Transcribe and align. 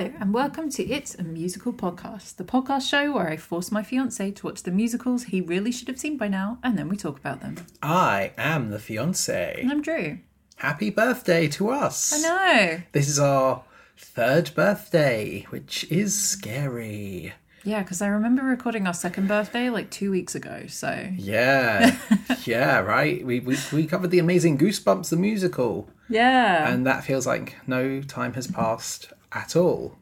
Hello, 0.00 0.14
and 0.18 0.32
welcome 0.32 0.70
to 0.70 0.82
It's 0.88 1.14
a 1.16 1.22
Musical 1.22 1.74
Podcast, 1.74 2.36
the 2.36 2.44
podcast 2.44 2.88
show 2.88 3.12
where 3.12 3.28
I 3.28 3.36
force 3.36 3.70
my 3.70 3.82
fiance 3.82 4.30
to 4.30 4.46
watch 4.46 4.62
the 4.62 4.70
musicals 4.70 5.24
he 5.24 5.42
really 5.42 5.70
should 5.70 5.88
have 5.88 5.98
seen 5.98 6.16
by 6.16 6.26
now, 6.26 6.58
and 6.62 6.78
then 6.78 6.88
we 6.88 6.96
talk 6.96 7.18
about 7.18 7.42
them. 7.42 7.56
I 7.82 8.32
am 8.38 8.70
the 8.70 8.78
fiance. 8.78 9.58
And 9.60 9.70
I'm 9.70 9.82
Drew. 9.82 10.20
Happy 10.56 10.88
birthday 10.88 11.48
to 11.48 11.68
us. 11.68 12.14
I 12.14 12.18
know. 12.22 12.82
This 12.92 13.10
is 13.10 13.18
our 13.18 13.62
third 13.98 14.52
birthday, 14.54 15.44
which 15.50 15.84
is 15.90 16.18
scary. 16.18 17.34
Yeah, 17.62 17.82
because 17.82 18.00
I 18.00 18.06
remember 18.06 18.42
recording 18.42 18.86
our 18.86 18.94
second 18.94 19.28
birthday 19.28 19.68
like 19.68 19.90
two 19.90 20.10
weeks 20.10 20.34
ago, 20.34 20.64
so. 20.66 21.08
Yeah. 21.14 21.98
yeah, 22.46 22.78
right. 22.78 23.22
We, 23.22 23.40
we 23.40 23.58
we 23.70 23.86
covered 23.86 24.12
the 24.12 24.18
amazing 24.18 24.56
Goosebumps 24.56 25.10
the 25.10 25.16
musical, 25.16 25.90
Yeah. 26.08 26.72
and 26.72 26.86
that 26.86 27.04
feels 27.04 27.26
like 27.26 27.56
no 27.66 28.00
time 28.00 28.32
has 28.32 28.46
passed 28.46 29.12
at 29.32 29.56
all. 29.56 29.96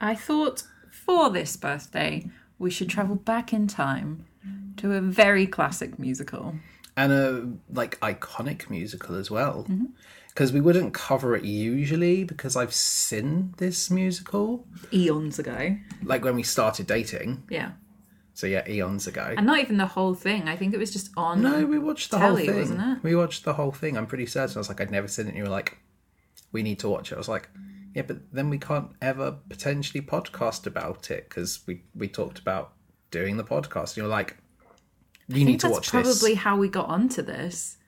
I 0.00 0.14
thought 0.14 0.64
for 0.90 1.30
this 1.30 1.56
birthday, 1.56 2.28
we 2.58 2.70
should 2.70 2.88
travel 2.88 3.16
back 3.16 3.52
in 3.52 3.66
time 3.66 4.26
to 4.76 4.92
a 4.92 5.00
very 5.00 5.46
classic 5.46 5.98
musical. 5.98 6.56
And 6.96 7.12
a 7.12 7.48
like 7.72 7.98
iconic 8.00 8.70
musical 8.70 9.16
as 9.16 9.30
well. 9.30 9.66
Mm-hmm. 9.68 9.86
Because 10.28 10.52
we 10.52 10.60
wouldn't 10.60 10.94
cover 10.94 11.36
it 11.36 11.44
usually 11.44 12.24
because 12.24 12.56
I've 12.56 12.74
seen 12.74 13.54
this 13.58 13.88
musical 13.88 14.66
Eons 14.92 15.38
ago. 15.38 15.76
like 16.02 16.24
when 16.24 16.34
we 16.34 16.42
started 16.42 16.86
dating. 16.88 17.44
Yeah. 17.48 17.72
So 18.34 18.48
yeah, 18.48 18.68
eons 18.68 19.06
ago. 19.06 19.32
And 19.36 19.46
not 19.46 19.60
even 19.60 19.76
the 19.76 19.86
whole 19.86 20.12
thing. 20.14 20.48
I 20.48 20.56
think 20.56 20.74
it 20.74 20.78
was 20.78 20.92
just 20.92 21.10
on. 21.16 21.40
No, 21.40 21.64
we 21.64 21.78
watched 21.78 22.10
the 22.10 22.18
telly, 22.18 22.46
whole 22.46 22.52
thing. 22.52 22.60
wasn't 22.62 22.98
it? 22.98 23.02
We 23.04 23.14
watched 23.14 23.44
the 23.44 23.54
whole 23.54 23.70
thing. 23.70 23.96
I'm 23.96 24.08
pretty 24.08 24.26
certain. 24.26 24.56
I 24.56 24.58
was 24.58 24.68
like, 24.68 24.80
I'd 24.80 24.90
never 24.90 25.06
seen 25.06 25.26
it. 25.26 25.28
And 25.30 25.38
you 25.38 25.44
were 25.44 25.50
like, 25.50 25.78
we 26.50 26.64
need 26.64 26.80
to 26.80 26.88
watch 26.88 27.12
it. 27.12 27.14
I 27.14 27.18
was 27.18 27.28
like, 27.28 27.48
yeah, 27.94 28.02
but 28.02 28.18
then 28.32 28.50
we 28.50 28.58
can't 28.58 28.90
ever 29.00 29.36
potentially 29.48 30.02
podcast 30.02 30.66
about 30.66 31.10
it 31.10 31.28
because 31.28 31.60
we 31.66 31.82
we 31.94 32.08
talked 32.08 32.38
about 32.38 32.72
doing 33.10 33.36
the 33.36 33.44
podcast. 33.44 33.90
And 33.90 33.98
you're 33.98 34.06
like, 34.08 34.36
you 35.28 35.42
I 35.42 35.44
need 35.44 35.60
to 35.60 35.70
watch 35.70 35.88
probably 35.90 36.10
this. 36.10 36.18
Probably 36.18 36.34
how 36.34 36.56
we 36.56 36.68
got 36.68 36.88
onto 36.88 37.22
this. 37.22 37.78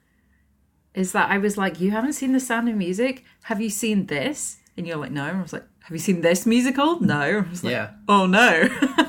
Is 0.93 1.11
that 1.11 1.29
I 1.29 1.37
was 1.37 1.57
like, 1.57 1.79
you 1.79 1.91
haven't 1.91 2.13
seen 2.13 2.31
The 2.31 2.39
Sound 2.39 2.69
of 2.69 2.75
Music? 2.75 3.23
Have 3.43 3.61
you 3.61 3.69
seen 3.69 4.07
this? 4.07 4.57
And 4.75 4.87
you're 4.87 4.97
like, 4.97 5.11
no. 5.11 5.25
And 5.25 5.37
I 5.37 5.41
was 5.41 5.53
like, 5.53 5.65
have 5.81 5.91
you 5.91 5.99
seen 5.99 6.21
this 6.21 6.45
musical? 6.45 6.99
No. 7.01 7.19
I 7.45 7.49
was 7.49 7.63
like, 7.63 7.71
Yeah. 7.71 7.91
oh 8.07 8.25
no. 8.25 8.67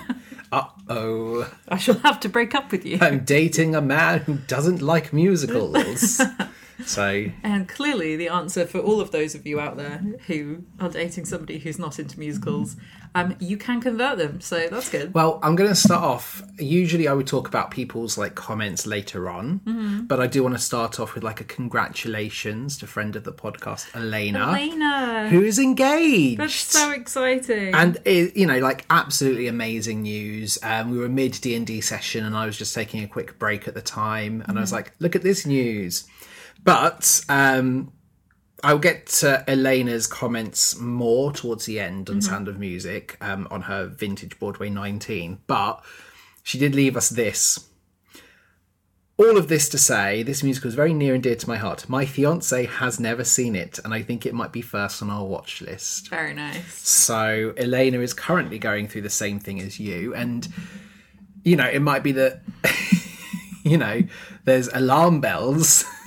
Uh 0.50 0.64
oh, 0.88 1.52
I 1.68 1.76
shall 1.76 1.98
have 1.98 2.20
to 2.20 2.28
break 2.30 2.54
up 2.54 2.72
with 2.72 2.86
you. 2.86 2.96
I'm 3.02 3.22
dating 3.26 3.74
a 3.74 3.82
man 3.82 4.20
who 4.20 4.36
doesn't 4.46 4.80
like 4.80 5.12
musicals. 5.12 6.22
so 6.84 7.26
And 7.42 7.68
clearly, 7.68 8.16
the 8.16 8.28
answer 8.28 8.66
for 8.66 8.78
all 8.78 9.00
of 9.00 9.10
those 9.10 9.34
of 9.34 9.46
you 9.46 9.58
out 9.60 9.76
there 9.76 10.02
who 10.26 10.64
are 10.80 10.88
dating 10.88 11.24
somebody 11.26 11.58
who's 11.58 11.78
not 11.78 11.98
into 11.98 12.18
musicals, 12.18 12.76
um, 13.14 13.34
you 13.40 13.56
can 13.56 13.80
convert 13.80 14.18
them. 14.18 14.40
So 14.40 14.68
that's 14.70 14.88
good. 14.90 15.14
Well, 15.14 15.40
I'm 15.42 15.56
going 15.56 15.70
to 15.70 15.74
start 15.74 16.02
off. 16.04 16.42
Usually, 16.58 17.08
I 17.08 17.12
would 17.14 17.26
talk 17.26 17.48
about 17.48 17.70
people's 17.70 18.16
like 18.18 18.34
comments 18.34 18.86
later 18.86 19.28
on, 19.30 19.60
Mm-hmm. 19.66 20.00
but 20.06 20.20
I 20.20 20.26
do 20.26 20.42
want 20.42 20.54
to 20.54 20.60
start 20.60 21.00
off 21.00 21.14
with 21.14 21.24
like 21.24 21.40
a 21.40 21.44
congratulations 21.44 22.76
to 22.78 22.86
friend 22.86 23.16
of 23.16 23.24
the 23.24 23.32
podcast, 23.32 23.94
Elena, 23.96 24.48
Elena, 24.50 25.28
who 25.30 25.42
is 25.42 25.58
engaged. 25.58 26.38
that's 26.38 26.54
so 26.54 26.90
exciting. 26.92 27.74
and 27.74 27.98
it, 28.04 28.36
you 28.36 28.46
know, 28.46 28.58
like 28.58 28.84
absolutely 28.90 29.46
amazing 29.48 30.02
news. 30.02 30.58
Um, 30.62 30.90
we 30.90 30.98
were 30.98 31.08
mid 31.08 31.32
D 31.40 31.54
and 31.54 31.66
D 31.66 31.80
session, 31.80 32.24
and 32.24 32.36
I 32.36 32.46
was 32.46 32.56
just 32.56 32.74
taking 32.74 33.02
a 33.02 33.08
quick 33.08 33.38
break 33.38 33.66
at 33.66 33.74
the 33.74 33.82
time, 33.82 34.44
and 34.46 34.58
I 34.58 34.60
was 34.60 34.72
like, 34.72 34.92
"Look 35.00 35.16
at 35.16 35.22
this 35.22 35.44
news!" 35.46 36.06
But 36.62 37.24
um, 37.28 37.92
I'll 38.62 38.78
get 38.78 39.06
to 39.06 39.48
Elena's 39.48 40.06
comments 40.06 40.78
more 40.78 41.32
towards 41.32 41.66
the 41.66 41.78
end 41.78 42.10
on 42.10 42.20
Sound 42.20 42.48
of 42.48 42.58
Music 42.58 43.16
um, 43.20 43.46
on 43.50 43.62
her 43.62 43.86
vintage 43.86 44.38
Broadway 44.38 44.68
19. 44.68 45.40
But 45.46 45.84
she 46.42 46.58
did 46.58 46.74
leave 46.74 46.96
us 46.96 47.08
this. 47.08 47.68
All 49.16 49.36
of 49.36 49.48
this 49.48 49.68
to 49.70 49.78
say, 49.78 50.22
this 50.22 50.42
musical 50.42 50.68
is 50.68 50.74
very 50.74 50.94
near 50.94 51.12
and 51.14 51.22
dear 51.22 51.34
to 51.34 51.48
my 51.48 51.56
heart. 51.56 51.88
My 51.88 52.06
fiance 52.06 52.66
has 52.66 53.00
never 53.00 53.24
seen 53.24 53.56
it, 53.56 53.80
and 53.84 53.92
I 53.92 54.00
think 54.00 54.24
it 54.24 54.32
might 54.32 54.52
be 54.52 54.62
first 54.62 55.02
on 55.02 55.10
our 55.10 55.24
watch 55.24 55.60
list. 55.60 56.08
Very 56.08 56.34
nice. 56.34 56.72
So 56.88 57.52
Elena 57.56 57.98
is 57.98 58.14
currently 58.14 58.60
going 58.60 58.86
through 58.86 59.02
the 59.02 59.10
same 59.10 59.40
thing 59.40 59.60
as 59.60 59.80
you, 59.80 60.14
and 60.14 60.46
you 61.42 61.56
know 61.56 61.66
it 61.66 61.80
might 61.82 62.04
be 62.04 62.12
that 62.12 62.42
you 63.64 63.76
know 63.76 64.02
there's 64.44 64.68
alarm 64.68 65.20
bells 65.20 65.84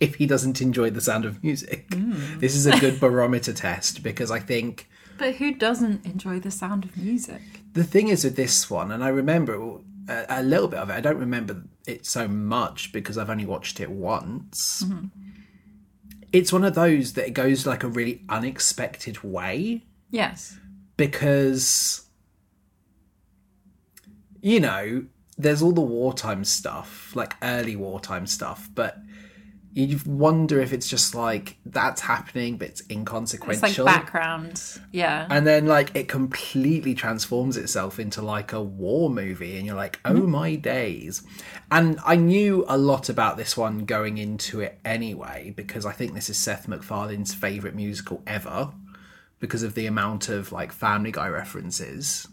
if 0.00 0.14
he 0.16 0.26
doesn't 0.26 0.60
enjoy 0.60 0.90
the 0.90 1.00
sound 1.00 1.24
of 1.24 1.42
music. 1.42 1.86
Hmm. 1.92 2.38
This 2.38 2.54
is 2.54 2.66
a 2.66 2.78
good 2.78 3.00
barometer 3.00 3.52
test 3.52 4.02
because 4.02 4.30
I 4.30 4.38
think 4.40 4.88
But 5.18 5.36
who 5.36 5.54
doesn't 5.54 6.04
enjoy 6.06 6.38
the 6.40 6.50
sound 6.50 6.84
of 6.84 6.96
music? 6.96 7.42
the 7.72 7.84
thing 7.84 8.08
is 8.08 8.24
with 8.24 8.36
this 8.36 8.68
one, 8.70 8.90
and 8.92 9.02
I 9.04 9.08
remember 9.08 9.54
a, 10.08 10.26
a 10.28 10.42
little 10.42 10.68
bit 10.68 10.78
of 10.80 10.90
it. 10.90 10.94
I 10.94 11.00
don't 11.00 11.18
remember 11.18 11.62
it 11.86 12.06
so 12.06 12.26
much 12.28 12.92
because 12.92 13.16
I've 13.18 13.30
only 13.30 13.46
watched 13.46 13.80
it 13.80 13.90
once. 13.90 14.82
Mm-hmm. 14.86 15.06
It's 16.32 16.52
one 16.52 16.64
of 16.64 16.74
those 16.74 17.14
that 17.14 17.26
it 17.26 17.30
goes 17.34 17.66
like 17.66 17.82
a 17.82 17.88
really 17.88 18.22
unexpected 18.28 19.22
way. 19.22 19.84
Yes. 20.10 20.56
because 20.96 22.04
you 24.40 24.60
know 24.60 25.04
there's 25.36 25.62
all 25.62 25.72
the 25.72 25.80
wartime 25.80 26.44
stuff 26.44 27.14
like 27.14 27.34
early 27.42 27.76
wartime 27.76 28.26
stuff 28.26 28.68
but 28.74 28.98
you 29.84 30.00
wonder 30.06 30.60
if 30.60 30.72
it's 30.72 30.88
just 30.88 31.14
like 31.14 31.56
that's 31.64 32.00
happening 32.00 32.56
but 32.56 32.68
it's 32.68 32.82
inconsequential. 32.90 33.68
It's 33.68 33.78
like 33.78 34.04
background. 34.04 34.80
Yeah. 34.92 35.26
and 35.30 35.46
then 35.46 35.66
like 35.66 35.94
it 35.94 36.08
completely 36.08 36.94
transforms 36.94 37.56
itself 37.56 38.00
into 38.00 38.20
like 38.22 38.52
a 38.52 38.60
war 38.60 39.08
movie 39.08 39.56
and 39.56 39.64
you're 39.64 39.76
like 39.76 40.00
oh 40.04 40.14
mm-hmm. 40.14 40.30
my 40.30 40.54
days 40.56 41.22
and 41.70 41.98
i 42.04 42.16
knew 42.16 42.64
a 42.68 42.76
lot 42.76 43.08
about 43.08 43.36
this 43.36 43.56
one 43.56 43.84
going 43.84 44.18
into 44.18 44.60
it 44.60 44.78
anyway 44.84 45.52
because 45.56 45.86
i 45.86 45.92
think 45.92 46.14
this 46.14 46.28
is 46.28 46.36
seth 46.36 46.66
macfarlane's 46.66 47.32
favorite 47.32 47.74
musical 47.74 48.22
ever 48.26 48.72
because 49.38 49.62
of 49.62 49.74
the 49.74 49.86
amount 49.86 50.28
of 50.28 50.50
like 50.50 50.72
family 50.72 51.12
guy 51.12 51.28
references 51.28 52.26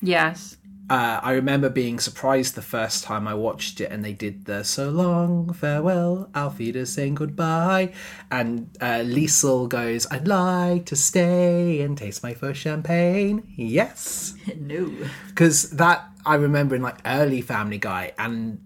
yes. 0.00 0.56
Uh, 0.90 1.20
I 1.22 1.32
remember 1.32 1.68
being 1.68 2.00
surprised 2.00 2.54
the 2.54 2.62
first 2.62 3.04
time 3.04 3.28
I 3.28 3.34
watched 3.34 3.80
it, 3.80 3.90
and 3.90 4.04
they 4.04 4.14
did 4.14 4.46
the 4.46 4.62
"So 4.64 4.88
long, 4.88 5.52
farewell, 5.52 6.30
Auf 6.34 6.58
saying 6.84 7.14
goodbye," 7.14 7.92
and 8.30 8.70
uh, 8.80 9.00
Liesel 9.04 9.68
goes, 9.68 10.06
"I'd 10.10 10.26
like 10.26 10.86
to 10.86 10.96
stay 10.96 11.82
and 11.82 11.96
taste 11.96 12.22
my 12.22 12.32
first 12.32 12.60
champagne." 12.60 13.42
Yes, 13.56 14.34
No. 14.58 14.90
because 15.28 15.70
that 15.72 16.08
I 16.24 16.36
remember 16.36 16.74
in 16.74 16.82
like 16.82 16.98
early 17.04 17.42
Family 17.42 17.78
Guy, 17.78 18.12
and 18.18 18.60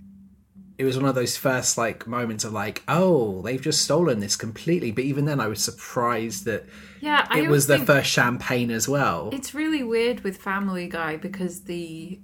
it 0.78 0.84
was 0.84 0.96
one 0.96 1.08
of 1.08 1.14
those 1.14 1.36
first 1.36 1.76
like 1.76 2.06
moments 2.06 2.44
of 2.44 2.52
like, 2.52 2.82
"Oh, 2.86 3.42
they've 3.42 3.60
just 3.60 3.82
stolen 3.82 4.20
this 4.20 4.36
completely." 4.36 4.92
But 4.92 5.04
even 5.04 5.24
then, 5.24 5.40
I 5.40 5.48
was 5.48 5.62
surprised 5.62 6.44
that 6.44 6.66
Yeah, 7.02 7.26
I 7.28 7.40
it 7.40 7.48
was 7.50 7.66
the 7.66 7.78
first 7.80 8.08
champagne 8.10 8.70
as 8.70 8.88
well. 8.88 9.30
It's 9.32 9.52
really 9.54 9.82
weird 9.82 10.20
with 10.20 10.36
Family 10.36 10.86
Guy 10.88 11.16
because 11.16 11.64
the 11.64 12.20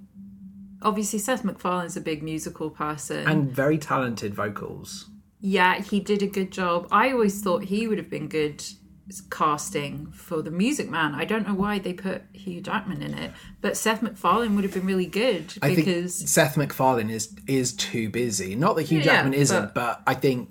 obviously 0.81 1.19
Seth 1.19 1.43
MacFarlane's 1.43 1.97
a 1.97 2.01
big 2.01 2.23
musical 2.23 2.69
person. 2.69 3.27
and 3.27 3.51
very 3.51 3.77
talented 3.77 4.33
vocals. 4.33 5.09
yeah, 5.41 5.81
he 5.81 5.99
did 5.99 6.23
a 6.23 6.27
good 6.27 6.51
job. 6.51 6.87
I 6.91 7.11
always 7.11 7.41
thought 7.41 7.65
he 7.65 7.87
would 7.87 7.97
have 7.97 8.09
been 8.09 8.27
good 8.29 8.63
casting 9.31 10.11
for 10.11 10.41
the 10.41 10.51
Music 10.51 10.89
Man. 10.89 11.15
I 11.15 11.25
don't 11.25 11.47
know 11.47 11.55
why 11.55 11.79
they 11.79 11.93
put 11.93 12.21
Hugh 12.33 12.61
Jackman 12.61 13.01
in 13.01 13.13
it, 13.15 13.31
but 13.59 13.75
Seth 13.75 14.01
MacFarlane 14.01 14.55
would 14.55 14.63
have 14.63 14.73
been 14.73 14.85
really 14.85 15.07
good 15.07 15.53
I 15.61 15.73
think 15.73 15.85
because 15.85 16.15
Seth 16.29 16.55
MacFarlane 16.55 17.09
is 17.09 17.35
is 17.47 17.73
too 17.73 18.09
busy. 18.09 18.55
Not 18.55 18.75
that 18.75 18.83
Hugh 18.83 18.99
Yeah, 18.99 19.05
Jackman 19.05 19.33
isn't, 19.33 19.73
but- 19.73 19.73
but... 19.73 20.03
I 20.07 20.13
think 20.13 20.49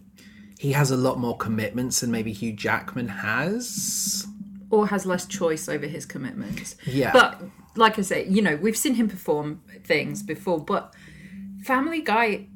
he 0.59 0.73
has 0.73 0.91
a 0.91 0.97
lot 0.97 1.19
more 1.19 1.37
commitments 1.37 2.01
than 2.01 2.11
maybe 2.11 2.33
Hugh 2.33 2.53
Jackman 2.53 3.09
has. 3.09 4.27
or 4.71 4.89
has 4.89 5.07
less 5.07 5.25
choice 5.27 5.67
over 5.69 5.87
his 5.87 6.05
commitments. 6.05 6.77
Yeah. 6.85 7.11
But 7.13 7.41
like 7.75 7.99
I 7.99 8.03
say, 8.03 8.27
you 8.29 8.43
know, 8.43 8.57
we've 8.57 8.77
seen 8.77 8.95
him 8.95 9.09
perform 9.09 9.63
things 9.85 10.23
before, 10.23 10.59
but 10.63 10.93
Family 11.65 12.03
Guy, 12.03 12.49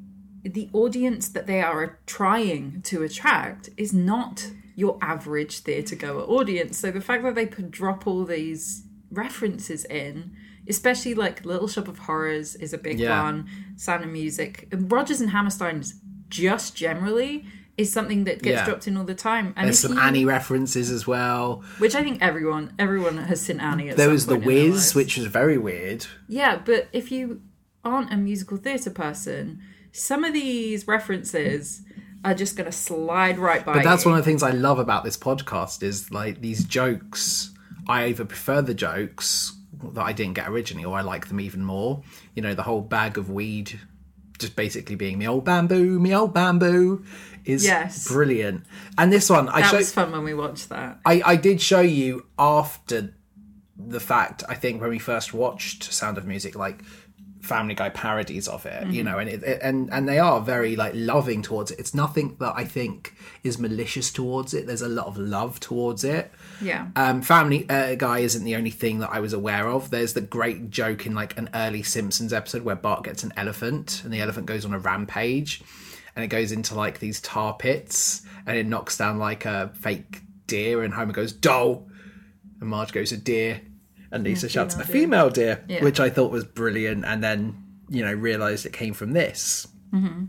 the 0.43 0.69
audience 0.73 1.29
that 1.29 1.47
they 1.47 1.61
are 1.61 1.97
trying 2.05 2.81
to 2.83 3.01
attract 3.01 3.69
is 3.77 3.93
not 3.93 4.51
your 4.75 4.97
average 5.01 5.59
theatre 5.59 5.95
goer 5.95 6.21
audience. 6.21 6.77
So 6.77 6.91
the 6.91 7.01
fact 7.01 7.23
that 7.23 7.33
they 7.35 7.45
could 7.47 7.71
drop 7.71 8.05
all 8.05 8.25
these 8.25 8.83
references 9.11 9.85
in, 9.85 10.35
especially 10.67 11.13
like 11.15 11.45
Little 11.45 11.67
Shop 11.67 11.87
of 11.87 11.99
Horrors 11.99 12.55
is 12.55 12.73
a 12.73 12.77
big 12.77 12.99
Yeah. 12.99 13.23
one, 13.23 13.47
Sound 13.75 14.03
of 14.03 14.09
Music, 14.11 14.67
and 14.71 14.91
Rodgers 14.91 15.21
and 15.21 15.29
Hammerstein's 15.31 15.95
just 16.29 16.75
generally 16.75 17.45
is 17.77 17.91
something 17.91 18.25
that 18.25 18.41
gets 18.43 18.55
Yeah. 18.59 18.65
dropped 18.65 18.87
in 18.87 18.95
all 18.97 19.03
the 19.03 19.15
time. 19.15 19.53
And 19.55 19.65
There's 19.67 19.79
some 19.79 19.93
you- 19.93 19.99
Annie 19.99 20.25
references 20.25 20.91
as 20.91 21.07
well. 21.07 21.63
which 21.79 21.95
I 21.95 22.03
think 22.03 22.19
everyone 22.21 22.73
everyone 22.77 23.17
has 23.17 23.41
seen 23.41 23.59
Annie. 23.59 23.91
There 23.93 24.09
was 24.09 24.25
The 24.27 24.35
point 24.35 24.47
in 24.47 24.55
their 24.63 24.71
Wiz, 24.73 24.93
which 24.95 25.17
was 25.17 25.25
very 25.27 25.57
weird. 25.57 26.05
yeah, 26.27 26.59
but 26.63 26.87
if 26.93 27.11
you 27.11 27.41
aren't 27.83 28.13
a 28.13 28.17
musical 28.17 28.57
theatre 28.57 28.91
person, 28.91 29.59
some 29.91 30.23
of 30.23 30.33
these 30.33 30.87
references 30.87 31.81
are 32.23 32.33
just 32.33 32.55
going 32.55 32.65
to 32.65 32.71
slide 32.71 33.37
right 33.37 33.65
by. 33.65 33.73
But 33.73 33.83
that's 33.83 34.05
you. 34.05 34.11
one 34.11 34.17
of 34.19 34.23
the 34.23 34.29
things 34.29 34.43
I 34.43 34.51
love 34.51 34.79
about 34.79 35.03
this 35.03 35.17
podcast 35.17 35.83
is 35.83 36.11
like 36.11 36.41
these 36.41 36.63
jokes 36.63 37.49
I 37.87 38.05
either 38.05 38.23
prefer 38.23 38.61
the 38.61 38.73
jokes 38.73 39.57
that 39.93 40.01
I 40.01 40.13
didn't 40.13 40.35
get 40.35 40.47
originally, 40.47 40.85
or 40.85 40.95
I 40.97 41.01
like 41.01 41.27
them 41.27 41.41
even 41.41 41.65
more. 41.65 42.01
You 42.33 42.41
know, 42.41 42.53
the 42.53 42.63
whole 42.63 42.79
bag 42.81 43.17
of 43.17 43.29
weed 43.29 43.77
just 44.39 44.55
basically 44.55 44.95
being 44.95 45.17
me 45.17 45.27
old 45.27 45.43
bamboo, 45.43 45.99
me 45.99 46.15
old 46.15 46.33
bamboo 46.33 47.03
is 47.45 47.63
Yes. 47.63 48.07
brilliant. 48.07 48.63
And 48.97 49.11
this 49.11 49.29
one, 49.29 49.49
I 49.49 49.61
That 49.61 49.71
showed, 49.71 49.77
was 49.77 49.91
fun 49.93 50.11
when 50.11 50.23
we 50.23 50.33
watched 50.33 50.69
that. 50.69 50.99
I, 51.05 51.21
I 51.25 51.35
did 51.35 51.61
show 51.61 51.81
you 51.81 52.25
after 52.39 53.13
the 53.77 53.99
fact, 53.99 54.43
I 54.47 54.55
think, 54.55 54.81
when 54.81 54.89
we 54.89 54.99
first 54.99 55.33
watched 55.33 55.91
Sound 55.91 56.17
of 56.17 56.25
Music, 56.25 56.55
like 56.55 56.83
Family 57.41 57.73
Guy 57.75 57.89
parodies 57.89 58.47
of 58.47 58.65
it, 58.65 58.87
you 58.87 59.03
know, 59.03 59.17
and 59.17 59.29
it, 59.29 59.43
it- 59.43 59.59
and 59.61 59.89
and 59.91 60.07
they 60.07 60.17
are 60.19 60.39
very 60.39 60.77
like 60.77 60.93
loving 60.95 61.41
towards 61.41 61.71
it. 61.71 61.79
It's 61.79 61.93
nothing 61.93 62.37
that 62.39 62.53
I 62.55 62.63
think 62.63 63.15
is 63.43 63.59
malicious 63.59 64.11
towards 64.13 64.53
it. 64.53 64.65
There's 64.65 64.81
a 64.81 64.87
lot 64.87 65.07
of 65.07 65.17
love 65.17 65.59
towards 65.59 66.05
it. 66.05 66.31
Yeah. 66.61 66.87
Um, 66.95 67.21
Family 67.21 67.69
uh, 67.69 67.95
Guy 67.95 68.19
isn't 68.19 68.45
the 68.45 68.55
only 68.55 68.69
thing 68.69 68.99
that 68.99 69.09
I 69.11 69.19
was 69.19 69.33
aware 69.33 69.67
of. 69.67 69.89
There's 69.89 70.13
the 70.13 70.21
great 70.21 70.69
joke 70.69 71.05
in 71.05 71.13
like 71.15 71.37
an 71.37 71.49
early 71.53 71.83
Simpsons 71.83 72.31
episode 72.31 72.61
where 72.63 72.77
Bart 72.77 73.03
gets 73.03 73.23
an 73.23 73.33
elephant 73.35 74.01
and 74.05 74.13
the 74.13 74.21
elephant 74.21 74.45
goes 74.45 74.63
on 74.63 74.73
a 74.73 74.79
rampage 74.79 75.61
and 76.15 76.23
it 76.25 76.27
goes 76.27 76.51
into 76.51 76.75
like 76.75 76.99
these 76.99 77.19
tar 77.21 77.53
pits 77.55 78.21
and 78.45 78.57
it 78.57 78.65
knocks 78.67 78.97
down 78.97 79.17
like 79.19 79.45
a 79.45 79.71
fake 79.75 80.21
deer 80.47 80.83
and 80.83 80.93
Homer 80.93 81.13
goes, 81.13 81.33
doe. 81.33 81.87
And 82.59 82.69
Marge 82.69 82.91
goes, 82.91 83.11
a 83.11 83.17
deer. 83.17 83.61
And 84.11 84.23
Lisa 84.23 84.47
shouts, 84.47 84.75
a 84.75 84.83
female 84.83 85.29
deer, 85.31 85.63
Yeah. 85.67 85.83
which 85.83 85.99
I 85.99 86.09
thought 86.09 86.31
was 86.31 86.43
brilliant. 86.45 87.03
And 87.03 87.23
then, 87.23 87.63
you 87.89 88.05
know, 88.05 88.13
realised 88.13 88.65
it 88.65 88.73
came 88.73 88.93
from 88.93 89.13
this. 89.13 89.67
Mm-hmm. 89.91 90.25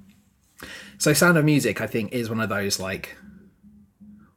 So 0.96 1.12
Sound 1.12 1.36
of 1.36 1.44
Music, 1.44 1.80
I 1.82 1.86
think, 1.86 2.12
is 2.12 2.30
one 2.30 2.40
of 2.40 2.48
those 2.48 2.80
like 2.80 3.14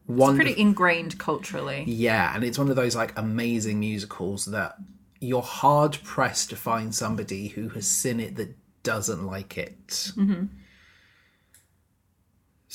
one 0.05 0.35
Pretty 0.35 0.59
ingrained 0.59 1.17
culturally. 1.17 1.83
yeah, 1.87 2.33
and 2.35 2.43
it's 2.43 2.57
one 2.57 2.69
of 2.69 2.75
those 2.75 2.95
like 2.95 3.17
amazing 3.17 3.79
musicals 3.79 4.45
that 4.45 4.75
you're 5.19 5.41
hard 5.41 5.97
pressed 6.03 6.49
to 6.49 6.55
find 6.55 6.93
somebody 6.93 7.47
who 7.49 7.69
has 7.69 7.87
seen 7.87 8.19
it 8.19 8.35
that 8.37 8.55
doesn't 8.83 9.25
like 9.25 9.57
it. 9.57 9.87
Mm-hmm. 10.15 10.45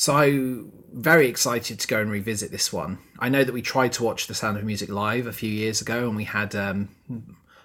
So, 0.02 0.64
very 0.92 1.28
excited 1.28 1.78
to 1.78 1.86
go 1.86 2.00
and 2.00 2.10
revisit 2.10 2.50
this 2.50 2.72
one. 2.72 2.98
I 3.20 3.28
know 3.28 3.44
that 3.44 3.52
we 3.52 3.62
tried 3.62 3.92
to 3.92 4.02
watch 4.02 4.26
The 4.26 4.34
Sound 4.34 4.56
of 4.56 4.64
Music 4.64 4.88
live 4.88 5.28
a 5.28 5.32
few 5.32 5.48
years 5.48 5.80
ago, 5.80 6.08
and 6.08 6.16
we 6.16 6.24
had 6.24 6.56
um, 6.56 6.88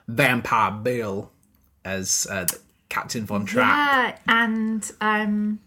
Vampire 0.07 0.69
Bill 0.69 1.31
as 1.83 2.27
uh, 2.29 2.45
Captain 2.89 3.25
Von 3.25 3.47
Trapp. 3.47 3.75
Yeah, 3.75 4.19
and 4.27 4.91
um, 5.01 5.59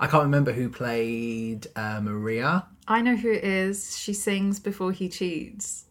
I 0.00 0.08
can't 0.08 0.24
remember 0.24 0.50
who 0.50 0.68
played 0.68 1.68
uh, 1.76 2.00
Maria. 2.02 2.66
I 2.88 3.00
know 3.00 3.14
who 3.14 3.30
it 3.30 3.44
is. 3.44 3.96
She 3.96 4.12
sings 4.12 4.58
before 4.58 4.90
he 4.90 5.08
cheats. 5.08 5.84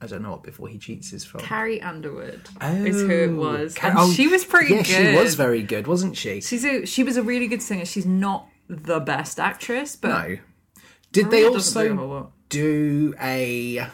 I 0.00 0.06
don't 0.06 0.22
know 0.22 0.30
what 0.32 0.42
Before 0.42 0.68
He 0.68 0.78
Cheats 0.78 1.12
is 1.12 1.24
from. 1.24 1.40
Carrie 1.40 1.80
Underwood 1.80 2.40
is 2.60 3.00
who 3.00 3.10
it 3.10 3.30
oh, 3.30 3.34
was, 3.36 3.74
Ca- 3.74 3.88
and 3.88 3.98
oh, 3.98 4.12
she 4.12 4.26
was 4.26 4.44
pretty 4.44 4.74
yeah, 4.74 4.82
good. 4.82 4.86
she 4.86 5.16
was 5.16 5.34
very 5.34 5.62
good, 5.62 5.86
wasn't 5.86 6.16
she? 6.16 6.40
She's 6.40 6.64
a 6.64 6.84
she 6.86 7.04
was 7.04 7.16
a 7.16 7.22
really 7.22 7.46
good 7.46 7.62
singer. 7.62 7.84
She's 7.84 8.06
not 8.06 8.48
the 8.68 9.00
best 9.00 9.38
actress, 9.38 9.94
but 9.96 10.08
No. 10.08 10.36
Did 11.12 11.30
they 11.30 11.42
Maria 11.42 11.52
doesn't 11.52 11.96
do 11.96 12.00
a 12.00 12.02
also 12.02 12.32
do 12.48 13.14
a 13.20 13.86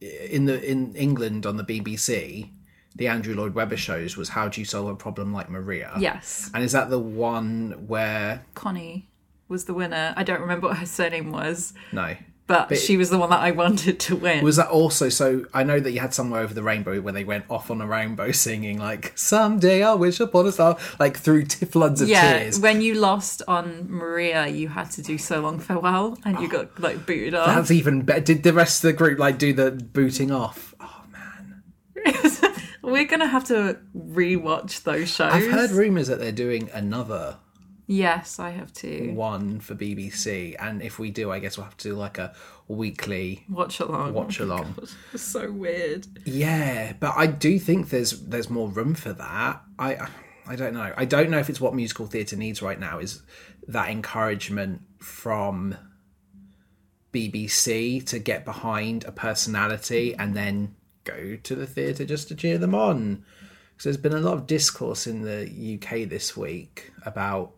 in 0.00 0.44
the 0.44 0.62
in 0.62 0.94
England 0.94 1.46
on 1.46 1.56
the 1.56 1.64
BBC? 1.64 2.50
The 2.96 3.08
Andrew 3.08 3.34
Lloyd 3.34 3.54
Webber 3.54 3.76
shows 3.76 4.16
was 4.16 4.28
How 4.28 4.46
Do 4.48 4.60
You 4.60 4.64
Solve 4.64 4.88
a 4.88 4.94
Problem 4.94 5.32
Like 5.32 5.50
Maria? 5.50 5.92
Yes, 5.98 6.48
And 6.54 6.62
is 6.62 6.70
that 6.72 6.90
the 6.90 6.98
one 6.98 7.86
where 7.88 8.44
Connie 8.54 9.08
was 9.48 9.64
the 9.64 9.74
winner. 9.74 10.14
I 10.16 10.22
don't 10.22 10.40
remember 10.40 10.68
what 10.68 10.78
her 10.78 10.86
surname 10.86 11.30
was, 11.32 11.74
no? 11.92 12.14
But, 12.46 12.76
she 12.76 12.98
was 12.98 13.08
the 13.08 13.18
one 13.18 13.30
that 13.30 13.40
I 13.40 13.50
wanted 13.62 13.98
to 14.00 14.16
win. 14.16 14.44
Was 14.44 14.56
that 14.56 14.68
also 14.68 15.08
so? 15.08 15.46
I 15.54 15.62
know 15.64 15.80
that 15.80 15.92
you 15.92 16.00
had 16.00 16.12
somewhere 16.12 16.42
over 16.42 16.52
the 16.52 16.62
rainbow 16.62 17.00
where 17.00 17.12
they 17.12 17.24
went 17.24 17.46
off 17.48 17.70
on 17.70 17.80
a 17.80 17.86
rainbow 17.86 18.32
singing 18.32 18.78
like 18.78 19.16
"Someday 19.16 19.82
I'll 19.82 19.98
wish 19.98 20.20
upon 20.20 20.46
a 20.46 20.52
star," 20.52 20.76
like 20.98 21.16
through 21.16 21.44
t- 21.44 21.64
floods 21.64 22.02
of 22.02 22.08
yeah, 22.08 22.38
tears. 22.38 22.60
when 22.60 22.82
you 22.82 22.94
lost 22.94 23.42
on 23.48 23.86
Maria, 23.88 24.46
you 24.46 24.68
had 24.68 24.90
to 24.92 25.02
do 25.02 25.16
so 25.16 25.40
long 25.40 25.58
farewell, 25.58 26.18
and 26.24 26.38
you 26.40 26.48
got 26.48 26.78
like 26.78 27.06
booted 27.06 27.34
off. 27.34 27.46
That's 27.46 27.70
even 27.70 28.02
better. 28.02 28.20
Did 28.20 28.42
the 28.42 28.52
rest 28.52 28.84
of 28.84 28.88
the 28.88 28.96
group 28.96 29.18
like 29.18 29.38
do 29.38 29.52
the 29.52 29.70
booting 29.70 30.30
off? 30.30 30.74
Oh 30.80 31.02
man, 31.10 31.62
We're 32.82 33.06
gonna 33.06 33.26
have 33.26 33.44
to 33.44 33.78
rewatch 33.96 34.82
those 34.82 35.08
shows. 35.08 35.32
I've 35.32 35.50
heard 35.50 35.70
rumours 35.70 36.08
that 36.08 36.18
they're 36.18 36.32
doing 36.32 36.68
another 36.74 37.38
Yes, 37.86 38.38
I 38.38 38.50
have 38.50 38.72
two. 38.72 39.12
one 39.14 39.60
for 39.60 39.74
BBC, 39.74 40.56
and 40.58 40.80
if 40.80 40.98
we 40.98 41.10
do, 41.10 41.30
I 41.30 41.38
guess 41.38 41.58
we'll 41.58 41.64
have 41.64 41.76
to 41.78 41.88
do 41.90 41.94
like 41.94 42.16
a 42.18 42.34
weekly 42.66 43.44
watch 43.48 43.78
along. 43.80 44.14
watch 44.14 44.40
along. 44.40 44.76
It's 45.12 45.22
so 45.22 45.52
weird. 45.52 46.06
Yeah, 46.24 46.94
but 46.98 47.12
I 47.16 47.26
do 47.26 47.58
think 47.58 47.90
there's 47.90 48.12
there's 48.22 48.48
more 48.48 48.68
room 48.68 48.94
for 48.94 49.12
that. 49.12 49.62
I 49.78 50.08
I 50.46 50.56
don't 50.56 50.74
know. 50.74 50.92
I 50.96 51.04
don't 51.04 51.30
know 51.30 51.38
if 51.38 51.50
it's 51.50 51.60
what 51.60 51.74
musical 51.74 52.06
theatre 52.06 52.36
needs 52.36 52.62
right 52.62 52.78
now 52.80 52.98
is 53.00 53.22
that 53.68 53.90
encouragement 53.90 54.82
from 54.98 55.76
BBC 57.12 58.04
to 58.06 58.18
get 58.18 58.44
behind 58.44 59.04
a 59.04 59.12
personality 59.12 60.14
and 60.14 60.34
then 60.36 60.74
go 61.04 61.36
to 61.42 61.54
the 61.54 61.66
theatre 61.66 62.04
just 62.04 62.28
to 62.28 62.34
cheer 62.34 62.58
them 62.58 62.74
on. 62.74 63.24
Because 63.72 63.84
there's 63.84 63.96
been 63.96 64.12
a 64.14 64.20
lot 64.20 64.34
of 64.34 64.46
discourse 64.46 65.06
in 65.06 65.22
the 65.22 65.78
UK 65.80 66.08
this 66.08 66.36
week 66.36 66.92
about 67.04 67.53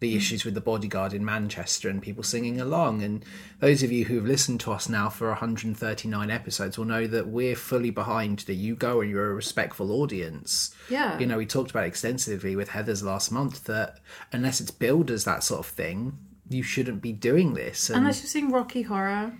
the 0.00 0.10
hmm. 0.10 0.16
issues 0.16 0.44
with 0.44 0.54
the 0.54 0.60
bodyguard 0.60 1.12
in 1.12 1.24
Manchester 1.24 1.88
and 1.88 2.02
people 2.02 2.22
singing 2.22 2.60
along. 2.60 3.02
And 3.02 3.24
those 3.60 3.82
of 3.82 3.90
you 3.90 4.04
who've 4.04 4.26
listened 4.26 4.60
to 4.60 4.72
us 4.72 4.88
now 4.88 5.08
for 5.08 5.28
139 5.28 6.30
episodes 6.30 6.76
will 6.76 6.84
know 6.84 7.06
that 7.06 7.28
we're 7.28 7.56
fully 7.56 7.90
behind 7.90 8.40
the 8.40 8.54
you 8.54 8.74
go 8.74 9.00
and 9.00 9.10
you're 9.10 9.30
a 9.30 9.34
respectful 9.34 9.90
audience. 9.92 10.74
Yeah. 10.90 11.18
You 11.18 11.26
know, 11.26 11.38
we 11.38 11.46
talked 11.46 11.70
about 11.70 11.84
extensively 11.84 12.56
with 12.56 12.70
Heathers 12.70 13.02
last 13.02 13.32
month 13.32 13.64
that 13.64 13.98
unless 14.32 14.60
it's 14.60 14.70
billed 14.70 15.10
as 15.10 15.24
that 15.24 15.42
sort 15.42 15.60
of 15.60 15.66
thing, 15.66 16.18
you 16.48 16.62
shouldn't 16.62 17.02
be 17.02 17.12
doing 17.12 17.54
this. 17.54 17.90
And 17.90 17.98
Unless 17.98 18.20
you're 18.22 18.28
seeing 18.28 18.50
Rocky 18.50 18.82
Horror. 18.82 19.32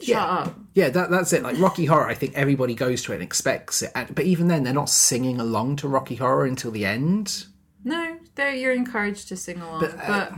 Shut 0.00 0.08
Yeah. 0.08 0.24
up. 0.24 0.58
yeah, 0.74 0.88
that, 0.88 1.10
that's 1.10 1.32
it. 1.32 1.42
Like 1.42 1.58
Rocky 1.60 1.84
Horror, 1.84 2.08
I 2.08 2.14
think 2.14 2.34
everybody 2.34 2.74
goes 2.74 3.02
to 3.04 3.12
it 3.12 3.16
and 3.16 3.22
expects 3.22 3.82
it. 3.82 3.92
And, 3.94 4.12
but 4.14 4.24
even 4.24 4.48
then, 4.48 4.64
they're 4.64 4.72
not 4.72 4.90
singing 4.90 5.40
along 5.40 5.76
to 5.76 5.88
Rocky 5.88 6.16
Horror 6.16 6.46
until 6.46 6.70
the 6.72 6.84
end. 6.84 7.46
There 8.34 8.52
you're 8.54 8.72
encouraged 8.72 9.28
to 9.28 9.36
sing 9.36 9.60
along. 9.60 9.80
But, 9.80 9.98
uh, 9.98 10.30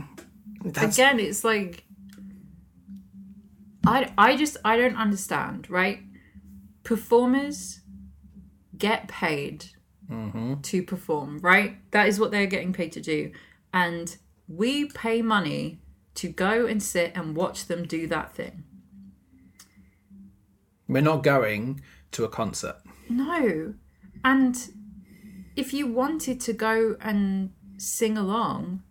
That's, 0.63 0.97
again, 0.97 1.19
it's 1.19 1.43
like 1.43 1.83
I 3.85 4.11
I 4.17 4.35
just 4.35 4.57
I 4.63 4.77
don't 4.77 4.95
understand, 4.95 5.69
right? 5.69 5.99
Performers 6.83 7.81
get 8.77 9.07
paid 9.07 9.65
Mm-hmm. 10.09 10.61
to 10.61 10.83
perform, 10.83 11.39
right? 11.39 11.79
That 11.91 12.07
is 12.07 12.17
what 12.17 12.31
they're 12.31 12.45
getting 12.47 12.71
paid 12.71 12.93
to 12.93 13.01
do. 13.01 13.33
And 13.73 14.15
we 14.47 14.85
pay 14.85 15.21
money 15.21 15.81
to 16.15 16.29
go 16.29 16.65
and 16.65 16.81
sit 16.81 17.11
and 17.13 17.35
watch 17.35 17.65
them 17.65 17.83
do 17.85 18.07
that 18.07 18.33
thing. 18.33 18.63
we're 20.87 21.01
not 21.01 21.23
going 21.23 21.81
to 22.11 22.23
a 22.23 22.29
concert. 22.29 22.77
No. 23.09 23.73
And 24.23 24.55
if 25.57 25.73
you 25.73 25.87
wanted 25.87 26.39
to 26.39 26.53
go 26.53 26.95
and 27.01 27.51
sing 27.77 28.17
along, 28.17 28.81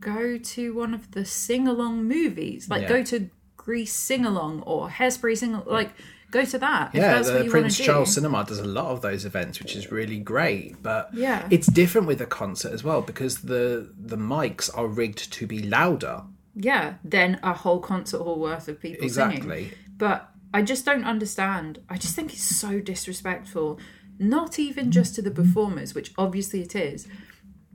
go 0.00 0.38
to 0.38 0.74
one 0.74 0.94
of 0.94 1.10
the 1.12 1.24
sing 1.24 1.66
along 1.66 2.04
movies. 2.04 2.68
Like 2.68 2.82
Yeah. 2.82 2.88
go 2.88 3.02
to 3.04 3.30
Grease 3.56 3.92
sing 3.92 4.24
along 4.24 4.62
or 4.62 4.88
Hairspray 4.88 5.36
sing 5.36 5.60
like 5.66 5.90
go 6.30 6.44
to 6.44 6.58
that. 6.58 6.90
if 6.94 7.00
Yeah, 7.00 7.22
the 7.22 7.44
Prince 7.50 7.52
wanna 7.52 7.68
do. 7.70 7.84
Charles 7.84 8.14
Cinema 8.14 8.44
does 8.44 8.58
a 8.58 8.64
lot 8.64 8.86
of 8.86 9.00
those 9.00 9.24
events, 9.24 9.58
which 9.60 9.74
is 9.74 9.90
really 9.90 10.18
great. 10.18 10.82
But 10.82 11.10
Yeah. 11.14 11.46
it's 11.50 11.66
different 11.66 12.06
with 12.06 12.20
a 12.20 12.26
concert 12.26 12.72
as 12.72 12.84
well 12.84 13.00
because 13.02 13.38
the 13.38 13.90
the 13.98 14.16
mics 14.16 14.70
are 14.76 14.86
rigged 14.86 15.32
to 15.32 15.46
be 15.46 15.60
louder. 15.62 16.22
Yeah, 16.54 16.94
then 17.04 17.38
a 17.42 17.52
whole 17.52 17.80
concert 17.80 18.18
hall 18.22 18.38
worth 18.40 18.68
of 18.68 18.80
people 18.80 19.08
singing. 19.08 19.36
Exactly. 19.36 19.72
But 19.98 20.30
I 20.54 20.62
just 20.62 20.84
don't 20.84 21.04
understand. 21.04 21.80
I 21.88 21.96
just 21.98 22.14
think 22.14 22.32
it's 22.32 22.42
so 22.56 22.80
disrespectful. 22.80 23.78
Not 24.18 24.58
even 24.58 24.90
just 24.90 25.14
to 25.16 25.22
the 25.22 25.30
performers, 25.30 25.94
which 25.94 26.12
obviously 26.16 26.62
it 26.62 26.74
is, 26.74 27.06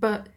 but 0.02 0.28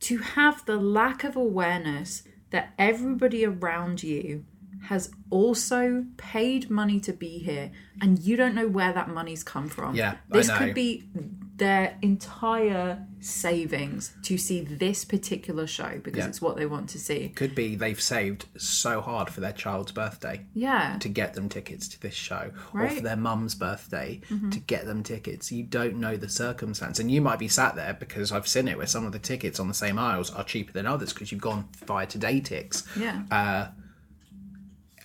to 0.00 0.18
have 0.18 0.64
the 0.66 0.76
lack 0.76 1.24
of 1.24 1.34
awareness 1.34 2.22
that 2.50 2.72
everybody 2.78 3.44
around 3.44 4.04
you 4.04 4.44
has 4.84 5.10
also 5.30 6.04
paid 6.16 6.70
money 6.70 7.00
to 7.00 7.12
be 7.12 7.38
here 7.38 7.72
and 8.00 8.18
you 8.20 8.36
don't 8.36 8.54
know 8.54 8.68
where 8.68 8.92
that 8.92 9.08
money's 9.08 9.42
come 9.42 9.68
from. 9.68 9.96
Yeah, 9.96 10.16
This 10.28 10.50
could 10.50 10.74
be 10.74 11.08
their 11.56 11.96
entire 12.02 13.06
savings 13.20 14.12
to 14.24 14.36
see 14.36 14.60
this 14.60 15.04
particular 15.04 15.68
show 15.68 16.00
because 16.02 16.18
Yeah. 16.18 16.26
it's 16.26 16.42
what 16.42 16.56
they 16.56 16.66
want 16.66 16.88
to 16.90 16.98
see. 16.98 17.28
Could 17.28 17.54
be 17.54 17.76
they've 17.76 18.00
saved 18.00 18.46
so 18.56 19.00
hard 19.00 19.30
for 19.30 19.40
their 19.40 19.52
child's 19.52 19.92
birthday 19.92 20.44
Yeah. 20.52 20.96
to 20.98 21.08
get 21.08 21.34
them 21.34 21.48
tickets 21.48 21.86
to 21.88 22.00
this 22.00 22.14
show, 22.14 22.50
or 22.72 22.80
Right. 22.80 22.86
Mm-hmm. 22.88 22.96
for 22.96 23.02
their 23.04 23.16
mum's 23.16 23.54
birthday 23.54 24.20
to 24.50 24.58
get 24.58 24.84
them 24.86 25.04
tickets. 25.04 25.52
You 25.52 25.62
don't 25.62 26.00
know 26.00 26.16
the 26.16 26.28
circumstance, 26.28 26.98
and 26.98 27.08
you 27.08 27.20
might 27.20 27.38
be 27.38 27.46
sat 27.48 27.76
there 27.76 27.94
because 27.94 28.32
I've 28.32 28.48
seen 28.48 28.66
it 28.66 28.76
where 28.76 28.88
some 28.88 29.06
of 29.06 29.12
the 29.12 29.20
tickets 29.20 29.60
on 29.60 29.68
the 29.68 29.74
same 29.74 29.96
aisles 29.96 30.30
are 30.32 30.42
cheaper 30.42 30.72
than 30.72 30.86
others 30.86 31.12
because 31.12 31.30
you've 31.30 31.40
gone 31.40 31.68
via 31.86 32.06
Today 32.06 32.40
Tix. 32.40 32.84
Yeah. 32.98 33.22
Uh, 33.30 33.68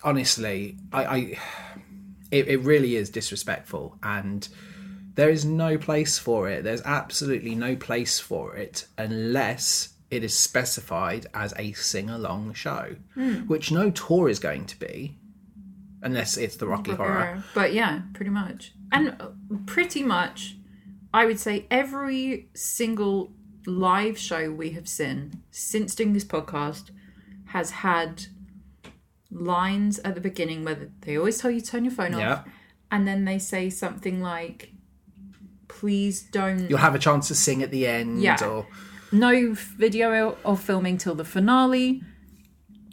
honestly, 0.02 0.78
I, 0.92 1.04
I 1.04 1.38
it, 2.30 2.48
it 2.48 2.60
really 2.62 2.96
is 2.96 3.10
disrespectful, 3.10 3.98
and 4.02 4.48
there 5.14 5.30
is 5.30 5.44
no 5.44 5.76
place 5.78 6.18
for 6.18 6.48
it. 6.48 6.62
There's 6.64 6.82
absolutely 6.82 7.54
no 7.54 7.76
place 7.76 8.18
for 8.20 8.56
it 8.56 8.86
unless 8.96 9.94
it 10.10 10.24
is 10.24 10.36
specified 10.36 11.26
as 11.34 11.54
a 11.56 11.72
sing 11.72 12.10
along 12.10 12.54
show, 12.54 12.96
which 13.46 13.70
no 13.70 13.90
tour 13.90 14.28
is 14.28 14.38
going 14.38 14.66
to 14.66 14.78
be, 14.78 15.18
unless 16.02 16.36
it's 16.36 16.56
the 16.56 16.66
Rocky 16.66 16.92
Horror. 16.92 17.44
But 17.54 17.72
yeah, 17.72 18.02
pretty 18.14 18.30
much. 18.30 18.72
And 18.92 19.16
uh, 19.20 19.28
pretty 19.66 20.02
much, 20.02 20.56
I 21.14 21.26
would 21.26 21.38
say 21.38 21.66
every 21.70 22.48
single 22.54 23.32
live 23.66 24.18
show 24.18 24.50
we 24.50 24.70
have 24.70 24.88
seen 24.88 25.42
since 25.50 25.94
doing 25.94 26.12
this 26.12 26.24
podcast 26.24 26.90
has 27.46 27.70
had 27.70 28.26
lines 29.30 29.98
at 30.00 30.14
the 30.14 30.20
beginning 30.20 30.64
where 30.64 30.90
they 31.02 31.16
always 31.16 31.38
tell 31.38 31.50
you 31.50 31.60
to 31.60 31.66
turn 31.66 31.84
your 31.84 31.92
phone 31.94 32.12
Yeah. 32.18 32.32
off, 32.32 32.48
and 32.90 33.06
then 33.06 33.24
they 33.24 33.38
say 33.38 33.70
something 33.70 34.20
like, 34.20 34.72
"Please 35.80 36.22
don't." 36.22 36.68
You'll 36.68 36.78
have 36.88 36.94
a 36.94 36.98
chance 36.98 37.28
to 37.28 37.34
sing 37.34 37.62
at 37.62 37.70
the 37.70 37.86
end, 37.86 38.20
Yeah. 38.22 38.36
or 38.44 38.66
no 39.12 39.54
video 39.54 40.36
or 40.44 40.56
filming 40.56 40.96
till 40.98 41.14
the 41.14 41.24
finale 41.24 42.02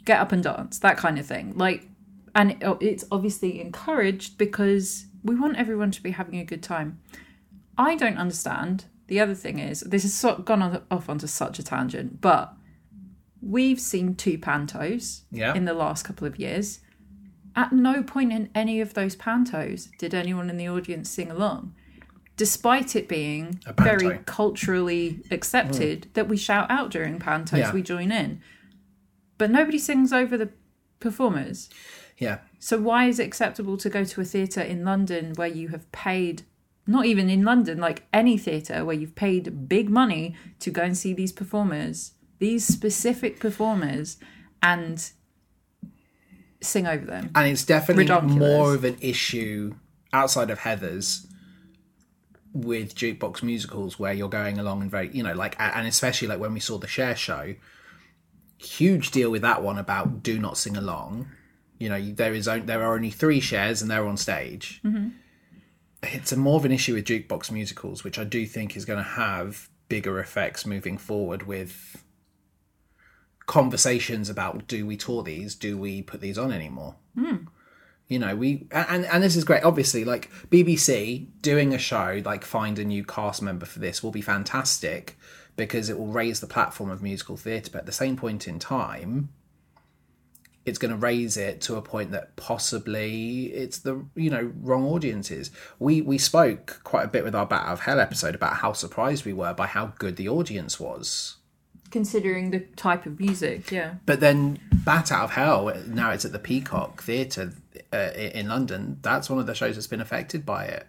get 0.04 0.18
up 0.18 0.32
and 0.32 0.42
dance 0.42 0.78
that 0.80 0.96
kind 0.96 1.16
of 1.18 1.24
thing 1.26 1.52
like 1.56 1.86
and 2.34 2.56
it's 2.80 3.04
obviously 3.12 3.60
encouraged 3.60 4.36
because 4.38 5.06
we 5.22 5.34
want 5.36 5.56
everyone 5.56 5.90
to 5.92 6.02
be 6.02 6.10
having 6.12 6.40
a 6.40 6.44
good 6.44 6.62
time 6.62 6.98
i 7.76 7.94
don't 7.94 8.16
understand 8.18 8.86
the 9.06 9.20
other 9.20 9.34
thing 9.34 9.58
is 9.60 9.80
this 9.82 10.02
has 10.02 10.12
sort 10.14 10.44
gone 10.44 10.60
on, 10.62 10.82
off 10.90 11.08
onto 11.08 11.26
such 11.28 11.58
a 11.60 11.62
tangent 11.62 12.20
but 12.20 12.52
we've 13.40 13.80
seen 13.80 14.14
two 14.14 14.38
pantos 14.38 15.22
Yeah. 15.30 15.54
in 15.54 15.66
the 15.66 15.74
last 15.74 16.04
couple 16.04 16.26
of 16.26 16.38
years 16.38 16.80
at 17.54 17.70
no 17.72 18.02
point 18.02 18.32
in 18.32 18.48
any 18.56 18.80
of 18.80 18.94
those 18.94 19.14
pantos 19.14 19.88
did 19.98 20.14
anyone 20.14 20.50
in 20.50 20.56
the 20.56 20.68
audience 20.68 21.08
sing 21.10 21.30
along 21.30 21.74
despite 22.38 22.94
it 22.94 23.08
being 23.08 23.60
very 23.76 24.20
culturally 24.24 25.20
accepted 25.30 26.02
mm. 26.02 26.12
that 26.14 26.28
we 26.28 26.36
shout 26.36 26.70
out 26.70 26.88
during 26.90 27.18
pantos, 27.18 27.58
Yeah. 27.58 27.72
we 27.72 27.82
join 27.82 28.10
in. 28.12 28.40
But 29.36 29.50
nobody 29.50 29.78
sings 29.78 30.12
over 30.12 30.38
the 30.38 30.50
performers. 31.00 31.68
yeah, 32.16 32.38
So 32.58 32.78
why 32.80 33.06
is 33.06 33.18
it 33.18 33.24
acceptable 33.24 33.76
to 33.76 33.90
go 33.90 34.04
to 34.04 34.20
a 34.20 34.24
theatre 34.24 34.60
in 34.60 34.84
London 34.84 35.34
where 35.34 35.48
you 35.48 35.68
have 35.68 35.90
paid 35.92 36.42
not 36.86 37.04
even 37.04 37.28
in 37.28 37.44
London, 37.44 37.78
like 37.78 38.06
any 38.12 38.38
theatre 38.38 38.84
where 38.84 38.96
you've 38.96 39.14
paid 39.14 39.68
big 39.68 39.90
money 39.90 40.34
to 40.60 40.70
go 40.70 40.82
and 40.82 40.96
see 40.96 41.12
these 41.12 41.32
performers, 41.32 42.12
these 42.38 42.64
specific 42.64 43.38
performers, 43.38 44.16
and 44.62 45.10
sing 46.60 46.86
over 46.86 47.04
them. 47.04 47.30
and 47.34 47.46
it's 47.46 47.64
definitely 47.64 48.06
more 48.22 48.74
of 48.74 48.84
an 48.84 48.96
issue 49.00 49.74
outside 50.12 50.50
of 50.50 50.60
Heathers 50.60 51.27
with 52.64 52.94
jukebox 52.94 53.42
musicals 53.42 53.98
where 53.98 54.12
you're 54.12 54.28
going 54.28 54.58
along 54.58 54.82
and 54.82 54.90
very 54.90 55.10
you 55.12 55.22
know 55.22 55.34
like 55.34 55.54
and 55.58 55.86
especially 55.86 56.28
like 56.28 56.40
when 56.40 56.52
we 56.52 56.60
saw 56.60 56.78
the 56.78 56.86
Cher 56.86 57.14
show 57.16 57.54
huge 58.58 59.10
deal 59.10 59.30
with 59.30 59.42
that 59.42 59.62
one 59.62 59.78
about 59.78 60.22
do 60.22 60.38
not 60.38 60.58
sing 60.58 60.76
along. 60.76 61.28
You 61.78 61.88
know 61.88 62.00
there 62.00 62.34
is 62.34 62.46
there 62.46 62.82
are 62.82 62.94
only 62.94 63.10
three 63.10 63.40
Chers 63.40 63.80
and 63.80 63.90
they're 63.90 64.06
on 64.06 64.16
stage. 64.16 64.80
Mm-hmm. 64.84 65.08
It's 66.02 66.32
a 66.32 66.36
more 66.36 66.56
of 66.56 66.64
an 66.64 66.72
issue 66.72 66.94
with 66.94 67.06
jukebox 67.06 67.50
musicals 67.50 68.04
which 68.04 68.20
i 68.20 68.24
do 68.24 68.46
think 68.46 68.76
is 68.76 68.84
going 68.84 68.98
to 68.98 69.10
have 69.10 69.68
bigger 69.88 70.20
effects 70.20 70.64
moving 70.64 70.96
forward 70.96 71.44
with 71.44 72.04
conversations 73.46 74.28
about 74.28 74.68
do 74.68 74.86
we 74.86 74.96
tour 74.96 75.22
these? 75.22 75.54
Do 75.54 75.76
we 75.78 76.02
put 76.02 76.20
these 76.20 76.38
on 76.38 76.52
anymore 76.52 76.96
hmm. 77.14 77.36
You 78.08 78.18
know 78.18 78.34
we 78.34 78.66
and 78.72 79.04
and 79.04 79.22
this 79.22 79.36
is 79.36 79.44
great 79.44 79.62
obviously 79.62 80.04
like 80.04 80.30
bbc 80.50 81.26
doing 81.42 81.74
a 81.74 81.78
show 81.78 82.20
like 82.24 82.44
find 82.44 82.78
a 82.78 82.84
new 82.84 83.04
cast 83.04 83.42
member 83.42 83.66
for 83.66 83.78
this 83.78 84.02
will 84.02 84.10
be 84.10 84.22
fantastic 84.22 85.18
because 85.56 85.90
it 85.90 85.98
will 85.98 86.06
raise 86.06 86.40
the 86.40 86.46
platform 86.46 86.90
of 86.90 87.02
musical 87.02 87.36
theatre 87.36 87.70
but 87.70 87.80
at 87.80 87.86
the 87.86 87.92
same 87.92 88.16
point 88.16 88.48
in 88.48 88.58
time 88.58 89.28
it's 90.64 90.78
going 90.78 90.90
to 90.90 90.96
raise 90.96 91.36
it 91.38 91.62
to 91.62 91.76
a 91.76 91.82
point 91.82 92.10
that 92.10 92.36
possibly 92.36 93.46
it's 93.46 93.78
the 93.78 94.04
you 94.14 94.30
know 94.30 94.52
wrong 94.60 94.84
audiences 94.84 95.50
we 95.78 96.00
we 96.00 96.18
spoke 96.18 96.80
quite 96.84 97.04
a 97.04 97.08
bit 97.08 97.24
with 97.24 97.34
our 97.34 97.46
bat 97.46 97.66
of 97.66 97.80
hell 97.80 98.00
episode 98.00 98.34
about 98.34 98.56
how 98.56 98.72
surprised 98.72 99.24
we 99.24 99.32
were 99.32 99.54
by 99.54 99.66
how 99.66 99.92
good 99.98 100.16
the 100.16 100.28
audience 100.28 100.80
was 100.80 101.36
Considering 101.90 102.50
the 102.50 102.60
type 102.76 103.06
of 103.06 103.18
music, 103.18 103.70
yeah. 103.70 103.94
but 104.04 104.20
then 104.20 104.58
Bat 104.88 105.12
Out 105.12 105.24
of 105.24 105.30
Hell, 105.32 105.72
now 105.86 106.12
it's 106.12 106.24
at 106.24 106.32
the 106.32 106.38
Peacock 106.38 107.02
Theatre 107.02 107.52
uh, 107.92 107.96
in 108.16 108.48
London. 108.48 108.98
That's 109.02 109.28
one 109.28 109.38
of 109.38 109.46
the 109.46 109.54
shows 109.54 109.74
that's 109.74 109.86
been 109.86 110.00
affected 110.00 110.46
by 110.46 110.64
it. 110.64 110.86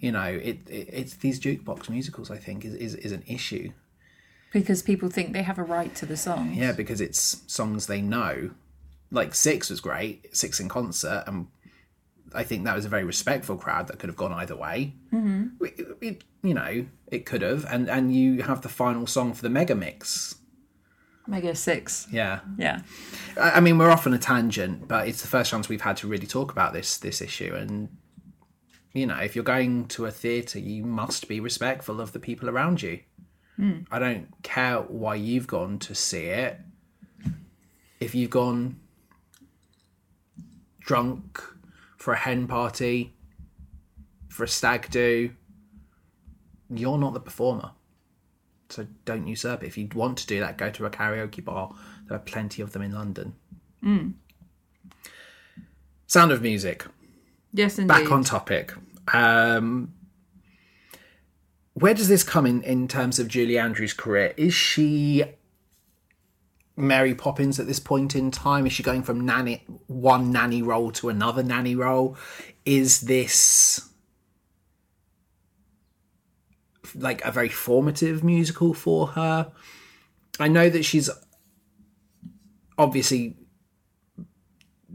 You 0.00 0.10
know, 0.10 0.24
it, 0.24 0.68
it 0.68 0.88
it's 0.92 1.14
these 1.14 1.38
jukebox 1.38 1.88
musicals. 1.88 2.32
I 2.32 2.36
think 2.38 2.64
is, 2.64 2.74
is 2.74 2.94
is 2.96 3.12
an 3.12 3.22
issue. 3.28 3.70
Because 4.52 4.82
people 4.82 5.08
think 5.08 5.32
they 5.34 5.44
have 5.44 5.56
a 5.58 5.62
right 5.62 5.94
to 5.94 6.04
the 6.04 6.16
song. 6.16 6.52
Yeah, 6.52 6.72
because 6.72 7.00
it's 7.00 7.42
songs 7.46 7.86
they 7.86 8.02
know. 8.02 8.50
Like 9.12 9.36
Six 9.36 9.70
was 9.70 9.80
great, 9.80 10.34
Six 10.36 10.58
in 10.58 10.68
concert, 10.68 11.22
and 11.28 11.46
I 12.34 12.42
think 12.42 12.64
that 12.64 12.74
was 12.74 12.84
a 12.86 12.88
very 12.88 13.04
respectful 13.04 13.56
crowd 13.56 13.86
that 13.86 14.00
could 14.00 14.08
have 14.08 14.16
gone 14.16 14.32
either 14.32 14.56
way. 14.56 14.94
Mm-hmm. 15.12 15.64
It, 15.64 15.86
it- 16.00 16.24
you 16.42 16.54
know, 16.54 16.86
it 17.06 17.24
could 17.24 17.42
have, 17.42 17.64
and 17.70 17.88
and 17.88 18.12
you 18.12 18.42
have 18.42 18.62
the 18.62 18.68
final 18.68 19.06
song 19.06 19.32
for 19.32 19.42
the 19.42 19.48
mega 19.48 19.76
mix. 19.76 20.34
Mega 21.26 21.54
Six. 21.54 22.08
Yeah, 22.10 22.40
Yeah. 22.58 22.82
I 23.36 23.52
I 23.52 23.60
mean, 23.60 23.78
we're 23.78 23.90
off 23.90 24.06
on 24.06 24.14
a 24.14 24.18
tangent, 24.18 24.88
but 24.88 25.08
it's 25.08 25.22
the 25.22 25.28
first 25.28 25.50
chance 25.50 25.68
we've 25.68 25.80
had 25.80 25.96
to 25.98 26.08
really 26.08 26.26
talk 26.26 26.52
about 26.52 26.72
this 26.72 26.98
this 26.98 27.20
issue. 27.20 27.54
And 27.54 27.88
you 28.92 29.06
know, 29.06 29.16
if 29.16 29.34
you're 29.34 29.44
going 29.44 29.86
to 29.88 30.06
a 30.06 30.10
theatre, 30.10 30.58
you 30.58 30.84
must 30.84 31.28
be 31.28 31.40
respectful 31.40 32.00
of 32.00 32.12
the 32.12 32.20
people 32.20 32.50
around 32.50 32.82
you. 32.82 33.00
Hmm. 33.56 33.80
I 33.90 33.98
don't 33.98 34.28
care 34.42 34.78
why 34.78 35.14
you've 35.14 35.46
gone 35.46 35.78
to 35.80 35.94
see 35.94 36.26
it. 36.26 36.58
If 38.00 38.14
you've 38.14 38.30
gone 38.30 38.80
drunk 40.80 41.40
for 41.96 42.12
a 42.12 42.16
hen 42.18 42.48
party, 42.48 43.14
for 44.28 44.44
a 44.44 44.48
stag 44.48 44.90
do, 44.90 45.30
you're 46.68 46.98
not 46.98 47.14
the 47.14 47.20
performer. 47.20 47.72
So 48.72 48.86
don't 49.04 49.26
usurp 49.26 49.62
it. 49.62 49.66
If 49.66 49.78
you 49.78 49.88
want 49.94 50.18
to 50.18 50.26
do 50.26 50.40
that, 50.40 50.58
go 50.58 50.70
to 50.70 50.86
a 50.86 50.90
karaoke 50.90 51.44
bar. 51.44 51.74
There 52.08 52.16
are 52.16 52.20
plenty 52.20 52.62
of 52.62 52.72
them 52.72 52.82
in 52.82 52.92
London. 52.92 53.34
Sound 56.06 56.32
of 56.32 56.42
Music. 56.42 56.84
Yes, 57.52 57.78
indeed. 57.78 57.88
Back 57.88 58.10
on 58.10 58.24
topic. 58.24 58.72
Um, 59.12 59.92
where 61.74 61.94
does 61.94 62.08
this 62.08 62.22
come 62.22 62.46
in 62.46 62.62
in 62.62 62.88
terms 62.88 63.18
of 63.18 63.28
Julie 63.28 63.58
Andrews' 63.58 63.92
career? 63.92 64.34
Is 64.36 64.54
she 64.54 65.24
Mary 66.76 67.14
Poppins 67.14 67.60
at 67.60 67.66
this 67.66 67.80
point 67.80 68.14
in 68.14 68.30
time? 68.30 68.66
Is 68.66 68.72
she 68.72 68.82
going 68.82 69.02
from 69.02 69.24
nanny 69.24 69.64
one 69.86 70.30
nanny 70.30 70.62
role 70.62 70.90
to 70.92 71.08
another 71.08 71.42
nanny 71.42 71.74
role? 71.74 72.16
Is 72.64 73.02
this 73.02 73.88
like 76.94 77.24
a 77.24 77.32
very 77.32 77.48
formative 77.48 78.22
musical 78.22 78.74
for 78.74 79.08
her? 79.08 79.52
I 80.38 80.48
know 80.48 80.68
that 80.68 80.84
she's 80.84 81.10
obviously 82.78 83.36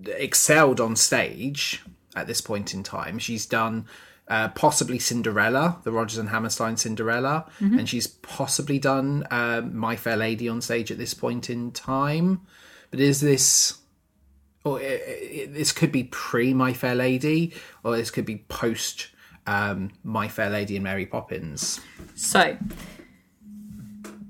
excelled 0.05 0.79
on 0.79 0.95
stage 0.95 1.83
at 2.15 2.27
this 2.27 2.41
point 2.41 2.73
in 2.73 2.83
time. 2.83 3.19
She's 3.19 3.45
done 3.45 3.85
uh, 4.27 4.49
possibly 4.49 4.99
Cinderella, 4.99 5.79
the 5.83 5.91
Rodgers 5.91 6.17
and 6.17 6.29
Hammerstein 6.29 6.75
Cinderella, 6.77 7.49
and 7.79 7.87
she's 7.87 8.07
possibly 8.07 8.79
done 8.79 9.25
um, 9.31 9.75
My 9.75 9.95
Fair 9.95 10.17
Lady 10.17 10.49
on 10.49 10.61
stage 10.61 10.91
at 10.91 10.97
this 10.97 11.13
point 11.13 11.49
in 11.49 11.71
time. 11.71 12.41
But 12.91 12.99
is 12.99 13.21
this, 13.21 13.79
or 14.63 14.79
i 14.79 14.83
i 14.83 15.47
this 15.49 15.71
could 15.71 15.91
be 15.91 16.05
pre 16.05 16.53
My 16.53 16.73
Fair 16.73 16.95
Lady, 16.95 17.53
or 17.83 17.95
this 17.95 18.11
could 18.11 18.25
be 18.25 18.43
post 18.49 19.09
um, 19.47 19.91
My 20.03 20.27
Fair 20.27 20.49
Lady 20.49 20.75
and 20.75 20.83
Mary 20.83 21.05
Poppins? 21.05 21.81
So, 22.15 22.57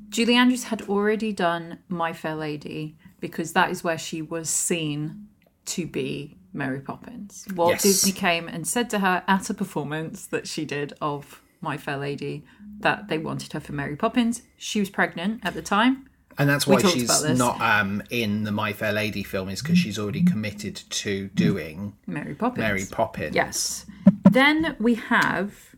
Julie 0.10 0.36
Andrews 0.36 0.66
had 0.66 0.84
already 0.84 1.34
done 1.34 1.80
My 1.90 2.14
Fair 2.14 2.36
Lady 2.36 2.98
because 3.20 3.54
that 3.54 3.70
is 3.72 3.84
where 3.84 3.98
she 3.98 4.22
was 4.22 4.50
seen 4.50 5.28
to 5.66 5.86
be 5.86 6.38
Mary 6.54 6.80
Poppins. 6.80 7.48
Walt 7.56 7.72
Yes. 7.72 7.84
Disney 7.84 8.12
came 8.14 8.48
and 8.48 8.68
said 8.68 8.90
to 8.92 9.00
her 9.00 9.24
at 9.28 9.50
a 9.50 9.54
performance 9.54 10.26
that 10.28 10.48
she 10.48 10.66
did 10.66 10.94
of 11.02 11.42
My 11.62 11.78
Fair 11.78 11.98
Lady 11.98 12.46
that 12.80 13.08
they 13.08 13.18
wanted 13.18 13.54
her 13.54 13.60
for 13.60 13.74
Mary 13.74 13.96
Poppins. 13.96 14.44
She 14.58 14.80
was 14.80 14.90
pregnant 14.90 15.42
at 15.44 15.54
the 15.54 15.62
time. 15.62 16.10
And 16.40 16.48
that's 16.48 16.68
why 16.68 16.82
she's 16.82 17.24
not 17.24 17.60
um, 17.62 18.04
in 18.10 18.44
the 18.44 18.52
My 18.52 18.72
Fair 18.74 18.94
Lady 18.94 19.24
film, 19.24 19.50
is 19.50 19.62
because 19.62 19.78
she's 19.78 19.98
already 19.98 20.24
committed 20.24 20.76
to 20.76 21.30
doing 21.30 21.98
Mary 22.06 22.36
Poppins. 22.36 22.60
Mary 22.60 22.86
Poppins. 22.90 23.36
Yes. 23.36 23.86
Then 24.30 24.76
we 24.80 24.96
have 24.96 25.76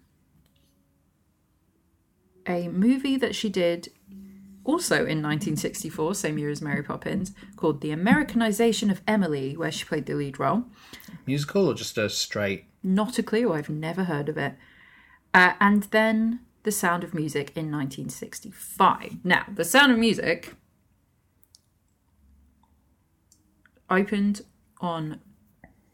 a 2.46 2.68
movie 2.68 3.16
that 3.16 3.36
she 3.36 3.48
did 3.50 3.89
also 4.66 4.96
in 4.98 5.24
1964, 5.24 6.16
same 6.16 6.38
year 6.38 6.50
as 6.50 6.62
Mary 6.62 6.84
Poppins, 6.84 7.32
called 7.56 7.82
The 7.82 7.92
Americanization 7.92 8.89
of 8.89 9.01
Emily, 9.08 9.56
where 9.56 9.72
she 9.72 9.86
played 9.86 10.06
the 10.06 10.13
lead 10.13 10.39
role. 10.39 10.66
Musical 11.25 11.68
or 11.68 11.74
just 11.74 11.98
a 11.98 12.10
straight? 12.10 12.66
Not 12.84 13.18
a 13.18 13.24
clue, 13.24 13.54
I've 13.54 13.70
never 13.70 14.04
heard 14.04 14.30
of 14.30 14.38
it. 14.38 14.56
Uh, 15.34 15.54
and 15.60 15.84
then 15.84 16.42
The 16.63 16.72
Sound 16.72 17.04
of 17.04 17.13
Music 17.13 17.51
in 17.56 17.72
1965. 17.72 19.18
Now, 19.24 19.46
The 19.54 19.63
Sound 19.66 19.92
of 19.92 19.98
Music 19.98 20.56
opened 23.89 24.42
on 24.82 25.20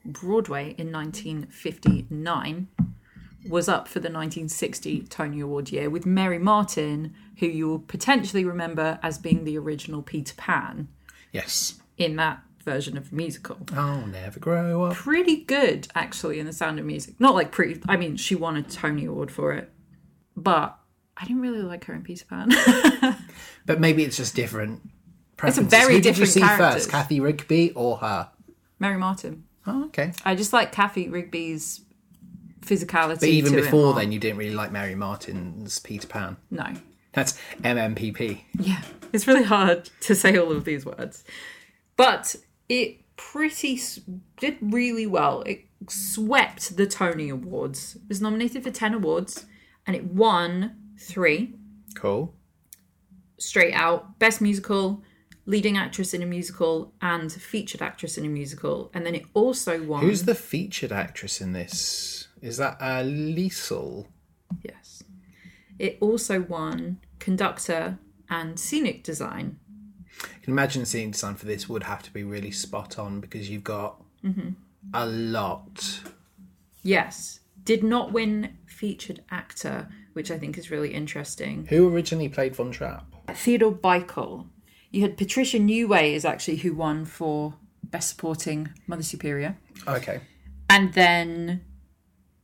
Broadway 0.06 0.76
in 0.78 0.92
1959 0.92 2.68
was 3.48 3.70
up 3.70 3.88
for 3.88 4.00
the 4.00 4.10
1960 4.10 5.02
Tony 5.04 5.40
Award 5.40 5.72
year 5.72 5.90
with 5.90 6.06
Mary 6.06 6.40
Martin, 6.40 7.14
who 7.40 7.46
you'll 7.46 7.80
potentially 7.80 8.44
remember 8.44 9.00
as 9.04 9.18
being 9.20 9.44
the 9.44 9.58
original 9.58 10.02
Peter 10.02 10.34
Pan 10.36 10.88
Yes. 11.32 11.80
in 11.98 12.16
that 12.16 12.42
version 12.64 12.98
of 12.98 13.12
the 13.12 13.16
musical. 13.16 13.58
I'll 13.76 14.08
never 14.08 14.40
grow 14.40 14.86
up. 14.86 14.96
Pretty 14.96 15.44
good, 15.44 15.88
actually, 15.94 16.40
in 16.40 16.48
The 16.48 16.54
Sound 16.54 16.80
of 16.80 16.86
Music. 16.86 17.20
Not 17.20 17.36
like 17.36 17.52
pretty, 17.52 17.80
I 17.88 17.98
mean, 17.98 18.18
she 18.18 18.34
won 18.34 18.58
a 18.58 18.64
Tony 18.64 19.06
Award 19.06 19.30
for 19.32 19.54
it, 19.54 19.72
but 20.36 20.78
I 21.18 21.26
didn't 21.26 21.42
really 21.42 21.62
like 21.62 21.86
her 21.86 21.94
in 21.94 22.04
Peter 22.04 22.26
Pan. 22.26 22.52
But 23.66 23.80
maybe 23.80 24.04
it's 24.04 24.18
just 24.18 24.36
different. 24.36 24.82
It's 25.44 25.58
a 25.58 25.62
very 25.64 25.96
Who 25.96 26.02
did 26.02 26.18
you 26.18 26.26
different 26.26 26.32
see 26.34 26.40
characters. 26.42 26.84
first, 26.84 26.92
Cathy 26.92 27.20
Rigby 27.20 27.72
or 27.72 27.98
her? 27.98 28.30
Mary 28.80 28.98
Martin. 28.98 29.46
Oh, 29.68 29.86
okay. 29.86 30.14
I 30.24 30.36
just 30.36 30.54
like 30.54 30.72
Cathy 30.72 31.10
Rigby's 31.10 31.82
physicality. 32.62 33.20
But 33.22 33.30
even 33.30 33.56
before 33.56 33.94
then, 33.94 34.12
you 34.12 34.20
didn't 34.20 34.38
really 34.38 34.54
like 34.54 34.72
Mary 34.72 34.96
Martin's 34.96 35.80
Peter 35.80 36.08
Pan. 36.08 36.38
No. 36.52 36.74
That's 37.14 37.40
MMPP. 37.64 38.42
Yeah, 38.60 38.82
it's 39.14 39.28
really 39.28 39.44
hard 39.44 39.90
to 40.02 40.16
say 40.16 40.38
all 40.38 40.52
of 40.52 40.66
these 40.66 40.86
words. 40.86 41.24
But 41.96 42.36
it 42.70 43.00
pretty 43.16 43.80
did 44.40 44.58
really 44.62 45.08
well. 45.08 45.42
It 45.42 45.66
swept 45.90 46.78
the 46.78 46.86
Tony 46.86 47.30
Awards. 47.30 47.96
It 47.96 48.10
was 48.10 48.22
nominated 48.22 48.64
for 48.64 48.72
10 48.72 48.94
awards 48.94 49.46
and 49.88 49.96
it 49.96 50.06
won 50.06 50.76
3 51.00 51.54
Cool. 51.96 52.34
straight 53.38 53.74
out. 53.74 54.18
Best 54.20 54.42
musical, 54.42 55.04
leading 55.46 55.78
actress 55.78 56.14
in 56.14 56.22
a 56.22 56.26
musical 56.26 56.94
and 57.02 57.32
featured 57.32 57.82
actress 57.82 58.18
in 58.18 58.26
a 58.26 58.30
musical. 58.30 58.90
And 58.94 59.06
then 59.06 59.16
it 59.16 59.26
also 59.34 59.82
won 59.84 60.02
Who's 60.04 60.24
the 60.24 60.36
featured 60.36 60.92
actress 60.92 61.40
in 61.42 61.54
this? 61.54 62.28
Is 62.42 62.58
that 62.58 62.78
uh, 62.80 63.04
Liesel? 63.04 64.08
Yes. 64.64 65.04
It 65.80 65.98
also 66.00 66.42
won 66.42 67.00
conductor 67.20 67.98
and 68.30 68.60
scenic 68.60 69.04
design. 69.04 69.60
You 70.22 70.42
can 70.44 70.54
imagine 70.54 70.82
the 70.82 70.86
scene 70.86 71.12
design 71.12 71.36
for 71.36 71.46
this 71.46 71.68
would 71.68 71.84
have 71.84 72.02
to 72.04 72.14
be 72.14 72.24
really 72.24 72.52
spot 72.52 72.98
on 72.98 73.20
because 73.20 73.50
you've 73.50 73.64
got 73.64 74.02
a 74.94 75.06
lot. 75.06 76.00
Yes. 76.84 77.40
Did 77.64 77.84
not 77.84 78.12
win 78.14 78.58
featured 78.76 79.24
actor, 79.32 79.88
which 80.14 80.30
I 80.30 80.38
think 80.38 80.58
is 80.58 80.70
really 80.70 80.94
interesting. 80.94 81.66
Who 81.70 81.88
originally 81.94 82.30
played 82.30 82.56
Von 82.56 82.72
Trapp? 82.72 83.06
Theodore 83.34 83.72
Bikel. 83.74 84.48
You 84.92 85.02
had 85.02 85.18
Patricia 85.18 85.58
Newway 85.58 86.14
is 86.14 86.26
actually 86.26 86.58
who 86.58 86.74
won 86.74 87.06
for 87.06 87.56
Best 87.84 88.10
Supporting 88.10 88.70
Mother 88.88 89.04
Superior. 89.04 89.58
Okay. 89.88 90.22
And 90.70 90.94
then 90.94 91.62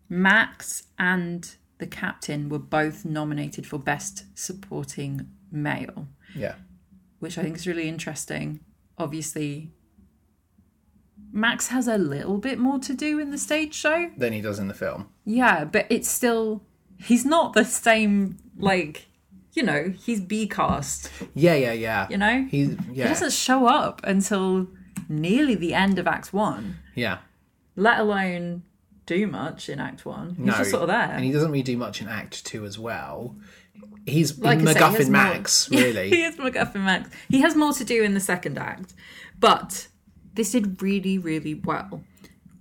Max 0.09 0.83
and 0.97 1.55
the 1.79 1.87
captain 1.87 2.49
were 2.49 2.59
both 2.59 3.05
nominated 3.05 3.65
for 3.65 3.77
Best 3.79 4.25
Supporting 4.37 5.27
Male, 5.51 6.07
Yeah. 6.35 6.55
which 7.19 7.37
I 7.37 7.43
think 7.43 7.55
is 7.57 7.67
really 7.67 7.87
interesting. 7.89 8.59
Obviously, 8.97 9.71
Max 11.31 11.67
has 11.67 11.87
a 11.87 11.97
little 11.97 12.37
bit 12.37 12.59
more 12.59 12.79
to 12.79 12.93
do 12.93 13.19
in 13.19 13.31
the 13.31 13.37
stage 13.37 13.73
show. 13.73 14.09
Than 14.17 14.33
he 14.33 14.41
does 14.41 14.59
in 14.59 14.67
the 14.67 14.73
film. 14.73 15.09
Yeah, 15.25 15.63
but 15.65 15.85
it's 15.89 16.09
still 16.09 16.61
he's 16.97 17.25
not 17.25 17.53
the 17.53 17.65
same 17.65 18.37
like 18.57 19.07
you 19.53 19.63
know, 19.63 19.93
he's 20.05 20.21
B 20.21 20.47
cast, 20.47 21.11
Yeah, 21.33 21.55
yeah, 21.55 21.73
yeah. 21.73 22.07
you 22.09 22.17
know? 22.17 22.47
He's 22.49 22.77
He 22.93 23.03
doesn't 23.03 23.33
show 23.33 23.67
up 23.67 23.99
until 24.05 24.67
nearly 25.09 25.55
the 25.55 25.73
end 25.73 25.99
of 25.99 26.07
Act 26.07 26.31
One, 26.31 26.77
yeah. 26.95 27.17
let 27.75 27.99
alone 27.99 28.63
do 29.05 29.27
much 29.27 29.67
in 29.67 29.77
Act 29.81 30.05
One. 30.05 30.35
He's 30.35 30.45
No, 30.45 30.53
just 30.53 30.69
sort 30.71 30.83
of 30.83 30.87
there. 30.87 31.01
and 31.11 31.25
he 31.25 31.33
doesn't 31.33 31.51
really 31.51 31.63
do 31.63 31.75
much 31.75 32.01
in 32.01 32.07
Act 32.07 32.45
Two 32.45 32.63
as 32.65 32.79
well. 32.79 33.35
He's 34.05 34.39
Like 34.39 34.59
I 34.59 34.63
say, 34.63 34.73
he 34.73 34.79
MacGuffin 34.79 35.03
more- 35.05 35.11
Max, 35.11 35.69
really. 35.69 36.09
he 36.15 36.23
is 36.23 36.37
MacGuffin 36.37 36.75
Max. 36.85 37.09
He 37.27 37.41
has 37.41 37.53
more 37.55 37.73
to 37.73 37.83
do 37.83 38.03
in 38.03 38.13
the 38.13 38.19
second 38.21 38.57
act, 38.57 38.93
but 39.37 39.87
this 40.33 40.51
did 40.51 40.81
really, 40.81 41.17
really 41.17 41.53
well. 41.55 42.03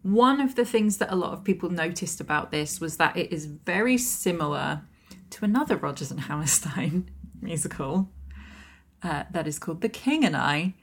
One 0.03 0.41
of 0.41 0.55
the 0.55 0.65
things 0.65 0.97
that 0.99 1.13
a 1.13 1.17
lot 1.17 1.33
of 1.33 1.45
people 1.45 1.69
noticed 1.71 2.21
about 2.21 2.51
this 2.51 2.81
was 2.81 2.97
that 2.97 3.17
it 3.17 3.33
is 3.33 3.47
very 3.47 3.99
similar 3.99 4.83
to 5.31 5.45
another 5.45 5.77
Rodgers 5.77 6.11
and 6.11 6.21
Hammerstein 6.21 7.11
musical 7.41 8.11
uh, 9.03 9.25
that 9.31 9.47
is 9.47 9.59
called 9.59 9.81
The 9.83 9.89
King 9.89 10.25
and 10.25 10.37
I. 10.37 10.75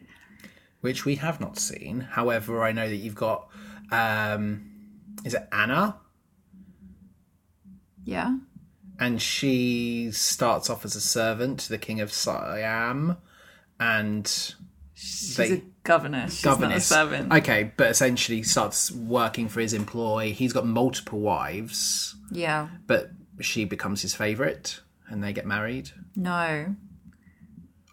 which 0.82 1.04
we 1.06 1.16
have 1.16 1.40
not 1.42 1.58
seen. 1.58 2.02
However, 2.02 2.64
I 2.64 2.72
know 2.72 2.88
that 2.88 2.96
you've 2.98 3.16
got 3.16 3.50
um 3.92 4.72
is 5.26 5.34
it 5.34 5.48
Anna? 5.52 5.98
Yeah. 8.04 8.38
And 9.00 9.22
she 9.22 10.10
starts 10.12 10.70
off 10.70 10.86
as 10.86 10.96
a 10.96 11.02
servant 11.02 11.60
to 11.62 11.70
the 11.70 11.78
king 11.78 12.00
of 12.02 12.12
Siam 12.12 13.18
and 13.80 14.56
She's 14.94 15.36
They- 15.38 15.52
a 15.54 15.62
governess. 15.88 16.36
She's 16.36 16.60
not 16.60 16.72
a 16.72 16.80
servant. 16.82 17.32
Okay, 17.34 17.72
but 17.78 17.90
essentially 17.90 18.44
starts 18.44 18.92
working 18.92 19.48
for 19.50 19.62
his 19.62 19.74
employ. 19.74 20.34
He's 20.34 20.54
got 20.54 20.66
multiple 20.68 21.20
wives, 21.20 22.16
Yeah. 22.30 22.68
but 22.86 23.12
she 23.40 23.66
becomes 23.66 24.02
his 24.02 24.14
favourite 24.14 24.80
and 25.10 25.24
they 25.24 25.34
get 25.34 25.46
married. 25.46 25.92
No. 26.16 26.76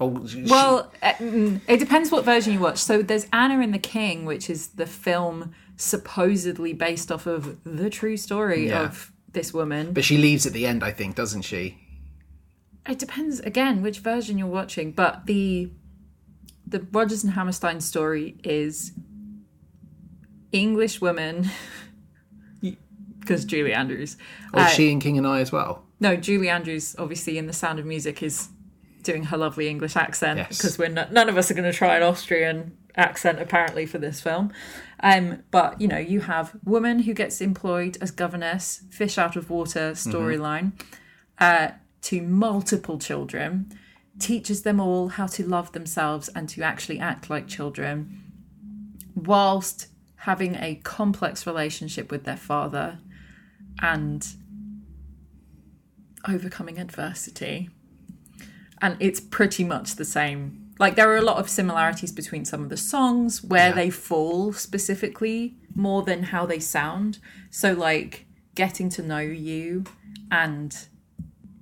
Oh, 0.01 0.27
she- 0.27 0.43
Well, 0.43 0.93
uh, 1.03 1.13
mm, 1.15 1.61
it 1.69 1.79
depends 1.79 2.11
what 2.11 2.25
version 2.25 2.53
you 2.53 2.59
watch. 2.61 2.79
So 2.79 3.01
there's 3.01 3.27
Anna 3.33 3.61
and 3.61 3.73
the 3.73 3.79
King, 3.79 4.25
which 4.25 4.51
is 4.51 4.69
the 4.69 4.87
film 4.87 5.53
supposedly 5.77 6.73
based 6.73 7.13
off 7.13 7.27
of 7.27 7.59
the 7.65 7.89
true 7.91 8.17
story 8.17 8.69
Yeah. 8.69 8.83
of 8.85 9.13
this 9.33 9.53
woman. 9.55 9.93
but 9.93 10.05
she 10.05 10.17
leaves 10.19 10.47
at 10.47 10.53
the 10.53 10.67
end, 10.67 10.83
I 10.85 10.91
think, 10.93 11.15
doesn't 11.17 11.43
she? 11.43 11.79
It 12.87 12.99
depends 12.99 13.41
again 13.41 13.83
which 13.83 13.99
version 14.01 14.37
you're 14.39 14.47
watching, 14.47 14.93
but 14.93 15.27
the 15.27 15.71
the 16.67 16.81
Rodgers 16.93 17.25
and 17.25 17.33
Hammerstein 17.35 17.81
story 17.81 18.37
is 18.45 18.93
English 20.53 21.01
woman 21.01 21.51
because 23.21 23.45
Julie 23.53 23.73
Andrews. 23.75 24.17
Or 24.53 24.61
Uh, 24.61 24.67
she 24.67 24.91
and 24.93 25.01
King 25.03 25.19
and 25.19 25.27
I 25.27 25.41
as 25.41 25.53
well. 25.53 25.85
No, 26.01 26.17
Julie 26.17 26.49
Andrews, 26.49 26.95
obviously 26.99 27.39
in 27.39 27.47
The 27.47 27.53
Sound 27.53 27.79
of 27.79 27.87
Music, 27.87 28.23
is 28.23 28.49
doing 29.03 29.25
her 29.25 29.37
lovely 29.37 29.69
English 29.69 29.97
accent 29.97 30.39
Yes. 30.39 30.57
because 30.57 30.79
we're 30.79 30.89
not, 30.89 31.13
none 31.13 31.29
of 31.29 31.37
us 31.37 31.51
are 31.51 31.55
going 31.55 31.71
to 31.71 31.77
try 31.77 31.97
an 31.97 32.03
Austrian 32.03 32.77
accent 32.97 33.41
apparently 33.41 33.87
for 33.87 33.99
this 33.99 34.21
film. 34.21 34.53
Um, 35.01 35.43
but 35.51 35.81
you 35.81 35.89
know, 35.89 35.99
you 35.99 36.21
have 36.21 36.57
woman 36.65 37.01
who 37.01 37.13
gets 37.13 37.41
employed 37.41 37.99
as 38.01 38.11
governess, 38.11 38.83
fish 38.91 39.19
out 39.19 39.37
of 39.37 39.51
water 39.51 39.93
storyline, 39.93 40.73
uh, 41.39 41.69
to 42.03 42.23
multiple 42.23 42.99
children, 42.99 43.73
teaches 44.19 44.63
them 44.63 44.81
all 44.81 45.09
how 45.09 45.27
to 45.27 45.47
love 45.47 45.73
themselves 45.73 46.29
and 46.29 46.49
to 46.51 46.63
actually 46.63 47.01
act 47.01 47.29
like 47.29 47.47
children, 47.49 48.23
whilst 49.15 49.89
having 50.17 50.55
a 50.57 50.77
complex 50.77 51.47
relationship 51.47 52.11
with 52.11 52.25
their 52.25 52.37
father 52.37 52.99
and 53.83 54.27
overcoming 56.27 56.79
adversity. 56.79 57.69
And 58.81 58.97
it's 59.01 59.21
pretty 59.21 59.65
much 59.65 59.97
the 59.97 60.05
same. 60.05 60.73
Like, 60.79 60.97
there 60.97 61.11
are 61.11 61.17
a 61.17 61.23
lot 61.23 61.39
of 61.39 61.49
similarities 61.49 62.11
between 62.11 62.45
some 62.45 62.63
of 62.63 62.69
the 62.69 62.77
songs 62.77 63.45
where 63.45 63.69
Yeah. 63.69 63.75
they 63.75 63.91
fall 63.91 64.53
specifically 64.53 65.57
more 65.75 66.03
than 66.03 66.25
how 66.25 66.47
they 66.47 66.59
sound. 66.59 67.19
So, 67.51 67.75
like, 67.75 68.27
getting 68.55 68.89
to 68.91 69.03
know 69.03 69.21
you 69.21 69.85
and 70.31 70.77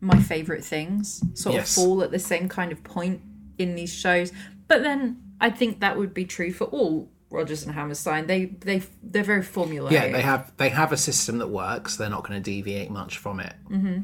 my 0.02 0.18
favorite 0.20 0.64
things 0.64 1.22
sort 1.34 1.54
Yes. 1.54 1.76
of 1.78 1.82
fall 1.84 2.02
at 2.02 2.10
the 2.10 2.18
same 2.18 2.48
kind 2.48 2.72
of 2.72 2.82
point 2.84 3.22
in 3.56 3.74
these 3.76 3.94
shows. 3.94 4.32
But 4.68 4.82
then 4.82 5.22
I 5.40 5.48
think 5.48 5.80
that 5.80 5.96
would 5.96 6.12
be 6.12 6.24
true 6.26 6.52
for 6.52 6.64
all 6.64 7.10
Rodgers 7.30 7.62
and 7.64 7.72
Hammerstein. 7.74 8.26
They 8.26 8.46
they 8.46 8.82
they're 9.02 9.22
very 9.22 9.40
formulaic. 9.42 9.92
Yeah, 9.92 10.08
they 10.12 10.20
have 10.20 10.52
they 10.58 10.68
have 10.68 10.92
a 10.92 10.96
system 10.98 11.38
that 11.38 11.48
works. 11.48 11.96
They're 11.96 12.10
not 12.10 12.26
going 12.28 12.42
to 12.42 12.44
deviate 12.44 12.90
much 12.90 13.16
from 13.16 13.40
it. 13.40 13.54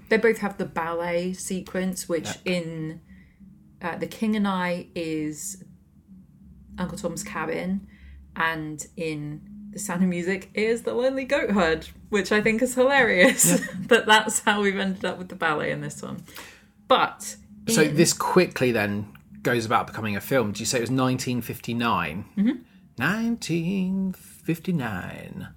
They 0.09 0.17
both 0.17 0.39
have 0.39 0.57
the 0.57 0.65
ballet 0.65 1.35
sequence, 1.35 2.09
which 2.09 2.29
in 2.47 3.01
uh, 3.83 3.97
The 3.99 4.07
King 4.07 4.35
and 4.37 4.47
I 4.49 4.87
is 4.95 5.63
Uncle 6.79 6.97
Tom's 6.97 7.23
Cabin, 7.25 7.87
and 8.37 8.87
in 8.97 9.43
The 9.73 9.79
Sound 9.79 10.03
of 10.05 10.09
Music 10.09 10.49
is 10.55 10.83
The 10.83 10.95
Lonely 10.95 11.25
Goat 11.25 11.51
Herd, 11.51 11.89
which 12.09 12.33
I 12.33 12.41
think 12.41 12.63
is 12.63 12.75
hilarious. 12.75 13.61
but 13.89 14.07
that's 14.07 14.41
how 14.41 14.63
we've 14.63 14.79
ended 14.79 15.05
up 15.05 15.19
with 15.19 15.29
the 15.29 15.35
ballet 15.37 15.71
in 15.71 15.81
this 15.81 16.03
one. 16.03 16.23
But 16.87 17.37
So 17.69 17.83
in- 17.83 17.97
this 17.97 18.13
quickly 18.13 18.73
then 18.73 19.09
goes 19.43 19.65
about 19.67 19.87
becoming 19.87 20.17
a 20.17 20.21
film. 20.21 20.53
Did 20.53 20.61
you 20.61 20.67
say 20.67 20.79
it 20.79 20.83
was 20.83 20.91
1959? 20.91 22.25
Mm-hmm. 22.37 22.49
1959. 22.97 25.49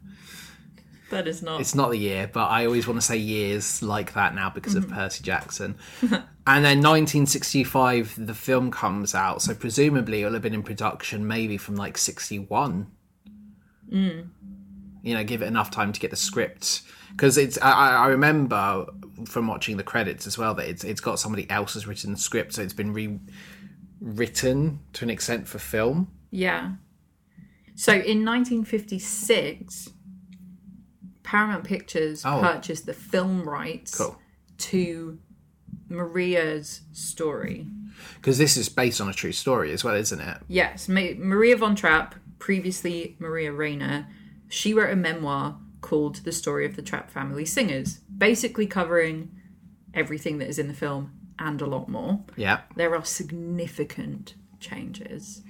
That 1.10 1.28
is 1.28 1.42
not. 1.42 1.60
It's 1.60 1.76
not 1.76 1.90
the 1.90 1.98
year, 1.98 2.30
but 2.32 2.46
I 2.46 2.66
always 2.66 2.88
want 2.88 3.02
to 3.02 3.06
say 3.06 3.18
years 3.18 3.84
like 3.84 4.14
that 4.14 4.34
now 4.34 4.50
because 4.50 4.76
of 4.76 4.88
Percy 4.90 5.24
Jackson. 5.24 5.76
and 6.02 6.64
then 6.64 6.78
1965, 6.78 8.28
the 8.28 8.34
film 8.34 8.72
comes 8.72 9.14
out, 9.14 9.42
so 9.42 9.54
presumably 9.54 10.22
it'll 10.22 10.32
have 10.34 10.42
been 10.42 10.54
in 10.54 10.64
production 10.64 11.28
maybe 11.28 11.58
from 11.58 11.76
like 11.76 11.98
61. 11.98 12.88
You 15.04 15.16
know, 15.16 15.24
give 15.24 15.42
it 15.42 15.46
enough 15.48 15.72
time 15.72 15.92
to 15.94 16.00
get 16.00 16.12
the 16.12 16.18
script 16.18 16.84
because 17.12 17.38
it's. 17.38 17.58
I, 17.62 17.72
I 17.98 18.08
remember 18.08 18.86
from 19.26 19.48
watching 19.48 19.78
the 19.78 19.84
credits 19.84 20.28
as 20.28 20.38
well 20.38 20.54
that 20.56 20.68
it's 20.70 20.84
it's 20.84 21.02
got 21.02 21.20
somebody 21.20 21.50
else's 21.50 21.88
written 21.88 22.16
script, 22.16 22.54
so 22.54 22.62
it's 22.62 22.74
been 22.74 22.94
rewritten 22.94 24.80
to 24.94 25.06
an 25.06 25.10
extent 25.10 25.48
for 25.48 25.60
film. 25.60 26.12
Yeah. 26.30 26.74
So 27.76 27.94
in 27.94 28.24
1956, 28.26 29.90
Paramount 31.24 31.64
Pictures 31.64 32.24
Oh. 32.26 32.40
purchased 32.42 32.86
the 32.86 32.94
film 32.94 33.48
rights 33.48 33.98
Cool. 33.98 34.20
to 34.58 35.20
Maria's 35.90 36.82
story. 36.92 37.68
Because 38.16 38.38
this 38.38 38.56
is 38.58 38.70
based 38.70 39.02
on 39.02 39.10
a 39.10 39.14
true 39.14 39.32
story 39.32 39.72
as 39.72 39.84
well, 39.84 39.96
isn't 39.96 40.20
it? 40.22 40.38
Yes, 40.48 40.88
Ma- 40.88 41.14
Maria 41.18 41.56
von 41.58 41.76
Trapp, 41.76 42.16
previously 42.40 43.16
Maria 43.20 43.52
Rainer, 43.52 44.08
she 44.52 44.74
wrote 44.74 44.92
a 44.92 44.96
memoir 44.96 45.58
called 45.80 46.18
The 46.18 46.32
Story 46.32 46.66
of 46.66 46.76
the 46.76 46.82
Trapp 46.82 47.10
Family 47.10 47.46
Singers, 47.46 48.00
basically 48.16 48.68
covering 48.68 49.32
everything 49.94 50.38
that 50.40 50.50
is 50.50 50.60
in 50.60 50.68
the 50.68 50.74
film 50.74 51.14
and 51.40 51.62
a 51.62 51.66
lot 51.66 51.88
more. 51.88 52.24
Yeah. 52.36 52.62
There 52.76 52.94
are 52.94 53.06
significant 53.06 54.36
changes. 54.60 55.42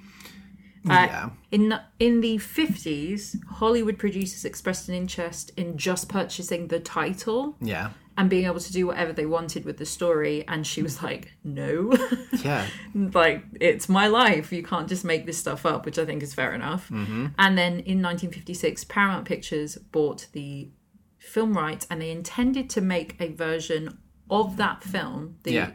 Uh, 0.88 0.92
yeah. 0.92 1.30
In 1.52 1.78
in 2.00 2.20
the 2.20 2.38
fifties, 2.38 3.36
Hollywood 3.48 3.98
producers 3.98 4.44
expressed 4.44 4.88
an 4.88 4.94
interest 4.94 5.52
in 5.56 5.76
just 5.76 6.08
purchasing 6.08 6.68
the 6.68 6.80
title 6.80 7.56
Yeah. 7.60 7.90
and 8.18 8.28
being 8.28 8.46
able 8.46 8.58
to 8.60 8.72
do 8.72 8.86
whatever 8.88 9.12
they 9.12 9.24
wanted 9.26 9.64
with 9.64 9.76
the 9.78 9.86
story. 9.86 10.44
And 10.48 10.66
she 10.66 10.82
was 10.82 11.00
like, 11.02 11.32
"No, 11.44 11.92
Yeah. 12.42 12.66
like 12.94 13.44
it's 13.60 13.88
my 13.88 14.08
life. 14.08 14.52
You 14.52 14.62
can't 14.64 14.88
just 14.88 15.04
make 15.04 15.24
this 15.24 15.38
stuff 15.38 15.64
up," 15.64 15.84
which 15.86 15.98
I 15.98 16.04
think 16.04 16.22
is 16.22 16.34
fair 16.34 16.52
enough. 16.52 16.90
And 16.90 17.56
then 17.58 17.74
in 17.80 18.02
1956, 18.02 18.84
Paramount 18.84 19.24
Pictures 19.24 19.76
bought 19.76 20.26
the 20.32 20.70
film 21.18 21.56
rights, 21.56 21.86
and 21.88 22.00
they 22.00 22.10
intended 22.10 22.68
to 22.70 22.80
make 22.80 23.14
a 23.20 23.28
version 23.28 23.98
of 24.28 24.56
that 24.56 24.82
film. 24.82 25.36
The, 25.44 25.52
Yeah. 25.52 25.70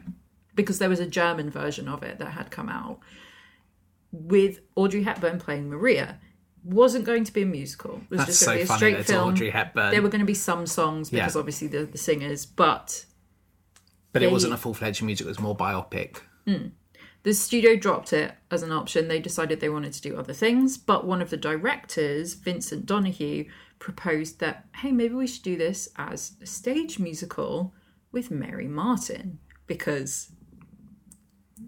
because 0.55 0.79
there 0.79 0.89
was 0.89 0.99
a 0.99 1.07
German 1.07 1.49
version 1.49 1.87
of 1.87 2.03
it 2.03 2.19
that 2.19 2.31
had 2.31 2.51
come 2.51 2.67
out 2.67 2.99
with 4.11 4.59
Audrey 4.75 5.03
Hepburn 5.03 5.39
playing 5.39 5.69
Maria. 5.69 6.19
Wasn't 6.63 7.05
going 7.05 7.23
to 7.23 7.31
be 7.31 7.43
a 7.43 7.45
musical. 7.45 8.01
It 8.05 8.09
was 8.09 8.17
That's 8.19 8.27
just 8.29 8.39
so 8.41 8.47
going 8.47 8.57
to 8.59 8.67
be 8.67 8.73
a 8.73 8.77
straight 8.77 9.05
film. 9.05 9.29
Audrey 9.29 9.49
Hepburn. 9.51 9.91
There 9.91 10.01
were 10.01 10.09
going 10.09 10.19
to 10.19 10.25
be 10.25 10.33
some 10.33 10.65
songs 10.65 11.09
because 11.09 11.35
Yeah. 11.35 11.39
obviously 11.39 11.67
the 11.67 11.85
the 11.85 11.97
singers, 11.97 12.45
but 12.45 13.05
But 14.11 14.23
it 14.23 14.31
wasn't 14.31 14.53
a 14.53 14.57
full 14.57 14.73
fledged 14.73 15.01
musical, 15.03 15.29
it 15.29 15.31
was 15.31 15.39
more 15.39 15.55
biopic. 15.55 16.17
Mm. 16.45 16.71
the 17.23 17.33
studio 17.33 17.75
dropped 17.75 18.13
it 18.13 18.33
as 18.51 18.63
an 18.63 18.71
option. 18.71 19.07
They 19.09 19.19
decided 19.19 19.59
they 19.59 19.67
wanted 19.69 19.91
to 19.93 20.01
do 20.01 20.15
other 20.17 20.31
things, 20.33 20.77
but 20.77 21.05
one 21.05 21.21
of 21.21 21.29
the 21.29 21.35
directors, 21.37 22.33
Vincent 22.35 22.85
Donehue, 22.85 23.45
proposed 23.79 24.39
that 24.39 24.65
hey, 24.77 24.91
maybe 24.93 25.13
we 25.15 25.27
should 25.27 25.43
do 25.43 25.57
this 25.57 25.89
as 25.97 26.33
a 26.41 26.45
stage 26.45 26.99
musical 26.99 27.73
with 28.13 28.31
Mary 28.31 28.67
Martin 28.67 29.39
because 29.67 30.31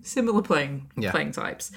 similar 0.01 0.41
playing 0.41 0.89
Yeah. 0.97 1.11
playing 1.11 1.31
types. 1.31 1.71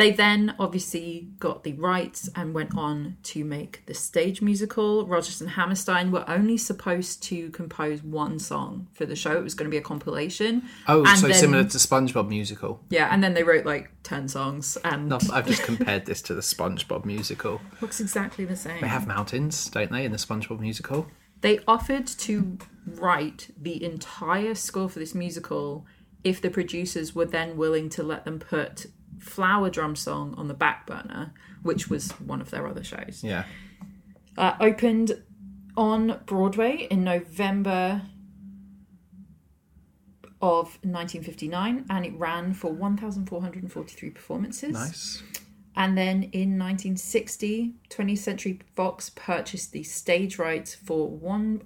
They 0.00 0.12
then 0.12 0.54
obviously 0.58 1.28
got 1.38 1.62
the 1.62 1.74
rights 1.74 2.30
and 2.34 2.54
went 2.54 2.74
on 2.74 3.18
to 3.24 3.44
make 3.44 3.84
the 3.84 3.92
stage 3.92 4.40
musical. 4.40 5.06
Rodgers 5.06 5.42
and 5.42 5.50
Hammerstein 5.50 6.10
were 6.10 6.24
only 6.26 6.56
supposed 6.56 7.22
to 7.24 7.50
compose 7.50 8.02
one 8.02 8.38
song 8.38 8.88
for 8.94 9.04
the 9.04 9.14
show. 9.14 9.36
It 9.36 9.44
was 9.44 9.52
going 9.52 9.66
to 9.66 9.70
be 9.70 9.76
a 9.76 9.82
compilation. 9.82 10.62
Oh, 10.88 11.04
And 11.04 11.18
so 11.18 11.26
then- 11.28 11.36
similar 11.36 11.64
to 11.64 11.76
SpongeBob 11.76 12.28
musical. 12.30 12.82
Yeah, 12.88 13.08
and 13.12 13.22
then 13.22 13.34
they 13.34 13.42
wrote 13.42 13.66
like 13.66 13.90
10 14.04 14.28
songs 14.28 14.78
and 14.84 15.10
No, 15.10 15.18
I've 15.34 15.46
just 15.46 15.64
compared 15.64 16.06
this 16.06 16.22
to 16.22 16.34
the 16.34 16.40
SpongeBob 16.40 17.04
musical. 17.04 17.60
looks 17.82 18.00
exactly 18.00 18.46
the 18.46 18.56
same. 18.56 18.80
They 18.80 18.88
have 18.88 19.06
mountains, 19.06 19.68
don't 19.68 19.92
they, 19.92 20.06
in 20.06 20.12
the 20.12 20.18
SpongeBob 20.18 20.60
musical? 20.60 21.08
They 21.42 21.58
offered 21.68 22.06
to 22.06 22.56
write 22.86 23.50
the 23.60 23.84
entire 23.84 24.54
score 24.54 24.88
for 24.88 24.98
this 24.98 25.14
musical 25.14 25.84
if 26.24 26.40
the 26.40 26.48
producers 26.48 27.14
were 27.14 27.26
then 27.26 27.58
willing 27.58 27.90
to 27.90 28.02
let 28.02 28.24
them 28.24 28.38
put 28.38 28.86
Flower 29.20 29.70
Drum 29.70 29.94
Song 29.94 30.34
on 30.36 30.48
the 30.48 30.54
back 30.54 30.86
burner, 30.86 31.32
which 31.62 31.88
was 31.88 32.12
one 32.12 32.40
of 32.40 32.50
their 32.50 32.66
other 32.66 32.82
shows. 32.82 33.22
Yeah. 33.22 33.44
Uh, 34.36 34.54
opened 34.60 35.22
on 35.76 36.20
Broadway 36.26 36.88
in 36.90 37.04
November 37.04 38.02
of 40.42 40.78
1959 40.82 41.86
and 41.90 42.06
it 42.06 42.14
ran 42.18 42.54
for 42.54 42.72
1,443 42.72 44.10
performances. 44.10 44.72
Nice. 44.72 45.22
And 45.76 45.96
then 45.96 46.24
in 46.24 46.58
1960, 46.58 47.74
20th 47.88 48.18
Century 48.18 48.60
Fox 48.74 49.10
purchased 49.10 49.72
the 49.72 49.82
stage 49.82 50.38
rights 50.38 50.74
for 50.74 51.08
one 51.08 51.62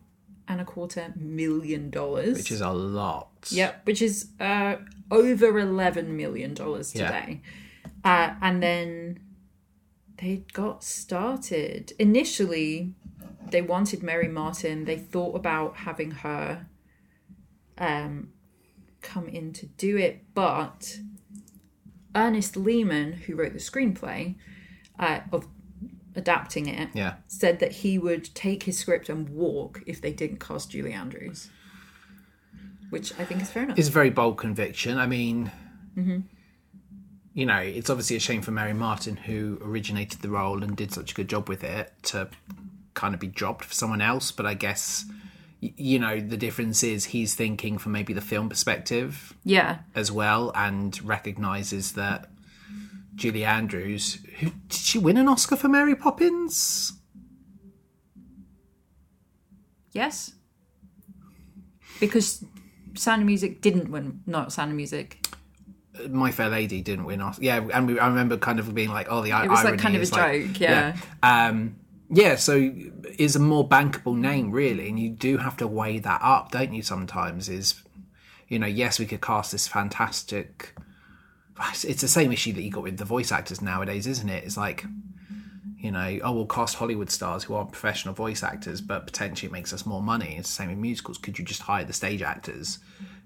and 0.49 0.61
a 0.61 0.65
quarter 0.65 1.13
million 1.17 1.91
dollars. 1.91 2.37
Which 2.37 2.53
is 2.53 2.61
a 2.61 2.71
lot. 2.71 3.49
Yep, 3.51 3.87
which 3.87 4.03
is 4.03 4.29
uh, 4.41 4.77
over 5.11 5.59
eleven 5.59 6.17
million 6.17 6.55
dollars 6.55 6.95
Yeah. 6.95 7.07
today. 7.07 7.41
Uh, 8.05 8.35
and 8.43 8.63
then 8.63 9.21
they 10.19 10.45
got 10.53 10.85
started. 10.85 11.93
Initially, 11.99 12.95
they 13.51 13.63
wanted 13.63 14.03
Mary 14.03 14.29
Martin. 14.29 14.85
They 14.85 14.99
thought 14.99 15.35
about 15.35 15.77
having 15.79 16.11
her 16.11 16.67
um, 17.79 18.31
come 19.01 19.27
in 19.29 19.53
to 19.55 19.67
do 19.67 19.97
it, 19.97 20.25
but 20.35 20.99
Ernest 22.15 22.57
Lehman, 22.57 23.13
who 23.13 23.35
wrote 23.35 23.53
the 23.53 23.59
screenplay 23.59 24.37
uh, 24.99 25.21
of 25.33 25.47
adapting 26.17 26.67
it, 26.67 26.91
Yeah. 26.95 27.15
said 27.27 27.59
that 27.61 27.73
he 27.73 27.99
would 27.99 28.35
take 28.35 28.65
his 28.65 28.79
script 28.79 29.09
and 29.09 29.29
walk 29.29 29.83
if 29.87 30.01
they 30.01 30.13
didn't 30.13 30.41
cast 30.41 30.71
Julie 30.71 30.93
Andrews. 30.93 31.51
Which 32.91 33.13
I 33.19 33.25
think 33.25 33.43
is 33.43 33.51
fair 33.51 33.65
enough. 33.65 33.79
It's 33.79 33.89
a 33.89 33.93
very 33.93 34.11
bold 34.11 34.39
conviction. 34.39 34.99
I 34.99 35.07
mean, 35.07 35.51
mm-hmm. 35.97 36.21
you 37.33 37.47
know, 37.47 37.59
it's 37.59 37.91
obviously 37.91 38.17
a 38.17 38.21
shame 38.21 38.43
for 38.43 38.53
Mary 38.53 38.75
Martin, 38.75 39.17
who 39.17 39.59
originated 39.63 40.21
the 40.21 40.29
role 40.29 40.63
and 40.63 40.77
did 40.77 40.93
such 40.93 41.13
a 41.13 41.15
good 41.15 41.29
job 41.29 41.49
with 41.49 41.65
it, 41.65 41.93
to 42.05 42.29
kind 42.95 43.15
of 43.15 43.21
be 43.21 43.27
dropped 43.27 43.65
for 43.65 43.75
someone 43.75 44.01
else. 44.01 44.31
But 44.31 44.47
I 44.47 44.55
guess, 44.55 45.07
you 45.61 45.99
know, 45.99 46.21
the 46.21 46.37
difference 46.37 46.85
is 46.85 47.07
he's 47.07 47.35
thinking 47.35 47.79
from 47.79 47.93
maybe 47.93 48.13
the 48.13 48.21
film 48.21 48.49
perspective 48.49 49.35
yeah. 49.43 49.79
as 49.97 50.13
well 50.13 50.53
and 50.55 51.03
recognizes 51.03 51.93
that 51.95 52.29
Julie 53.15 53.45
Andrews, 53.45 54.19
who 54.41 54.51
did 54.69 54.73
she 54.73 54.99
win 54.99 55.17
an 55.17 55.29
Oscar 55.29 55.57
for 55.57 55.69
Mary 55.69 55.95
Poppins? 55.95 56.93
Yes. 59.93 60.33
Because 62.01 62.45
Sound 62.95 63.23
of 63.23 63.27
Music 63.27 63.61
didn't 63.61 63.91
win. 63.91 64.21
Not 64.27 64.53
Sound 64.53 64.71
of 64.71 64.77
Music. 64.77 65.27
My 66.09 66.33
Fair 66.33 66.49
Lady 66.49 66.83
didn't 66.83 67.05
win 67.05 67.21
Oscar. 67.21 67.45
Yeah, 67.45 67.69
and 67.73 67.87
we, 67.87 67.99
I 68.01 68.09
remember 68.09 68.37
kind 68.37 68.59
of 68.59 68.75
being 68.75 68.91
like, 68.91 69.07
oh, 69.09 69.23
the 69.23 69.31
It 69.31 69.49
was 69.49 69.63
like 69.65 69.79
kind 69.79 69.95
of 69.95 70.03
a 70.03 70.15
like- 70.15 70.47
joke. 70.47 70.61
Yeah. 70.61 70.97
Um, 71.23 71.77
yeah, 72.11 72.35
so 72.37 72.73
is 73.19 73.37
a 73.37 73.41
more 73.41 73.67
bankable 73.69 74.17
name 74.17 74.51
really, 74.51 74.89
and 74.89 74.99
you 74.99 75.11
do 75.11 75.39
have 75.39 75.57
to 75.59 75.67
weigh 75.67 75.99
that 76.01 76.21
up, 76.23 76.51
don't 76.51 76.73
you? 76.73 76.83
Sometimes 76.83 77.49
is, 77.49 77.83
you 78.49 78.59
know, 78.59 78.67
yes, 78.67 78.99
we 78.99 79.07
could 79.07 79.23
cast 79.23 79.53
this 79.53 79.67
fantastic. 79.69 80.74
It's 81.85 82.01
the 82.01 82.09
same 82.09 82.33
issue 82.33 82.53
that 82.53 82.63
you 82.63 82.71
got 82.71 82.83
with 82.83 82.99
the 82.99 83.05
voice 83.05 83.31
actors 83.31 83.63
nowadays, 83.63 84.07
isn't 84.07 84.29
it? 84.29 84.45
It's 84.45 84.57
like, 84.57 84.85
you 85.79 85.93
know, 85.93 86.19
oh, 86.25 86.33
we'll 86.33 86.47
cast 86.47 86.77
Hollywood 86.77 87.11
stars 87.11 87.45
who 87.45 87.55
aren't 87.55 87.71
professional 87.71 88.15
voice 88.15 88.43
actors, 88.43 88.81
but 88.81 89.07
potentially 89.07 89.49
it 89.49 89.53
makes 89.53 89.73
us 89.73 89.87
more 89.87 90.03
money. 90.03 90.37
It's 90.37 90.49
the 90.49 90.55
same 90.55 90.71
in 90.71 90.81
musicals. 90.81 91.19
Could 91.19 91.39
you 91.39 91.45
just 91.45 91.63
hire 91.63 91.85
the 91.85 91.93
stage 91.93 92.23
actors 92.23 92.79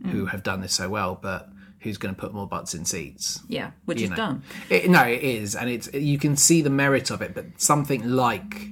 who 0.04 0.26
mm. 0.26 0.28
have 0.30 0.42
done 0.42 0.60
this 0.60 0.74
so 0.74 0.88
well, 0.88 1.18
but 1.20 1.48
who's 1.80 1.96
going 1.96 2.14
to 2.14 2.20
put 2.20 2.34
more 2.34 2.46
butts 2.46 2.74
in 2.74 2.84
seats? 2.84 3.40
Yeah. 3.48 3.70
Which 3.86 4.00
you 4.00 4.04
is 4.04 4.10
know. 4.10 4.16
done. 4.16 4.42
It, 4.68 4.90
no, 4.90 5.04
it 5.04 5.22
is, 5.22 5.54
and 5.54 5.70
it's 5.70 5.92
you 5.94 6.18
can 6.18 6.36
see 6.36 6.60
the 6.60 6.70
merit 6.70 7.10
of 7.10 7.22
it. 7.22 7.34
But 7.34 7.60
something 7.60 8.08
like 8.10 8.68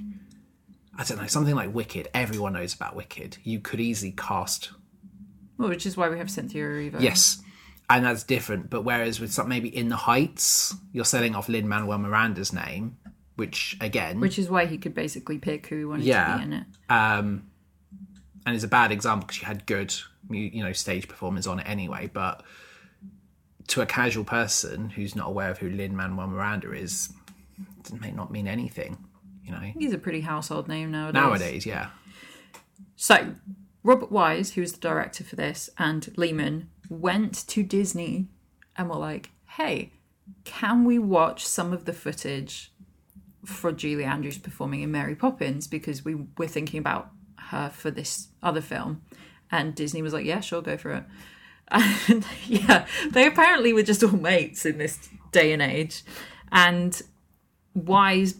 I 0.97 1.03
don't 1.03 1.19
know, 1.19 1.27
something 1.27 1.55
like 1.55 1.73
Wicked, 1.73 2.09
everyone 2.13 2.53
knows 2.53 2.73
about 2.73 2.95
Wicked. 2.95 3.37
You 3.43 3.59
could 3.59 3.79
easily 3.79 4.11
cast 4.11 4.71
Well, 5.57 5.69
which 5.69 5.85
is 5.85 5.95
why 5.95 6.09
we 6.09 6.17
have 6.17 6.29
Cynthia 6.29 6.63
Erivo. 6.63 6.99
yes, 6.99 7.41
and 7.89 8.05
that's 8.05 8.23
different. 8.23 8.69
But 8.69 8.81
whereas 8.83 9.19
with 9.19 9.31
some 9.31 9.47
maybe 9.49 9.75
in 9.75 9.89
the 9.89 9.95
Heights, 9.95 10.75
you're 10.93 11.05
selling 11.05 11.35
off 11.35 11.47
Lin 11.49 11.67
Manuel 11.67 11.97
Miranda's 11.97 12.51
name, 12.53 12.97
which 13.35 13.77
again, 13.81 14.19
Which 14.19 14.37
is 14.39 14.49
why 14.49 14.65
he 14.65 14.77
could 14.77 14.93
basically 14.93 15.37
pick 15.37 15.67
who 15.67 15.77
he 15.77 15.85
wanted 15.85 16.05
Yeah. 16.05 16.33
to 16.33 16.37
be 16.39 16.43
in 16.43 16.53
it. 16.53 16.65
um, 16.89 17.43
and 18.45 18.55
it's 18.55 18.63
a 18.63 18.67
bad 18.69 18.91
example 18.91 19.27
because 19.27 19.41
you 19.41 19.47
had 19.47 19.65
good 19.65 19.93
you 20.29 20.63
know 20.63 20.73
stage 20.73 21.07
performers 21.07 21.47
on 21.47 21.59
it 21.59 21.63
anyway. 21.69 22.09
But 22.11 22.43
to 23.67 23.81
a 23.81 23.85
casual 23.85 24.23
person 24.23 24.89
who's 24.89 25.15
not 25.15 25.27
aware 25.27 25.49
of 25.51 25.57
who 25.57 25.69
Lin 25.69 25.95
Manuel 25.95 26.27
Miranda 26.27 26.71
is, 26.73 27.11
it 27.85 27.99
may 28.01 28.11
not 28.11 28.31
mean 28.31 28.47
anything. 28.47 28.97
You 29.43 29.51
know, 29.51 29.59
He's 29.59 29.93
a 29.93 29.97
pretty 29.97 30.21
household 30.21 30.67
name 30.67 30.91
nowadays. 30.91 31.13
nowadays, 31.21 31.65
yeah, 31.65 31.89
So, 32.97 33.35
Robert 33.83 34.11
Wise, 34.11 34.53
who 34.53 34.61
was 34.61 34.73
the 34.73 34.79
director 34.79 35.23
for 35.23 35.35
this, 35.37 35.69
and 35.77 36.13
Lehman 36.17 36.69
went 36.89 37.47
to 37.47 37.63
Disney 37.63 38.27
and 38.75 38.89
were 38.89 38.95
like, 38.95 39.31
hey, 39.57 39.93
can 40.43 40.85
we 40.85 40.99
watch 40.99 41.45
some 41.45 41.73
of 41.73 41.85
the 41.85 41.93
footage 41.93 42.71
for 43.45 43.71
Julie 43.71 44.03
Andrews 44.03 44.37
performing 44.37 44.81
in 44.81 44.91
Mary 44.91 45.15
Poppins? 45.15 45.67
Because 45.67 46.03
we 46.03 46.15
were 46.37 46.47
thinking 46.47 46.79
about 46.79 47.11
her 47.49 47.69
for 47.69 47.91
this 47.91 48.27
other 48.43 48.61
film. 48.61 49.01
And 49.51 49.75
Disney 49.75 50.01
was 50.01 50.13
like, 50.13 50.25
yeah, 50.25 50.41
sure, 50.41 50.61
go 50.61 50.77
for 50.77 50.91
it. 50.91 51.03
And 51.69 52.25
yeah, 52.45 52.85
they 53.11 53.27
apparently 53.27 53.73
were 53.73 53.83
just 53.83 54.01
all 54.01 54.11
mates 54.11 54.65
in 54.65 54.77
this 54.77 55.09
day 55.31 55.51
and 55.51 55.61
age. 55.61 56.03
And 56.49 57.01
Wise, 57.73 58.35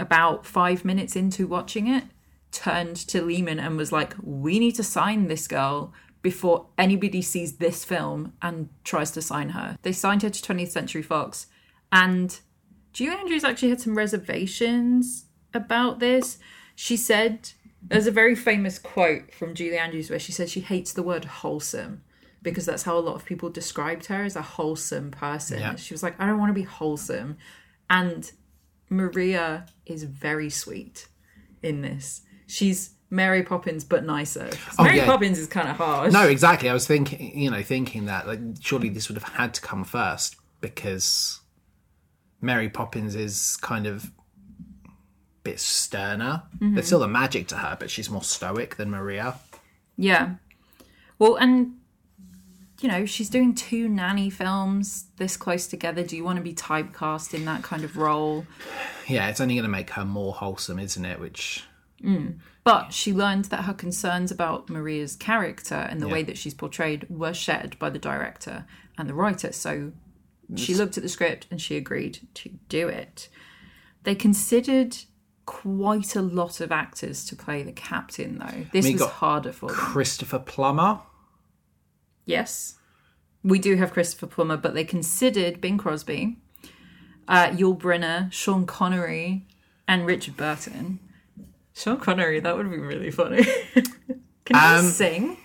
about 0.00 0.44
five 0.44 0.84
minutes 0.84 1.14
into 1.14 1.46
watching 1.46 1.86
it, 1.86 2.04
turned 2.50 2.96
to 2.96 3.22
Lehman 3.22 3.60
and 3.60 3.76
was 3.76 3.92
like, 3.92 4.14
We 4.20 4.58
need 4.58 4.74
to 4.76 4.82
sign 4.82 5.28
this 5.28 5.46
girl 5.46 5.92
before 6.22 6.68
anybody 6.78 7.20
sees 7.20 7.56
this 7.56 7.84
film 7.84 8.32
and 8.40 8.68
tries 8.84 9.10
to 9.12 9.22
sign 9.22 9.50
her. 9.50 9.76
They 9.82 9.92
signed 9.92 10.22
her 10.22 10.30
to 10.30 10.42
20th 10.42 10.70
Century 10.70 11.02
Fox. 11.02 11.48
And 11.90 12.38
Julie 12.92 13.16
Andrews 13.16 13.44
actually 13.44 13.70
had 13.70 13.80
some 13.80 13.96
reservations 13.96 15.26
about 15.52 15.98
this. 15.98 16.38
She 16.74 16.96
said, 16.96 17.50
there's 17.82 18.06
a 18.06 18.12
very 18.12 18.36
famous 18.36 18.78
quote 18.78 19.34
from 19.34 19.54
Julie 19.54 19.78
Andrews 19.78 20.08
where 20.08 20.18
she 20.18 20.32
said 20.32 20.48
she 20.48 20.60
hates 20.60 20.92
the 20.92 21.02
word 21.02 21.24
wholesome 21.24 22.02
because 22.42 22.66
that's 22.66 22.84
how 22.84 22.96
a 22.96 23.00
lot 23.00 23.16
of 23.16 23.24
people 23.24 23.50
described 23.50 24.06
her 24.06 24.24
as 24.24 24.36
a 24.36 24.42
wholesome 24.42 25.10
person. 25.10 25.60
Yeah. 25.60 25.76
She 25.76 25.94
was 25.94 26.02
like, 26.02 26.20
I 26.20 26.26
don't 26.26 26.38
want 26.38 26.50
to 26.50 26.54
be 26.54 26.62
wholesome. 26.62 27.36
And 27.90 28.30
Maria 28.88 29.66
is 29.86 30.04
very 30.04 30.50
sweet 30.50 31.08
in 31.62 31.82
this. 31.82 32.22
She's 32.46 32.94
Mary 33.12 33.42
Poppins 33.42 33.84
but 33.84 34.04
nicer. 34.04 34.48
'Cause 34.48 34.78
Mary 34.78 34.96
yeah. 34.96 35.04
Poppins 35.04 35.38
is 35.38 35.46
kind 35.46 35.68
of 35.68 35.76
harsh. 35.76 36.12
no, 36.14 36.26
exactly. 36.26 36.70
I 36.70 36.72
was 36.72 36.86
thinking, 36.86 37.38
you 37.38 37.50
know, 37.50 37.62
thinking 37.62 38.06
that 38.06 38.26
like 38.26 38.40
surely 38.60 38.88
this 38.88 39.08
would 39.08 39.18
have 39.20 39.34
had 39.34 39.52
to 39.54 39.60
come 39.60 39.84
first 39.84 40.36
because 40.62 41.40
Mary 42.40 42.70
Poppins 42.70 43.14
is 43.14 43.58
kind 43.60 43.86
of 43.86 44.10
a 44.86 44.88
bit 45.44 45.60
sterner. 45.60 46.44
Mm-hmm. 46.56 46.74
There's 46.74 46.86
still 46.86 47.00
the 47.00 47.06
magic 47.06 47.48
to 47.48 47.56
her, 47.58 47.76
but 47.78 47.90
she's 47.90 48.08
more 48.08 48.24
stoic 48.24 48.76
than 48.76 48.90
Maria. 48.90 49.34
Yeah. 49.98 50.36
Well, 51.18 51.36
and 51.36 51.74
you 52.80 52.88
know, 52.88 53.04
she's 53.04 53.28
doing 53.28 53.54
two 53.54 53.88
nanny 53.90 54.30
films 54.30 55.04
this 55.18 55.36
close 55.36 55.66
together. 55.66 56.02
Do 56.02 56.16
you 56.16 56.24
want 56.24 56.38
to 56.38 56.42
be 56.42 56.54
typecast 56.54 57.34
in 57.34 57.44
that 57.44 57.62
kind 57.62 57.84
of 57.84 57.96
role? 57.98 58.46
Yeah, 59.06 59.28
it's 59.28 59.40
only 59.40 59.54
going 59.54 59.64
to 59.64 59.68
make 59.68 59.90
her 59.90 60.04
more 60.06 60.32
wholesome, 60.32 60.78
isn't 60.78 61.04
it? 61.04 61.20
Which 61.20 61.62
But 62.64 62.92
she 62.92 63.12
learned 63.12 63.46
that 63.46 63.64
her 63.64 63.74
concerns 63.74 64.30
about 64.30 64.70
Maria's 64.70 65.16
character 65.16 65.74
and 65.74 66.00
the 66.00 66.08
way 66.08 66.22
that 66.22 66.38
she's 66.38 66.54
portrayed 66.54 67.06
were 67.10 67.34
shared 67.34 67.76
by 67.80 67.90
the 67.90 67.98
director 67.98 68.66
and 68.96 69.08
the 69.08 69.14
writer. 69.14 69.50
So 69.52 69.92
she 70.54 70.74
looked 70.74 70.96
at 70.96 71.02
the 71.02 71.08
script 71.08 71.46
and 71.50 71.60
she 71.60 71.76
agreed 71.76 72.20
to 72.34 72.50
do 72.68 72.86
it. 72.86 73.28
They 74.04 74.14
considered 74.14 74.96
quite 75.44 76.14
a 76.14 76.22
lot 76.22 76.60
of 76.60 76.70
actors 76.70 77.24
to 77.26 77.36
play 77.36 77.62
the 77.62 77.72
captain, 77.72 78.38
though. 78.38 78.66
This 78.72 78.92
was 78.92 79.02
harder 79.02 79.52
for 79.52 79.68
them. 79.68 79.76
Christopher 79.76 80.38
Plummer. 80.38 81.00
Yes. 82.24 82.76
We 83.42 83.58
do 83.58 83.76
have 83.76 83.92
Christopher 83.92 84.28
Plummer, 84.28 84.56
but 84.56 84.74
they 84.74 84.84
considered 84.84 85.60
Bing 85.60 85.78
Crosby, 85.78 86.38
uh, 87.26 87.48
Yul 87.48 87.76
Brynner, 87.76 88.30
Sean 88.32 88.66
Connery, 88.66 89.48
and 89.88 90.06
Richard 90.06 90.36
Burton. 90.36 91.00
Sean 91.82 91.98
Connery, 91.98 92.38
that 92.40 92.56
would 92.56 92.70
be 92.70 92.78
really 92.78 93.10
funny. 93.10 93.42
can 93.74 93.84
he 94.46 94.54
Um, 94.54 94.84
sing? 94.86 95.36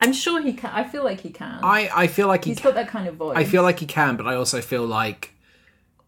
I'm 0.00 0.12
sure 0.12 0.40
he 0.40 0.52
can. 0.52 0.70
I 0.72 0.84
feel 0.84 1.02
like 1.02 1.20
he 1.20 1.30
can. 1.30 1.58
I, 1.62 1.90
I 1.94 2.06
feel 2.06 2.28
like 2.28 2.44
he 2.44 2.50
He's 2.52 2.60
got 2.60 2.74
that 2.74 2.86
kind 2.88 3.08
of 3.08 3.16
voice. 3.16 3.36
I 3.36 3.42
feel 3.44 3.62
like 3.64 3.80
he 3.80 3.86
can, 3.86 4.16
but 4.16 4.26
I 4.28 4.36
also 4.36 4.60
feel 4.60 4.86
like 4.86 5.34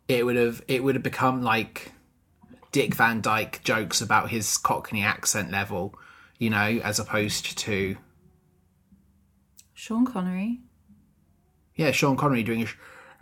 it 0.07 0.25
would 0.25 0.37
have 0.37 0.63
it 0.69 0.85
would 0.85 0.95
have 0.95 1.03
become 1.03 1.43
like 1.43 1.91
Dick 2.71 2.95
Van 2.95 3.21
Dyke 3.21 3.63
jokes 3.65 4.01
about 4.01 4.31
his 4.31 4.57
Cockney 4.59 5.03
accent 5.03 5.51
level, 5.51 5.95
you 6.39 6.51
know, 6.51 6.81
as 6.85 7.01
opposed 7.01 7.59
to 7.59 7.97
Sean 9.75 10.07
Connery. 10.07 10.61
yeah, 11.75 11.91
Sean 11.91 12.17
Connery 12.17 12.45
doing 12.45 12.61
his. 12.61 12.75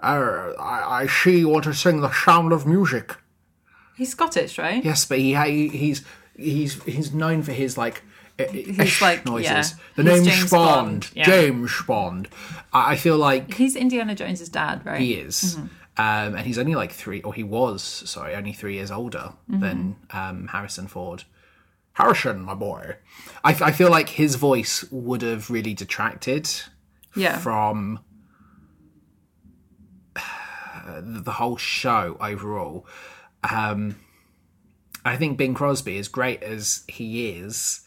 Uh, 0.03 0.53
I, 0.61 1.03
I 1.03 1.07
see 1.07 1.38
you 1.38 1.49
want 1.49 1.64
to 1.64 1.73
sing 1.75 2.03
the 2.03 2.12
sound 2.12 2.53
of 2.53 2.66
music. 2.66 3.16
He's 3.98 4.11
Scottish, 4.12 4.58
right? 4.58 4.82
Yes, 4.82 5.04
but 5.04 5.18
he, 5.18 5.34
he 5.34 5.68
he's 5.68 6.04
he's 6.37 6.82
he's 6.84 7.12
known 7.12 7.42
for 7.42 7.52
his 7.52 7.76
like 7.76 8.02
He's 8.52 9.02
like- 9.02 9.26
noises. 9.26 9.50
yeah. 9.50 9.62
The 9.96 10.02
He's 10.04 10.22
name's 10.22 10.26
James 10.38 10.50
Bond. 10.52 10.76
Bond, 11.02 11.11
yeah. 11.14 11.24
James 11.24 11.72
Bond. 11.87 12.28
I 12.72 12.94
feel 12.94 13.18
like 13.18 13.52
He's 13.54 13.74
Indiana 13.74 14.14
Jones's 14.14 14.48
dad, 14.48 14.87
right? 14.87 15.00
He 15.00 15.14
is. 15.14 15.56
Um, 15.56 16.37
and 16.37 16.40
he's 16.46 16.56
only 16.58 16.76
like 16.76 16.92
three, 16.92 17.20
or 17.22 17.34
he 17.34 17.42
was, 17.42 17.82
sorry, 17.82 18.37
only 18.37 18.52
three 18.52 18.74
years 18.74 18.92
older 18.92 19.32
than 19.48 19.96
um, 20.12 20.46
Harrison 20.46 20.87
Ford. 20.87 21.24
Harrison, 21.94 22.42
my 22.42 22.54
boy. 22.54 22.94
I, 23.42 23.50
I 23.61 23.72
feel 23.72 23.90
like 23.90 24.11
his 24.11 24.37
voice 24.37 24.84
would 24.92 25.22
have 25.22 25.50
really 25.50 25.74
detracted 25.74 26.48
yeah. 27.16 27.38
from 27.38 27.98
uh, 30.14 31.00
the 31.02 31.32
whole 31.32 31.56
show 31.56 32.16
overall. 32.20 32.87
Um, 33.42 33.96
I 35.05 35.16
think 35.16 35.38
Bing 35.38 35.55
Crosby, 35.55 35.98
as 35.98 36.09
great 36.09 36.42
as 36.42 36.85
he 36.88 37.31
is, 37.31 37.81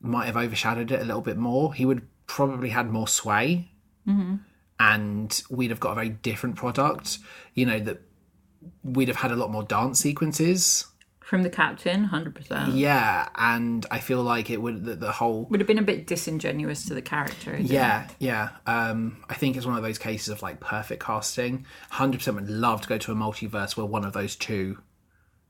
might 0.00 0.26
have 0.26 0.36
overshadowed 0.36 0.90
it 0.90 1.00
a 1.00 1.04
little 1.04 1.22
bit 1.22 1.36
more. 1.36 1.72
He 1.74 1.84
would 1.86 2.06
probably 2.26 2.70
had 2.70 2.90
more 2.90 3.08
sway, 3.08 3.70
and 4.78 5.42
we'd 5.48 5.70
have 5.70 5.80
got 5.80 5.92
a 5.92 5.94
very 5.94 6.10
different 6.10 6.56
product. 6.56 7.18
You 7.54 7.66
know 7.66 7.78
that 7.80 8.00
we'd 8.82 9.08
have 9.08 9.18
had 9.18 9.32
a 9.32 9.36
lot 9.36 9.50
more 9.50 9.62
dance 9.62 10.00
sequences. 10.00 10.86
From 11.26 11.42
the 11.42 11.50
captain, 11.50 12.08
100%. 12.08 12.76
Yeah, 12.78 13.28
and 13.34 13.84
I 13.90 13.98
feel 13.98 14.22
like 14.22 14.48
it 14.48 14.62
would 14.62 14.84
the, 14.84 14.94
the 14.94 15.10
whole 15.10 15.46
Would 15.50 15.58
have 15.58 15.66
been 15.66 15.76
a 15.80 15.82
bit 15.82 16.06
disingenuous 16.06 16.86
to 16.86 16.94
the 16.94 17.02
character. 17.02 17.58
Yeah, 17.60 18.06
yeah. 18.20 18.50
Um, 18.64 19.24
I 19.28 19.34
think 19.34 19.56
it's 19.56 19.66
one 19.66 19.76
of 19.76 19.82
those 19.82 19.98
cases 19.98 20.28
of 20.28 20.40
like 20.40 20.60
perfect 20.60 21.02
casting. 21.02 21.66
Hundred 21.90 22.18
percent 22.18 22.36
would 22.36 22.48
love 22.48 22.80
to 22.82 22.88
go 22.88 22.96
to 22.98 23.10
a 23.10 23.16
multiverse 23.16 23.76
where 23.76 23.84
one 23.86 24.04
of 24.04 24.12
those 24.12 24.36
two 24.36 24.78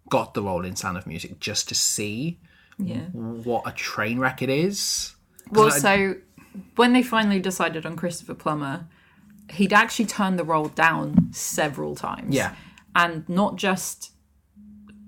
got 0.09 0.33
the 0.33 0.41
role 0.43 0.65
in 0.65 0.77
Sound 0.77 0.97
of 0.97 1.07
Music 1.07 1.39
just 1.41 1.69
to 1.69 1.75
see 1.75 2.41
Yeah. 2.79 3.09
what 3.11 3.69
a 3.69 3.73
train 3.73 4.19
wreck 4.19 4.41
it 4.41 4.49
is. 4.49 5.15
Well, 5.51 5.67
I- 5.67 5.79
so 5.79 6.15
when 6.77 6.95
they 6.95 7.03
finally 7.03 7.39
decided 7.39 7.85
on 7.85 7.97
Christopher 7.97 8.33
Plummer, 8.35 8.89
he'd 9.51 9.75
actually 9.75 10.07
turned 10.07 10.39
the 10.39 10.45
role 10.45 10.69
down 10.69 11.33
several 11.33 11.95
times. 11.95 12.35
Yeah. 12.35 12.55
And 12.95 13.29
not 13.29 13.57
just 13.57 14.12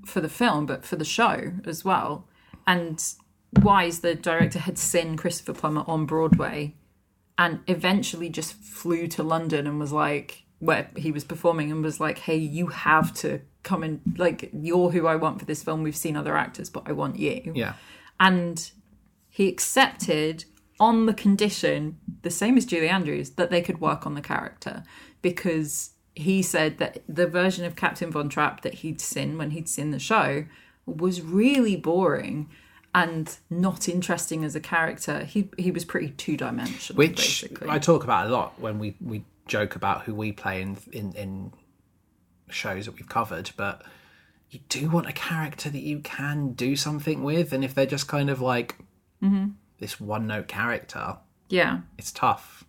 for 0.08 0.20
the 0.20 0.28
film, 0.28 0.66
but 0.66 0.84
for 0.84 0.96
the 0.96 1.04
show 1.04 1.52
as 1.64 1.84
well. 1.84 2.26
And 2.66 3.02
Wise, 3.62 4.00
the 4.00 4.14
director, 4.14 4.58
had 4.58 4.78
seen 4.78 5.16
Christopher 5.16 5.52
Plummer 5.52 5.84
on 5.86 6.06
Broadway 6.06 6.74
and 7.36 7.60
eventually 7.66 8.28
just 8.28 8.54
flew 8.54 9.06
to 9.08 9.22
London 9.22 9.66
and 9.66 9.78
was 9.78 9.92
like, 9.92 10.44
where 10.58 10.90
he 10.96 11.12
was 11.12 11.22
performing 11.22 11.70
and 11.70 11.84
was 11.84 12.00
like, 12.00 12.18
hey, 12.18 12.36
you 12.36 12.66
have 12.66 13.14
to 13.14 13.40
come 13.62 13.82
and, 13.84 14.00
like, 14.16 14.50
you're 14.52 14.90
who 14.90 15.06
I 15.06 15.14
want 15.14 15.38
for 15.38 15.44
this 15.44 15.62
film. 15.62 15.82
We've 15.84 15.96
seen 15.96 16.16
other 16.16 16.36
actors, 16.36 16.68
but 16.68 16.82
I 16.86 16.92
want 16.92 17.16
you 17.18 17.52
Yeah, 17.54 17.74
and 18.18 18.70
he 19.28 19.48
accepted 19.48 20.44
on 20.80 21.06
the 21.06 21.14
condition 21.14 21.98
the 22.22 22.30
same 22.30 22.56
as 22.56 22.66
Julie 22.66 22.88
Andrews 22.88 23.30
that 23.30 23.50
they 23.50 23.62
could 23.62 23.80
work 23.80 24.04
on 24.04 24.14
the 24.14 24.20
character 24.20 24.82
because 25.22 25.90
he 26.18 26.42
said 26.42 26.78
that 26.78 27.00
the 27.08 27.28
version 27.28 27.64
of 27.64 27.76
Captain 27.76 28.10
Von 28.10 28.28
Trapp 28.28 28.62
that 28.62 28.74
he'd 28.74 29.00
seen 29.00 29.38
when 29.38 29.52
he'd 29.52 29.68
seen 29.68 29.92
the 29.92 30.00
show 30.00 30.46
was 30.84 31.22
really 31.22 31.76
boring 31.76 32.48
and 32.92 33.36
not 33.48 33.88
interesting 33.88 34.44
as 34.44 34.56
a 34.56 34.60
character. 34.60 35.20
He 35.20 35.48
he 35.56 35.70
was 35.70 35.84
pretty 35.84 36.10
two 36.10 36.36
dimensional, 36.36 36.98
which 36.98 37.16
basically. 37.16 37.68
I 37.70 37.78
talk 37.78 38.02
about 38.02 38.26
a 38.26 38.30
lot 38.30 38.58
when 38.58 38.80
we 38.80 38.96
we 39.00 39.24
joke 39.46 39.76
about 39.76 40.02
who 40.02 40.14
we 40.14 40.32
play 40.32 40.60
in 40.60 40.76
in, 40.90 41.12
in 41.12 41.52
shows 42.50 42.86
that 42.86 42.96
we've 42.96 43.08
covered, 43.08 43.52
but. 43.56 43.82
You 44.50 44.60
do 44.70 44.88
want 44.88 45.06
a 45.06 45.12
character 45.12 45.68
that 45.68 45.82
you 45.82 46.00
can 46.00 46.54
do 46.54 46.74
something 46.74 47.22
with, 47.22 47.52
and 47.52 47.62
if 47.62 47.74
they're 47.74 47.84
just 47.84 48.08
kind 48.08 48.30
of 48.30 48.40
like 48.40 48.76
mm-hmm. 49.22 49.48
this 49.78 50.00
one 50.00 50.26
note 50.26 50.48
character, 50.48 51.18
yeah. 51.50 51.80
it's 51.98 52.10
tough. 52.10 52.64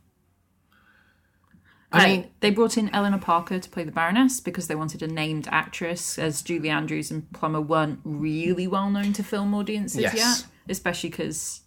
I 1.92 2.08
mean, 2.08 2.32
they 2.42 2.52
brought 2.52 2.78
in 2.78 2.94
Eleanor 2.94 3.18
Parker 3.18 3.58
to 3.58 3.70
play 3.70 3.84
the 3.84 3.92
Baroness 3.92 4.40
because 4.40 4.68
they 4.68 4.76
wanted 4.76 5.02
a 5.02 5.08
named 5.08 5.48
actress, 5.52 6.20
as 6.20 6.42
Julie 6.44 6.70
Andrews 6.70 7.10
and 7.10 7.32
Plummer 7.34 7.62
weren't 7.62 8.00
really 8.04 8.68
well 8.68 8.90
known 8.92 9.12
to 9.14 9.24
film 9.24 9.56
audiences 9.56 10.02
Yes. 10.02 10.16
yet, 10.16 10.46
especially 10.70 11.10
because 11.10 11.62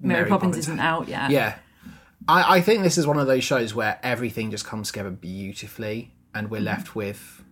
Mary, 0.00 0.20
Mary 0.20 0.30
Poppins, 0.30 0.52
Poppins. 0.52 0.58
isn't 0.68 0.80
out 0.80 1.08
yet. 1.08 1.30
yeah. 1.30 1.56
I, 2.28 2.56
I 2.56 2.60
think 2.62 2.82
this 2.82 2.96
is 2.98 3.06
one 3.06 3.18
of 3.18 3.26
those 3.26 3.44
shows 3.44 3.74
where 3.74 4.00
everything 4.02 4.50
just 4.50 4.64
comes 4.64 4.88
together 4.88 5.10
beautifully, 5.10 6.14
and 6.34 6.50
we're 6.50 6.56
mm-hmm. 6.56 6.66
left 6.66 6.94
with, 6.96 7.44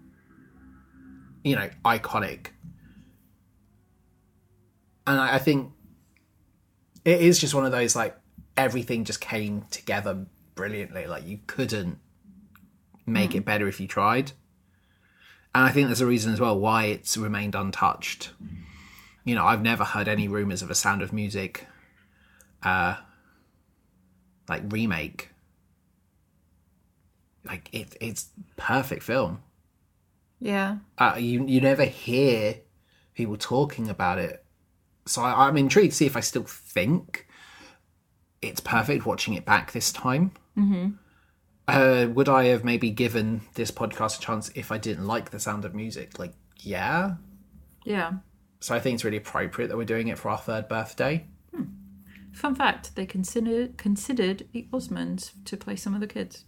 you 1.45 1.57
know, 1.57 1.69
iconic. 1.85 2.49
And 5.07 5.21
I, 5.21 5.35
I 5.35 5.39
think 5.39 5.73
it 7.05 7.21
is 7.21 7.39
just 7.39 7.55
one 7.55 7.67
of 7.67 7.73
those 7.73 7.95
like 7.95 8.17
everything 8.57 9.05
just 9.05 9.21
came 9.21 9.67
together 9.71 10.27
brilliantly. 10.55 11.07
Like 11.07 11.27
you 11.27 11.39
couldn't 11.47 11.99
make 13.07 13.35
it 13.35 13.45
better 13.45 13.69
if 13.69 13.81
you 13.81 13.87
tried. 13.87 14.33
And 15.55 15.64
I 15.64 15.71
think 15.71 15.88
there's 15.88 16.01
a 16.01 16.07
reason 16.07 16.33
as 16.33 16.40
well 16.40 16.59
why 16.59 16.87
it's 16.87 17.17
remained 17.17 17.55
untouched. 17.55 18.33
You 19.25 19.35
know, 19.35 19.45
I've 19.45 19.62
never 19.62 19.85
heard 19.85 20.09
any 20.09 20.29
rumors 20.29 20.62
of 20.62 20.71
a 20.71 20.75
Sound 20.75 21.03
of 21.03 21.12
Music 21.12 21.67
uh 22.62 22.97
like 24.49 24.62
remake. 24.69 25.31
Like 27.45 27.69
it 27.73 27.97
it's 28.01 28.31
perfect 28.57 29.03
film. 29.03 29.43
Yeah. 30.40 30.79
Uh, 30.99 31.17
you 31.19 31.47
you 31.47 31.61
never 31.61 31.85
hear 31.85 32.57
people 33.14 33.37
talking 33.37 33.88
about 33.88 34.19
it. 34.19 34.45
So 35.07 35.23
I, 35.23 35.47
I'm 35.47 35.57
intrigued 35.57 35.93
to 35.93 35.97
see 35.97 36.07
if 36.07 36.17
I 36.17 36.21
still 36.21 36.45
think 36.45 37.27
it's 38.43 38.61
perfect 38.61 39.07
watching 39.07 39.35
it 39.35 39.45
back 39.45 39.73
this 39.73 39.93
time. 39.93 40.33
Mm-hmm. 40.57 40.90
Uh, 41.66 42.07
would 42.12 42.29
I 42.29 42.44
have 42.46 42.64
maybe 42.64 42.90
given 42.90 43.42
this 43.55 43.70
podcast 43.70 44.18
a 44.18 44.20
chance 44.20 44.50
if 44.55 44.70
I 44.70 44.79
didn't 44.79 45.07
like 45.07 45.31
the 45.31 45.40
sound 45.40 45.64
of 45.64 45.74
music? 45.74 46.18
Like, 46.18 46.33
yeah. 46.59 47.14
Yeah. 47.85 48.12
So 48.61 48.74
I 48.74 48.81
think 48.81 48.96
it's 48.96 49.05
really 49.05 49.16
appropriate 49.16 49.68
that 49.68 49.77
we're 49.77 49.85
doing 49.85 50.09
it 50.09 50.18
for 50.18 50.31
our 50.31 50.38
third 50.38 50.68
birthday. 50.68 51.27
Fun 52.33 52.55
fact: 52.57 52.96
they 52.96 53.07
considered 53.07 53.77
considered 53.77 54.48
the 54.53 54.66
Osmonds 54.72 55.33
to 55.44 55.57
play 55.57 55.77
some 55.77 55.94
of 55.94 56.00
the 56.00 56.07
kids. 56.07 56.44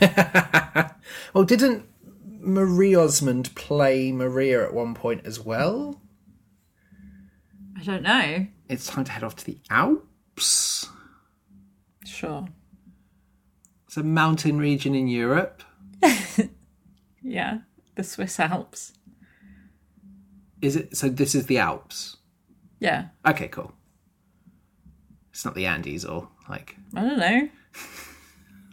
Well, 1.34 1.44
didn't 1.44 1.86
Marie 2.24 2.94
Osmond 2.94 3.54
play 3.54 4.12
Maria 4.12 4.64
at 4.64 4.74
one 4.74 4.94
point 4.94 5.22
as 5.24 5.40
well? 5.40 6.00
I 7.78 7.82
don't 7.82 8.02
know. 8.02 8.46
It's 8.68 8.86
time 8.86 9.04
to 9.04 9.12
head 9.12 9.24
off 9.24 9.36
to 9.36 9.44
the 9.44 9.58
Alps. 9.70 10.88
Sure. 12.04 12.46
It's 13.90 13.96
a 13.96 14.04
mountain 14.04 14.56
region 14.60 14.94
in 14.94 15.08
Europe. 15.08 15.64
Yeah. 17.22 17.58
The 17.96 18.04
Swiss 18.04 18.38
Alps. 18.38 18.92
Is 20.62 20.76
it? 20.76 20.96
So 20.96 21.08
this 21.08 21.34
is 21.34 21.46
the 21.46 21.58
Alps. 21.58 22.18
Yeah. 22.78 23.08
Okay, 23.26 23.48
cool. 23.48 23.74
It's 25.32 25.44
not 25.44 25.56
the 25.56 25.66
Andes 25.66 26.04
or 26.04 26.28
like 26.48 26.76
I 26.94 27.00
don't 27.00 27.18
know. 27.18 27.48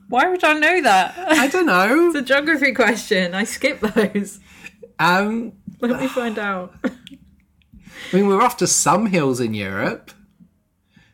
Why 0.08 0.30
would 0.30 0.43
I 0.43 0.53
know 0.53 0.82
that? 0.84 1.15
I 1.17 1.47
don't 1.47 1.65
know. 1.65 2.08
It's 2.10 2.15
a 2.15 2.21
geography 2.21 2.71
question. 2.73 3.34
I 3.34 3.43
skip 3.43 3.80
those. 3.80 4.39
Um, 4.99 5.53
Let 5.82 5.99
me 5.99 6.08
find 6.08 6.38
out. 6.38 6.75
I 6.84 8.15
mean, 8.15 8.27
we're 8.27 8.41
off 8.43 8.58
to 8.58 8.67
some 8.67 9.08
hills 9.08 9.39
in 9.39 9.56
Europe. 9.56 10.12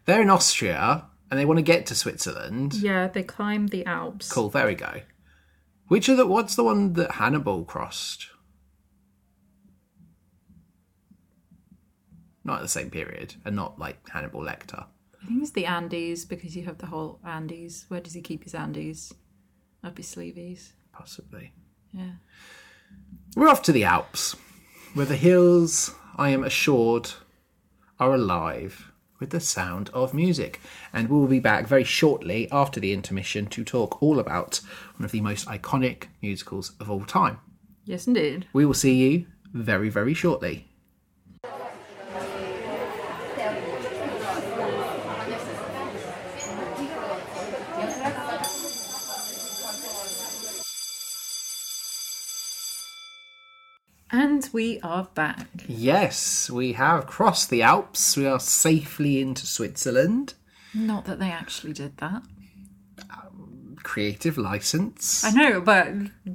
They're 0.05 0.21
in 0.21 0.29
Austria, 0.29 1.05
and 1.33 1.39
they 1.39 1.45
want 1.45 1.57
to 1.57 1.63
get 1.63 1.87
to 1.87 1.95
Switzerland. 1.95 2.75
Yeah, 2.75 3.07
they 3.07 3.23
climb 3.23 3.65
the 3.69 3.83
Alps. 3.87 4.31
Cool. 4.31 4.49
There 4.49 4.67
we 4.67 4.75
go. 4.75 5.01
Which 5.87 6.07
are 6.07 6.15
the? 6.15 6.27
What's 6.27 6.55
the 6.55 6.63
one 6.63 6.93
that 6.93 7.13
Hannibal 7.13 7.65
crossed? 7.65 8.27
Not 12.43 12.57
at 12.57 12.61
the 12.61 12.67
same 12.67 12.91
period, 12.91 13.33
and 13.43 13.55
not 13.55 13.79
like 13.79 14.07
Hannibal 14.09 14.41
Lecter. 14.41 14.85
I 15.23 15.25
think 15.25 15.41
it's 15.41 15.49
the 15.53 15.65
Andes 15.65 16.23
because 16.23 16.55
you 16.55 16.65
have 16.65 16.77
the 16.77 16.85
whole 16.85 17.19
Andes. 17.25 17.85
Where 17.87 17.99
does 17.99 18.13
he 18.13 18.21
keep 18.21 18.43
his 18.43 18.53
Andes? 18.53 19.11
Up 19.83 19.97
his 19.97 20.09
sleeves. 20.09 20.73
Possibly. 20.91 21.51
Yeah. 21.93 22.11
We're 23.35 23.49
off 23.49 23.63
to 23.63 23.71
the 23.71 23.85
Alps, 23.85 24.35
where 24.93 25.07
the 25.07 25.15
hills, 25.15 25.95
I 26.15 26.29
am 26.29 26.43
assured, 26.43 27.09
are 27.99 28.13
alive 28.13 28.92
with 29.19 29.29
the 29.29 29.39
sound 29.39 29.89
of 29.93 30.13
music. 30.13 30.59
And 30.91 31.09
we'll 31.09 31.27
be 31.27 31.39
back 31.39 31.67
very 31.67 31.83
shortly 31.83 32.49
after 32.51 32.79
the 32.79 32.93
intermission 32.93 33.47
to 33.47 33.63
talk 33.63 34.01
all 34.01 34.19
about 34.19 34.59
one 34.97 35.05
of 35.05 35.11
the 35.11 35.21
most 35.21 35.47
iconic 35.47 36.05
musicals 36.21 36.73
of 36.79 36.89
all 36.89 37.05
time. 37.05 37.39
Yes, 37.85 38.07
indeed. 38.07 38.47
We 38.53 38.65
will 38.65 38.73
see 38.73 38.95
you 38.95 39.25
very, 39.53 39.89
very 39.89 40.13
shortly. 40.13 40.67
And 54.15 54.42
we 54.53 54.79
are 54.81 55.09
back. 55.15 55.47
Yes, 55.67 56.49
we 56.49 56.73
have 56.73 57.07
crossed 57.07 57.49
the 57.49 57.63
Alps. 57.63 58.15
We 58.15 58.27
are 58.27 58.39
safely 58.39 59.19
into 59.19 59.45
Switzerland. 59.45 60.35
Not 60.73 61.05
that 61.05 61.19
they 61.19 61.31
actually 61.31 61.73
did 61.73 61.97
that. 61.97 62.21
Creative 63.81 64.37
license. 64.37 65.25
I 65.25 65.31
know, 65.31 65.59
but 65.59 65.89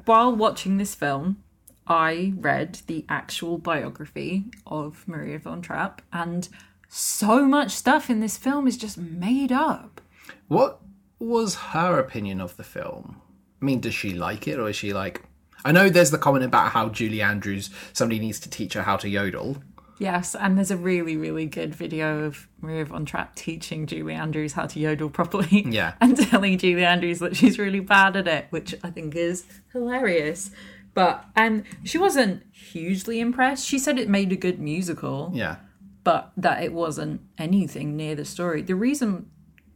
while 0.04 0.34
watching 0.34 0.76
this 0.76 0.94
film, 0.94 1.42
I 1.86 2.34
read 2.36 2.80
the 2.88 3.06
actual 3.08 3.56
biography 3.56 4.44
of 4.66 5.06
Maria 5.06 5.38
von 5.38 5.62
Trapp, 5.62 6.02
and 6.12 6.48
so 6.88 7.46
much 7.46 7.70
stuff 7.70 8.10
in 8.10 8.20
this 8.20 8.36
film 8.36 8.66
is 8.66 8.76
just 8.76 8.98
made 8.98 9.52
up. 9.52 10.00
What 10.48 10.80
was 11.18 11.54
her 11.54 11.98
opinion 11.98 12.40
of 12.40 12.56
the 12.56 12.64
film? 12.64 13.22
I 13.62 13.64
mean, 13.64 13.80
does 13.80 13.94
she 13.94 14.12
like 14.12 14.46
it, 14.46 14.58
or 14.58 14.68
is 14.68 14.76
she 14.76 14.92
like? 14.92 15.22
I 15.68 15.72
know 15.72 15.90
there's 15.90 16.10
the 16.10 16.16
comment 16.16 16.46
about 16.46 16.70
how 16.70 16.88
Julie 16.88 17.20
Andrews, 17.20 17.68
somebody 17.92 18.18
needs 18.18 18.40
to 18.40 18.48
teach 18.48 18.72
her 18.72 18.82
how 18.82 18.96
to 18.96 19.08
yodel. 19.08 19.58
Yes, 19.98 20.34
and 20.34 20.56
there's 20.56 20.70
a 20.70 20.78
really, 20.78 21.14
really 21.18 21.44
good 21.44 21.74
video 21.74 22.24
of 22.24 22.48
Maria 22.62 22.86
von 22.86 23.04
Trapp 23.04 23.34
teaching 23.34 23.86
Julie 23.86 24.14
Andrews 24.14 24.54
how 24.54 24.64
to 24.66 24.80
yodel 24.80 25.10
properly. 25.10 25.66
Yeah. 25.70 25.92
And 26.00 26.16
telling 26.16 26.56
Julie 26.56 26.86
Andrews 26.86 27.18
that 27.18 27.36
she's 27.36 27.58
really 27.58 27.80
bad 27.80 28.16
at 28.16 28.26
it, 28.26 28.46
which 28.48 28.76
I 28.82 28.88
think 28.88 29.14
is 29.14 29.44
hilarious. 29.74 30.52
But, 30.94 31.22
and 31.36 31.64
she 31.84 31.98
wasn't 31.98 32.44
hugely 32.50 33.20
impressed. 33.20 33.66
She 33.66 33.78
said 33.78 33.98
it 33.98 34.08
made 34.08 34.32
a 34.32 34.36
good 34.36 34.58
musical. 34.58 35.30
Yeah, 35.34 35.56
but 36.02 36.32
that 36.38 36.62
it 36.62 36.72
wasn't 36.72 37.20
anything 37.36 37.94
near 37.94 38.14
the 38.14 38.24
story. 38.24 38.62
The 38.62 38.74
reason 38.74 39.28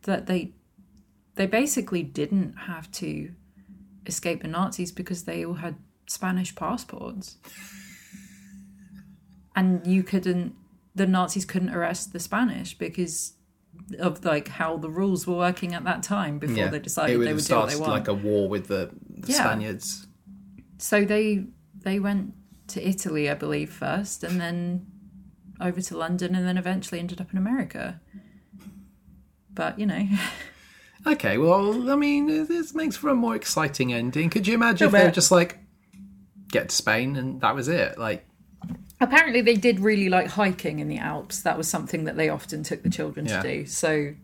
that 0.04 0.24
they 0.24 0.54
they 1.34 1.44
basically 1.44 2.02
didn't 2.02 2.54
have 2.66 2.90
to 2.92 3.32
escape 4.06 4.42
the 4.42 4.48
Nazis 4.48 4.92
because 4.92 5.24
they 5.24 5.44
all 5.44 5.54
had 5.54 5.76
Spanish 6.06 6.54
passports. 6.54 7.36
And 9.54 9.86
you 9.86 10.02
couldn't 10.02 10.54
the 10.94 11.06
Nazis 11.06 11.44
couldn't 11.44 11.74
arrest 11.74 12.12
the 12.12 12.20
Spanish 12.20 12.76
because 12.76 13.34
of 13.98 14.24
like 14.24 14.48
how 14.48 14.76
the 14.76 14.90
rules 14.90 15.26
were 15.26 15.36
working 15.36 15.74
at 15.74 15.84
that 15.84 16.02
time 16.02 16.38
before 16.38 16.56
yeah. 16.56 16.68
they 16.68 16.78
decided 16.78 17.14
they 17.14 17.32
would 17.32 17.44
do 17.44 17.56
what 17.56 17.70
they 17.70 17.76
want. 17.76 17.92
like 17.92 18.08
a 18.08 18.14
war 18.14 18.48
with 18.48 18.68
the, 18.68 18.90
the 19.08 19.32
Yeah. 19.32 19.38
Spaniards. 19.38 20.06
So 20.78 21.04
they 21.04 21.46
they 21.84 21.98
went 21.98 22.34
to 22.68 22.86
Italy, 22.86 23.28
I 23.28 23.34
believe, 23.34 23.72
first, 23.72 24.24
and 24.24 24.40
then 24.40 24.86
over 25.60 25.80
to 25.80 25.96
London, 25.96 26.34
and 26.34 26.46
then 26.46 26.56
eventually 26.56 27.00
ended 27.00 27.20
up 27.20 27.32
in 27.32 27.38
America. 27.38 28.00
But 29.50 29.78
you 29.78 29.86
know, 29.86 30.06
Okay, 31.06 31.36
well, 31.38 31.90
I 31.90 31.96
mean, 31.96 32.46
this 32.46 32.74
makes 32.74 32.96
for 32.96 33.08
a 33.10 33.14
more 33.14 33.34
exciting 33.34 33.92
ending. 33.92 34.30
Could 34.30 34.46
you 34.46 34.54
imagine 34.54 34.86
if 34.86 34.92
they 34.92 35.04
were 35.04 35.10
just 35.10 35.30
like 35.32 35.58
get 36.48 36.68
to 36.68 36.74
Spain 36.76 37.16
and 37.16 37.40
that 37.40 37.54
was 37.54 37.66
it? 37.68 37.98
Like, 37.98 38.24
apparently 39.00 39.40
they 39.40 39.56
did 39.56 39.80
really 39.80 40.08
like 40.08 40.28
hiking 40.28 40.78
in 40.78 40.88
the 40.88 40.98
Alps. 40.98 41.42
That 41.42 41.58
was 41.58 41.68
something 41.68 42.04
that 42.04 42.16
they 42.16 42.28
often 42.28 42.62
took 42.62 42.82
the 42.84 42.90
children 42.90 43.26
Yeah. 43.26 43.42
to 43.42 43.48
do. 43.48 43.66
So 43.66 44.14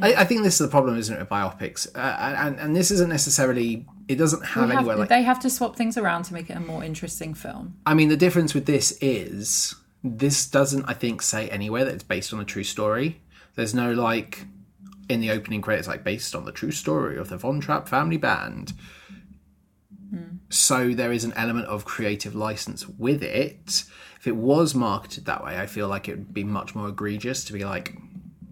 I, 0.00 0.14
I 0.14 0.24
think 0.24 0.42
this 0.42 0.54
is 0.54 0.66
the 0.66 0.68
problem, 0.70 0.96
isn't 0.98 1.14
it, 1.14 1.18
with 1.18 1.28
biopics? 1.28 1.88
Uh, 1.94 1.98
and 1.98 2.60
and 2.60 2.76
this 2.76 2.90
isn't 2.92 3.08
necessarily. 3.08 3.86
It 4.08 4.16
doesn't 4.16 4.44
have 4.44 4.68
have- 4.68 4.78
anywhere 4.78 4.96
like. 4.96 5.08
they 5.08 5.22
have 5.22 5.40
to 5.40 5.50
swap 5.50 5.74
things 5.74 5.98
around 5.98 6.22
to 6.24 6.32
make 6.34 6.48
it 6.48 6.56
a 6.56 6.60
more 6.60 6.84
interesting 6.84 7.34
film. 7.34 7.74
I 7.84 7.94
mean, 7.94 8.08
the 8.08 8.16
difference 8.16 8.54
with 8.54 8.66
this 8.66 8.96
is 9.00 9.74
this 10.04 10.46
doesn't, 10.48 10.84
I 10.86 10.94
think, 10.94 11.22
say 11.22 11.48
anywhere 11.48 11.84
that 11.84 11.94
it's 11.94 12.04
based 12.04 12.32
on 12.32 12.38
a 12.38 12.44
true 12.44 12.62
story. 12.62 13.20
There's 13.56 13.74
no 13.74 13.92
like 13.92 14.46
in 15.08 15.20
the 15.20 15.30
opening 15.30 15.60
credits, 15.60 15.88
like 15.88 16.04
based 16.04 16.34
on 16.34 16.44
the 16.44 16.52
true 16.52 16.72
story 16.72 17.16
of 17.16 17.28
the 17.28 17.36
Von 17.36 17.60
Trapp 17.60 17.88
family 17.88 18.16
band. 18.16 18.72
Hmm. 20.10 20.36
So 20.48 20.94
there 20.94 21.12
is 21.12 21.24
an 21.24 21.32
element 21.34 21.66
of 21.66 21.84
creative 21.84 22.34
license 22.34 22.88
with 22.88 23.22
it. 23.22 23.84
If 24.18 24.26
it 24.26 24.36
was 24.36 24.74
marketed 24.74 25.24
that 25.26 25.44
way, 25.44 25.58
I 25.58 25.66
feel 25.66 25.88
like 25.88 26.08
it 26.08 26.16
would 26.16 26.34
be 26.34 26.44
much 26.44 26.74
more 26.74 26.88
egregious 26.88 27.44
to 27.44 27.52
be 27.52 27.64
like, 27.64 27.96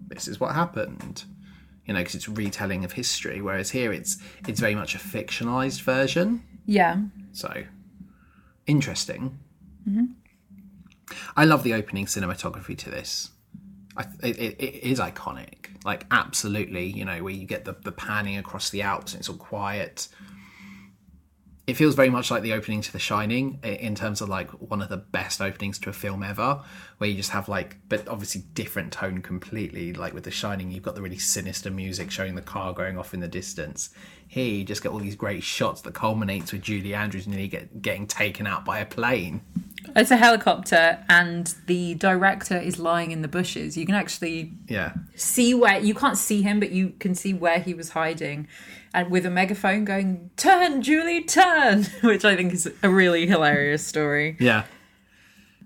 "This 0.07 0.27
is 0.27 0.39
what 0.39 0.55
happened," 0.55 1.25
you 1.85 1.93
know, 1.93 1.99
because 1.99 2.15
it's 2.15 2.29
retelling 2.29 2.85
of 2.85 2.93
history. 2.93 3.41
Whereas 3.41 3.71
here, 3.71 3.91
it's 3.91 4.17
it's 4.47 4.59
very 4.59 4.75
much 4.75 4.95
a 4.95 4.99
fictionalized 4.99 5.81
version. 5.81 6.43
Yeah, 6.65 7.01
So 7.31 7.65
interesting. 8.65 9.37
Mm-hmm. 9.87 10.05
I 11.37 11.45
love 11.45 11.63
the 11.63 11.73
opening 11.73 12.05
cinematography 12.07 12.77
to 12.79 12.89
this. 12.89 13.29
It, 13.97 14.37
it, 14.37 14.55
it 14.59 14.83
is 14.83 14.99
iconic. 14.99 15.69
Like 15.85 16.05
absolutely, 16.11 16.85
you 16.87 17.05
know, 17.05 17.23
where 17.23 17.33
you 17.33 17.45
get 17.45 17.65
the, 17.65 17.75
the 17.83 17.91
panning 17.91 18.37
across 18.37 18.69
the 18.69 18.81
Alps 18.81 19.13
and 19.13 19.19
it's 19.19 19.29
all 19.29 19.35
quiet. 19.35 20.07
It 21.67 21.75
feels 21.75 21.95
very 21.95 22.11
much 22.11 22.29
like 22.29 22.43
the 22.43 22.53
opening 22.53 22.81
to 22.81 22.91
The 22.91 22.99
Shining 22.99 23.59
in 23.63 23.95
terms 23.95 24.21
of 24.21 24.29
like 24.29 24.51
one 24.51 24.83
of 24.83 24.89
the 24.89 24.97
best 24.97 25.41
openings 25.41 25.79
to 25.79 25.89
a 25.89 25.93
film 25.93 26.21
ever, 26.21 26.63
where 26.99 27.09
you 27.09 27.15
just 27.15 27.31
have 27.31 27.49
like, 27.49 27.77
but 27.89 28.07
obviously 28.07 28.43
different 28.53 28.91
tone 28.91 29.23
completely. 29.23 29.91
Like 29.91 30.13
with 30.13 30.25
The 30.25 30.31
Shining, 30.31 30.69
you've 30.69 30.83
got 30.83 30.93
the 30.93 31.01
really 31.01 31.17
sinister 31.17 31.71
music 31.71 32.11
showing 32.11 32.35
the 32.35 32.41
car 32.43 32.71
going 32.73 32.99
off 32.99 33.15
in 33.15 33.19
the 33.19 33.27
distance. 33.27 33.89
Here, 34.27 34.53
you 34.53 34.63
just 34.65 34.83
get 34.83 34.91
all 34.91 34.99
these 34.99 35.15
great 35.15 35.43
shots 35.43 35.81
that 35.81 35.93
culminates 35.93 36.51
with 36.51 36.61
Julie 36.61 36.93
Andrews 36.93 37.27
nearly 37.27 37.47
get, 37.47 37.81
getting 37.81 38.05
taken 38.07 38.45
out 38.47 38.65
by 38.65 38.79
a 38.79 38.85
plane. 38.85 39.41
It's 39.95 40.11
a 40.11 40.17
helicopter, 40.17 40.99
and 41.07 41.53
the 41.67 41.93
director 41.93 42.57
is 42.57 42.79
lying 42.79 43.11
in 43.11 43.21
the 43.21 43.27
bushes. 43.27 43.77
You 43.77 43.85
can 43.85 43.95
actually 43.95 44.51
Yeah, 44.67 44.93
see 45.15 45.53
where 45.53 45.79
you 45.79 45.93
can't 45.93 46.17
see 46.17 46.41
him, 46.41 46.59
but 46.59 46.71
you 46.71 46.89
can 46.99 47.13
see 47.15 47.33
where 47.33 47.59
he 47.59 47.73
was 47.73 47.89
hiding, 47.89 48.47
and 48.93 49.11
with 49.11 49.25
a 49.25 49.29
megaphone 49.29 49.85
going, 49.85 50.31
"Turn, 50.37 50.81
Julie, 50.81 51.23
turn," 51.23 51.83
which 52.01 52.25
I 52.25 52.35
think 52.35 52.51
is 52.53 52.69
a 52.81 52.89
really 52.89 53.27
hilarious 53.27 53.85
story. 53.85 54.35
yeah, 54.39 54.63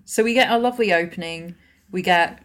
So 0.04 0.22
we 0.22 0.34
get 0.34 0.50
a 0.50 0.58
lovely 0.58 0.92
opening. 0.92 1.54
We 1.90 2.02
get 2.02 2.40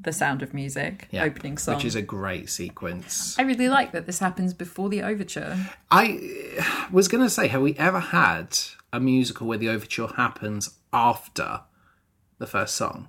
the 0.00 0.12
sound 0.12 0.42
of 0.42 0.54
music 0.54 1.08
yeah. 1.10 1.24
opening 1.24 1.58
song. 1.58 1.76
which 1.76 1.84
is 1.84 1.94
a 1.94 2.02
great 2.02 2.48
sequence. 2.48 3.38
I 3.38 3.42
really 3.42 3.68
like 3.68 3.92
that 3.92 4.06
this 4.06 4.18
happens 4.18 4.54
before 4.54 4.88
the 4.88 5.02
overture. 5.02 5.56
I 5.90 6.86
was 6.92 7.08
going 7.08 7.24
to 7.24 7.30
say, 7.30 7.48
have 7.48 7.62
we 7.62 7.74
ever 7.76 8.00
had 8.00 8.58
a 8.92 9.00
musical 9.00 9.46
where 9.46 9.58
the 9.58 9.68
overture 9.68 10.06
happens 10.06 10.78
after 10.92 11.62
the 12.38 12.46
first 12.46 12.76
song? 12.76 13.08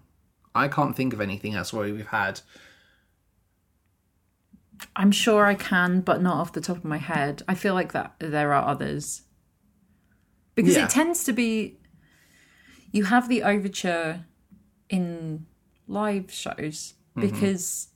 I 0.55 0.67
can't 0.67 0.95
think 0.95 1.13
of 1.13 1.21
anything 1.21 1.53
else 1.53 1.71
where 1.71 1.91
we've 1.93 2.07
had. 2.07 2.41
I'm 4.95 5.11
sure 5.11 5.45
I 5.45 5.55
can, 5.55 6.01
but 6.01 6.21
not 6.21 6.37
off 6.37 6.53
the 6.53 6.61
top 6.61 6.77
of 6.77 6.85
my 6.85 6.97
head. 6.97 7.43
I 7.47 7.53
feel 7.53 7.73
like 7.73 7.91
that 7.93 8.15
there 8.19 8.53
are 8.53 8.67
others. 8.67 9.23
Because 10.55 10.75
Yeah. 10.75 10.85
it 10.85 10.89
tends 10.89 11.23
to 11.25 11.33
be 11.33 11.77
you 12.91 13.03
have 13.05 13.29
the 13.29 13.43
overture 13.43 14.25
in 14.89 15.45
live 15.89 16.31
shows 16.31 16.93
Mm-hmm. 17.17 17.21
because 17.31 17.87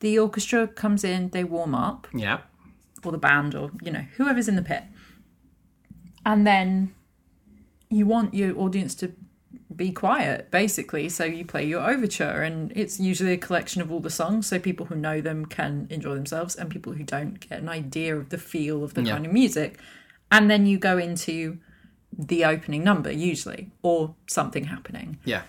the 0.00 0.18
orchestra 0.18 0.68
comes 0.68 1.02
in, 1.02 1.30
they 1.30 1.42
warm 1.42 1.74
up, 1.74 2.06
Yeah, 2.14 2.40
or 3.02 3.10
the 3.10 3.18
band, 3.18 3.54
or 3.54 3.70
you 3.82 3.90
know, 3.90 4.04
whoever's 4.16 4.48
in 4.48 4.54
the 4.56 4.62
pit. 4.62 4.84
And 6.24 6.46
then 6.46 6.94
you 7.90 8.06
want 8.06 8.34
your 8.34 8.56
audience 8.58 8.94
to 8.96 9.12
be 9.74 9.90
quiet, 9.92 10.50
basically. 10.50 11.08
So 11.08 11.24
you 11.24 11.44
play 11.44 11.64
your 11.64 11.88
overture, 11.88 12.42
and 12.42 12.70
it's 12.76 13.00
usually 13.00 13.32
a 13.32 13.38
collection 13.38 13.80
of 13.82 13.90
all 13.90 14.00
the 14.00 14.10
songs, 14.10 14.46
so 14.46 14.58
people 14.58 14.86
who 14.86 14.94
know 14.94 15.20
them 15.20 15.46
can 15.46 15.86
enjoy 15.90 16.14
themselves, 16.14 16.54
and 16.54 16.70
people 16.70 16.92
who 16.92 17.02
don't 17.02 17.40
get 17.40 17.58
an 17.60 17.68
idea 17.68 18.14
of 18.16 18.28
the 18.28 18.38
feel 18.38 18.84
of 18.84 18.94
the 18.94 19.02
Yeah. 19.02 19.14
kind 19.14 19.26
of 19.26 19.32
music. 19.32 19.80
And 20.30 20.50
then 20.50 20.66
you 20.66 20.78
go 20.78 20.98
into 20.98 21.58
the 22.16 22.44
opening 22.44 22.84
number, 22.84 23.10
usually, 23.10 23.70
or 23.82 24.14
something 24.28 24.64
happening. 24.64 25.18
yeah. 25.24 25.42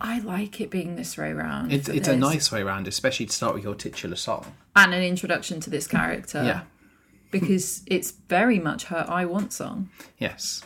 I 0.00 0.18
like 0.20 0.60
it 0.60 0.70
being 0.70 0.96
this 0.96 1.16
way 1.16 1.30
around. 1.30 1.72
It's 1.72 1.88
it's 1.88 2.08
a 2.08 2.16
nice 2.16 2.52
way 2.52 2.60
around, 2.62 2.86
especially 2.86 3.26
to 3.26 3.32
start 3.32 3.54
with 3.54 3.64
your 3.64 3.74
titular 3.74 4.16
song. 4.16 4.54
and 4.74 4.92
an 4.94 5.02
introduction 5.02 5.60
to 5.60 5.70
this 5.70 5.86
character. 5.86 6.42
Yeah. 6.44 6.60
because 7.30 7.82
it's 7.86 8.10
very 8.28 8.58
much 8.58 8.84
her 8.84 9.04
"I 9.08 9.24
Want" 9.24 9.52
song. 9.52 9.90
Yes. 10.18 10.62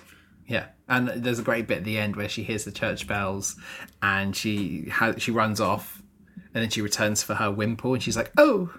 Yeah, 0.47 0.67
and 0.89 1.09
there's 1.09 1.39
a 1.39 1.43
great 1.45 1.69
bit 1.69 1.79
at 1.79 1.85
the 1.85 1.97
end 1.97 2.17
where 2.17 2.29
she 2.29 2.43
hears 2.43 2.65
the 2.65 2.73
church 2.73 3.07
bells, 3.07 3.55
and 4.03 4.35
she 4.35 4.89
ha- 4.89 5.15
she 5.17 5.31
runs 5.31 5.61
off, 5.61 6.03
and 6.53 6.63
then 6.63 6.71
she 6.71 6.83
returns 6.83 7.23
for 7.23 7.35
her 7.37 7.53
wimple, 7.53 7.95
and 7.95 8.03
she's 8.03 8.17
like, 8.17 8.33
"Oh, 8.37 8.73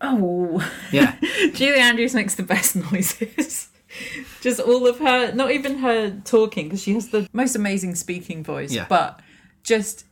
Oh, 0.00 0.62
yeah, 0.92 1.16
Julie 1.54 1.80
Andrews 1.80 2.14
makes 2.14 2.36
the 2.36 2.44
best 2.44 2.76
noises. 2.76 3.68
Just 4.42 4.60
all 4.60 4.86
of 4.86 5.00
her, 5.00 5.32
not 5.32 5.50
even 5.50 5.78
her 5.78 6.10
talking, 6.24 6.66
because 6.66 6.82
she 6.84 6.94
has 6.94 7.08
the 7.08 7.28
most 7.32 7.56
amazing 7.56 7.96
speaking 7.96 8.44
voice, 8.44 8.70
Yeah. 8.72 8.86
but 8.88 9.20
just 9.62 10.04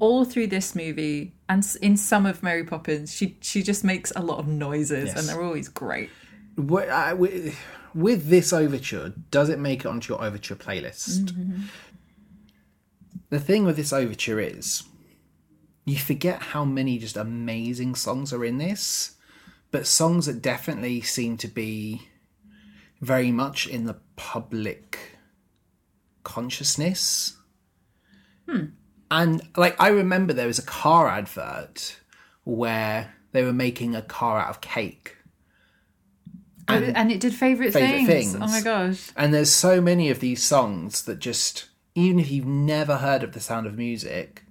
all 0.00 0.24
through 0.24 0.46
this 0.46 0.74
movie 0.74 1.34
and 1.48 1.66
in 1.82 1.96
some 1.96 2.26
of 2.26 2.42
Mary 2.42 2.62
Poppins, 2.64 3.14
she 3.14 3.36
she 3.40 3.62
just 3.62 3.82
makes 3.84 4.12
a 4.14 4.22
lot 4.22 4.38
of 4.38 4.46
noises, 4.46 5.06
Yes. 5.08 5.18
and 5.18 5.28
they're 5.28 5.42
always 5.42 5.68
great. 5.68 6.10
What, 6.56 6.88
uh, 6.88 7.14
with, 7.16 7.56
with 7.94 8.28
this 8.28 8.52
overture, 8.52 9.14
does 9.30 9.48
it 9.48 9.58
make 9.58 9.80
it 9.80 9.86
onto 9.86 10.12
your 10.12 10.22
overture 10.22 10.56
playlist? 10.56 11.32
The 13.30 13.38
thing 13.40 13.64
with 13.64 13.76
this 13.76 13.92
overture 13.92 14.40
is, 14.40 14.82
you 15.84 15.96
forget 15.96 16.42
how 16.42 16.64
many 16.64 16.98
just 16.98 17.16
amazing 17.16 17.94
songs 17.94 18.32
are 18.32 18.44
in 18.44 18.58
this, 18.58 19.16
but 19.70 19.86
songs 19.86 20.26
that 20.26 20.42
definitely 20.42 21.00
seem 21.00 21.36
to 21.38 21.48
be 21.48 22.08
very 23.00 23.30
much 23.30 23.66
in 23.66 23.84
the 23.86 23.96
public 24.16 24.98
consciousness. 26.24 27.37
Hmm. 28.48 28.64
And 29.10 29.42
like 29.56 29.80
I 29.80 29.88
remember 29.88 30.32
there 30.32 30.46
was 30.46 30.58
a 30.58 30.64
car 30.64 31.08
advert 31.08 31.98
where 32.44 33.14
they 33.32 33.42
were 33.42 33.52
making 33.52 33.94
a 33.94 34.02
car 34.02 34.38
out 34.38 34.50
of 34.50 34.60
cake. 34.60 35.16
Oh, 36.68 36.74
and, 36.74 36.96
and 36.96 37.12
it 37.12 37.20
did 37.20 37.34
favorite, 37.34 37.72
Favourite 37.72 38.06
things. 38.06 38.32
Things. 38.32 38.34
Oh 38.36 38.46
my 38.46 38.60
gosh! 38.60 39.10
And 39.16 39.32
there's 39.32 39.50
so 39.50 39.80
many 39.80 40.10
of 40.10 40.20
these 40.20 40.42
songs 40.42 41.02
that 41.02 41.18
just, 41.18 41.66
even 41.94 42.18
if 42.18 42.30
you've 42.30 42.46
never 42.46 42.98
heard 42.98 43.22
of 43.22 43.32
The 43.32 43.40
Sound 43.40 43.66
of 43.66 43.78
Music, 43.78 44.44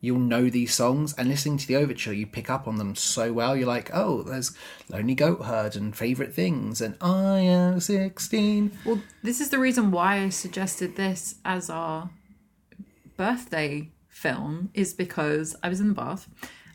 you'll 0.00 0.20
know 0.20 0.48
these 0.48 0.72
songs. 0.72 1.12
And 1.14 1.28
listening 1.28 1.58
to 1.58 1.66
the 1.66 1.74
overture, 1.74 2.12
you 2.12 2.26
pick 2.26 2.48
up 2.48 2.68
on 2.68 2.76
them 2.76 2.94
so 2.94 3.32
well. 3.32 3.56
You're 3.56 3.66
like, 3.66 3.90
oh, 3.92 4.22
there's 4.22 4.56
Lonely 4.88 5.16
Goat 5.16 5.44
Herd 5.44 5.74
and 5.74 5.96
Favourite 5.96 6.32
Things 6.32 6.80
and 6.80 6.96
I 7.00 7.40
Am 7.40 7.80
16. 7.80 8.78
Well, 8.84 9.00
this 9.24 9.40
is 9.40 9.50
the 9.50 9.58
reason 9.58 9.90
why 9.90 10.22
I 10.22 10.28
suggested 10.28 10.94
this 10.94 11.34
as 11.44 11.68
our 11.68 12.10
birthday 13.16 13.90
film 14.08 14.70
is 14.74 14.94
because 14.94 15.54
I 15.62 15.68
was 15.68 15.80
in 15.80 15.88
the 15.88 15.94
bath 15.94 16.28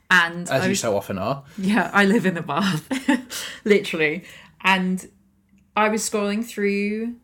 and 0.10 0.42
As 0.50 0.64
I 0.64 0.68
you 0.68 0.76
so 0.76 0.96
often 0.96 1.18
are. 1.18 1.44
yeah, 1.58 1.90
I 1.94 2.06
live 2.06 2.26
in 2.26 2.34
the 2.36 2.42
bath, 2.42 2.88
literally, 3.66 4.24
and 4.62 5.10
I 5.76 5.88
was 5.90 6.08
scrolling 6.08 6.44
through 6.46 7.16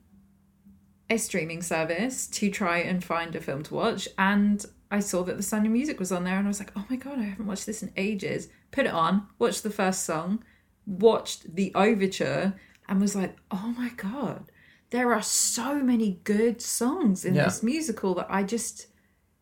a 1.10 1.18
streaming 1.18 1.62
service 1.62 2.28
to 2.28 2.50
try 2.50 2.80
and 2.80 3.04
find 3.04 3.36
a 3.36 3.42
film 3.42 3.64
to 3.64 3.74
watch, 3.74 4.08
and 4.18 4.66
I 4.90 5.00
saw 5.02 5.24
that 5.24 5.36
the 5.38 5.44
Sound 5.44 5.66
of 5.66 5.72
Music 5.72 6.00
was 6.00 6.12
on 6.12 6.24
there, 6.24 6.38
and 6.38 6.48
I 6.48 6.50
was 6.50 6.60
like, 6.60 6.72
oh 6.78 6.86
my 6.90 6.96
god, 6.96 7.20
I 7.20 7.24
haven't 7.24 7.46
watched 7.48 7.66
this 7.66 7.84
in 7.84 7.92
ages. 7.98 8.48
Put 8.72 8.86
it 8.86 8.94
on, 8.94 9.28
watched 9.40 9.64
the 9.64 9.70
first 9.70 10.04
song, 10.06 10.44
watched 10.86 11.56
the 11.56 11.74
overture, 11.76 12.54
and 12.88 13.02
was 13.02 13.16
like, 13.16 13.36
oh 13.52 13.74
my 13.78 13.90
god, 13.98 14.50
there 14.92 15.14
are 15.14 15.22
so 15.22 15.76
many 15.84 16.20
good 16.24 16.62
songs 16.62 17.26
in 17.26 17.36
Yeah. 17.36 17.46
this 17.46 17.62
musical 17.64 18.14
that 18.16 18.28
I 18.30 18.44
just 18.44 18.88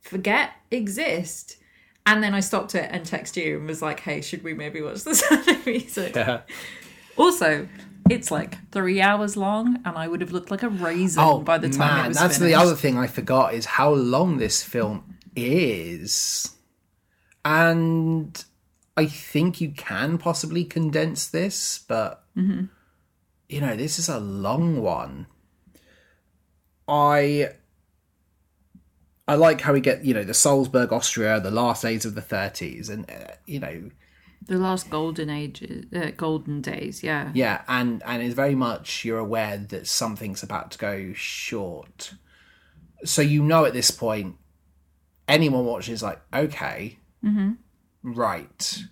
forget 0.06 0.52
exist. 0.72 1.58
And 2.06 2.24
then 2.24 2.36
I 2.36 2.40
stopped 2.40 2.76
it 2.76 2.88
and 2.92 3.04
texted 3.04 3.44
you 3.44 3.58
and 3.58 3.68
was 3.68 3.82
like, 3.82 4.00
hey, 4.00 4.22
should 4.22 4.44
we 4.44 4.54
maybe 4.54 4.82
watch 4.82 5.04
the 5.04 5.16
Sound 5.16 5.48
of 5.48 5.66
Music? 5.66 6.16
Yeah. 6.16 6.42
Also, 7.18 7.68
it's 8.10 8.30
like 8.30 8.72
three 8.72 9.02
hours 9.02 9.36
long, 9.36 9.80
and 9.84 9.98
I 9.98 10.08
would 10.08 10.22
have 10.22 10.32
looked 10.32 10.52
like 10.52 10.62
a 10.62 10.70
raisin 10.70 11.24
Oh, 11.24 11.40
by 11.40 11.58
the 11.58 11.70
time 11.70 11.96
man, 11.96 12.06
it 12.06 12.08
was 12.10 12.18
that's 12.18 12.38
finished. 12.38 12.56
the 12.56 12.62
other 12.62 12.76
thing 12.76 12.98
I 12.98 13.08
forgot 13.08 13.56
is 13.56 13.66
how 13.66 13.92
long 13.92 14.38
this 14.38 14.62
film 14.62 15.18
is. 15.36 16.56
And 17.44 18.44
I 18.96 19.08
think 19.08 19.60
you 19.60 19.72
can 19.72 20.20
possibly 20.20 20.64
condense 20.64 21.28
this, 21.28 21.80
but 21.88 22.24
mm-hmm. 22.38 22.66
you 23.50 23.62
know, 23.62 23.76
this 23.76 23.98
is 23.98 24.08
a 24.08 24.20
long 24.20 24.82
one. 24.82 25.26
I 26.88 27.50
I 29.28 29.36
like 29.36 29.62
how 29.62 29.74
we 29.74 29.82
get, 29.82 30.06
you 30.06 30.14
know, 30.14 30.24
the 30.24 30.34
Salzburg, 30.34 30.94
Austria, 30.94 31.40
the 31.40 31.52
last 31.52 31.82
days 31.82 32.06
of 32.06 32.14
the 32.16 32.22
30s 32.22 32.90
and 32.90 33.10
uh, 33.10 33.34
you 33.46 33.60
know, 33.60 33.90
The 34.48 34.58
last 34.58 34.90
golden 34.92 35.30
ages, 35.30 35.86
uh, 35.94 36.12
golden 36.16 36.62
days, 36.62 37.02
yeah. 37.02 37.32
yeah, 37.34 37.64
and 37.68 38.04
and 38.06 38.22
it's 38.22 38.36
very 38.36 38.54
much 38.54 39.04
you're 39.04 39.18
aware 39.18 39.58
that 39.58 39.88
something's 39.88 40.44
about 40.44 40.72
to 40.72 40.78
go 40.78 41.14
short. 41.14 42.14
So 43.04 43.22
you 43.24 43.42
know 43.44 43.66
at 43.66 43.74
this 43.74 43.90
point, 43.92 44.36
anyone 45.28 45.66
watching 45.66 45.94
is 45.96 46.04
like, 46.04 46.22
okay, 46.32 47.00
right. 48.04 48.84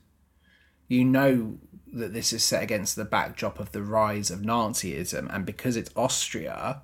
You 0.87 1.05
know 1.05 1.59
that 1.91 2.13
this 2.13 2.33
is 2.33 2.43
set 2.43 2.63
against 2.63 2.95
the 2.95 3.05
backdrop 3.05 3.59
of 3.59 3.71
the 3.71 3.83
rise 3.83 4.31
of 4.31 4.39
Nazism, 4.39 5.33
and 5.33 5.45
because 5.45 5.77
it's 5.77 5.91
Austria, 5.95 6.81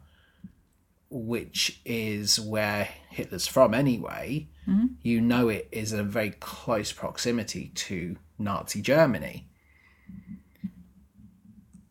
which 1.09 1.81
is 1.85 2.39
where 2.39 2.89
Hitler's 3.09 3.47
from 3.47 3.73
anyway, 3.73 4.47
hmm? 4.65 4.87
you 5.01 5.21
know 5.21 5.49
it 5.49 5.67
is 5.71 5.93
in 5.93 5.99
a 5.99 6.03
very 6.03 6.31
close 6.31 6.91
proximity 6.91 7.71
to 7.75 8.17
Nazi 8.37 8.81
Germany 8.81 9.49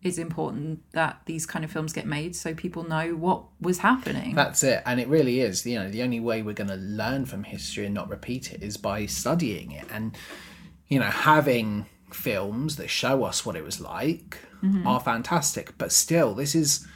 It's 0.00 0.18
important 0.18 0.80
that 0.92 1.22
these 1.26 1.44
kind 1.44 1.64
of 1.64 1.72
films 1.72 1.92
get 1.92 2.06
made 2.06 2.36
so 2.36 2.54
people 2.54 2.84
know 2.84 3.16
what 3.16 3.44
was 3.60 3.78
happening. 3.78 4.34
That's 4.34 4.62
it. 4.62 4.82
And 4.86 5.00
it 5.00 5.08
really 5.08 5.40
is. 5.40 5.66
You 5.66 5.80
know, 5.80 5.90
the 5.90 6.02
only 6.02 6.20
way 6.20 6.42
we're 6.42 6.54
going 6.54 6.70
to 6.70 6.76
learn 6.76 7.26
from 7.26 7.42
history 7.42 7.84
and 7.84 7.94
not 7.94 8.08
repeat 8.08 8.52
it 8.52 8.62
is 8.62 8.76
by 8.76 9.06
studying 9.06 9.72
it. 9.72 9.86
And, 9.90 10.16
you 10.86 11.00
know, 11.00 11.06
having 11.06 11.86
films 12.12 12.76
that 12.76 12.88
show 12.88 13.24
us 13.24 13.44
what 13.44 13.56
it 13.56 13.64
was 13.64 13.80
like 13.80 14.38
mm-hmm. 14.62 14.86
are 14.86 15.00
fantastic. 15.00 15.76
But 15.78 15.90
still, 15.92 16.32
this 16.34 16.54
is 16.54 16.86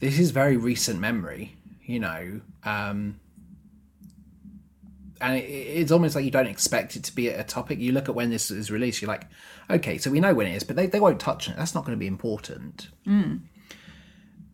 this 0.00 0.18
is 0.18 0.30
very 0.30 0.56
recent 0.56 0.98
memory, 0.98 1.56
you 1.90 2.00
know. 2.00 2.40
Um 2.64 3.20
and 5.20 5.36
it, 5.36 5.42
it's 5.42 5.92
almost 5.92 6.14
like 6.14 6.24
you 6.24 6.30
don't 6.30 6.46
expect 6.46 6.96
it 6.96 7.04
to 7.04 7.14
be 7.14 7.28
a 7.28 7.44
topic. 7.44 7.78
You 7.78 7.92
look 7.92 8.08
at 8.08 8.14
when 8.14 8.30
this 8.30 8.50
is 8.50 8.70
released, 8.70 9.02
you're 9.02 9.10
like, 9.10 9.26
okay, 9.68 9.98
so 9.98 10.10
we 10.10 10.18
know 10.18 10.32
when 10.32 10.46
it 10.46 10.54
is, 10.54 10.62
but 10.62 10.76
they, 10.76 10.86
they 10.86 10.98
won't 11.00 11.20
touch 11.20 11.46
on 11.46 11.54
it. 11.54 11.58
That's 11.58 11.74
not 11.74 11.84
going 11.84 11.94
to 11.94 12.00
be 12.00 12.06
important 12.06 12.88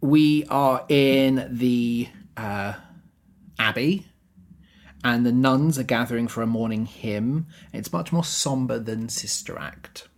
we 0.01 0.45
are 0.47 0.84
in 0.89 1.49
the 1.51 2.09
uh, 2.37 2.74
abbey, 3.59 4.07
and 5.05 5.24
the 5.24 5.32
nuns 5.32 5.78
are 5.78 5.84
gathering 5.84 6.28
for 6.28 6.43
a 6.43 6.47
morning 6.47 6.87
hymn. 6.87 7.47
It's 7.72 7.93
much 7.93 8.12
more 8.12 8.24
somber 8.24 8.78
than 8.78 9.09
Sister 9.09 9.59
Act. 9.59 10.09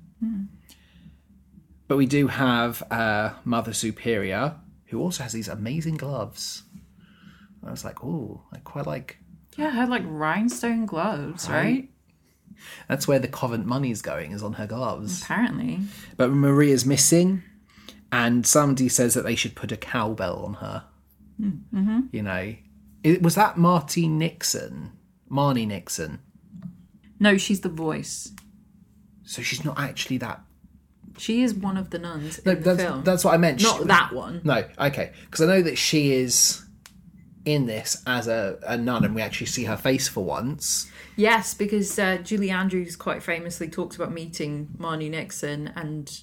But 1.87 1.97
we 1.97 2.07
do 2.07 2.29
have 2.29 2.83
uh, 2.91 3.33
Mother 3.45 3.73
Superior, 3.73 4.57
who 4.87 5.01
also 5.01 5.23
has 5.23 5.33
these 5.33 5.49
amazing 5.49 5.97
gloves. 5.97 6.64
I 7.69 7.71
was 7.71 7.85
like, 7.85 8.03
oh, 8.05 8.43
I 8.53 8.59
quite 8.59 8.87
like. 8.87 9.19
yeah, 9.57 9.71
had 9.71 9.89
like 9.89 10.03
rhinestone 10.07 10.87
gloves, 10.87 11.49
right? 11.49 11.89
That's 12.89 13.07
where 13.07 13.19
the 13.21 13.29
convent 13.29 13.66
money's 13.66 14.03
going, 14.03 14.33
is 14.33 14.43
on 14.43 14.55
her 14.55 14.66
gloves. 14.66 15.23
Apparently. 15.23 15.81
But 16.16 16.31
Maria's 16.31 16.85
missing, 16.85 17.43
and 18.11 18.45
somebody 18.47 18.89
says 18.89 19.14
that 19.14 19.23
they 19.23 19.37
should 19.37 19.55
put 19.55 19.71
a 19.71 19.77
cowbell 19.77 20.45
on 20.45 20.55
her. 20.55 20.85
Mm-hmm. 21.41 22.01
You 22.11 22.23
know, 22.23 22.55
it, 23.05 23.23
was 23.23 23.37
that 23.37 23.57
Marty 23.59 24.09
Nixon, 24.09 24.91
Marnie 25.31 25.69
Nixon? 25.69 26.19
No, 27.21 27.37
she's 27.37 27.61
the 27.61 27.69
voice. 27.69 28.33
So 29.25 29.43
she's 29.43 29.64
not 29.64 29.79
actually 29.79 30.19
that. 30.19 30.41
She 31.19 31.43
is 31.43 31.53
one 31.55 31.77
of 31.77 31.91
the 31.91 31.99
nuns 31.99 32.41
No, 32.45 32.53
in 32.53 32.59
the 32.59 32.64
that's, 32.64 32.83
film. 32.83 33.05
that's 33.05 33.25
what 33.25 33.35
I 33.35 33.37
meant. 33.39 33.61
Not 33.62 33.79
She- 33.79 33.85
that 33.85 34.12
one. 34.12 34.41
No, 34.45 34.64
okay, 34.81 35.12
because 35.27 35.41
I 35.43 35.47
know 35.47 35.62
that 35.62 35.77
she 35.79 36.12
is 36.12 36.64
in 37.49 37.67
this 37.67 38.03
as 38.07 38.29
a, 38.29 38.59
a 38.67 38.77
nun, 38.77 39.05
and 39.05 39.15
we 39.15 39.23
actually 39.23 39.47
see 39.47 39.65
her 39.65 39.77
face 39.77 40.09
for 40.09 40.25
once. 40.25 40.91
Yes, 41.17 41.55
because 41.55 41.99
uh, 41.99 42.19
Julie 42.19 42.51
Andrews 42.51 42.95
quite 42.97 43.23
famously 43.23 43.69
talks 43.69 43.97
about 43.97 44.13
meeting 44.13 44.69
Marnie 44.79 45.11
Nixon 45.11 45.73
and 45.75 46.21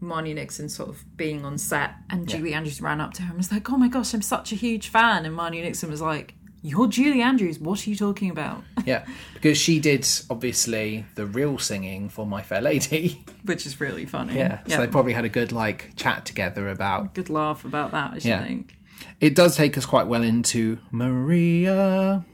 Marnie 0.00 0.34
Nixon 0.34 0.68
sort 0.68 0.90
of 0.90 1.16
being 1.16 1.44
on 1.44 1.58
set, 1.58 1.94
and 2.10 2.28
Julie 2.28 2.54
Andrews 2.54 2.80
ran 2.80 3.00
up 3.00 3.14
to 3.14 3.22
her 3.22 3.28
and 3.30 3.36
was 3.38 3.50
like, 3.50 3.68
"Oh 3.70 3.76
my 3.76 3.88
gosh, 3.88 4.14
I'm 4.14 4.22
such 4.22 4.52
a 4.52 4.54
huge 4.56 4.88
fan," 4.88 5.26
and 5.26 5.36
Marnie 5.36 5.62
Nixon 5.62 5.90
was 5.90 6.00
like, 6.00 6.34
"You're 6.62 6.86
Julie 6.86 7.20
Andrews. 7.22 7.58
What 7.58 7.84
are 7.86 7.90
you 7.90 7.96
talking 7.96 8.30
about?" 8.30 8.62
Yeah, 8.86 9.04
because 9.34 9.58
she 9.58 9.80
did 9.80 10.08
obviously 10.30 11.04
the 11.14 11.26
real 11.26 11.58
singing 11.58 12.08
for 12.08 12.24
My 12.24 12.40
Fair 12.40 12.62
Lady. 12.62 13.22
Which 13.44 13.66
is 13.66 13.80
really 13.82 14.06
funny. 14.06 14.36
Yeah, 14.36 14.60
so 14.66 14.78
they 14.78 14.86
probably 14.86 15.12
had 15.12 15.26
a 15.26 15.28
good 15.28 15.52
like 15.52 15.94
chat 15.96 16.24
together 16.24 16.68
about 16.70 17.12
good 17.14 17.28
laugh 17.28 17.64
about 17.66 17.90
that. 17.90 18.12
I 18.12 18.18
should 18.18 18.24
Yeah. 18.28 18.44
think. 18.44 18.76
It 19.20 19.34
does 19.34 19.56
take 19.56 19.76
us 19.76 19.86
quite 19.86 20.06
well 20.06 20.22
into 20.22 20.78
Maria. 20.90 22.24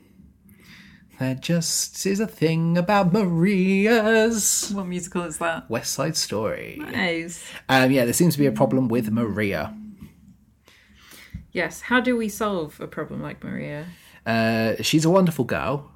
There 1.18 1.34
just 1.36 2.04
is 2.06 2.18
a 2.18 2.26
thing 2.26 2.76
about 2.76 3.12
Maria's 3.12 4.70
What 4.74 4.86
musical 4.86 5.22
is 5.22 5.38
that? 5.38 5.70
West 5.70 5.92
Side 5.92 6.16
Story. 6.16 6.76
Nice. 6.80 7.44
Um, 7.68 7.92
yeah, 7.92 8.04
there 8.04 8.12
seems 8.12 8.34
to 8.34 8.40
be 8.40 8.46
a 8.46 8.52
problem 8.52 8.88
with 8.88 9.10
Maria. 9.10 9.76
Yes. 11.52 11.82
How 11.82 12.00
do 12.00 12.16
we 12.16 12.28
solve 12.28 12.80
a 12.80 12.88
problem 12.88 13.22
like 13.22 13.44
Maria? 13.44 13.86
Uh, 14.26 14.74
she's 14.82 15.04
a 15.04 15.10
wonderful 15.10 15.44
girl, 15.44 15.90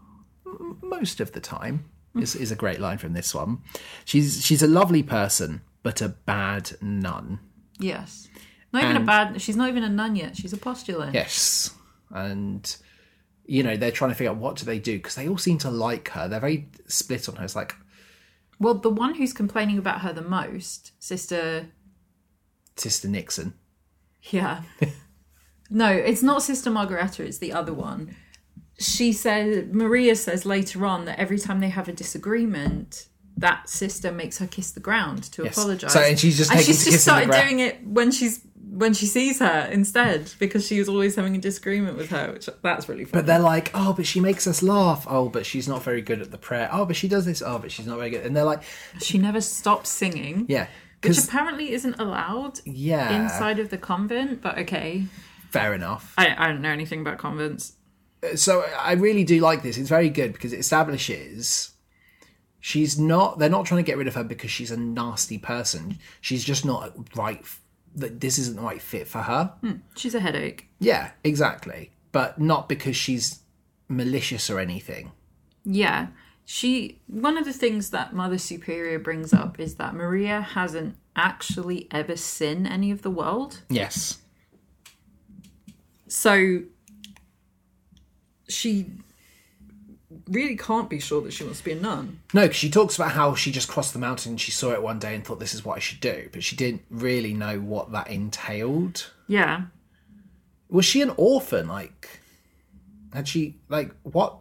most 0.83 1.19
of 1.21 1.33
the 1.33 1.41
time. 1.41 1.91
Is, 2.15 2.35
is 2.35 2.51
a 2.51 2.57
great 2.57 2.81
line 2.81 2.99
from 2.99 3.13
this 3.13 3.33
one. 3.33 3.59
She's 4.05 4.45
she's 4.45 4.63
a 4.63 4.67
lovely 4.67 5.05
person, 5.05 5.61
but 5.85 6.01
a 6.01 6.09
bad 6.09 6.73
nun. 6.81 7.39
Yes. 7.79 8.29
Not 8.73 8.85
even 8.85 8.97
a 8.97 9.01
bad. 9.05 9.41
She's 9.41 9.57
not 9.57 9.69
even 9.69 9.83
a 9.85 9.89
nun 9.89 10.15
yet. 10.17 10.37
She's 10.37 10.53
a 10.53 10.59
postulant. 10.59 11.15
Yes, 11.15 11.75
and 12.11 12.77
you 13.47 13.63
know 13.63 13.77
they're 13.77 13.91
trying 13.91 14.11
to 14.11 14.15
figure 14.15 14.31
out 14.31 14.37
what 14.37 14.57
do 14.57 14.67
they 14.67 14.79
do 14.79 14.99
because 14.99 15.15
they 15.15 15.29
all 15.29 15.39
seem 15.39 15.59
to 15.59 15.71
like 15.71 16.09
her. 16.11 16.29
They're 16.29 16.41
very 16.41 16.69
split 16.87 17.29
on 17.29 17.37
her. 17.37 17.45
It's 17.45 17.57
like 17.57 17.75
Well, 18.59 18.75
the 18.75 18.91
one 18.91 19.15
who's 19.15 19.33
complaining 19.33 19.79
about 19.79 20.03
her 20.03 20.13
the 20.13 20.23
most, 20.23 20.93
Sister 20.99 21.69
Sister 22.77 23.09
Nixon. 23.09 23.55
Yeah. 24.31 24.63
no, 25.71 25.89
it's 25.91 26.23
not 26.23 26.43
Sister 26.43 26.71
Margareta, 26.71 27.25
it's 27.25 27.39
the 27.39 27.53
other 27.53 27.73
one. 27.73 28.15
She 28.79 29.13
says 29.13 29.65
Maria 29.73 30.15
says 30.15 30.45
later 30.47 30.85
on 30.87 31.05
that 31.07 31.19
every 31.19 31.39
time 31.39 31.61
they 31.61 31.69
have 31.71 31.89
a 31.89 31.93
disagreement, 31.93 33.09
that 33.37 33.69
sister 33.69 34.13
makes 34.13 34.39
her 34.39 34.47
kiss 34.47 34.71
the 34.73 34.81
ground 34.81 35.23
to 35.33 35.45
Yes. 35.45 35.57
apologise. 35.57 35.93
So- 35.93 36.01
and 36.01 36.19
she's 36.19 36.37
just 36.37 36.51
and 36.51 36.59
taking 36.61 36.75
she's 36.75 36.85
to 36.85 36.91
just 36.91 37.07
kissing 37.07 37.29
the 37.29 37.33
started 37.33 37.49
doing 37.49 37.61
it 37.61 37.87
when 37.87 38.11
she's 38.13 38.41
when 38.79 38.95
she 38.95 39.07
sees 39.07 39.41
her 39.41 39.69
instead 39.73 40.33
because 40.39 40.65
she 40.65 40.79
was 40.79 40.89
always 40.89 41.17
having 41.17 41.35
a 41.35 41.39
disagreement 41.39 41.97
with 41.97 42.11
her, 42.11 42.33
which 42.33 42.49
that's 42.63 42.89
really 42.89 43.05
funny. 43.05 43.23
But 43.23 43.27
they're 43.27 43.41
like, 43.41 43.73
oh, 43.75 43.93
but 43.93 44.07
she 44.07 44.21
makes 44.21 44.47
us 44.47 44.63
laugh. 44.63 45.05
Oh, 45.09 45.29
but 45.29 45.45
she's 45.45 45.67
not 45.67 45.83
very 45.83 46.01
good 46.01 46.21
at 46.23 46.31
the 46.31 46.39
prayer. 46.39 46.69
Oh, 46.73 46.85
but 46.85 46.95
she 46.95 47.09
does 47.09 47.25
this. 47.25 47.43
Oh, 47.43 47.59
but 47.59 47.73
she's 47.73 47.89
not 47.89 47.99
very 47.99 48.11
good. 48.11 48.25
And 48.25 48.37
they're 48.37 48.45
like, 48.45 48.63
she 49.01 49.19
never 49.19 49.41
stops 49.41 49.91
singing, 49.91 50.47
yeah, 50.49 50.69
which 51.03 51.19
apparently 51.19 51.73
isn't 51.73 51.99
allowed 51.99 52.61
yeah, 52.65 53.21
inside 53.21 53.59
of 53.59 53.71
the 53.71 53.79
convent. 53.79 54.43
But 54.43 54.59
okay, 54.59 55.07
fair 55.51 55.75
enough. 55.75 56.15
I, 56.17 56.37
I 56.39 56.47
don't 56.47 56.63
know 56.63 56.71
anything 56.71 57.01
about 57.01 57.19
convents. 57.19 57.73
Uh, 58.23 58.37
so 58.37 58.61
I 58.79 58.93
really 58.93 59.25
do 59.25 59.41
like 59.41 59.65
this. 59.65 59.77
It's 59.77 59.89
very 59.89 60.09
good 60.09 60.33
because 60.33 60.53
it 60.53 60.61
establishes 60.61 61.73
she's 62.61 62.97
not. 62.97 63.41
They're 63.41 63.51
not 63.51 63.67
trying 63.67 63.83
to 63.83 63.87
get 63.87 63.99
rid 63.99 64.07
of 64.07 64.15
her 64.15 64.25
because 64.25 64.53
she's 64.53 64.71
a 64.71 64.77
nasty 64.77 65.39
person. 65.39 65.99
She's 66.21 66.45
just 66.45 66.65
not 66.65 66.95
right. 67.17 67.45
That 67.95 68.21
this 68.21 68.39
isn't 68.39 68.57
the 68.57 68.63
right 68.63 68.81
fit 68.81 69.09
for 69.09 69.23
her. 69.23 69.55
Hmm, 69.61 69.73
she's 69.97 70.15
a 70.15 70.21
headache. 70.21 70.69
Yeah, 70.79 71.11
exactly. 71.25 71.91
But 72.13 72.41
not 72.41 72.69
because 72.69 72.97
she's 72.97 73.41
malicious 73.89 74.51
or 74.51 74.61
anything. 74.61 75.13
Yeah. 75.65 76.09
She 76.45 77.01
one 77.07 77.37
of 77.37 77.45
the 77.45 77.53
things 77.53 77.91
that 77.91 78.15
Mother 78.15 78.39
Superior 78.39 78.99
brings 78.99 79.35
up 79.35 79.61
is 79.61 79.75
that 79.75 79.95
Maria 79.95 80.41
hasn't 80.41 80.97
actually 81.15 81.89
ever 81.91 82.17
seen 82.17 82.67
any 82.67 82.91
of 82.91 83.03
the 83.03 83.11
world. 83.11 83.63
Yes. 83.69 84.19
So 86.07 86.63
she 88.49 88.87
really 90.31 90.57
can't 90.57 90.89
be 90.91 91.01
sure 91.01 91.21
that 91.23 91.33
she 91.33 91.45
wants 91.45 91.59
to 91.61 91.65
be 91.65 91.73
a 91.73 91.77
nun. 91.81 92.21
No, 92.35 92.43
because 92.43 92.57
she 92.57 92.71
talks 92.71 92.97
about 92.97 93.13
how 93.13 93.35
she 93.35 93.51
just 93.53 93.69
crossed 93.69 93.93
the 93.93 93.99
mountain 93.99 94.33
and 94.33 94.41
she 94.41 94.51
saw 94.51 94.73
it 94.73 94.83
one 94.83 94.99
day 94.99 95.15
and 95.15 95.25
thought 95.25 95.41
this 95.41 95.55
is 95.55 95.65
what 95.65 95.77
I 95.77 95.81
should 95.81 96.01
do, 96.01 96.29
but 96.33 96.43
she 96.45 96.57
didn't 96.57 96.83
really 96.91 97.35
know 97.35 97.59
what 97.61 97.93
that 97.93 98.09
entailed. 98.09 99.11
Yeah. 99.27 99.63
Was 100.69 100.85
she 100.85 101.01
an 101.03 101.13
orphan? 101.17 101.69
Like, 101.69 102.21
had 103.13 103.27
she 103.27 103.57
like 103.69 103.95
what 104.03 104.39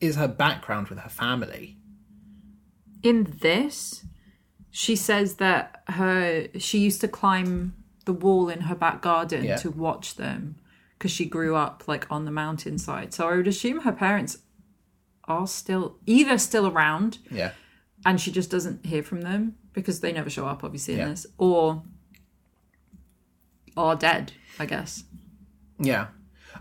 is 0.00 0.16
her 0.16 0.28
background 0.28 0.88
with 0.88 1.00
her 1.00 1.10
family? 1.10 1.76
In 3.02 3.36
this, 3.40 4.04
she 4.70 4.94
says 4.94 5.36
that 5.36 5.82
her 5.88 6.46
she 6.58 6.78
used 6.78 7.00
to 7.00 7.08
climb 7.08 7.74
the 8.04 8.12
wall 8.12 8.48
in 8.48 8.62
her 8.62 8.74
back 8.74 9.02
garden 9.02 9.44
Yeah. 9.44 9.56
to 9.56 9.70
watch 9.70 10.16
them 10.16 10.56
because 10.98 11.10
she 11.10 11.24
grew 11.24 11.56
up 11.56 11.84
like 11.88 12.06
on 12.10 12.24
the 12.24 12.30
mountainside. 12.30 13.12
So 13.12 13.28
I 13.28 13.36
would 13.36 13.48
assume 13.48 13.80
her 13.80 13.92
parents 13.92 14.38
are 15.26 15.46
still 15.46 15.96
either 16.06 16.36
still 16.38 16.66
around 16.66 17.18
Yeah, 17.30 17.52
and 18.04 18.20
she 18.20 18.30
just 18.32 18.50
doesn't 18.50 18.84
hear 18.86 19.02
from 19.02 19.20
them 19.22 19.56
because 19.72 20.00
they 20.00 20.12
never 20.12 20.28
show 20.30 20.46
up 20.46 20.64
obviously 20.64 20.96
Yeah. 20.96 21.04
in 21.04 21.10
this 21.10 21.26
or 21.38 21.82
are 23.76 23.96
dead, 23.96 24.32
I 24.58 24.66
guess. 24.66 25.04
yeah. 25.78 26.08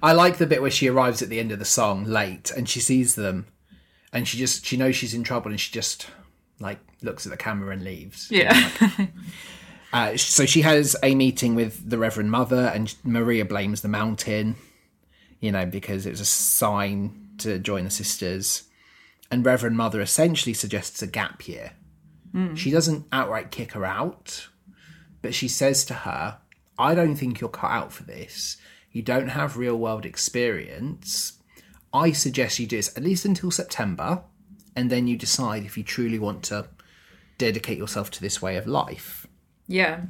I 0.02 0.14
like 0.14 0.38
the 0.38 0.48
bit 0.48 0.62
where 0.62 0.72
she 0.72 0.88
arrives 0.88 1.22
at 1.22 1.30
the 1.30 1.40
end 1.40 1.52
of 1.52 1.60
the 1.60 1.66
song 1.66 2.06
late 2.06 2.50
and 2.56 2.68
she 2.68 2.80
sees 2.80 3.14
them, 3.16 3.46
and 4.14 4.28
she 4.28 4.38
just 4.38 4.66
she 4.66 4.78
knows 4.78 4.96
she's 4.96 5.14
in 5.14 5.24
trouble 5.24 5.52
and 5.52 5.60
she 5.60 5.72
just 5.72 6.08
like 6.60 6.80
looks 7.04 7.26
at 7.26 7.32
the 7.32 7.38
camera 7.38 7.74
and 7.74 7.84
leaves. 7.84 8.28
Yeah. 8.32 8.70
Uh, 9.94 10.16
so 10.16 10.46
she 10.46 10.62
has 10.62 10.96
a 11.04 11.14
meeting 11.14 11.54
with 11.54 11.90
the 11.90 11.98
Reverend 11.98 12.32
Mother, 12.32 12.72
and 12.74 12.96
Maria 13.04 13.44
blames 13.44 13.82
the 13.82 13.90
mountain, 13.90 14.56
you 15.42 15.52
know, 15.52 15.66
because 15.66 16.06
it 16.06 16.12
was 16.12 16.22
a 16.22 16.26
sign 16.26 17.21
to 17.42 17.60
join 17.60 17.86
the 17.86 17.92
sisters. 17.92 18.64
And 19.30 19.46
Reverend 19.46 19.78
Mother 19.78 20.02
essentially 20.02 20.54
suggests 20.54 21.02
a 21.02 21.08
gap 21.08 21.48
year. 21.48 21.74
Hmm. 22.32 22.56
She 22.56 22.72
doesn't 22.72 23.06
outright 23.12 23.52
kick 23.52 23.74
her 23.74 23.86
out, 23.86 24.48
but 25.22 25.34
she 25.34 25.48
says 25.48 25.86
to 25.86 25.94
her, 25.94 26.40
I 26.78 26.96
don't 26.96 27.16
think 27.16 27.40
you're 27.40 27.50
cut 27.50 27.72
out 27.72 27.94
for 27.94 28.04
this. 28.04 28.58
You 28.92 29.02
don't 29.02 29.30
have 29.30 29.58
real 29.58 29.78
world 29.78 30.06
experience. 30.06 31.34
I 31.94 32.12
suggest 32.12 32.60
you 32.60 32.68
do 32.68 32.78
this 32.78 32.96
at 32.98 33.04
least 33.04 33.26
until 33.26 33.52
September, 33.52 34.24
and 34.76 34.90
then 34.90 35.08
you 35.08 35.18
decide 35.18 35.66
if 35.66 35.78
you 35.78 35.84
truly 35.84 36.20
want 36.20 36.44
to 36.44 36.68
dedicate 37.38 37.78
yourself 37.78 38.12
to 38.12 38.22
this 38.22 38.42
way 38.42 38.56
of 38.56 38.68
life 38.68 39.28
yeah. 39.68 40.02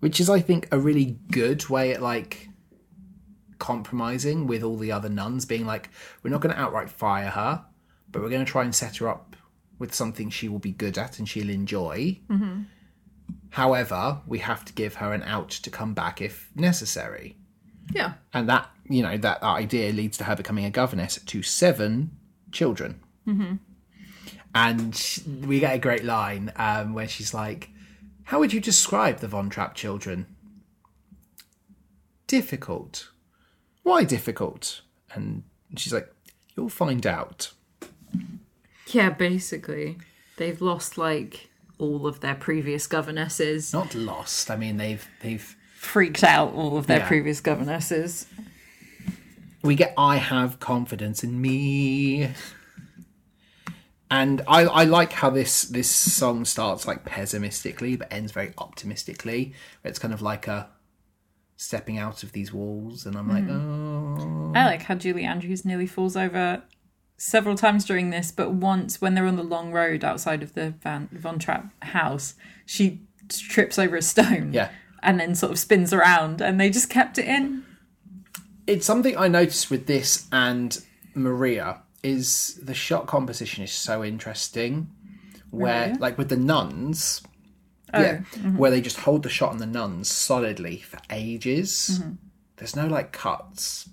which 0.00 0.20
is 0.20 0.30
i 0.30 0.40
think 0.40 0.68
a 0.70 0.78
really 0.78 1.18
good 1.30 1.68
way 1.68 1.92
at 1.92 2.00
like 2.00 2.48
compromising 3.58 4.46
with 4.46 4.62
all 4.62 4.76
the 4.76 4.92
other 4.92 5.08
nuns 5.08 5.44
being 5.44 5.66
like 5.66 5.88
we're 6.22 6.30
not 6.30 6.40
going 6.40 6.54
to 6.54 6.60
outright 6.60 6.90
fire 6.90 7.30
her 7.30 7.64
but 8.10 8.22
we're 8.22 8.28
going 8.30 8.44
to 8.44 8.50
try 8.50 8.62
and 8.62 8.74
set 8.74 8.96
her 8.96 9.08
up 9.08 9.36
with 9.78 9.94
something 9.94 10.30
she 10.30 10.48
will 10.48 10.58
be 10.58 10.72
good 10.72 10.96
at 10.96 11.18
and 11.18 11.28
she'll 11.28 11.50
enjoy. 11.50 12.18
However 13.50 14.20
we 14.26 14.38
have 14.38 14.64
to 14.66 14.72
give 14.72 14.96
her 14.96 15.12
an 15.12 15.22
out 15.22 15.50
to 15.50 15.70
come 15.70 15.94
back 15.94 16.20
if 16.20 16.50
necessary. 16.54 17.36
Yeah. 17.92 18.14
and 18.34 18.48
that 18.48 18.68
you 18.88 19.02
know 19.02 19.16
that 19.16 19.42
idea 19.42 19.92
leads 19.92 20.18
to 20.18 20.24
her 20.24 20.34
becoming 20.34 20.64
a 20.64 20.70
governess 20.70 21.20
to 21.24 21.42
seven 21.42 22.16
children. 22.52 23.00
And 24.54 25.44
we 25.46 25.60
get 25.60 25.74
a 25.74 25.78
great 25.78 26.04
line 26.04 26.52
um, 26.56 26.94
where 26.94 27.08
she's 27.08 27.34
like 27.34 27.70
how 28.24 28.38
would 28.40 28.52
you 28.52 28.60
describe 28.60 29.18
the 29.18 29.28
von 29.28 29.48
trapp 29.50 29.74
children? 29.74 30.26
Difficult 32.26 33.10
why 33.86 34.04
difficult 34.04 34.80
and 35.14 35.42
she's 35.76 35.92
like 35.92 36.08
you'll 36.54 36.68
find 36.68 37.06
out 37.06 37.52
Yeah, 38.88 39.10
basically. 39.10 39.98
They've 40.38 40.60
lost 40.60 40.96
like 40.98 41.48
all 41.78 42.06
of 42.06 42.20
their 42.20 42.34
previous 42.34 42.86
governesses. 42.86 43.72
not 43.72 43.94
lost 43.94 44.50
i 44.50 44.56
mean 44.56 44.76
they've 44.76 45.06
they've 45.22 45.48
Freaked 45.78 46.24
out 46.24 46.52
all 46.54 46.76
of 46.78 46.86
their 46.86 46.98
Yeah. 47.00 47.08
previous 47.08 47.40
governesses. 47.40 48.26
we 49.62 49.74
get 49.76 49.92
I 49.96 50.16
have 50.16 50.58
confidence 50.58 51.22
in 51.22 51.40
me. 51.40 52.30
And 54.10 54.40
I, 54.46 54.60
I 54.64 54.84
like 54.84 55.12
how 55.12 55.30
this 55.30 55.62
this 55.62 55.90
song 55.90 56.44
starts 56.44 56.86
like 56.86 57.04
pessimistically 57.04 57.96
but 57.96 58.12
ends 58.12 58.32
very 58.32 58.52
optimistically. 58.58 59.52
It's 59.84 59.98
kind 59.98 60.14
of 60.14 60.22
like 60.22 60.46
a 60.48 60.68
stepping 61.56 61.98
out 61.98 62.22
of 62.22 62.32
these 62.32 62.52
walls 62.52 63.06
and 63.06 63.16
I'm 63.16 63.28
like, 63.28 63.44
mm. 63.44 64.18
oh 64.18 64.52
I 64.54 64.66
like 64.66 64.82
how 64.82 64.94
Julie 64.94 65.24
Andrews 65.24 65.64
nearly 65.64 65.86
falls 65.86 66.16
over 66.16 66.62
several 67.16 67.56
times 67.56 67.84
during 67.84 68.10
this, 68.10 68.30
but 68.30 68.52
once 68.52 69.00
when 69.00 69.14
they're 69.14 69.26
on 69.26 69.36
the 69.36 69.42
long 69.42 69.72
road 69.72 70.04
outside 70.04 70.42
of 70.42 70.54
the 70.54 70.70
Van 70.82 71.08
Von 71.12 71.38
Trapp 71.38 71.70
house, 71.82 72.34
she 72.64 73.02
trips 73.28 73.78
over 73.78 73.96
a 73.96 74.02
stone. 74.02 74.52
Yeah. 74.52 74.70
And 75.02 75.20
then 75.20 75.34
sort 75.34 75.52
of 75.52 75.58
spins 75.58 75.92
around, 75.92 76.40
and 76.40 76.60
they 76.60 76.68
just 76.68 76.90
kept 76.90 77.16
it 77.18 77.26
in. 77.26 77.64
It's 78.66 78.84
something 78.84 79.16
I 79.16 79.28
noticed 79.28 79.70
with 79.70 79.86
this 79.86 80.26
and 80.32 80.82
Maria 81.14 81.82
is 82.02 82.58
the 82.62 82.74
shot 82.74 83.06
composition 83.06 83.62
is 83.62 83.70
so 83.70 84.02
interesting. 84.02 84.90
Where 85.50 85.88
Maria? 85.88 85.98
like 86.00 86.18
with 86.18 86.28
the 86.28 86.36
nuns, 86.36 87.22
Oh, 87.94 88.00
yeah, 88.00 88.18
where 88.56 88.70
they 88.70 88.80
just 88.80 88.98
hold 88.98 89.22
the 89.22 89.28
shot 89.28 89.50
on 89.50 89.58
the 89.58 89.66
nuns 89.66 90.10
solidly 90.10 90.78
for 90.78 90.98
ages. 91.10 92.00
Mm-hmm. 92.00 92.12
There's 92.56 92.74
no 92.76 92.86
like 92.86 93.12
cuts. 93.12 93.88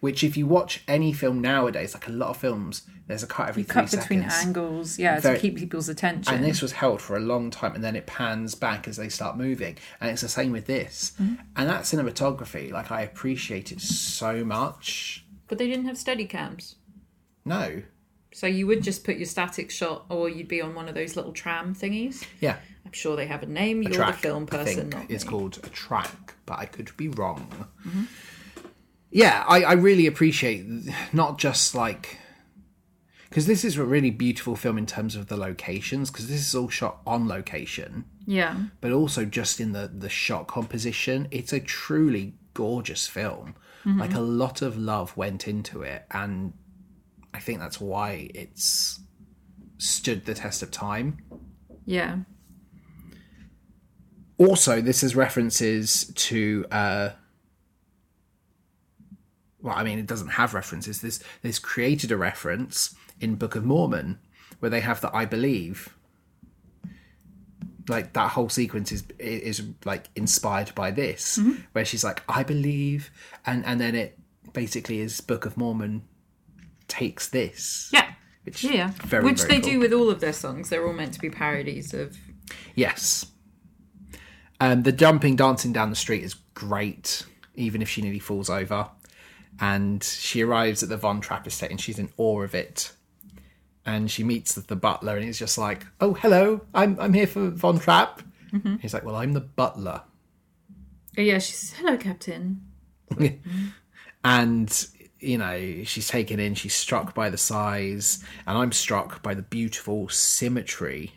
Which, 0.00 0.22
if 0.22 0.36
you 0.36 0.46
watch 0.46 0.82
any 0.86 1.14
film 1.14 1.40
nowadays, 1.40 1.94
like 1.94 2.08
a 2.08 2.12
lot 2.12 2.28
of 2.28 2.36
films, 2.36 2.82
there's 3.06 3.22
a 3.22 3.26
cut 3.26 3.48
every 3.48 3.62
You 3.62 3.66
three 3.66 3.72
cut 3.82 3.90
between 3.90 4.20
seconds. 4.28 4.34
angles, 4.46 4.98
yeah, 4.98 5.18
Very- 5.18 5.36
to 5.36 5.40
keep 5.40 5.56
people's 5.56 5.88
attention. 5.88 6.34
And 6.34 6.44
this 6.44 6.60
was 6.60 6.72
held 6.72 7.00
for 7.00 7.16
a 7.16 7.20
long 7.20 7.50
time, 7.50 7.74
and 7.74 7.82
then 7.82 7.96
it 7.96 8.04
pans 8.06 8.54
back 8.54 8.86
as 8.86 8.96
they 8.98 9.08
start 9.08 9.38
moving. 9.38 9.78
And 10.02 10.10
it's 10.10 10.20
the 10.20 10.28
same 10.28 10.52
with 10.52 10.66
this. 10.66 11.12
Mm-hmm. 11.18 11.34
And 11.56 11.68
that 11.70 11.82
cinematography, 11.84 12.70
like 12.70 12.90
I 12.92 13.00
appreciate 13.00 13.72
it 13.72 13.80
so 13.80 14.44
much. 14.44 15.24
but 15.48 15.56
they 15.56 15.66
didn't 15.68 15.86
have 15.86 15.96
steady 15.96 16.26
cams. 16.26 16.74
No, 17.46 17.82
So 18.32 18.46
you 18.46 18.66
would 18.66 18.82
just 18.82 19.04
put 19.04 19.16
your 19.16 19.26
static 19.26 19.70
shot, 19.70 20.04
or 20.10 20.28
you'd 20.28 20.48
be 20.48 20.60
on 20.60 20.74
one 20.74 20.88
of 20.88 20.94
those 20.94 21.16
little 21.16 21.32
tram 21.32 21.74
thingies. 21.74 22.24
yeah, 22.40 22.56
sure 22.94 23.16
they 23.16 23.26
have 23.26 23.42
a 23.42 23.46
name. 23.46 23.82
You're 23.82 23.92
track. 23.92 24.16
the 24.16 24.20
film 24.22 24.44
I 24.44 24.56
person, 24.56 24.74
think 24.90 24.94
not 24.94 25.10
it's 25.10 25.24
me. 25.24 25.30
called 25.30 25.58
a 25.62 25.68
track, 25.70 26.34
but 26.46 26.58
I 26.58 26.66
could 26.66 26.96
be 26.96 27.08
wrong. 27.08 27.66
Mm-hmm. 27.86 28.04
Yeah, 29.10 29.44
I, 29.46 29.62
I 29.62 29.72
really 29.74 30.06
appreciate 30.06 30.66
not 31.12 31.38
just 31.38 31.74
like 31.74 32.18
because 33.28 33.46
this 33.46 33.64
is 33.64 33.76
a 33.76 33.84
really 33.84 34.10
beautiful 34.10 34.54
film 34.56 34.78
in 34.78 34.86
terms 34.86 35.16
of 35.16 35.26
the 35.26 35.36
locations 35.36 36.10
because 36.10 36.28
this 36.28 36.40
is 36.40 36.54
all 36.54 36.68
shot 36.68 37.00
on 37.06 37.26
location, 37.28 38.04
Yeah, 38.26 38.56
but 38.80 38.92
also 38.92 39.24
just 39.24 39.60
in 39.60 39.72
the 39.72 39.90
the 39.92 40.08
shot 40.08 40.46
composition. 40.48 41.28
It's 41.30 41.52
a 41.52 41.60
truly 41.60 42.34
gorgeous 42.54 43.06
film. 43.06 43.54
Mm-hmm. 43.84 44.00
Like 44.00 44.14
a 44.14 44.20
lot 44.20 44.62
of 44.62 44.76
love 44.78 45.16
went 45.16 45.46
into 45.46 45.82
it, 45.82 46.04
and 46.10 46.52
I 47.32 47.38
think 47.38 47.60
that's 47.60 47.80
why 47.80 48.30
it's 48.34 49.00
stood 49.78 50.24
the 50.24 50.34
test 50.34 50.62
of 50.62 50.70
time. 50.70 51.18
yeah, 51.84 52.18
also 54.38 54.80
this 54.80 55.02
is 55.02 55.14
references 55.14 56.12
to 56.14 56.64
uh 56.70 57.10
well 59.62 59.74
i 59.76 59.84
mean 59.84 59.98
it 59.98 60.06
doesn't 60.06 60.28
have 60.28 60.54
references 60.54 61.00
this 61.00 61.22
this 61.42 61.58
created 61.58 62.10
a 62.10 62.16
reference 62.16 62.94
in 63.20 63.34
book 63.36 63.54
of 63.54 63.64
mormon 63.64 64.18
where 64.58 64.70
they 64.70 64.80
have 64.80 65.00
the 65.00 65.14
i 65.14 65.24
believe 65.24 65.96
like 67.88 68.14
that 68.14 68.30
whole 68.30 68.48
sequence 68.48 68.90
is 68.90 69.04
is 69.18 69.62
like 69.84 70.08
inspired 70.16 70.74
by 70.74 70.90
this 70.90 71.38
where 71.72 71.84
she's 71.84 72.02
like 72.02 72.22
i 72.28 72.42
believe 72.42 73.10
and 73.46 73.64
and 73.66 73.80
then 73.80 73.94
it 73.94 74.18
basically 74.52 75.00
is 75.00 75.20
book 75.20 75.44
of 75.44 75.56
mormon 75.56 76.02
takes 76.88 77.28
this 77.28 77.90
yeah, 77.92 78.14
which 78.44 78.62
yeah. 78.62 78.90
very, 79.04 79.24
Which 79.24 79.42
very 79.42 79.54
they 79.54 79.60
cool. 79.60 79.70
do 79.72 79.78
with 79.80 79.92
all 79.92 80.10
of 80.10 80.20
their 80.20 80.32
songs. 80.32 80.68
They're 80.68 80.86
all 80.86 80.92
meant 80.92 81.14
to 81.14 81.20
be 81.20 81.30
parodies 81.30 81.94
of. 81.94 82.16
Yes. 82.74 83.26
Um, 84.60 84.82
the 84.82 84.92
jumping, 84.92 85.36
dancing 85.36 85.72
down 85.72 85.90
the 85.90 85.96
street 85.96 86.22
is 86.22 86.34
great, 86.54 87.24
even 87.54 87.82
if 87.82 87.88
she 87.88 88.02
nearly 88.02 88.18
falls 88.18 88.48
over. 88.48 88.88
And 89.60 90.02
she 90.02 90.42
arrives 90.42 90.82
at 90.82 90.88
the 90.88 90.96
Von 90.96 91.20
Trapp 91.20 91.46
estate 91.46 91.70
and 91.70 91.80
she's 91.80 91.98
in 91.98 92.10
awe 92.16 92.42
of 92.42 92.54
it. 92.54 92.92
And 93.86 94.10
she 94.10 94.24
meets 94.24 94.54
the, 94.54 94.62
the 94.62 94.76
butler 94.76 95.16
and 95.16 95.24
he's 95.24 95.38
just 95.38 95.58
like, 95.58 95.84
"Oh, 96.00 96.14
hello, 96.14 96.62
I'm 96.74 96.98
I'm 96.98 97.12
here 97.12 97.26
for 97.26 97.50
Von 97.50 97.78
Trapp." 97.78 98.22
He's 98.80 98.94
like, 98.94 99.04
"Well, 99.04 99.16
I'm 99.16 99.32
the 99.32 99.40
butler." 99.40 100.02
Oh, 101.18 101.20
yeah, 101.20 101.38
she 101.38 101.52
says, 101.52 101.78
"Hello, 101.78 101.96
Captain." 101.98 102.62
and 104.24 104.88
you 105.20 105.38
know 105.38 105.84
she's 105.84 106.08
taken 106.08 106.38
in 106.38 106.54
she's 106.54 106.74
struck 106.74 107.14
by 107.14 107.30
the 107.30 107.38
size 107.38 108.22
and 108.46 108.58
i'm 108.58 108.72
struck 108.72 109.22
by 109.22 109.34
the 109.34 109.42
beautiful 109.42 110.08
symmetry 110.08 111.12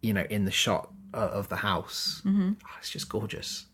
you 0.00 0.12
know 0.12 0.24
in 0.30 0.44
the 0.44 0.50
shot 0.50 0.92
uh, 1.16 1.30
of 1.32 1.48
the 1.48 1.56
house 1.56 2.22
mm-hmm. 2.24 2.52
it's 2.78 2.90
just 2.90 3.08
gorgeous 3.08 3.66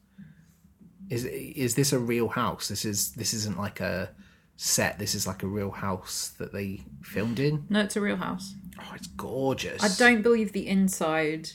is 1.10 1.24
is 1.24 1.74
this 1.74 1.92
a 1.92 1.98
real 1.98 2.28
house 2.28 2.68
this 2.68 2.84
is 2.84 3.12
this 3.12 3.34
isn't 3.34 3.58
like 3.58 3.80
a 3.80 4.10
set. 4.62 4.98
This 4.98 5.14
is 5.14 5.26
like 5.26 5.42
a 5.42 5.46
real 5.46 5.70
house 5.70 6.28
that 6.38 6.52
they 6.52 6.82
filmed 7.02 7.40
in. 7.40 7.64
No, 7.68 7.80
it's 7.80 7.96
a 7.96 8.00
real 8.00 8.16
house. 8.16 8.54
Oh, 8.78 8.92
it's 8.94 9.08
gorgeous. 9.08 9.82
I 9.82 9.88
don't 9.98 10.22
believe 10.22 10.52
the 10.52 10.68
inside 10.68 11.50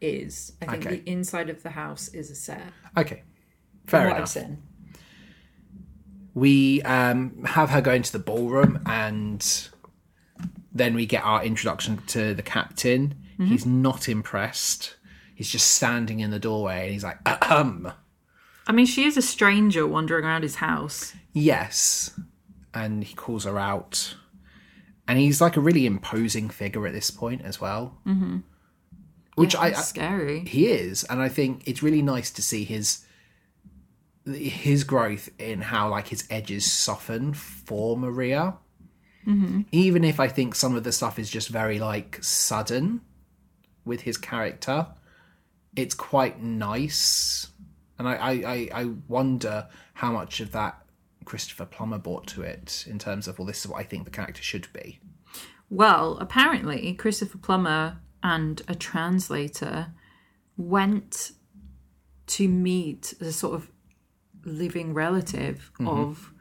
is. 0.00 0.52
I 0.62 0.66
think 0.66 0.86
Okay. 0.86 0.96
the 0.96 1.10
inside 1.10 1.50
of 1.50 1.62
the 1.62 1.70
house 1.70 2.08
is 2.08 2.30
a 2.30 2.34
set. 2.34 2.72
Okay, 2.96 3.22
fair 3.86 4.08
enough. 4.08 4.36
we 6.34 6.82
um, 6.82 7.44
have 7.44 7.70
her 7.70 7.80
go 7.80 7.92
into 7.92 8.12
the 8.12 8.18
ballroom 8.18 8.80
and 8.86 9.68
then 10.72 10.94
we 10.94 11.04
get 11.04 11.24
our 11.24 11.44
introduction 11.44 11.98
to 12.06 12.32
the 12.32 12.42
captain 12.42 13.14
he's 13.38 13.64
not 13.64 14.08
impressed 14.08 14.96
he's 15.38 15.48
just 15.48 15.70
standing 15.70 16.18
in 16.18 16.32
the 16.32 16.38
doorway 16.40 16.82
and 16.82 16.92
he's 16.92 17.04
like 17.04 17.18
um 17.52 17.92
I 18.66 18.72
mean, 18.72 18.84
she 18.86 19.04
is 19.04 19.16
a 19.16 19.22
stranger 19.22 19.86
wandering 19.86 20.24
around 20.26 20.42
his 20.42 20.56
house. 20.56 21.14
yes. 21.32 22.10
And 22.74 23.02
he 23.02 23.14
calls 23.14 23.44
her 23.44 23.58
out. 23.58 24.14
And 25.06 25.18
he's 25.18 25.40
like 25.40 25.56
a 25.56 25.60
really 25.60 25.86
imposing 25.86 26.50
figure 26.50 26.86
at 26.86 26.92
this 26.92 27.10
point 27.10 27.40
as 27.42 27.58
well. 27.62 27.96
Mm-hmm. 28.06 28.38
which 29.36 29.56
I, 29.56 29.68
It's 29.68 29.78
I 29.78 29.82
scary. 29.82 30.40
he 30.40 30.66
is. 30.66 31.04
And 31.04 31.22
i 31.22 31.28
think 31.30 31.62
it's 31.66 31.82
really 31.82 32.02
nice 32.02 32.30
to 32.32 32.42
see 32.42 32.64
his 32.64 33.06
his 34.26 34.84
growth 34.84 35.30
in 35.38 35.62
how 35.62 35.88
like 35.88 36.08
his 36.08 36.26
edges 36.28 36.70
soften 36.70 37.32
for 37.32 37.96
maria. 37.96 38.54
Even 39.72 40.04
if 40.04 40.18
i 40.20 40.28
think 40.28 40.54
some 40.54 40.74
of 40.76 40.84
the 40.84 40.92
stuff 40.92 41.18
is 41.18 41.30
just 41.30 41.48
very 41.48 41.78
like 41.78 42.18
sudden 42.22 43.00
with 43.84 44.02
his 44.02 44.16
character 44.18 44.86
it's 45.78 45.94
quite 45.94 46.42
nice. 46.42 47.48
And 47.98 48.08
i 48.08 48.14
i 48.14 48.68
i, 48.72 48.84
wonder 49.08 49.68
how 49.94 50.12
much 50.12 50.40
of 50.40 50.52
that 50.52 50.82
christopher 51.24 51.66
plummer 51.66 51.98
brought 51.98 52.26
to 52.26 52.42
it 52.42 52.86
in 52.88 52.98
terms 52.98 53.28
of 53.28 53.38
well 53.38 53.44
this 53.44 53.60
is 53.60 53.66
what 53.66 53.78
i 53.78 53.82
think 53.82 54.04
the 54.04 54.10
character 54.10 54.42
should 54.42 54.68
be. 54.72 55.00
Well, 55.70 56.16
apparently, 56.18 56.94
Christopher 56.94 57.36
Plummer 57.36 57.98
and 58.22 58.62
a 58.68 58.74
translator 58.74 59.88
went 60.56 61.32
to 62.28 62.48
meet 62.48 63.12
the 63.20 63.32
sort 63.32 63.54
of 63.54 63.70
living 64.44 64.94
relative 64.94 65.70
of 65.80 66.32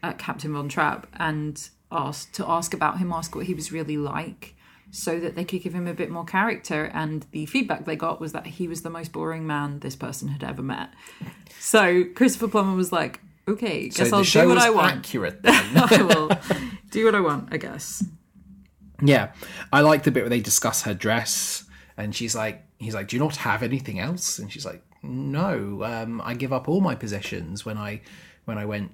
uh, 0.00 0.12
Captain 0.12 0.52
Von 0.52 0.68
Trapp 0.68 1.08
and 1.14 1.68
asked 1.90 2.32
to 2.34 2.48
ask 2.48 2.72
about 2.72 2.98
him, 2.98 3.12
ask 3.12 3.34
what 3.34 3.46
he 3.46 3.54
was 3.54 3.72
really 3.72 3.96
like, 3.96 4.54
so 4.92 5.18
that 5.18 5.34
they 5.34 5.44
could 5.44 5.62
give 5.62 5.74
him 5.74 5.88
a 5.88 5.94
bit 5.94 6.10
more 6.10 6.24
character. 6.24 6.84
And 6.84 7.26
the 7.32 7.46
feedback 7.46 7.86
they 7.86 7.96
got 7.96 8.20
was 8.20 8.32
that 8.32 8.46
he 8.46 8.68
was 8.68 8.82
the 8.82 8.90
most 8.90 9.10
boring 9.10 9.46
man 9.46 9.80
this 9.80 9.96
person 9.96 10.28
had 10.28 10.44
ever 10.44 10.62
met. 10.62 10.90
So 11.58 12.04
Christopher 12.14 12.48
Plummer 12.48 12.76
was 12.76 12.92
like, 12.92 13.20
"Okay, 13.48 13.88
guess 13.88 14.10
the 14.10 14.16
I'll 14.16 14.22
do 14.22 14.48
what 14.48 14.58
I 14.58 14.70
want. 14.70 14.98
accurate 14.98 15.42
then 15.42 15.54
I 15.76 16.02
will 16.02 16.30
do 16.90 17.06
what 17.06 17.14
I 17.14 17.20
want, 17.20 17.48
I 17.50 17.56
guess." 17.56 18.04
Yeah, 19.00 19.32
I 19.72 19.80
like 19.80 20.04
the 20.04 20.12
bit 20.12 20.22
where 20.22 20.30
they 20.30 20.40
discuss 20.40 20.82
her 20.82 20.94
dress, 20.94 21.64
and 21.96 22.14
she's 22.14 22.36
like, 22.36 22.62
he's 22.78 22.94
like, 22.94 23.08
"Do 23.08 23.16
you 23.16 23.22
not 23.22 23.36
have 23.36 23.62
anything 23.62 23.98
else?" 23.98 24.38
And 24.38 24.52
she's 24.52 24.66
like, 24.66 24.82
"No, 25.02 25.82
um, 25.84 26.20
I 26.22 26.34
give 26.34 26.52
up 26.52 26.68
all 26.68 26.82
my 26.82 26.94
possessions 26.94 27.64
when 27.64 27.78
I 27.78 28.02
when 28.44 28.58
I 28.58 28.66
went 28.66 28.92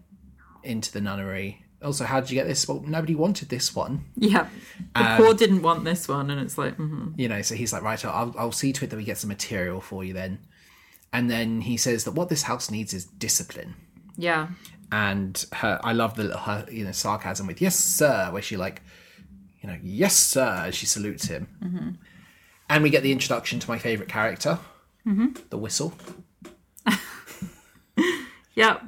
into 0.63 0.93
the 0.93 1.01
nunnery." 1.01 1.65
Also, 1.83 2.05
how 2.05 2.19
did 2.21 2.31
you 2.31 2.35
get 2.35 2.47
this? 2.49 2.67
Well, 2.67 2.83
nobody 2.87 3.15
wanted 3.15 3.49
this 3.51 3.75
one, 3.75 4.07
Yeah, 4.17 4.49
the 4.97 5.11
Um, 5.13 5.17
poor 5.17 5.35
didn't 5.35 5.63
want 5.63 5.85
this 5.85 6.09
one, 6.09 6.29
and 6.31 6.41
it's 6.41 6.59
like, 6.59 6.77
mhm. 6.77 7.15
you 7.17 7.29
know. 7.29 7.41
So 7.43 7.55
he's 7.55 7.73
like, 7.73 7.83
"Right, 7.83 8.05
I'll 8.05 8.35
I'll 8.37 8.53
see 8.53 8.73
to 8.73 8.85
it 8.85 8.91
that 8.91 8.97
we 8.97 9.05
get 9.05 9.19
some 9.19 9.29
material 9.29 9.81
for 9.81 10.03
you 10.03 10.13
then." 10.13 10.41
And 11.13 11.31
then 11.31 11.61
he 11.63 11.77
says 11.77 12.03
that 12.05 12.13
what 12.13 12.29
this 12.29 12.43
house 12.43 12.71
needs 12.71 12.93
is 12.93 13.05
discipline. 13.05 13.75
yeah, 14.17 14.49
and 14.91 15.45
her 15.53 15.79
I 15.85 15.93
love 15.93 16.17
the 16.17 16.37
her 16.37 16.67
you 16.71 16.85
know 16.85 16.93
sarcasm 16.93 17.47
with 17.47 17.61
yes 17.63 17.77
sir 17.77 18.29
where 18.33 18.43
she 18.43 18.57
like 18.57 18.83
you 19.61 19.69
know 19.69 19.79
yes 19.83 20.17
sir 20.17 20.71
she 20.73 20.87
salutes 20.87 21.27
him 21.29 21.47
and 22.71 22.83
we 22.83 22.91
get 22.91 23.03
the 23.03 23.13
introduction 23.13 23.61
to 23.61 23.71
my 23.71 23.79
favorite 23.79 24.09
character 24.09 24.59
the 25.51 25.59
whistle 25.59 25.93
yeah, 28.55 28.79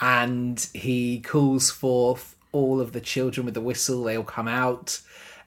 and 0.00 0.68
he 0.74 1.20
calls 1.20 1.70
forth 1.70 2.36
all 2.52 2.80
of 2.80 2.92
the 2.92 3.00
children 3.00 3.44
with 3.44 3.54
the 3.54 3.60
whistle. 3.60 4.04
They 4.04 4.16
all 4.16 4.24
come 4.24 4.48
out. 4.48 5.00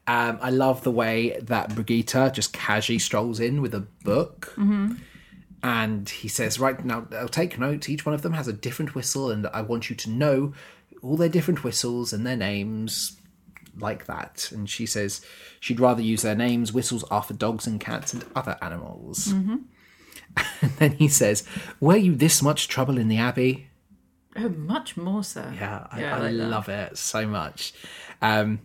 Um, 0.08 0.39
I 0.41 0.50
love 0.52 0.84
the 0.84 0.91
way 0.91 1.38
that 1.41 1.76
Brigitte 1.76 2.34
just 2.34 2.54
casually 2.54 3.00
strolls 3.00 3.39
in 3.39 3.62
with 3.62 3.74
a 3.74 3.82
book. 4.04 4.54
And 5.64 6.08
he 6.08 6.28
says 6.28 6.60
right 6.60 6.84
now 6.86 7.08
I'll 7.14 7.28
take 7.28 7.58
note 7.60 7.89
each 7.89 8.06
one 8.06 8.16
of 8.16 8.22
them 8.22 8.34
has 8.34 8.48
a 8.48 8.54
different 8.54 8.95
whistle 8.95 9.32
and 9.32 9.48
I 9.48 9.62
want 9.62 9.89
you 9.89 9.95
to 9.98 10.10
know 10.10 10.54
all 11.02 11.18
their 11.18 11.30
different 11.30 11.64
whistles 11.64 12.14
and 12.14 12.26
their 12.26 12.38
names 12.38 13.18
like 13.78 14.06
that. 14.06 14.50
And 14.52 14.70
she 14.70 14.86
says 14.86 15.26
she'd 15.60 15.80
rather 15.80 16.02
use 16.02 16.22
their 16.22 16.36
names. 16.36 16.72
Whistles 16.72 17.04
are 17.06 17.22
for 17.24 17.34
dogs 17.34 17.68
and 17.68 17.80
cats 17.80 18.14
and 18.14 18.24
other 18.36 18.58
animals. 18.62 19.34
And 20.62 20.72
then 20.74 20.91
he 20.91 21.08
says 21.08 21.43
were 21.80 21.98
you 21.98 22.16
this 22.16 22.41
much 22.43 22.68
trouble 22.68 22.98
in 22.98 23.08
the 23.08 23.18
abbey 23.18 23.70
oh, 24.38 24.50
much 24.50 24.98
more 24.98 25.24
so. 25.24 25.52
yeah, 25.56 25.88
I, 25.92 26.02
Yeah, 26.02 26.16
I 26.16 26.18
I, 26.18 26.22
like 26.22 26.38
that. 26.38 26.48
love 26.50 26.70
it 26.70 26.98
so 26.98 27.28
much. 27.28 27.74
Um, 28.22 28.60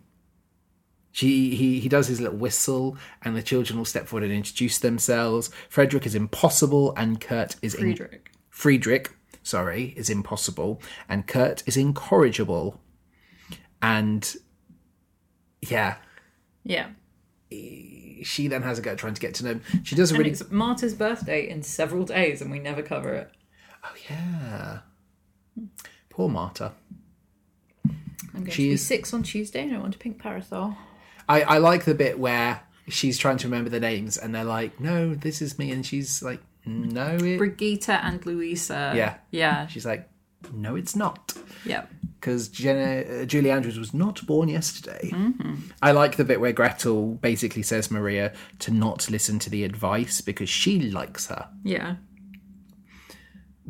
she 1.10 1.54
he 1.54 1.78
he 1.80 1.88
does 1.88 2.06
his 2.08 2.20
little 2.20 2.38
whistle, 2.38 2.96
and 3.22 3.36
the 3.36 3.42
children 3.42 3.78
will 3.78 3.84
step 3.84 4.06
forward 4.06 4.24
and 4.24 4.32
introduce 4.32 4.78
themselves. 4.78 5.50
Frederick 5.68 6.06
is 6.06 6.14
impossible, 6.14 6.94
and 6.96 7.20
Kurt 7.20 7.56
is 7.62 7.74
in- 7.74 7.80
Friedrich. 7.82 8.30
Friedrich, 8.48 9.10
sorry, 9.42 9.92
is 9.96 10.08
impossible, 10.08 10.80
and 11.08 11.26
Kurt 11.26 11.62
is 11.66 11.76
incorrigible. 11.76 12.80
And 13.82 14.34
yeah, 15.60 15.96
Yeah, 16.64 16.90
she 17.50 18.48
then 18.48 18.62
has 18.62 18.78
a 18.78 18.82
go 18.82 18.92
at 18.92 18.98
trying 18.98 19.14
to 19.14 19.20
get 19.20 19.34
to 19.34 19.44
know 19.44 19.50
him. 19.52 19.62
She 19.82 19.94
does 19.96 20.12
a 20.12 20.16
really 20.16 20.30
it's 20.30 20.50
Marta's 20.50 20.94
birthday 20.94 21.48
in 21.48 21.62
several 21.62 22.04
days, 22.04 22.40
and 22.40 22.50
we 22.50 22.58
never 22.58 22.82
cover 22.82 23.12
it. 23.14 23.30
oh 23.84 23.94
yeah, 24.08 24.78
poor 26.10 26.28
Marta. 26.28 26.72
I'm 28.34 28.44
going 28.44 28.50
She 28.50 28.62
to 28.64 28.68
be 28.70 28.74
is- 28.74 28.86
six 28.86 29.12
on 29.12 29.22
Tuesday, 29.22 29.62
and 29.64 29.74
I 29.76 29.78
want 29.78 29.94
a 29.94 29.98
pink 29.98 30.18
parasol. 30.18 30.76
I, 31.28 31.42
I 31.42 31.58
like 31.58 31.84
the 31.84 31.94
bit 31.94 32.18
where 32.18 32.60
she's 32.88 33.16
trying 33.18 33.36
to 33.38 33.46
remember 33.46 33.70
the 33.70 33.78
names 33.80 34.18
and 34.18 34.34
they're 34.34 34.42
like, 34.44 34.80
no, 34.80 35.14
this 35.14 35.40
is 35.40 35.58
me. 35.58 35.70
And 35.70 35.86
she's 35.86 36.22
like, 36.22 36.40
no, 36.66 37.16
it. 37.16 37.38
Brigitte 37.38 37.88
and 37.90 38.24
Louisa. 38.26 38.92
Yeah. 38.94 39.14
yeah, 39.30 39.66
She's 39.68 39.86
like, 39.86 40.08
no, 40.52 40.74
it's 40.76 40.96
not. 40.96 41.32
yeah. 41.64 41.86
Because 42.18 42.48
Jenna, 42.48 43.22
uh, 43.22 43.24
Julie 43.24 43.50
Andrews 43.50 43.78
was 43.78 43.92
not 43.94 44.24
born 44.26 44.48
yesterday. 44.48 45.12
I 45.80 45.90
like 45.92 46.16
the 46.16 46.24
bit 46.24 46.40
where 46.40 46.52
Gretel 46.52 47.14
basically 47.14 47.62
says 47.62 47.90
Maria 47.90 48.32
to 48.60 48.70
not 48.72 49.10
listen 49.10 49.38
to 49.40 49.50
the 49.50 49.64
advice 49.64 50.20
because 50.20 50.48
she 50.48 50.80
likes 50.90 51.26
her, 51.28 51.48
Yeah. 51.64 51.96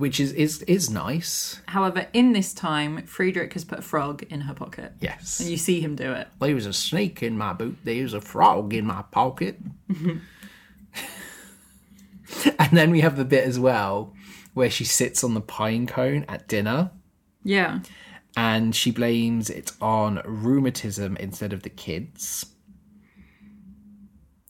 Which 0.03 0.19
is 0.19 0.33
is 0.33 0.63
is 0.63 0.91
nice. 0.91 1.61
However, 1.67 2.09
in 2.13 2.33
this 2.33 2.53
time, 2.53 3.07
Friedrich 3.07 3.53
has 3.53 3.65
put 3.65 3.79
a 3.79 3.83
frog 3.83 4.25
in 4.25 4.41
her 4.43 4.53
pocket. 4.55 4.93
Yes. 5.01 5.39
And 5.39 5.49
you 5.49 5.57
see 5.57 5.81
him 5.81 5.95
do 5.95 6.13
it. 6.13 6.27
There 6.41 6.55
was 6.57 6.67
a 6.67 6.73
snake 6.73 7.23
in 7.23 7.39
my 7.39 7.53
boot. 7.53 7.77
There 7.85 8.03
was 8.03 8.13
a 8.13 8.21
frog 8.21 8.75
in 8.75 8.85
my 8.85 9.03
pocket. 9.13 9.61
and 12.59 12.73
then 12.73 12.91
we 12.91 13.01
have 13.01 13.17
the 13.17 13.25
bit 13.25 13.45
as 13.45 13.59
well 13.61 14.13
where 14.55 14.71
she 14.71 14.85
sits 14.85 15.23
on 15.25 15.35
the 15.35 15.41
pine 15.41 15.87
cone 15.87 16.25
at 16.29 16.49
dinner 16.49 16.91
Yeah. 17.45 17.81
and 18.37 18.75
she 18.75 18.91
blames 18.91 19.49
it 19.51 19.73
on 19.81 20.21
rheumatism 20.25 21.17
instead 21.19 21.53
of 21.53 21.63
the 21.63 21.71
kids. 21.71 22.45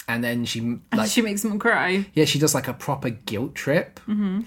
And 0.09 0.25
then 0.25 0.45
she 0.45 0.61
like 0.95 1.11
she 1.11 1.23
makes 1.23 1.45
him 1.45 1.59
cry. 1.59 2.07
yeah 2.15 2.25
she 2.25 2.39
does 2.39 2.55
like 2.55 2.69
a 2.69 2.75
proper 2.75 3.11
guilt 3.11 3.55
trip. 3.55 4.01
Mm-hmm. 4.09 4.41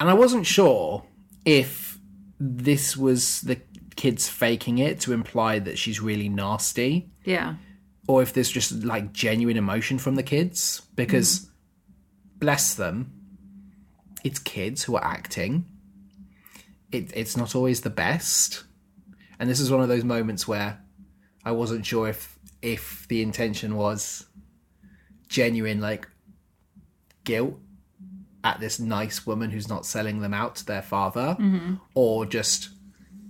And 0.00 0.08
I 0.08 0.14
wasn't 0.14 0.46
sure 0.46 1.04
if 1.44 1.98
this 2.38 2.96
was 2.96 3.40
the 3.42 3.60
kids 3.96 4.28
faking 4.28 4.78
it 4.78 5.00
to 5.00 5.12
imply 5.12 5.58
that 5.58 5.76
she's 5.78 6.00
really 6.00 6.28
nasty. 6.28 7.10
Yeah. 7.24 7.56
or 8.06 8.22
if 8.22 8.32
there's 8.32 8.50
just 8.50 8.72
like 8.84 9.12
genuine 9.12 9.56
emotion 9.56 9.98
from 9.98 10.14
the 10.14 10.22
kids. 10.22 10.82
Because 10.94 11.50
bless 12.38 12.74
them 12.74 13.12
it's 14.24 14.38
kids 14.38 14.84
who 14.84 14.96
are 14.96 15.04
acting. 15.04 15.64
It, 16.90 17.12
it's 17.14 17.36
not 17.36 17.54
always 17.54 17.82
the 17.82 17.90
best. 17.90 18.64
And 19.38 19.48
this 19.48 19.60
is 19.60 19.70
one 19.70 19.80
of 19.80 19.88
those 19.88 20.04
moments 20.04 20.46
where 20.48 20.80
i 21.44 21.52
wasn't 21.52 21.86
sure 21.86 22.08
if 22.08 22.36
if 22.62 23.06
the 23.08 23.22
intention 23.22 23.76
was 23.76 24.26
genuine 25.28 25.80
like 25.80 26.08
guilt 27.22 27.54
at 28.44 28.60
this 28.60 28.78
nice 28.78 29.26
woman 29.26 29.50
who's 29.50 29.68
not 29.68 29.84
selling 29.86 30.20
them 30.20 30.32
out 30.34 30.56
to 30.56 30.64
their 30.66 30.82
father 30.82 31.36
mm-hmm. 31.38 31.74
or 31.94 32.24
just 32.26 32.70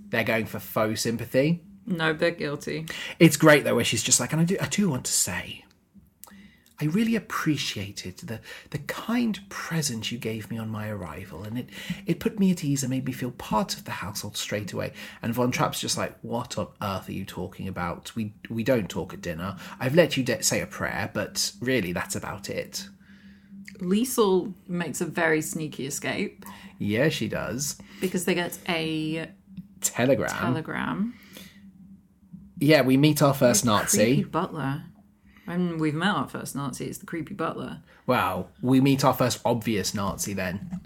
they're 0.09 0.23
going 0.23 0.45
for 0.45 0.59
faux 0.59 1.01
sympathy 1.01 1.61
No, 1.85 2.13
they're 2.13 2.31
guilty. 2.31 2.85
it's 3.19 3.37
great 3.37 3.63
though, 3.63 3.75
where 3.75 3.85
she's 3.85 4.03
just 4.03 4.19
like, 4.19 4.31
and 4.33 4.41
I 4.41 4.45
do, 4.45 4.57
I 4.61 4.67
do 4.67 4.89
want 4.89 5.05
to 5.05 5.11
say, 5.11 5.65
I 6.81 6.85
really 6.85 7.17
appreciated 7.17 8.19
the 8.19 8.39
the 8.69 8.77
kind 8.77 9.37
present 9.49 10.13
you 10.13 10.17
gave 10.17 10.49
me 10.49 10.57
on 10.57 10.69
my 10.69 10.87
arrival, 10.87 11.43
and 11.43 11.59
it 11.59 11.69
it 12.05 12.21
put 12.21 12.39
me 12.39 12.51
at 12.51 12.63
ease 12.63 12.83
and 12.83 12.89
made 12.89 13.03
me 13.05 13.11
feel 13.11 13.31
part 13.31 13.75
of 13.75 13.83
the 13.83 13.91
household 13.91 14.37
straight 14.37 14.71
away. 14.71 14.93
And 15.21 15.33
Von 15.33 15.51
Trapp's 15.51 15.81
just 15.81 15.97
like, 15.97 16.15
"What 16.21 16.57
on 16.57 16.67
earth 16.81 17.09
are 17.09 17.13
you 17.13 17.25
talking 17.25 17.67
about? 17.67 18.15
We 18.15 18.33
we 18.49 18.63
don't 18.63 18.89
talk 18.89 19.13
at 19.13 19.19
dinner. 19.19 19.57
I've 19.77 19.93
let 19.95 20.15
you 20.15 20.23
de- 20.23 20.41
say 20.41 20.61
a 20.61 20.65
prayer, 20.67 21.09
but 21.13 21.51
really, 21.59 21.91
that's 21.91 22.15
about 22.15 22.49
it." 22.49 22.87
Liesel 23.79 24.53
makes 24.67 25.01
a 25.01 25.05
very 25.05 25.41
sneaky 25.41 25.85
escape 25.85 26.45
Yeah, 26.77 27.09
she 27.09 27.27
does. 27.27 27.77
because 28.01 28.25
they 28.25 28.35
get 28.35 28.57
a 28.67 29.29
Telegram. 29.81 30.29
telegram. 30.29 31.13
yeah, 32.59 32.81
we 32.81 32.97
meet 32.97 33.21
our 33.21 33.33
first 33.33 33.65
Nazi. 33.65 33.97
Creepy 34.15 34.23
butler. 34.29 34.83
And 35.47 35.79
we've 35.79 35.93
met 35.95 36.09
our 36.13 36.27
first 36.27 36.55
Nazi. 36.55 36.85
It's 36.85 36.99
the 36.99 37.05
creepy 37.07 37.33
butler. 37.33 37.81
Well, 38.05 38.49
we 38.61 38.81
meet 38.81 39.03
our 39.03 39.13
first 39.13 39.39
obvious 39.45 39.93
Nazi 39.93 40.33
then. 40.33 40.81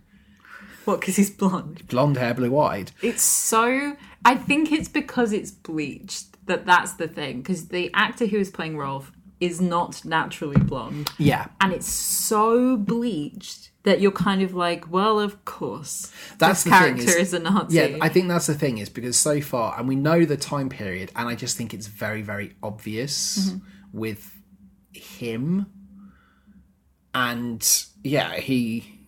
What? 0.85 0.99
Because 0.99 1.15
he's 1.15 1.31
blonde. 1.31 1.87
Blonde 1.87 2.17
hair, 2.17 2.33
blue 2.33 2.57
eyed. 2.59 2.91
It's 3.01 3.21
so. 3.23 3.95
I 4.25 4.35
think 4.35 4.71
it's 4.71 4.87
because 4.89 5.31
it's 5.33 5.49
bleached 5.51 6.27
that 6.47 6.65
that's 6.65 6.93
the 6.93 7.07
thing. 7.07 7.37
Because 7.41 7.69
the 7.69 7.89
actor 7.93 8.25
who 8.25 8.37
is 8.37 8.49
playing 8.51 8.77
Rolf 8.77 9.11
is 9.43 9.59
not 9.61 10.03
naturally 10.05 10.57
blonde, 10.57 11.09
Yeah. 11.17 11.47
and 11.61 11.71
it's 11.73 11.87
so 11.87 12.77
bleached 12.77 13.71
that 13.83 13.99
you're 13.99 14.11
kind 14.13 14.41
of 14.41 14.53
like, 14.53 14.89
well, 14.89 15.19
of 15.19 15.43
course, 15.45 16.11
That's 16.37 16.63
this 16.63 16.63
the 16.63 16.69
thing 16.69 16.79
character 16.95 17.19
is- 17.19 17.27
is, 17.27 17.33
a 17.33 17.39
Nazi. 17.39 17.75
Yeah, 17.75 17.97
I 18.01 18.07
think 18.09 18.29
that's 18.29 18.47
the 18.47 18.53
thing 18.53 18.77
is 18.77 18.89
because 18.89 19.17
so 19.17 19.41
far, 19.41 19.77
and 19.77 19.87
we 19.87 19.95
know 19.97 20.23
the 20.25 20.37
time 20.37 20.69
period, 20.69 21.11
and 21.15 21.27
I 21.27 21.35
just 21.35 21.57
think 21.57 21.73
it's 21.73 21.87
very, 21.87 22.21
very 22.21 22.55
obvious 22.63 23.49
Mm-hmm. 23.49 23.57
with 23.99 24.31
him. 24.93 25.65
And 27.13 27.61
yeah, 28.03 28.35
he 28.37 28.99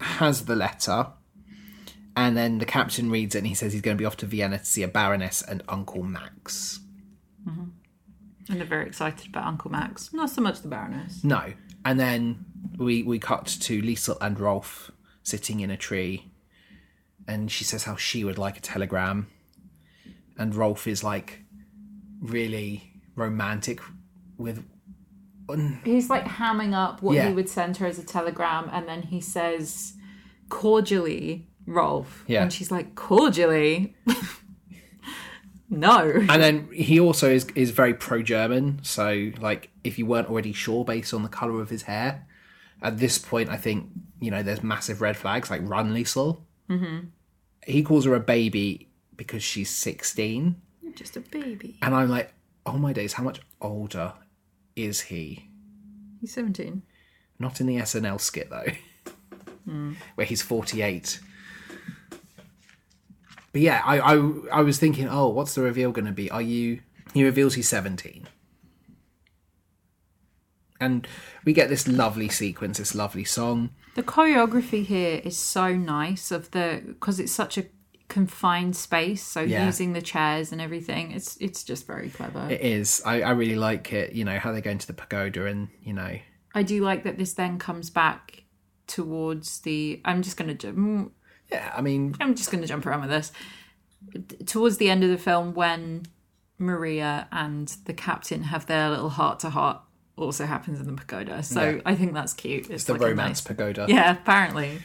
has 0.00 0.46
the 0.46 0.56
letter, 0.56 1.08
and 2.16 2.36
then 2.36 2.58
the 2.58 2.64
captain 2.64 3.10
reads 3.10 3.34
it 3.34 3.38
and 3.38 3.46
he 3.46 3.54
says 3.54 3.72
he's 3.72 3.82
going 3.82 3.96
to 3.96 4.00
be 4.00 4.06
off 4.06 4.16
to 4.18 4.26
Vienna 4.26 4.58
to 4.58 4.64
see 4.64 4.82
a 4.82 4.88
baroness 4.88 5.42
and 5.42 5.62
Uncle 5.68 6.02
Max. 6.02 6.80
And 8.48 8.58
they're 8.60 8.66
very 8.66 8.86
excited 8.86 9.28
about 9.28 9.44
Uncle 9.46 9.70
Max. 9.70 10.12
Not 10.12 10.30
so 10.30 10.40
much 10.40 10.62
the 10.62 10.68
Baroness. 10.68 11.24
No. 11.24 11.52
And 11.84 11.98
then 12.00 12.44
we 12.78 13.02
we 13.02 13.18
cut 13.18 13.46
to 13.46 13.80
Liesel 13.82 14.16
and 14.20 14.38
Rolf 14.38 14.90
sitting 15.22 15.60
in 15.60 15.70
a 15.70 15.76
tree, 15.76 16.30
and 17.28 17.50
she 17.50 17.64
says 17.64 17.84
how 17.84 17.96
she 17.96 18.24
would 18.24 18.38
like 18.38 18.56
a 18.56 18.60
telegram, 18.60 19.28
and 20.38 20.54
Rolf 20.54 20.86
is 20.86 21.02
like 21.04 21.40
really 22.20 22.92
romantic 23.14 23.80
with. 24.36 24.64
He's 25.84 26.10
like 26.10 26.24
hamming 26.24 26.74
up 26.74 27.02
what 27.02 27.14
Yeah. 27.14 27.28
he 27.28 27.34
would 27.34 27.48
send 27.48 27.76
her 27.76 27.86
as 27.86 27.98
a 28.00 28.04
telegram, 28.04 28.68
and 28.72 28.88
then 28.88 29.02
he 29.02 29.20
says 29.20 29.94
cordially, 30.48 31.48
Rolf. 31.66 32.24
Yeah. 32.26 32.42
And 32.42 32.52
she's 32.52 32.70
like, 32.72 32.94
cordially? 32.96 33.94
no. 35.68 36.12
And 36.28 36.42
then 36.42 36.68
he 36.72 37.00
also 37.00 37.30
is 37.30 37.46
is 37.54 37.70
very 37.70 37.94
pro 37.94 38.22
German, 38.22 38.80
so 38.82 39.30
like 39.40 39.70
if 39.84 39.98
you 39.98 40.06
weren't 40.06 40.28
already 40.28 40.52
sure 40.52 40.84
based 40.84 41.12
on 41.14 41.22
the 41.22 41.28
color 41.28 41.60
of 41.60 41.70
his 41.70 41.82
hair, 41.82 42.26
at 42.82 42.98
this 42.98 43.18
point 43.18 43.50
I 43.50 43.56
think 43.56 43.90
you 44.20 44.30
know 44.30 44.42
there's 44.42 44.62
massive 44.62 45.00
red 45.00 45.16
flags 45.16 45.50
like 45.50 45.60
run 45.64 45.92
Liesel. 45.92 46.40
Mm-hmm. 46.70 47.06
He 47.66 47.82
calls 47.82 48.04
her 48.04 48.14
a 48.14 48.20
baby 48.20 48.88
because 49.16 49.42
she's 49.42 49.70
sixteen. 49.70 50.56
Just 50.94 51.16
a 51.16 51.20
baby. 51.20 51.76
And 51.82 51.94
I'm 51.94 52.08
like, 52.08 52.32
oh 52.64 52.78
my 52.78 52.94
days, 52.94 53.12
how 53.12 53.22
much 53.22 53.40
older 53.60 54.14
is 54.74 55.02
he? 55.02 55.50
He's 56.20 56.32
17. 56.32 56.82
Not 57.38 57.60
in 57.60 57.66
the 57.66 57.76
SNL 57.76 58.20
skit 58.20 58.48
though, 58.50 58.66
where 60.14 60.26
he's 60.26 60.40
48. 60.42 61.20
But 63.56 63.62
yeah, 63.62 63.80
I, 63.86 64.00
I 64.00 64.32
I 64.52 64.60
was 64.60 64.78
thinking, 64.78 65.08
oh, 65.08 65.28
what's 65.28 65.54
the 65.54 65.62
reveal 65.62 65.90
going 65.90 66.04
to 66.04 66.12
be? 66.12 66.30
Are 66.30 66.42
you? 66.42 66.80
He 67.14 67.24
reveals 67.24 67.54
he's 67.54 67.66
17, 67.66 68.28
and 70.78 71.08
we 71.46 71.54
get 71.54 71.70
this 71.70 71.88
lovely 71.88 72.28
sequence, 72.28 72.76
this 72.76 72.94
lovely 72.94 73.24
song. 73.24 73.70
The 73.94 74.02
choreography 74.02 74.84
here 74.84 75.22
is 75.24 75.38
so 75.38 75.74
nice 75.74 76.30
of 76.30 76.50
the 76.50 76.82
because 76.84 77.18
it's 77.18 77.32
such 77.32 77.56
a 77.56 77.64
confined 78.08 78.76
space. 78.76 79.22
So 79.22 79.40
Yeah. 79.40 79.64
using 79.64 79.94
the 79.94 80.02
chairs 80.02 80.52
and 80.52 80.60
everything, 80.60 81.12
it's 81.12 81.38
it's 81.38 81.64
just 81.64 81.86
very 81.86 82.10
clever. 82.10 82.48
It 82.50 82.60
is. 82.60 83.00
I, 83.06 83.22
I 83.22 83.30
really 83.30 83.56
like 83.56 83.90
it. 83.90 84.12
You 84.12 84.26
know 84.26 84.38
how 84.38 84.52
they 84.52 84.60
go 84.60 84.70
into 84.70 84.86
the 84.86 84.92
pagoda, 84.92 85.46
and 85.46 85.68
you 85.82 85.94
know, 85.94 86.18
I 86.54 86.62
do 86.62 86.84
like 86.84 87.04
that 87.04 87.16
this 87.16 87.32
then 87.32 87.58
comes 87.58 87.88
back 87.88 88.42
towards 88.86 89.60
the. 89.60 90.02
I'm 90.04 90.20
just 90.20 90.36
gonna. 90.36 90.58
Yeah. 91.50 91.72
I 91.76 91.80
mean, 91.82 92.14
I'm 92.20 92.34
just 92.34 92.50
gonna 92.50 92.66
jump 92.66 92.86
around 92.86 93.02
with 93.02 93.10
this. 93.10 93.32
Towards 94.46 94.76
the 94.78 94.88
end 94.90 95.04
of 95.04 95.10
the 95.10 95.18
film, 95.18 95.54
when 95.54 96.06
Maria 96.58 97.28
and 97.32 97.68
the 97.86 97.92
captain 97.94 98.44
have 98.44 98.66
their 98.66 98.90
little 98.90 99.10
heart 99.10 99.40
to 99.40 99.50
heart, 99.50 99.80
also 100.16 100.46
happens 100.46 100.80
in 100.80 100.86
the 100.86 100.92
pagoda. 100.92 101.42
So 101.42 101.70
Yeah. 101.76 101.80
I 101.84 101.94
think 101.94 102.14
that's 102.14 102.32
cute. 102.32 102.70
It's 102.70 102.84
the 102.84 102.92
like 102.94 103.02
a 103.02 103.06
romance 103.06 103.40
nice- 103.40 103.40
pagoda. 103.42 103.86
Yeah, 103.88 104.12
apparently. 104.12 104.80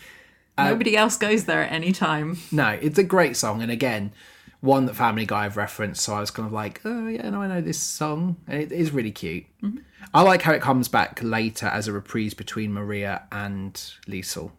Uh, 0.57 0.65
Nobody 0.71 0.97
else 0.97 1.17
goes 1.17 1.45
there 1.45 1.63
at 1.63 1.71
any 1.71 1.91
time. 1.93 2.37
No, 2.51 2.69
it's 2.69 2.99
a 2.99 3.03
great 3.03 3.37
song, 3.37 3.61
and 3.61 3.71
again, 3.71 4.11
one 4.59 4.85
that 4.85 4.95
Family 4.95 5.25
Guy 5.25 5.43
have 5.43 5.55
referenced. 5.55 6.01
So 6.03 6.13
I 6.13 6.19
was 6.19 6.29
kind 6.31 6.45
of 6.45 6.51
like, 6.51 6.81
oh 6.83 7.07
yeah, 7.07 7.29
no, 7.29 7.41
I 7.41 7.47
know 7.47 7.61
this 7.61 7.79
song, 7.79 8.35
and 8.47 8.61
it 8.61 8.71
is 8.71 8.91
really 8.91 9.11
cute. 9.11 9.45
Mm-hmm. 9.63 9.77
I 10.13 10.21
like 10.23 10.41
how 10.41 10.51
it 10.51 10.61
comes 10.61 10.87
back 10.89 11.19
later 11.23 11.67
as 11.67 11.87
a 11.87 11.93
reprise 11.93 12.33
between 12.33 12.73
Maria 12.73 13.23
and 13.31 13.73
Liesel. 14.07 14.51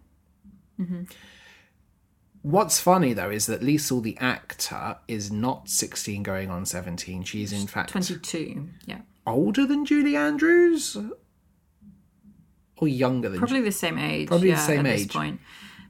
Mm-hmm. 0.81 1.03
What's 2.43 2.81
funny 2.81 3.13
though 3.13 3.31
is 3.31 3.47
that 3.47 3.61
Liesel, 3.61 4.03
the 4.03 4.17
actor, 4.19 4.97
is 5.09 5.31
not 5.31 5.69
sixteen, 5.69 6.23
going 6.23 6.51
on 6.51 6.67
seventeen. 6.67 7.23
She's 7.23 7.53
in 7.53 7.67
fact 7.69 7.91
22. 7.91 8.69
Yeah. 8.87 8.99
older 9.27 9.65
than 9.67 9.85
Julie 9.85 10.17
Andrews, 10.17 10.97
or 12.79 12.89
younger 12.89 13.29
than. 13.29 13.39
Probably 13.39 13.61
the 13.61 13.71
same 13.73 13.97
age. 13.99 14.29
Probably 14.29 14.49
the 14.51 14.57
yeah, 14.57 14.67
same 14.67 14.81
at 14.81 14.93
this 14.93 15.03
age. 15.03 15.13
point. 15.13 15.41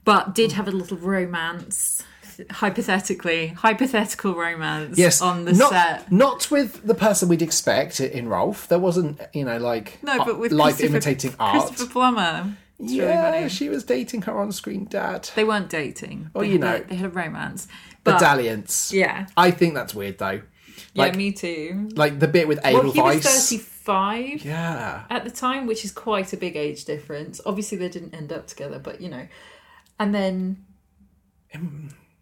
But 0.05 0.35
did 0.35 0.53
have 0.53 0.67
a 0.69 0.73
little 0.73 0.97
romance, 0.99 2.03
hypothetically, 2.51 3.49
hypothetical 3.49 4.35
romance 4.35 4.99
Yes, 4.99 5.23
on 5.23 5.45
the 5.45 5.53
not, 5.53 5.71
set. 5.71 6.11
Not 6.13 6.51
with 6.51 6.85
the 6.85 6.95
person 6.95 7.29
we'd 7.29 7.41
expect 7.41 8.01
in 8.01 8.29
Rolf. 8.29 8.67
There 8.69 8.81
wasn't, 8.81 9.21
you 9.33 9.45
know, 9.45 9.59
like 9.59 10.01
No, 10.03 10.25
but 10.25 10.39
with 10.41 10.53
uh, 10.53 10.57
life 10.57 10.77
Christopher- 10.79 10.97
imitating 10.97 11.35
art. 11.39 11.67
Christopher 11.69 11.91
Plummer. 11.93 12.57
It's 12.83 12.93
yeah, 12.93 13.31
really 13.31 13.49
she 13.49 13.69
was 13.69 13.85
dating 13.85 14.23
her 14.23 14.39
on-screen 14.39 14.87
dad. 14.87 15.31
They 15.35 15.45
weren't 15.45 15.71
dating. 15.71 16.31
Oh, 16.35 16.41
They 16.41 16.51
you 16.51 16.59
know. 16.59 16.77
a- 16.77 16.83
they 16.85 16.97
had 16.97 17.07
a 17.07 17.11
romance. 17.11 17.69
But 18.05 18.19
dalliance. 18.19 18.93
yeah, 18.93 19.27
I 19.37 19.51
think 19.53 19.75
that's 19.75 19.95
weird 19.95 20.19
though. 20.19 20.43
Like, 20.95 21.13
yeah, 21.13 21.17
me 21.19 21.33
too. 21.33 21.89
like 21.95 22.19
the 22.19 22.29
bit 22.29 22.49
with 22.49 22.61
Well, 22.65 22.91
he 22.91 23.01
was 23.01 23.23
thirty-five 23.25 24.45
yeah, 24.45 25.05
at 25.09 25.25
the 25.25 25.31
time, 25.31 25.67
which 25.67 25.85
is 25.85 25.93
quite 25.93 26.33
a 26.33 26.37
big 26.37 26.57
age 26.57 26.85
difference. 26.85 27.41
Obviously, 27.47 27.79
they 27.79 27.89
didn't 27.89 28.15
end 28.15 28.33
up 28.33 28.47
together, 28.47 28.79
but 28.79 29.01
you 29.01 29.09
know. 29.09 29.27
And 29.99 30.15
then, 30.15 30.65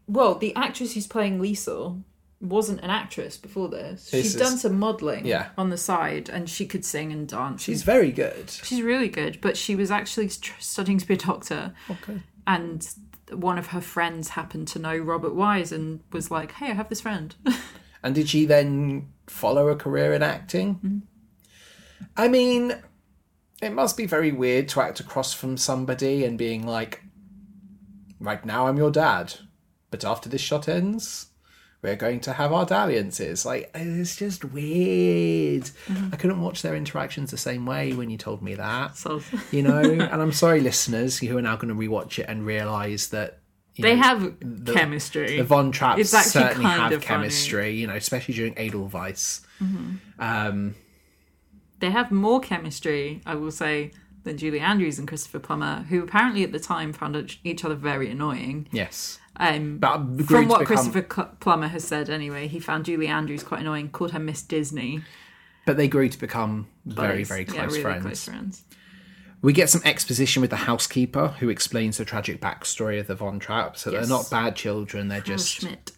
well, 0.06 0.34
the 0.34 0.54
actress 0.56 0.94
who's 0.94 1.06
playing 1.06 1.38
Liesel 1.40 2.02
wasn't 2.40 2.80
an 2.80 2.90
actress 2.90 3.36
before 3.36 3.68
this. 3.68 4.10
This 4.10 4.22
She's 4.24 4.34
is- 4.34 4.40
done 4.40 4.56
some 4.56 4.78
modelling 4.78 5.26
Yeah. 5.26 5.48
on 5.58 5.68
the 5.70 5.76
side, 5.76 6.28
and 6.30 6.48
she 6.48 6.66
could 6.66 6.84
sing 6.84 7.12
and 7.12 7.28
dance. 7.28 7.62
she's 7.62 7.82
very 7.82 8.10
good. 8.12 8.48
She's 8.50 8.80
really 8.82 9.08
good, 9.08 9.40
but 9.42 9.56
she 9.56 9.76
was 9.76 9.90
actually 9.90 10.28
studying 10.28 10.98
to 10.98 11.06
be 11.06 11.14
a 11.14 11.18
doctor, 11.18 11.74
Okay. 11.90 12.22
and 12.46 12.88
one 13.32 13.58
of 13.58 13.68
her 13.68 13.80
friends 13.80 14.30
happened 14.30 14.66
to 14.68 14.78
know 14.78 14.96
Robert 14.96 15.34
Wise 15.34 15.70
and 15.70 16.00
was 16.12 16.30
like, 16.30 16.52
"Hey, 16.52 16.70
I 16.70 16.74
have 16.74 16.88
this 16.88 17.00
friend." 17.02 17.34
And 18.02 18.14
did 18.14 18.30
she 18.30 18.46
then 18.46 19.12
follow 19.26 19.68
a 19.68 19.76
career 19.76 20.14
in 20.14 20.22
acting? 20.22 20.76
Mm-hmm. 20.76 20.98
I 22.16 22.28
mean, 22.28 22.74
it 23.60 23.74
must 23.74 23.98
be 23.98 24.06
very 24.06 24.32
weird 24.32 24.68
to 24.70 24.80
act 24.80 25.00
across 25.00 25.34
from 25.34 25.58
somebody 25.58 26.24
and 26.24 26.38
being 26.38 26.66
like, 26.66 27.02
right 28.18 28.42
now 28.42 28.66
I'm 28.68 28.78
your 28.78 28.90
dad, 28.90 29.34
but 29.90 30.02
after 30.02 30.30
this 30.30 30.40
shot 30.40 30.66
ends, 30.66 31.26
we're 31.82 31.96
going 31.96 32.20
to 32.20 32.32
have 32.34 32.52
our 32.52 32.66
dalliances. 32.66 33.46
Like, 33.46 33.70
it's 33.74 34.16
just 34.16 34.44
weird. 34.44 35.62
Mm-hmm. 35.62 36.08
I 36.12 36.16
couldn't 36.16 36.40
watch 36.42 36.62
their 36.62 36.76
interactions 36.76 37.30
the 37.30 37.38
same 37.38 37.64
way 37.66 37.92
when 37.92 38.10
you 38.10 38.18
told 38.18 38.42
me 38.42 38.54
that. 38.54 38.96
so 38.96 39.22
You 39.50 39.62
know, 39.62 39.80
and 39.80 40.02
I'm 40.22 40.32
sorry, 40.32 40.60
listeners, 40.60 41.18
who 41.18 41.36
are 41.38 41.42
now 41.42 41.56
going 41.56 41.68
to 41.68 41.74
rewatch 41.74 42.18
it 42.18 42.26
and 42.28 42.44
realise 42.44 43.08
that 43.08 43.38
they 43.78 43.96
know, 43.96 44.02
have 44.02 44.34
chemistry. 44.66 45.38
the 45.38 45.44
Von 45.44 45.72
Trapps 45.72 46.08
certainly 46.08 46.66
have 46.68 46.92
of 46.92 47.02
funny. 47.02 47.22
chemistry, 47.22 47.70
you 47.76 47.86
know, 47.86 47.94
especially 47.94 48.34
during 48.34 48.58
Edelweiss. 48.58 49.40
Um, 50.18 50.74
they 51.78 51.90
have 51.90 52.10
more 52.10 52.40
chemistry, 52.40 53.22
I 53.24 53.36
will 53.36 53.50
say, 53.52 53.92
than 54.24 54.36
Julie 54.36 54.60
Andrews 54.60 54.98
and 54.98 55.08
Christopher 55.08 55.38
Plummer, 55.38 55.86
who 55.88 56.02
apparently 56.02 56.42
at 56.44 56.52
the 56.52 56.60
time 56.60 56.92
found 56.92 57.38
each 57.42 57.64
other 57.64 57.74
very 57.74 58.10
annoying. 58.10 58.68
yes. 58.70 59.18
Um, 59.40 59.78
But 59.78 59.96
from 60.26 60.48
what 60.48 60.60
become- 60.60 60.66
Christopher 60.66 61.02
Plummer 61.40 61.68
has 61.68 61.82
said, 61.84 62.10
anyway, 62.10 62.46
he 62.46 62.60
found 62.60 62.84
Julie 62.84 63.06
Andrews 63.08 63.42
quite 63.42 63.62
annoying, 63.62 63.88
called 63.88 64.10
her 64.12 64.18
Miss 64.18 64.42
Disney. 64.42 65.02
But 65.66 65.76
they 65.78 65.88
grew 65.88 66.08
to 66.10 66.18
become 66.18 66.66
very, 66.84 67.24
very 67.24 67.44
Yeah, 67.46 67.52
close 67.52 67.70
really 67.72 67.82
friends. 67.82 68.02
close 68.04 68.24
friends. 68.24 68.64
We 69.42 69.54
get 69.54 69.70
some 69.70 69.80
exposition 69.86 70.42
with 70.42 70.50
the 70.50 70.56
housekeeper 70.56 71.28
who 71.38 71.48
explains 71.48 71.96
the 71.96 72.04
tragic 72.04 72.38
backstory 72.40 73.00
of 73.00 73.06
the 73.06 73.14
Von 73.14 73.38
Trapp. 73.38 73.78
So 73.78 73.90
Yes. 73.90 74.06
they're 74.08 74.16
not 74.16 74.30
bad 74.30 74.54
children, 74.56 75.08
they're 75.08 75.22
just, 75.22 75.48
Schmidt. 75.48 75.92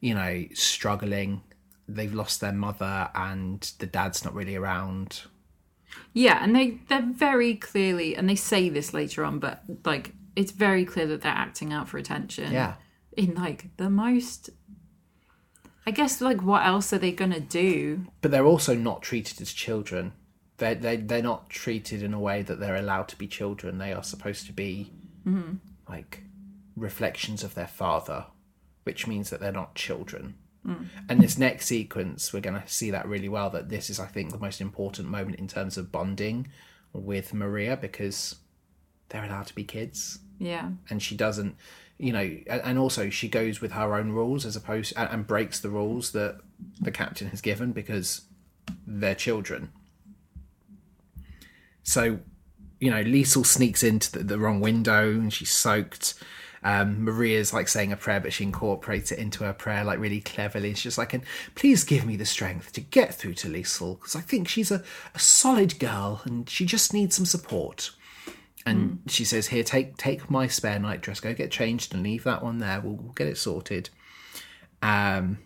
you 0.00 0.14
know, 0.14 0.44
struggling. 0.54 1.42
They've 1.88 2.14
lost 2.14 2.40
their 2.40 2.52
mother 2.52 3.10
and 3.14 3.60
the 3.80 3.86
dad's 3.86 4.24
not 4.24 4.34
really 4.34 4.54
around. 4.54 5.22
Yeah, 6.12 6.38
and 6.42 6.54
they 6.54 6.78
they're 6.88 7.02
very 7.02 7.54
clearly, 7.56 8.14
and 8.14 8.28
they 8.28 8.36
say 8.36 8.68
this 8.68 8.94
later 8.94 9.24
on, 9.24 9.40
but 9.40 9.62
like 9.84 10.12
it's 10.38 10.52
very 10.52 10.84
clear 10.84 11.04
that 11.08 11.22
they're 11.22 11.32
acting 11.32 11.72
out 11.72 11.88
for 11.88 11.98
attention. 11.98 12.52
Yeah. 12.52 12.74
in 13.16 13.34
like 13.34 13.76
the 13.76 13.90
most. 13.90 14.50
I 15.84 15.90
guess 15.90 16.20
like 16.20 16.42
what 16.42 16.64
else 16.64 16.92
are 16.92 16.98
they 16.98 17.10
gonna 17.10 17.40
do? 17.40 18.06
But 18.20 18.30
they're 18.30 18.46
also 18.46 18.76
not 18.76 19.02
treated 19.02 19.40
as 19.40 19.52
children. 19.52 20.12
They're, 20.58 20.76
they, 20.76 20.96
they're 20.96 21.22
not 21.22 21.50
treated 21.50 22.02
in 22.02 22.14
a 22.14 22.20
way 22.20 22.42
that 22.42 22.60
they're 22.60 22.76
allowed 22.76 23.08
to 23.08 23.16
be 23.16 23.26
children. 23.26 23.78
They 23.78 23.92
are 23.92 24.02
supposed 24.02 24.46
to 24.46 24.52
be 24.52 24.92
mm-hmm. 25.26 25.54
like 25.88 26.22
reflections 26.76 27.42
of 27.42 27.54
their 27.54 27.66
father, 27.66 28.26
which 28.84 29.06
means 29.06 29.30
that 29.30 29.40
they're 29.40 29.52
not 29.52 29.74
children. 29.74 30.34
Mm. 30.66 30.86
And 31.08 31.20
this 31.20 31.38
next 31.38 31.66
sequence, 31.66 32.32
we're 32.32 32.40
going 32.40 32.60
to 32.60 32.68
see 32.68 32.90
that 32.90 33.06
really 33.06 33.28
well. 33.28 33.50
That 33.50 33.68
this 33.68 33.88
is, 33.88 34.00
I 34.00 34.06
think, 34.06 34.32
the 34.32 34.38
most 34.38 34.60
important 34.60 35.08
moment 35.08 35.38
in 35.38 35.46
terms 35.46 35.78
of 35.78 35.92
bonding 35.92 36.48
with 36.92 37.32
Maria 37.32 37.76
because 37.76 38.34
they're 39.08 39.24
allowed 39.24 39.46
to 39.46 39.54
be 39.54 39.62
kids 39.62 40.18
Yeah, 40.38 40.70
and 40.88 41.02
she 41.02 41.16
doesn't 41.16 41.56
you 41.98 42.12
know 42.12 42.38
and 42.46 42.78
also 42.78 43.10
she 43.10 43.28
goes 43.28 43.60
with 43.60 43.72
her 43.72 43.94
own 43.94 44.12
rules 44.12 44.46
as 44.46 44.56
opposed 44.56 44.92
and, 44.96 45.10
and 45.10 45.26
breaks 45.26 45.60
the 45.60 45.68
rules 45.68 46.12
that 46.12 46.38
the 46.80 46.92
captain 46.92 47.28
has 47.28 47.40
given 47.40 47.72
because 47.72 48.22
they're 48.86 49.14
children 49.14 49.70
so 51.82 52.18
you 52.80 52.90
know 52.90 53.02
liesel 53.02 53.44
sneaks 53.44 53.82
into 53.82 54.12
the, 54.12 54.24
the 54.24 54.38
wrong 54.38 54.60
window 54.60 55.10
and 55.10 55.32
she's 55.32 55.50
soaked 55.50 56.14
um, 56.60 57.04
Maria's 57.04 57.52
like 57.52 57.68
saying 57.68 57.92
a 57.92 57.96
prayer, 57.96 58.18
but 58.18 58.32
she 58.32 58.42
incorporates 58.42 59.12
it 59.12 59.20
into 59.20 59.44
her 59.44 59.52
prayer 59.52 59.84
like 59.84 60.00
really 60.00 60.20
cleverly. 60.20 60.74
She's 60.74 60.82
just 60.82 60.98
like, 60.98 61.14
"And 61.14 61.22
please 61.54 61.84
give 61.84 62.04
me 62.04 62.16
the 62.16 62.24
strength 62.24 62.72
to 62.72 62.80
get 62.80 63.14
through 63.14 63.34
to 63.34 63.48
Liesel 63.48 63.96
because 63.96 64.16
I 64.16 64.20
think 64.20 64.48
she's 64.48 64.72
a, 64.72 64.82
a 65.14 65.18
solid 65.20 65.78
girl 65.78 66.20
and 66.24 66.50
she 66.50 66.66
just 66.66 66.92
needs 66.92 67.14
some 67.14 67.26
support." 67.26 67.92
And 68.68 69.00
she 69.06 69.24
says, 69.24 69.48
"Here, 69.48 69.64
take 69.64 69.96
take 69.96 70.30
my 70.30 70.46
spare 70.46 70.78
night 70.78 71.00
dress. 71.00 71.20
Go 71.20 71.34
get 71.34 71.50
changed 71.50 71.94
and 71.94 72.02
leave 72.02 72.24
that 72.24 72.42
one 72.42 72.58
there. 72.58 72.80
We'll, 72.80 72.94
we'll 72.94 73.12
get 73.12 73.26
it 73.26 73.38
sorted." 73.38 73.90
Um, 74.82 75.38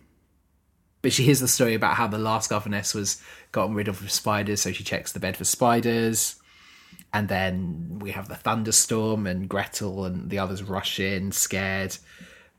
but 1.01 1.11
she 1.11 1.23
hears 1.23 1.39
the 1.39 1.47
story 1.47 1.73
about 1.73 1.95
how 1.95 2.07
the 2.07 2.17
last 2.17 2.49
governess 2.49 2.93
was 2.93 3.21
gotten 3.51 3.75
rid 3.75 3.87
of 3.87 4.01
with 4.01 4.11
spiders, 4.11 4.61
so 4.61 4.71
she 4.71 4.83
checks 4.83 5.11
the 5.11 5.19
bed 5.19 5.37
for 5.37 5.43
spiders. 5.43 6.35
And 7.13 7.27
then 7.27 7.99
we 7.99 8.11
have 8.11 8.27
the 8.27 8.35
thunderstorm, 8.35 9.27
and 9.27 9.49
Gretel 9.49 10.05
and 10.05 10.29
the 10.29 10.39
others 10.39 10.63
rush 10.63 10.99
in, 10.99 11.31
scared. 11.31 11.97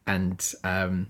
And 0.07 0.53
um, 0.63 1.09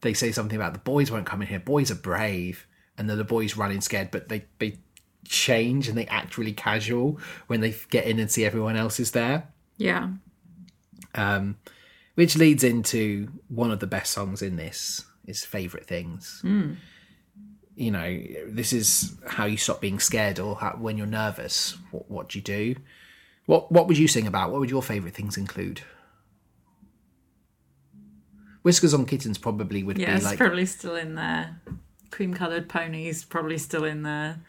they 0.00 0.12
say 0.12 0.32
something 0.32 0.56
about 0.56 0.74
the 0.74 0.80
boys 0.80 1.10
won't 1.10 1.26
come 1.26 1.40
in 1.42 1.48
here. 1.48 1.60
Boys 1.60 1.90
are 1.90 1.96
brave, 1.96 2.66
and 2.98 3.08
then 3.08 3.16
the 3.16 3.24
boys 3.24 3.56
run 3.56 3.70
in 3.70 3.80
scared, 3.80 4.10
but 4.10 4.28
they 4.28 4.44
they 4.58 4.78
change 5.26 5.88
and 5.88 5.96
they 5.96 6.06
act 6.06 6.36
really 6.38 6.52
casual 6.52 7.18
when 7.46 7.60
they 7.60 7.74
get 7.90 8.06
in 8.06 8.18
and 8.18 8.30
see 8.30 8.44
everyone 8.44 8.76
else 8.76 8.98
is 9.00 9.12
there. 9.12 9.48
yeah, 9.76 10.08
Um, 11.14 11.56
which 12.14 12.36
leads 12.36 12.62
into 12.64 13.28
one 13.48 13.70
of 13.70 13.80
the 13.80 13.86
best 13.86 14.12
songs 14.12 14.42
in 14.42 14.56
this 14.56 15.04
is 15.26 15.44
favorite 15.44 15.86
things. 15.86 16.42
You 17.74 17.90
know, 17.90 18.20
this 18.48 18.72
is 18.72 19.16
how 19.26 19.46
you 19.46 19.56
stop 19.56 19.80
being 19.80 19.98
scared, 19.98 20.38
or 20.38 20.56
how, 20.56 20.72
when 20.78 20.98
you're 20.98 21.06
nervous. 21.06 21.76
What, 21.90 22.10
what 22.10 22.28
do 22.28 22.38
you 22.38 22.42
do? 22.42 22.76
What 23.46 23.72
What 23.72 23.88
would 23.88 23.96
you 23.96 24.08
sing 24.08 24.26
about? 24.26 24.50
What 24.50 24.60
would 24.60 24.70
your 24.70 24.82
favorite 24.82 25.14
things 25.14 25.38
include? 25.38 25.80
Whiskers 28.62 28.94
on 28.94 29.06
Kittens 29.06 29.38
probably 29.38 29.82
would 29.82 29.98
yeah. 29.98 30.10
be 30.10 30.16
It's 30.16 30.24
like. 30.24 30.38
probably 30.38 30.66
still 30.66 30.94
in 30.94 31.14
there. 31.14 31.60
Cream 32.10 32.34
coloured 32.34 32.68
ponies 32.68 33.24
probably 33.24 33.58
still 33.58 33.84
in 33.84 34.02
there. 34.02 34.40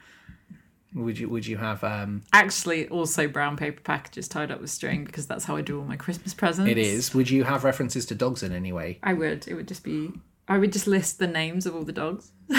Would 0.96 1.18
you 1.18 1.28
Would 1.30 1.46
you 1.48 1.58
have? 1.58 1.84
um 1.84 2.22
Actually, 2.34 2.88
also 2.90 3.28
brown 3.28 3.58
paper 3.58 3.82
packages 3.82 4.28
tied 4.28 4.52
up 4.52 4.62
with 4.62 4.70
string 4.70 5.06
because 5.06 5.26
that's 5.28 5.46
how 5.46 5.56
I 5.56 5.62
do 5.62 5.80
all 5.80 5.86
my 5.86 5.96
Christmas 5.98 6.34
presents. 6.34 6.70
It 6.70 6.78
is. 6.78 7.14
Would 7.16 7.30
you 7.30 7.44
have 7.44 7.64
references 7.64 8.06
to 8.08 8.16
dogs 8.16 8.44
in 8.44 8.52
any 8.54 8.72
way? 8.72 9.00
I 9.04 9.14
would. 9.14 9.48
It 9.48 9.56
would 9.56 9.68
just 9.68 9.84
be. 9.84 10.12
I 10.48 10.58
would 10.58 10.74
just 10.74 10.88
list 10.88 11.20
the 11.20 11.28
names 11.28 11.66
of 11.66 11.76
all 11.76 11.84
the 11.84 11.94
dogs. 11.94 12.32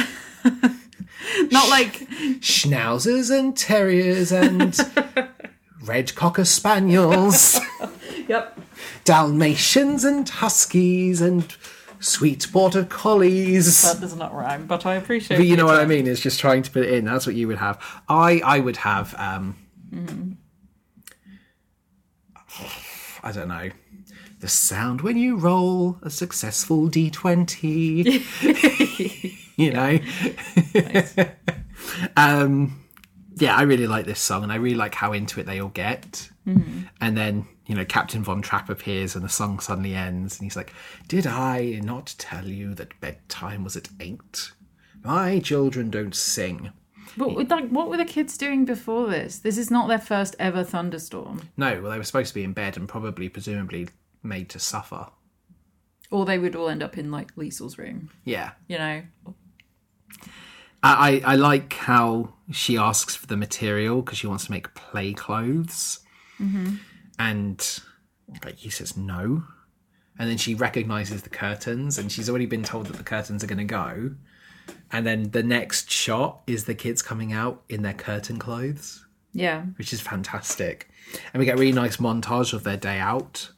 Not 1.51 1.69
like 1.69 2.09
Schnauzers 2.41 3.31
and 3.37 3.57
terriers 3.57 4.33
and 4.33 4.77
red 5.85 6.15
cocker 6.15 6.45
spaniels. 6.45 7.59
yep. 8.29 8.59
Dalmatians 9.05 10.05
and 10.05 10.29
huskies 10.29 11.21
and 11.21 11.55
sweet 12.05 12.51
border 12.53 12.85
collies. 12.85 13.83
That 13.83 14.01
does 14.01 14.15
not 14.17 14.35
rhyme, 14.35 14.67
but 14.67 14.87
I 14.87 14.95
appreciate. 14.95 15.39
But 15.39 15.47
you 15.47 15.57
know 15.57 15.67
what 15.67 15.81
I 15.81 15.87
mean? 15.87 16.07
It's 16.07 16.21
just 16.21 16.39
trying 16.39 16.63
to 16.63 16.71
put 16.71 16.85
it 16.85 16.95
in. 16.95 17.05
That's 17.05 17.27
what 17.27 17.35
you 17.35 17.49
would 17.49 17.59
have. 17.59 17.83
I 18.09 18.41
I 18.45 18.61
would 18.61 18.77
have. 18.79 19.15
um 19.19 19.57
I 23.23 23.33
don't 23.33 23.49
know. 23.49 23.71
The 24.41 24.49
sound 24.49 25.01
when 25.01 25.17
you 25.17 25.37
roll 25.37 25.99
a 26.03 26.11
successful 26.11 26.89
D 26.89 27.11
twenty. 27.11 28.23
you 29.57 29.73
know. 29.73 29.99
um 32.17 32.81
yeah, 33.37 33.57
I 33.57 33.63
really 33.63 33.89
like 33.89 34.07
this 34.07 34.21
song, 34.21 34.45
and 34.45 34.53
I 34.53 34.57
really 34.57 34.77
like 34.77 34.95
how 34.95 35.13
into 35.13 35.41
it 35.41 35.47
they 35.47 35.61
all 35.61 35.71
get. 35.71 36.31
And 37.01 37.17
then, 37.17 37.47
you 37.67 37.75
know, 37.75 37.85
Captain 37.85 38.23
Von 38.23 38.43
Trapp 38.43 38.69
appears, 38.69 39.15
and 39.15 39.25
the 39.25 39.29
song 39.29 39.59
suddenly 39.61 39.95
ends, 39.95 40.39
and 40.39 40.45
he's 40.45 40.57
like, 40.57 40.73
"Did 41.09 41.27
I 41.27 41.81
not 41.83 42.15
tell 42.19 42.47
you 42.47 42.75
that 42.75 43.01
bedtime 43.01 43.65
was 43.65 43.77
at 43.77 43.89
eight? 44.01 44.53
My 45.03 45.39
children 45.39 45.91
don't 45.91 46.15
sing." 46.15 46.73
But 47.17 47.49
like, 47.49 47.69
what 47.69 47.89
were 47.89 47.97
the 47.97 48.05
kids 48.05 48.37
doing 48.37 48.65
before 48.65 49.09
this? 49.09 49.39
This 49.39 49.59
is 49.59 49.71
not 49.71 49.89
their 49.89 49.99
first 49.99 50.35
ever 50.39 50.65
thunderstorm. 50.65 51.49
No, 51.57 51.81
well, 51.81 51.93
they 51.93 51.99
were 51.99 52.05
supposed 52.05 52.29
to 52.29 52.35
be 52.35 52.45
in 52.45 52.53
bed 52.53 52.77
and 52.77 52.89
probably, 52.89 53.29
presumably, 53.29 53.89
made 54.23 54.49
to 54.51 54.59
suffer. 54.59 55.09
Or 56.11 56.25
they 56.25 56.39
would 56.39 56.57
all 56.57 56.69
end 56.69 56.83
up 56.83 56.99
in 56.99 57.11
like 57.11 57.37
Liesel's 57.37 57.79
room. 57.79 58.11
Yeah, 58.25 58.53
You 58.69 58.79
know. 58.79 59.03
I, 60.83 61.23
I 61.25 61.33
I 61.33 61.35
like 61.37 61.73
how 61.73 62.35
she 62.53 62.77
asks 62.77 63.17
for 63.17 63.27
the 63.27 63.37
material 63.37 64.03
because 64.03 64.19
she 64.19 64.27
wants 64.27 64.47
to 64.47 64.51
make 64.51 64.75
play 64.75 65.15
clothes, 65.15 66.01
mm-hmm. 66.39 66.77
And 67.19 67.81
like 68.45 68.57
he 68.57 68.71
says 68.71 68.97
no, 68.97 69.45
and 70.19 70.31
then 70.31 70.37
she 70.37 70.55
recognizes 70.55 71.23
the 71.23 71.31
curtains, 71.31 71.99
and 71.99 72.11
she's 72.11 72.29
already 72.29 72.47
been 72.47 72.63
told 72.65 72.87
that 72.87 72.97
the 72.97 73.03
curtains 73.05 73.43
are 73.45 73.47
going 73.47 73.59
to 73.59 73.65
go, 73.65 74.13
and 74.93 75.07
then 75.07 75.31
the 75.31 75.43
next 75.43 75.91
shot 75.91 76.43
is 76.47 76.65
the 76.65 76.75
kids 76.75 77.03
coming 77.03 77.33
out 77.33 77.63
in 77.69 77.83
their 77.83 77.95
curtain 77.95 78.39
clothes, 78.39 79.05
Yeah. 79.33 79.63
which 79.77 79.93
is 79.93 80.01
fantastic, 80.01 80.89
and 81.33 81.39
we 81.41 81.45
get 81.45 81.57
a 81.57 81.59
really 81.61 81.73
nice 81.73 81.99
montage 81.99 82.53
of 82.53 82.65
their 82.65 82.77
day 82.77 82.99
out, 82.99 83.51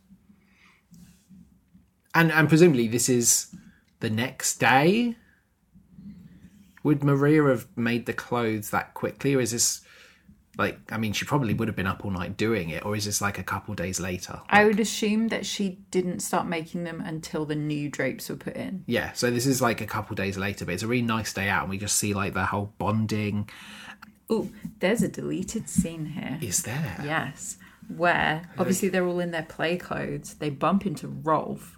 and 2.14 2.32
and 2.32 2.48
presumably 2.48 2.88
this 2.88 3.08
is 3.08 3.54
the 4.00 4.10
next 4.10 4.58
day. 4.58 5.16
Would 6.82 7.02
Maria 7.02 7.42
have 7.46 7.66
made 7.76 8.06
the 8.06 8.12
clothes 8.12 8.70
that 8.70 8.94
quickly, 8.94 9.34
or 9.34 9.40
is 9.40 9.50
this 9.50 9.80
like? 10.58 10.78
I 10.90 10.98
mean, 10.98 11.12
she 11.12 11.24
probably 11.24 11.54
would 11.54 11.68
have 11.68 11.76
been 11.76 11.86
up 11.86 12.04
all 12.04 12.10
night 12.10 12.36
doing 12.36 12.70
it, 12.70 12.84
or 12.84 12.96
is 12.96 13.04
this 13.04 13.20
like 13.20 13.38
a 13.38 13.42
couple 13.42 13.74
days 13.74 14.00
later? 14.00 14.40
I 14.48 14.64
would 14.64 14.80
assume 14.80 15.28
that 15.28 15.44
she 15.46 15.78
didn't 15.90 16.20
start 16.20 16.46
making 16.46 16.84
them 16.84 17.00
until 17.00 17.44
the 17.44 17.54
new 17.54 17.88
drapes 17.88 18.28
were 18.28 18.36
put 18.36 18.56
in. 18.56 18.84
Yeah, 18.86 19.12
so 19.12 19.30
this 19.30 19.46
is 19.46 19.60
like 19.62 19.80
a 19.80 19.86
couple 19.86 20.14
days 20.16 20.36
later, 20.36 20.64
but 20.64 20.74
it's 20.74 20.82
a 20.82 20.86
really 20.88 21.02
nice 21.02 21.32
day 21.32 21.48
out, 21.48 21.62
and 21.62 21.70
we 21.70 21.78
just 21.78 21.96
see 21.96 22.14
like 22.14 22.34
the 22.34 22.46
whole 22.46 22.72
bonding 22.78 23.48
Oh, 24.28 24.50
there's 24.80 25.02
a 25.02 25.08
deleted 25.08 25.68
scene 25.68 26.06
here. 26.06 26.38
is 26.42 26.64
there. 26.64 26.96
Yes. 27.04 27.58
Where 27.94 28.50
obviously 28.58 28.88
they're 28.88 29.06
all 29.06 29.20
in 29.20 29.30
their 29.30 29.44
play 29.44 29.76
clothes. 29.76 30.34
They 30.34 30.50
bump 30.50 30.84
into 30.84 31.06
Rolf 31.06 31.76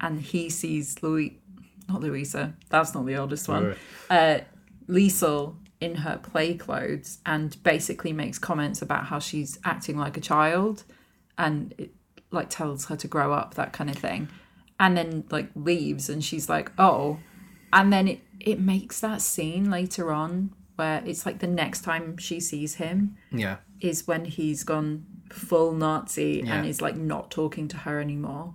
and 0.00 0.20
he 0.22 0.48
sees 0.48 1.02
Louis 1.02 1.38
not 1.86 2.00
Louisa, 2.00 2.54
that's 2.70 2.94
not 2.94 3.04
the 3.06 3.16
oldest 3.16 3.48
one. 3.48 3.74
Uh 4.08 4.38
Liesel 4.88 5.56
in 5.80 5.96
her 5.96 6.18
play 6.18 6.54
clothes 6.54 7.18
and 7.24 7.62
basically 7.62 8.12
makes 8.12 8.38
comments 8.38 8.82
about 8.82 9.06
how 9.06 9.18
she's 9.18 9.58
acting 9.64 9.96
like 9.96 10.16
a 10.16 10.20
child 10.20 10.84
and 11.36 11.74
it 11.78 11.90
like 12.30 12.50
tells 12.50 12.86
her 12.86 12.96
to 12.96 13.08
grow 13.08 13.32
up, 13.32 13.54
that 13.54 13.72
kind 13.72 13.88
of 13.88 13.96
thing. 13.96 14.28
And 14.80 14.96
then 14.96 15.24
like 15.30 15.48
leaves 15.54 16.08
and 16.08 16.22
she's 16.24 16.48
like, 16.48 16.72
Oh 16.78 17.18
and 17.72 17.92
then 17.92 18.08
it, 18.08 18.20
it 18.40 18.60
makes 18.60 19.00
that 19.00 19.20
scene 19.20 19.70
later 19.70 20.12
on 20.12 20.54
where 20.76 21.02
it's 21.04 21.26
like 21.26 21.40
the 21.40 21.46
next 21.46 21.82
time 21.82 22.16
she 22.16 22.40
sees 22.40 22.76
him 22.76 23.16
Yeah, 23.30 23.56
is 23.80 24.06
when 24.06 24.24
he's 24.24 24.64
gone 24.64 25.04
full 25.30 25.72
Nazi 25.72 26.42
Yeah. 26.44 26.54
and 26.56 26.66
is 26.66 26.80
like 26.80 26.96
not 26.96 27.30
talking 27.30 27.68
to 27.68 27.76
her 27.78 28.00
anymore. 28.00 28.54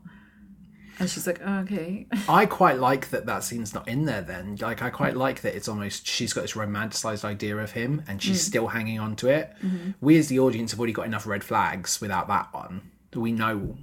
And 1.00 1.10
she's 1.10 1.26
like, 1.26 1.42
oh, 1.44 1.60
okay. 1.60 2.08
I 2.30 2.46
quite 2.46 2.80
like 2.80 3.10
that 3.10 3.26
that 3.26 3.44
scene's 3.44 3.74
not 3.74 3.88
in 3.88 4.06
there. 4.06 4.22
Then, 4.22 4.58
like, 4.58 4.82
I 4.82 4.90
quite 4.90 5.16
like 5.16 5.42
that 5.42 5.56
it's 5.56 5.68
almost 5.68 6.08
she's 6.08 6.34
got 6.34 6.42
this 6.42 6.54
romanticized 6.54 7.26
idea 7.26 7.58
of 7.58 7.72
him, 7.72 8.04
and 8.08 8.22
she's 8.22 8.42
mm. 8.44 8.48
still 8.48 8.68
hanging 8.68 9.00
on 9.00 9.16
to 9.18 9.30
it. 9.30 9.54
Mm-hmm. 9.64 9.92
We, 10.02 10.18
as 10.18 10.28
the 10.28 10.40
audience, 10.40 10.72
have 10.72 10.80
already 10.80 10.94
got 10.94 11.06
enough 11.06 11.26
red 11.26 11.44
flags 11.44 12.00
without 12.00 12.28
that 12.28 12.54
one. 12.54 12.92
that 13.12 13.20
We 13.20 13.32
know 13.32 13.78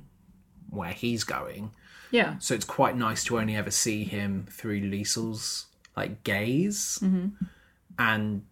where 0.69 0.93
he's 0.93 1.25
going, 1.25 1.73
Yeah. 2.13 2.39
so 2.39 2.55
it's 2.55 2.65
quite 2.65 2.97
nice 2.97 3.25
to 3.25 3.39
only 3.39 3.57
ever 3.57 3.73
see 3.73 4.05
him 4.05 4.47
through 4.49 4.81
Liesel's 4.81 5.67
like 5.97 6.23
gaze, 6.23 6.99
mm-hmm. 7.03 7.29
and 7.99 8.43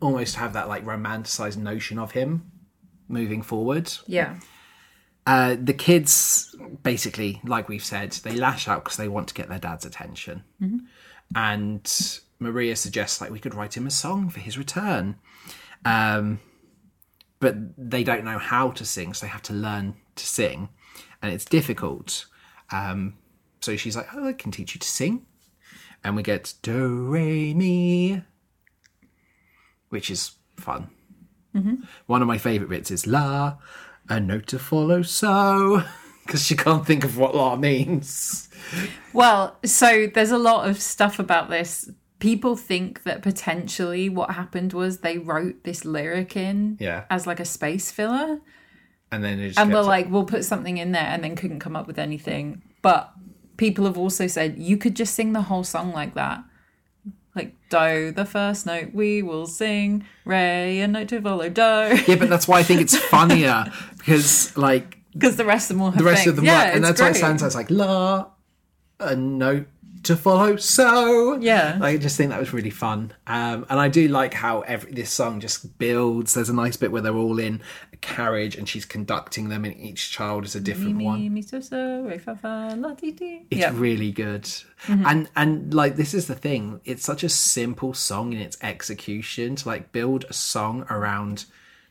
almost 0.00 0.36
have 0.36 0.52
that 0.54 0.68
like 0.68 0.84
romanticized 0.84 1.56
notion 1.56 1.98
of 1.98 2.12
him 2.12 2.50
moving 3.08 3.42
forward. 3.42 3.92
Yeah. 4.06 4.38
Uh, 5.26 5.56
the 5.60 5.74
kids, 5.74 6.54
basically, 6.84 7.40
like 7.44 7.68
we've 7.68 7.84
said, 7.84 8.12
they 8.12 8.36
lash 8.36 8.68
out 8.68 8.84
because 8.84 8.96
they 8.96 9.08
want 9.08 9.26
to 9.26 9.34
get 9.34 9.48
their 9.48 9.58
dad's 9.58 9.84
attention. 9.84 10.44
And 11.34 12.20
Maria 12.38 12.76
suggests, 12.76 13.20
like, 13.20 13.32
we 13.32 13.40
could 13.40 13.54
write 13.54 13.76
him 13.76 13.86
a 13.88 13.90
song 13.90 14.30
for 14.30 14.38
his 14.38 14.56
return. 14.56 15.16
Um, 15.84 16.38
but 17.40 17.56
they 17.76 18.04
don't 18.04 18.24
know 18.24 18.38
how 18.38 18.70
to 18.70 18.84
sing, 18.84 19.14
so 19.14 19.26
they 19.26 19.30
have 19.30 19.42
to 19.42 19.52
learn 19.52 19.96
to 20.14 20.26
sing. 20.26 20.68
And 21.20 21.32
it's 21.32 21.44
difficult. 21.44 22.26
Um, 22.70 23.18
so 23.60 23.76
she's 23.76 23.96
like, 23.96 24.08
oh, 24.14 24.28
I 24.28 24.32
can 24.32 24.52
teach 24.52 24.74
you 24.74 24.78
to 24.78 24.88
sing. 24.88 25.26
And 26.04 26.14
we 26.14 26.22
get 26.22 26.54
do, 26.62 26.86
re, 27.08 27.52
mi, 27.52 28.22
which 29.88 30.08
is 30.08 30.32
fun. 30.56 30.90
One 32.06 32.22
of 32.22 32.28
my 32.28 32.38
favourite 32.38 32.70
bits 32.70 32.90
is 32.90 33.06
la, 33.06 33.56
a 34.08 34.20
note 34.20 34.46
to 34.48 34.58
follow, 34.58 35.02
so, 35.02 35.82
because 36.26 36.44
she 36.44 36.56
can't 36.56 36.86
think 36.86 37.04
of 37.04 37.16
what 37.18 37.34
la 37.34 37.56
means. 37.56 38.48
Well, 39.12 39.56
so 39.64 40.06
there's 40.12 40.30
a 40.30 40.38
lot 40.38 40.68
of 40.68 40.80
stuff 40.80 41.18
about 41.18 41.50
this. 41.50 41.90
People 42.18 42.56
think 42.56 43.02
that 43.04 43.22
potentially 43.22 44.08
what 44.08 44.30
happened 44.30 44.72
was 44.72 44.98
they 44.98 45.18
wrote 45.18 45.64
this 45.64 45.84
lyric 45.84 46.36
in 46.36 46.76
Yeah. 46.80 47.04
as 47.10 47.26
like 47.26 47.40
a 47.40 47.44
space 47.44 47.90
filler. 47.90 48.40
And 49.12 49.22
then 49.22 49.38
it 49.38 49.58
And 49.58 49.72
we're 49.72 49.82
like, 49.82 50.10
we'll 50.10 50.24
put 50.24 50.44
something 50.44 50.78
in 50.78 50.92
there 50.92 51.02
and 51.06 51.22
then 51.22 51.36
couldn't 51.36 51.60
come 51.60 51.76
up 51.76 51.86
with 51.86 51.98
anything. 51.98 52.62
But 52.82 53.12
people 53.56 53.84
have 53.84 53.96
also 53.98 54.26
said 54.26 54.58
you 54.58 54.76
could 54.76 54.96
just 54.96 55.14
sing 55.14 55.32
the 55.32 55.42
whole 55.42 55.62
song 55.64 55.92
like 55.92 56.14
that. 56.14 56.42
Like 57.36 57.54
do 57.68 58.10
the 58.12 58.24
first 58.24 58.64
note, 58.66 58.94
we 58.94 59.22
will 59.22 59.46
sing. 59.46 60.04
Re 60.24 60.80
a 60.80 60.88
note 60.88 61.08
to 61.08 61.20
follow 61.20 61.48
do. 61.50 61.62
yeah, 61.62 62.16
but 62.16 62.28
that's 62.30 62.48
why 62.48 62.58
I 62.60 62.62
think 62.62 62.80
it's 62.80 62.96
funnier 63.14 63.70
because, 63.98 64.56
like, 64.56 64.98
Because 65.12 65.36
the 65.36 65.44
rest 65.44 65.70
of 65.70 65.76
them 65.76 65.84
will 65.84 65.90
have 65.92 65.98
the 65.98 66.04
rest 66.04 66.24
things. 66.24 66.30
of 66.30 66.36
them 66.36 66.46
yeah, 66.46 66.64
work, 66.66 66.74
and 66.76 66.84
that's 66.84 67.00
why 67.00 67.08
it 67.08 67.12
great. 67.12 67.20
sounds 67.20 67.54
like 67.54 67.70
la, 67.70 68.26
a 68.98 69.14
note 69.14 69.66
to 70.06 70.16
follow, 70.16 70.56
so 70.56 71.38
Yeah. 71.40 71.78
I 71.80 71.96
just 71.96 72.16
think 72.16 72.30
that 72.30 72.40
was 72.40 72.52
really 72.52 72.70
fun, 72.70 73.12
um, 73.26 73.66
and 73.68 73.78
I 73.80 73.88
do 73.88 74.08
like 74.08 74.34
how 74.34 74.60
every 74.62 74.92
this 74.92 75.10
song 75.10 75.40
just 75.40 75.78
builds. 75.78 76.34
There's 76.34 76.48
a 76.48 76.54
nice 76.54 76.76
bit 76.76 76.90
where 76.92 77.02
they're 77.02 77.14
all 77.16 77.38
in 77.38 77.60
a 77.92 77.96
carriage 77.98 78.56
and 78.56 78.68
she's 78.68 78.84
conducting 78.84 79.48
them, 79.48 79.64
and 79.64 79.76
each 79.76 80.10
child 80.10 80.44
is 80.44 80.54
a 80.54 80.60
different 80.60 80.96
Mi, 80.96 81.04
one. 81.04 81.34
mi, 81.34 81.42
so, 81.42 81.60
so, 81.60 82.02
re, 82.02 82.18
fa, 82.18 82.34
fa, 82.36 82.74
la, 82.76 82.94
ti, 82.94 83.12
ti. 83.12 83.46
It's 83.50 83.60
Yeah. 83.60 83.72
really 83.74 84.12
good, 84.12 84.48
and 84.88 85.28
and 85.36 85.72
like 85.74 85.96
this 85.96 86.14
is 86.14 86.26
the 86.26 86.34
thing. 86.34 86.80
It's 86.84 87.04
such 87.04 87.22
a 87.22 87.28
simple 87.28 87.92
song 87.94 88.32
in 88.32 88.40
its 88.40 88.56
execution 88.62 89.56
to 89.56 89.68
like 89.68 89.92
build 89.92 90.24
a 90.28 90.32
song 90.32 90.84
around 90.90 91.44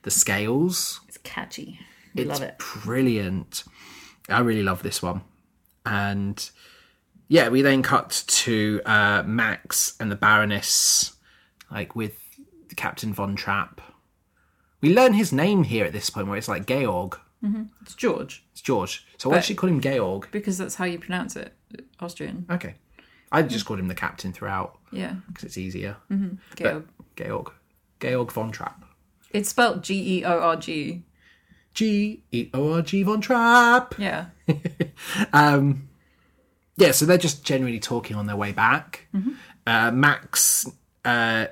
the 0.03 0.11
scales. 0.11 1.01
It's 1.07 1.17
catchy. 1.23 1.79
We 2.13 2.21
it's 2.23 2.29
love 2.29 2.41
it. 2.41 2.57
brilliant. 2.59 3.63
I 4.29 4.39
really 4.39 4.63
love 4.63 4.81
this 4.83 5.01
one. 5.03 5.21
And 5.85 6.49
yeah, 7.27 7.49
we 7.49 7.61
then 7.61 7.81
cut 7.83 8.23
to 8.27 8.81
uh, 8.85 9.23
Max 9.25 9.95
and 9.99 10.11
the 10.11 10.15
Baroness, 10.15 11.13
like 11.71 11.95
with 11.95 12.17
Captain 12.75 13.13
Von 13.13 13.35
Trapp. 13.35 13.81
We 14.81 14.93
learn 14.93 15.13
his 15.13 15.31
name 15.33 15.63
here 15.63 15.85
at 15.85 15.93
this 15.93 16.09
point, 16.09 16.27
where 16.27 16.37
it's 16.37 16.47
like 16.47 16.65
Georg. 16.67 17.17
It's 17.83 17.93
George 17.93 18.43
It's 18.53 18.61
George. 18.61 19.05
So 19.19 19.29
why 19.29 19.35
But- 19.35 19.41
did 19.41 19.45
she 19.47 19.55
call 19.55 19.69
him 19.69 19.79
Georg? 19.79 20.29
because 20.31 20.57
that's 20.57 20.75
how 20.75 20.85
you 20.85 20.97
pronounce 20.97 21.35
it. 21.35 21.53
Austrian. 21.99 22.45
Okay. 22.49 22.73
I 23.31 23.43
just 23.43 23.65
called 23.65 23.79
him 23.79 23.87
the 23.87 23.93
captain 23.95 24.33
throughout 24.33 24.79
Yeah. 24.91 25.15
because 25.27 25.43
it's 25.43 25.57
easier. 25.57 25.97
Georg. 26.55 26.87
Georg. 27.15 27.51
Georg 27.99 28.31
Von 28.31 28.51
Trapp. 28.51 28.83
It's 29.31 29.49
spelled 29.49 29.83
G 29.83 30.19
E 30.19 30.25
O 30.25 30.39
R 30.39 30.55
G. 30.55 31.03
G 31.75 32.23
E 32.31 32.49
O 32.53 32.73
R 32.73 32.81
G 32.81 33.03
Von 33.03 33.21
Trapp. 33.21 33.93
Yeah. 33.99 34.27
Um, 35.33 35.89
yeah, 36.77 36.91
so 36.91 37.05
they're 37.05 37.17
just 37.17 37.43
generally 37.43 37.79
talking 37.79 38.15
on 38.15 38.25
their 38.27 38.35
way 38.35 38.51
back. 38.51 39.07
Uh, 39.67 39.91
Max 39.91 40.69
uh, 41.03 41.47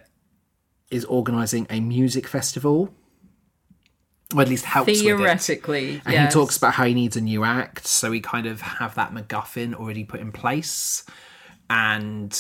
is 0.92 1.06
organising 1.06 1.66
a 1.70 1.80
music 1.80 2.28
festival, 2.28 2.94
or 4.36 4.42
at 4.42 4.50
least 4.50 4.66
helps 4.66 4.88
with 4.88 4.98
it. 5.00 5.02
Theoretically, 5.04 6.02
And 6.06 6.14
yes. 6.14 6.34
he 6.34 6.40
talks 6.40 6.58
about 6.58 6.74
how 6.74 6.86
he 6.86 6.94
needs 6.94 7.16
a 7.16 7.22
new 7.22 7.44
act, 7.44 7.88
so 7.88 8.12
we 8.12 8.20
kind 8.22 8.46
of 8.48 8.62
have 8.62 8.96
that 8.96 9.14
MacGuffin 9.14 9.74
already 9.76 10.04
put 10.04 10.20
in 10.20 10.32
place. 10.32 11.04
And 11.70 12.38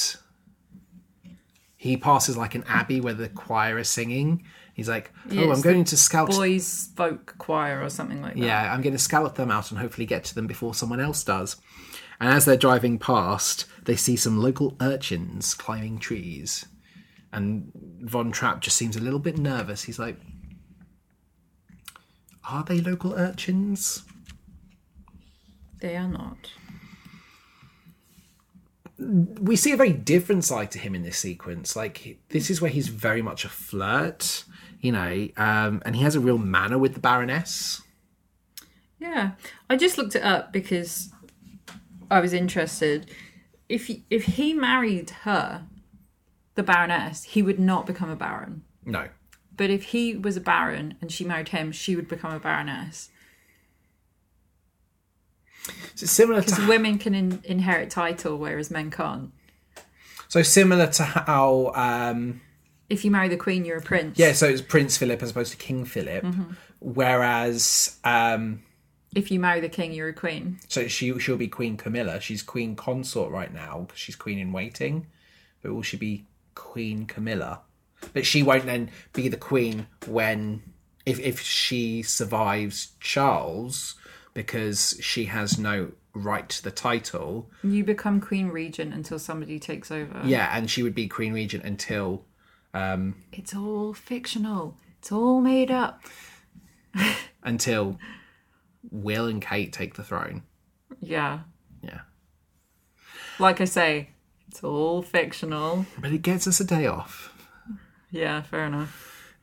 he 1.78 1.98
passes 1.98 2.38
like 2.38 2.56
an 2.56 2.64
abbey 2.68 3.02
where 3.02 3.14
the 3.14 3.30
choir 3.30 3.78
is 3.80 3.90
singing. 3.90 4.44
He's 4.74 4.90
like, 4.90 5.12
"Oh, 5.30 5.34
Yeah, 5.34 5.52
I'm 5.52 5.62
going 5.62 5.84
to 5.86 5.98
scout 5.98 6.30
boys 6.30 6.90
folk 6.96 7.36
choir 7.38 7.82
or 7.82 7.90
something 7.90 8.22
like 8.22 8.34
that. 8.36 8.40
yeah, 8.44 8.74
I'm 8.74 8.82
going 8.82 8.94
to 8.94 9.00
scout 9.00 9.36
them 9.36 9.52
out 9.52 9.70
and 9.70 9.80
hopefully 9.80 10.06
get 10.06 10.24
to 10.26 10.36
them 10.36 10.48
before 10.48 10.74
someone 10.74 11.00
else 11.00 11.24
does. 11.24 11.58
And 12.24 12.32
as 12.32 12.46
they're 12.46 12.56
driving 12.56 13.00
past, 13.00 13.66
they 13.84 13.98
see 13.98 14.16
some 14.16 14.40
local 14.40 14.78
urchins 14.80 15.54
climbing 15.54 16.00
trees. 16.00 16.66
And 17.34 17.70
Von 18.00 18.32
Trapp 18.32 18.62
just 18.62 18.78
seems 18.78 18.96
a 18.96 19.02
little 19.02 19.20
bit 19.20 19.38
nervous. 19.38 19.84
He's 19.84 20.00
like, 20.00 20.16
Are 22.50 22.64
they 22.64 22.80
local 22.80 23.14
urchins? 23.14 24.04
They 25.82 25.98
are 25.98 26.08
not. 26.08 26.50
We 28.98 29.58
see 29.58 29.74
a 29.74 29.78
very 29.78 29.92
different 29.92 30.46
side 30.46 30.72
to 30.72 30.80
him 30.80 30.96
in 30.96 31.04
this 31.04 31.18
sequence. 31.18 31.76
Like, 31.76 32.20
this 32.30 32.50
is 32.50 32.62
where 32.62 32.72
he's 32.72 32.88
very 32.88 33.22
much 33.22 33.44
a 33.44 33.50
flirt, 33.50 34.46
you 34.80 34.94
know, 34.94 35.28
um, 35.36 35.82
and 35.86 35.94
he 35.94 36.04
has 36.04 36.16
a 36.16 36.22
real 36.22 36.38
manner 36.38 36.78
with 36.78 36.94
the 36.94 37.02
Baroness. 37.02 37.82
Yeah, 38.98 39.32
I 39.70 39.76
just 39.76 39.98
looked 39.98 40.16
it 40.16 40.24
up 40.24 40.54
because 40.54 41.13
I 42.14 42.20
was 42.20 42.34
interested. 42.34 43.10
If 43.68 43.88
he, 43.88 44.06
if 44.10 44.24
he 44.26 44.54
married 44.54 45.10
her, 45.24 45.66
the 46.56 46.64
Baroness, 46.64 47.24
he 47.24 47.42
would 47.42 47.60
not 47.60 47.86
become 47.86 48.10
a 48.10 48.16
Baron. 48.16 48.64
No. 48.86 49.08
But 49.56 49.70
if 49.70 49.84
he 49.86 50.16
was 50.16 50.38
a 50.38 50.42
Baron 50.42 50.96
and 51.02 51.12
she 51.12 51.24
married 51.26 51.50
him, 51.50 51.72
she 51.72 51.96
would 51.96 52.08
become 52.08 52.34
a 52.34 52.40
Baroness. 52.40 53.10
So 55.96 56.06
similar 56.06 56.42
to 56.42 56.46
Because 56.48 56.66
women 56.68 56.98
can 56.98 57.14
in, 57.16 57.40
inherit 57.44 57.90
title, 57.90 58.38
whereas 58.38 58.70
men 58.72 58.92
can't. 58.92 59.32
so 60.28 60.42
similar 60.42 60.88
to 60.88 61.04
how 61.04 61.72
um, 61.76 62.42
If 62.90 63.06
you 63.06 63.12
marry 63.12 63.30
the 63.30 63.38
Queen, 63.38 63.64
you're 63.64 63.78
a 63.78 63.82
prince. 63.82 64.18
Yeah, 64.20 64.34
so 64.34 64.48
it's 64.48 64.62
Prince 64.62 64.98
Philip 64.98 65.22
as 65.24 65.32
opposed 65.32 65.52
to 65.52 65.58
King 65.58 65.86
Philip. 65.86 66.26
Whereas, 66.80 67.98
um, 68.04 68.62
If 69.16 69.32
you 69.32 69.40
marry 69.40 69.60
the 69.60 69.70
King, 69.70 69.92
you're 69.94 70.10
a 70.10 70.14
Queen. 70.14 70.60
so 70.68 70.88
she 70.88 71.18
she'll 71.20 71.38
be 71.38 71.48
Queen 71.48 71.78
Camilla. 71.78 72.20
She's 72.20 72.42
Queen 72.44 72.76
Consort 72.76 73.32
right 73.32 73.54
now 73.54 73.86
because 73.88 74.00
she's 74.00 74.16
Queen 74.16 74.40
in 74.40 74.52
waiting. 74.52 75.08
But 75.62 75.74
will 75.74 75.82
she 75.84 75.98
be 75.98 76.26
Queen 76.56 77.06
Camilla? 77.06 77.62
But 78.14 78.26
she 78.26 78.44
won't 78.44 78.66
then 78.66 78.92
be 79.14 79.28
the 79.30 79.38
Queen 79.38 79.88
when 80.08 80.62
if 81.06 81.20
if 81.20 81.40
she 81.40 82.02
survives 82.04 82.94
Charles 83.00 83.96
because 84.34 84.98
she 85.02 85.26
has 85.26 85.58
no 85.60 85.92
right 86.16 86.50
to 86.50 86.64
the 86.64 86.72
title. 86.72 87.50
You 87.64 87.84
become 87.84 88.20
Queen 88.22 88.50
Regent 88.50 88.94
until 88.94 89.18
somebody 89.20 89.60
takes 89.60 89.90
over. 89.92 90.22
Yeah, 90.24 90.50
and 90.56 90.70
she 90.70 90.84
would 90.84 90.94
be 90.96 91.08
Queen 91.08 91.34
Regent 91.34 91.64
until 91.64 92.26
Um, 92.74 93.16
It's 93.32 93.56
all 93.56 93.94
fictional. 93.94 94.76
It's 95.00 95.12
all 95.12 95.40
made 95.42 95.70
up. 95.72 96.02
until 97.44 98.00
Will 98.92 99.28
and 99.28 99.42
Kate 99.42 99.72
take 99.74 99.96
the 99.96 100.04
throne. 100.04 100.44
Yeah. 101.00 101.40
Yeah. 101.82 102.02
Like 103.40 103.62
I 103.62 103.66
say, 103.66 104.10
it's 104.48 104.64
all 104.64 105.02
fictional. 105.02 105.86
But 106.00 106.12
it 106.12 106.22
gets 106.22 106.48
us 106.48 106.60
a 106.60 106.64
day 106.64 106.86
off. 106.86 107.34
Yeah, 108.12 108.44
fair 108.44 108.66
enough. 108.66 109.36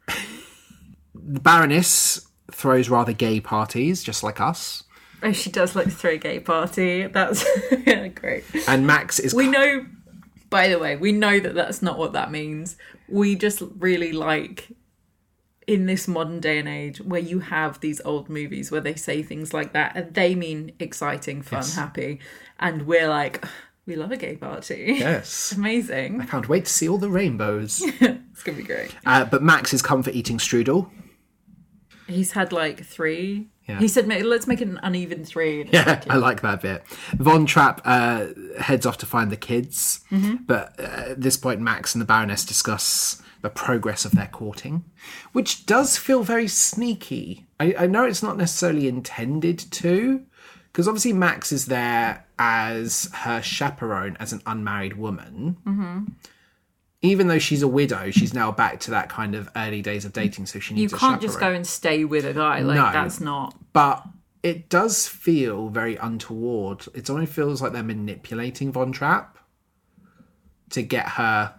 The 1.15 1.41
Baroness 1.41 2.29
throws 2.53 2.89
rather 2.89 3.12
gay 3.12 3.41
parties, 3.41 4.03
just 4.03 4.23
like 4.23 4.41
us. 4.41 4.85
Oh, 5.23 5.33
she 5.33 5.51
does 5.51 5.77
like 5.77 5.87
to 5.87 5.91
throw 5.91 6.12
a 6.12 6.17
gay 6.17 6.41
party. 6.41 7.07
That's 7.07 7.45
yeah, 7.87 8.09
great. 8.09 8.45
And 8.69 8.87
Max 8.87 9.19
is 9.19 9.35
We 9.35 9.49
know, 9.49 9.87
by 10.49 10.69
the 10.69 10.79
way, 10.79 10.97
we 10.97 11.12
know 11.12 11.39
that 11.41 11.55
that's 11.55 11.83
not 11.83 11.99
what 11.99 12.12
that 12.15 12.31
means. 12.31 12.77
We 13.09 13.35
just 13.35 13.62
really 13.79 14.12
like 14.12 14.69
in 15.70 15.86
this 15.86 16.09
modern 16.09 16.40
day 16.40 16.59
and 16.59 16.68
age 16.68 17.01
where 17.01 17.20
you 17.20 17.38
have 17.38 17.78
these 17.80 18.01
old 18.05 18.28
movies 18.28 18.72
where 18.72 18.80
they 18.80 18.94
say 18.97 19.22
things 19.22 19.55
like 19.55 19.72
that 19.72 19.92
and 19.94 20.12
they 20.14 20.34
mean 20.34 20.72
exciting, 20.80 21.42
fun, 21.42 21.59
Yes. 21.60 21.76
happy, 21.76 22.18
and 22.59 22.86
we're 22.88 23.09
like, 23.09 23.44
we 23.86 23.94
love 23.94 24.10
a 24.10 24.16
gay 24.16 24.34
party. 24.36 24.97
Yes. 24.98 25.52
Amazing. 25.56 26.20
I 26.20 26.26
can't 26.26 26.48
wait 26.48 26.64
to 26.64 26.72
see 26.72 26.88
all 26.88 26.98
the 26.98 27.09
rainbows. 27.10 27.82
It's 28.40 28.42
gonna 28.47 28.56
be 28.59 28.64
great. 28.64 28.94
uh, 29.05 29.26
but 29.26 29.42
Max 29.42 29.72
is 29.74 29.82
come 29.82 30.02
for 30.02 30.10
eating 30.10 30.38
strudel. 30.38 30.90
He's 32.06 32.32
had 32.32 32.52
like 32.52 32.84
three. 32.84 33.48
Yeah. 33.68 33.78
He 33.78 33.86
said, 33.86 34.09
"Let's 34.09 34.47
make 34.47 34.60
it 34.60 34.66
an 34.68 34.80
uneven 34.82 35.24
three. 35.24 35.68
Yeah, 35.70 35.84
like, 35.84 36.10
I 36.10 36.16
like 36.16 36.40
that 36.40 36.62
bit. 36.62 36.82
Von 37.18 37.44
Trapp 37.47 37.82
uh, 37.84 38.28
heads 38.59 38.86
off 38.86 38.97
to 38.98 39.06
find 39.06 39.30
the 39.30 39.36
kids, 39.36 40.01
but 40.47 40.74
uh, 40.80 41.10
at 41.12 41.20
this 41.20 41.36
point, 41.36 41.60
Max 41.60 41.94
and 41.94 42.01
the 42.02 42.06
Baroness 42.06 42.44
discuss 42.44 43.22
the 43.43 43.51
progress 43.51 44.05
of 44.05 44.12
their 44.12 44.27
courting, 44.27 44.85
which 45.33 45.67
does 45.67 45.97
feel 45.97 46.23
very 46.23 46.49
sneaky. 46.49 47.47
I, 47.59 47.75
I 47.81 47.87
know 47.87 48.05
it's 48.05 48.23
not 48.23 48.37
necessarily 48.37 48.87
intended 48.89 49.59
to, 49.59 50.25
because 50.67 50.87
obviously 50.87 51.12
Max 51.12 51.53
is 51.53 51.67
there 51.67 52.27
as 52.39 53.11
her 53.15 53.41
chaperone 53.43 54.17
as 54.21 54.33
an 54.33 54.43
unmarried 54.47 54.97
woman. 54.97 55.57
Mm-hmm. 55.67 56.05
Even 57.03 57.29
though 57.29 57.39
she's 57.39 57.62
a 57.62 57.69
widow, 57.69 58.11
she's 58.11 58.35
now 58.35 58.53
back 58.53 58.79
to 58.81 58.91
that 58.91 59.09
kind 59.09 59.35
of 59.35 59.49
early 59.57 59.81
days 59.81 60.05
of 60.05 60.12
dating, 60.12 60.45
so 60.47 60.59
she 60.59 60.75
you 60.75 60.81
needs 60.83 60.93
a 60.93 60.97
can't 60.99 61.23
just 61.23 61.41
go 61.41 61.51
and 61.51 61.67
stay 61.67 62.05
with 62.05 62.27
a 62.27 62.35
guy. 62.35 62.61
Like 62.61 62.77
No. 62.77 62.93
that's 62.93 63.21
not. 63.21 63.55
but 63.73 64.05
it 64.43 64.69
does 64.69 65.07
feel 65.07 65.69
very 65.71 65.97
untoward. 65.97 66.87
It 66.95 67.09
only 67.11 67.27
feels 67.27 67.61
like 67.62 67.73
they're 67.73 67.83
manipulating 67.83 68.71
Von 68.73 68.93
Trapp 68.93 69.39
to 70.71 70.83
get 70.83 71.09
her 71.11 71.55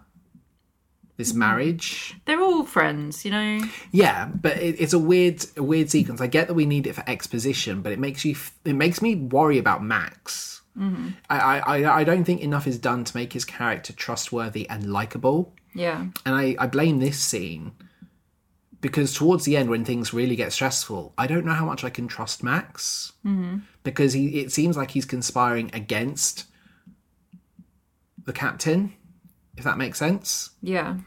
this 1.16 1.34
marriage. 1.34 2.16
They're 2.24 2.40
all 2.40 2.64
friends, 2.64 3.24
you 3.24 3.30
know. 3.30 3.60
Yeah, 3.90 4.26
but 4.26 4.56
it, 4.56 4.80
it's 4.80 4.92
a 4.92 4.98
weird, 4.98 5.44
a 5.56 5.62
weird 5.62 5.90
sequence. 5.90 6.20
I 6.20 6.26
get 6.26 6.48
that 6.48 6.54
we 6.54 6.66
need 6.66 6.86
it 6.86 6.94
for 6.94 7.04
exposition, 7.08 7.82
but 7.82 7.92
it 7.92 7.98
makes 7.98 8.24
you, 8.24 8.32
f- 8.32 8.54
it 8.64 8.74
makes 8.74 9.02
me 9.02 9.14
worry 9.14 9.58
about 9.58 9.82
Max. 9.84 10.62
Mm-hmm. 10.78 11.08
I, 11.28 11.38
I, 11.38 11.58
I- 11.82 11.96
I 11.98 12.04
don't 12.04 12.24
think 12.24 12.40
enough 12.40 12.66
is 12.66 12.78
done 12.78 13.04
to 13.04 13.16
make 13.16 13.34
his 13.34 13.44
character 13.44 13.92
trustworthy 13.92 14.68
and 14.68 14.90
likable. 14.92 15.52
Yeah. 15.74 16.06
And 16.24 16.34
I, 16.34 16.56
I 16.58 16.66
blame 16.66 16.98
this 16.98 17.18
scene 17.18 17.72
because 18.80 19.14
towards 19.14 19.44
the 19.44 19.56
end, 19.56 19.70
when 19.70 19.84
things 19.84 20.12
really 20.12 20.34
get 20.36 20.52
stressful, 20.52 21.14
I 21.16 21.26
don't 21.26 21.46
know 21.46 21.52
how 21.52 21.64
much 21.66 21.84
I 21.84 21.90
can 21.90 22.08
trust 22.08 22.42
Max 22.42 23.12
mm-hmm. 23.24 23.58
because 23.84 24.12
he 24.12 24.40
it 24.40 24.50
seems 24.52 24.76
like 24.76 24.90
he's 24.90 25.04
conspiring 25.04 25.70
against 25.72 26.46
the 28.24 28.32
captain, 28.32 28.94
if 29.56 29.64
that 29.64 29.78
makes 29.78 29.98
sense. 29.98 30.50
Yeah. 30.62 30.98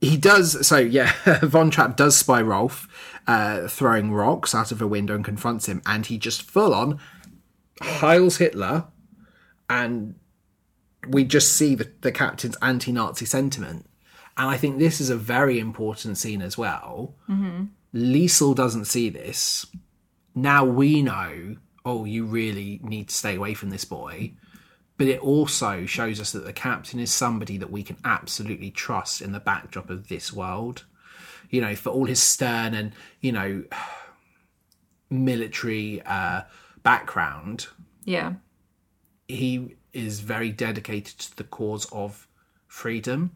He 0.00 0.16
does 0.16 0.66
so. 0.66 0.78
Yeah, 0.78 1.12
Von 1.42 1.70
Trapp 1.70 1.96
does 1.96 2.16
spy 2.16 2.40
Rolf, 2.40 2.86
uh, 3.26 3.66
throwing 3.66 4.12
rocks 4.12 4.54
out 4.54 4.70
of 4.70 4.80
a 4.80 4.86
window 4.86 5.14
and 5.14 5.24
confronts 5.24 5.66
him, 5.66 5.82
and 5.86 6.06
he 6.06 6.18
just 6.18 6.42
full 6.42 6.72
on 6.72 7.00
heils 7.80 8.38
Hitler, 8.38 8.84
and 9.68 10.14
we 11.06 11.24
just 11.24 11.52
see 11.52 11.74
the, 11.74 11.90
the 12.00 12.12
captain's 12.12 12.56
anti-Nazi 12.62 13.24
sentiment. 13.24 13.86
And 14.36 14.48
I 14.48 14.56
think 14.56 14.78
this 14.78 15.00
is 15.00 15.10
a 15.10 15.16
very 15.16 15.58
important 15.58 16.18
scene 16.18 16.42
as 16.42 16.56
well. 16.56 17.16
Mm-hmm. 17.28 17.64
Liesel 17.94 18.54
doesn't 18.54 18.84
see 18.84 19.10
this. 19.10 19.66
Now 20.34 20.64
we 20.64 21.02
know. 21.02 21.56
Oh, 21.84 22.04
you 22.04 22.24
really 22.24 22.80
need 22.82 23.08
to 23.08 23.14
stay 23.14 23.34
away 23.34 23.54
from 23.54 23.70
this 23.70 23.84
boy. 23.84 24.32
But 24.98 25.06
it 25.06 25.20
also 25.20 25.86
shows 25.86 26.20
us 26.20 26.32
that 26.32 26.44
the 26.44 26.52
captain 26.52 26.98
is 27.00 27.14
somebody 27.14 27.56
that 27.56 27.70
we 27.70 27.82
can 27.82 27.96
absolutely 28.04 28.70
trust 28.70 29.22
in 29.22 29.32
the 29.32 29.40
backdrop 29.40 29.88
of 29.90 30.08
this 30.08 30.32
world. 30.32 30.84
You 31.50 31.60
know, 31.62 31.74
for 31.76 31.90
all 31.90 32.04
his 32.06 32.22
stern 32.22 32.74
and, 32.74 32.92
you 33.20 33.32
know, 33.32 33.64
military 35.10 36.02
uh, 36.04 36.42
background, 36.82 37.68
Yeah. 38.04 38.34
he 39.26 39.76
is 39.92 40.20
very 40.20 40.50
dedicated 40.50 41.18
to 41.18 41.36
the 41.36 41.44
cause 41.44 41.86
of 41.92 42.26
freedom. 42.66 43.32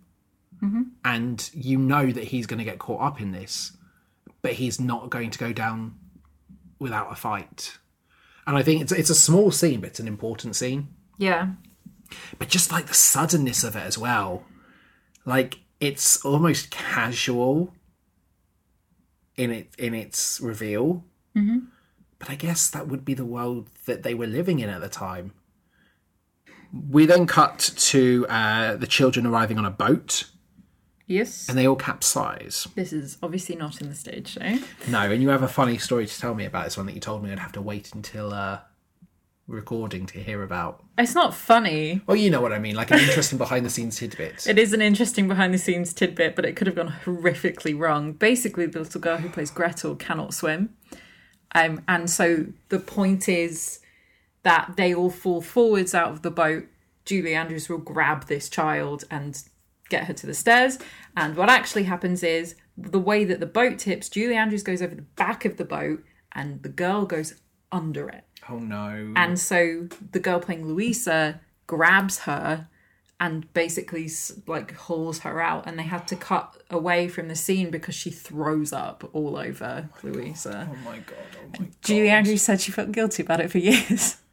And 1.04 1.50
you 1.52 1.76
know 1.76 2.12
that 2.12 2.22
he's 2.24 2.46
going 2.46 2.58
to 2.58 2.64
get 2.64 2.78
caught 2.78 3.00
up 3.00 3.20
in 3.20 3.32
this, 3.32 3.76
but 4.42 4.52
he's 4.52 4.78
not 4.80 5.10
going 5.10 5.30
to 5.30 5.38
go 5.38 5.52
down 5.52 5.96
without 6.78 7.10
a 7.10 7.16
fight. 7.16 7.78
And 8.46 8.56
I 8.56 8.62
think 8.62 8.80
it's 8.80 8.92
it's 8.92 9.10
a 9.10 9.14
small 9.16 9.50
scene, 9.50 9.80
but 9.80 9.88
it's 9.90 9.98
an 9.98 10.06
important 10.06 10.54
scene 10.54 10.94
Yeah. 11.22 11.48
but 12.38 12.48
just 12.48 12.72
like 12.72 12.86
the 12.86 12.94
suddenness 12.94 13.62
of 13.64 13.76
it 13.76 13.84
as 13.90 13.96
well 13.96 14.44
like 15.24 15.60
it's 15.80 16.24
almost 16.24 16.70
casual 16.70 17.72
in 19.36 19.50
it 19.50 19.68
in 19.78 19.94
its 19.94 20.40
reveal 20.40 21.04
mm-hmm. 21.36 21.58
but 22.18 22.28
i 22.30 22.34
guess 22.34 22.68
that 22.70 22.88
would 22.88 23.04
be 23.04 23.14
the 23.14 23.24
world 23.24 23.68
that 23.86 24.02
they 24.02 24.14
were 24.14 24.26
living 24.26 24.58
in 24.58 24.68
at 24.68 24.80
the 24.80 24.88
time 24.88 25.32
we 26.90 27.04
then 27.06 27.26
cut 27.26 27.58
to 27.76 28.26
uh, 28.30 28.76
the 28.76 28.86
children 28.86 29.26
arriving 29.26 29.58
on 29.58 29.64
a 29.64 29.70
boat 29.70 30.24
Yes. 31.06 31.48
and 31.48 31.58
they 31.58 31.66
all 31.66 31.76
capsize 31.76 32.66
this 32.74 32.92
is 32.92 33.18
obviously 33.22 33.54
not 33.56 33.80
in 33.82 33.88
the 33.88 33.94
stage 33.94 34.28
show. 34.28 34.58
no 34.88 35.10
and 35.10 35.22
you 35.22 35.28
have 35.28 35.42
a 35.42 35.48
funny 35.48 35.76
story 35.78 36.06
to 36.06 36.20
tell 36.20 36.34
me 36.34 36.44
about 36.46 36.64
this 36.64 36.76
one 36.76 36.86
that 36.86 36.94
you 36.94 37.00
told 37.00 37.22
me 37.22 37.30
i'd 37.32 37.38
have 37.38 37.52
to 37.52 37.60
wait 37.62 37.92
until 37.94 38.32
uh, 38.32 38.60
recording 39.52 40.06
to 40.06 40.18
hear 40.18 40.42
about 40.42 40.82
It's 40.98 41.14
not 41.14 41.34
funny. 41.34 42.00
well 42.06 42.16
you 42.16 42.30
know 42.30 42.40
what 42.40 42.52
i 42.52 42.58
mean 42.58 42.74
like 42.74 42.90
an 42.90 42.98
interesting 42.98 43.38
behind 43.38 43.64
the 43.64 43.70
scenes 43.70 43.96
tidbit 43.98 44.46
It 44.52 44.58
is 44.58 44.72
an 44.72 44.80
interesting 44.82 45.28
behind 45.28 45.52
the 45.54 45.58
scenes 45.58 45.92
tidbit, 45.94 46.34
but 46.34 46.44
it 46.44 46.56
could 46.56 46.66
have 46.66 46.76
gone 46.76 46.94
horrifically 47.04 47.78
wrong. 47.78 48.12
Basically, 48.12 48.66
the 48.66 48.80
little 48.80 49.00
girl 49.00 49.18
who 49.18 49.28
plays 49.28 49.50
Gretel 49.50 49.94
cannot 49.94 50.34
swim. 50.34 50.70
Um, 51.54 51.82
and 51.86 52.08
so 52.08 52.46
the 52.70 52.78
point 52.78 53.28
is 53.28 53.80
that 54.42 54.72
they 54.76 54.94
all 54.94 55.10
fall 55.10 55.40
forwards 55.40 55.94
out 55.94 56.10
of 56.10 56.22
the 56.22 56.30
boat. 56.30 56.64
Julie 57.04 57.34
Andrews 57.34 57.68
will 57.68 57.78
grab 57.78 58.26
this 58.26 58.48
child 58.48 59.04
and 59.10 59.40
get 59.88 60.04
her 60.04 60.14
to 60.14 60.26
the 60.26 60.34
stairs. 60.34 60.78
And 61.16 61.36
what 61.36 61.48
actually 61.50 61.84
happens 61.84 62.22
is 62.22 62.54
the 62.76 62.98
way 62.98 63.24
that 63.24 63.40
the 63.40 63.46
boat 63.46 63.78
tips, 63.78 64.08
Julie 64.08 64.36
Andrews 64.36 64.62
goes 64.62 64.80
over 64.82 64.94
the 64.94 65.02
back 65.02 65.44
of 65.44 65.56
the 65.58 65.64
boat 65.64 66.02
and 66.32 66.62
the 66.62 66.68
girl 66.70 67.04
goes 67.04 67.34
under 67.70 68.08
it. 68.08 68.24
Oh 68.48 68.58
no 68.58 69.12
And 69.16 69.38
so 69.38 69.88
the 70.12 70.20
girl 70.20 70.40
playing 70.40 70.66
Louisa 70.66 71.40
grabs 71.66 72.20
her 72.20 72.68
and 73.20 73.52
basically 73.54 74.10
like 74.48 74.74
hauls 74.74 75.20
her 75.20 75.40
out 75.40 75.66
and 75.66 75.78
they 75.78 75.84
had 75.84 76.08
to 76.08 76.16
cut 76.16 76.60
away 76.70 77.06
from 77.06 77.28
the 77.28 77.36
scene 77.36 77.70
because 77.70 77.94
she 77.94 78.10
throws 78.10 78.72
up 78.72 79.08
all 79.12 79.36
over 79.36 79.88
Louisa. 80.02 80.68
Oh 80.70 80.76
my 80.84 80.98
god! 80.98 81.16
Oh 81.36 81.48
my 81.52 81.58
god! 81.58 81.68
Julie 81.82 82.10
Andrews 82.10 82.42
said 82.42 82.60
she 82.60 82.72
felt 82.72 82.90
guilty 82.90 83.22
about 83.22 83.40
it 83.40 83.50
for 83.50 83.58
years. 83.58 84.16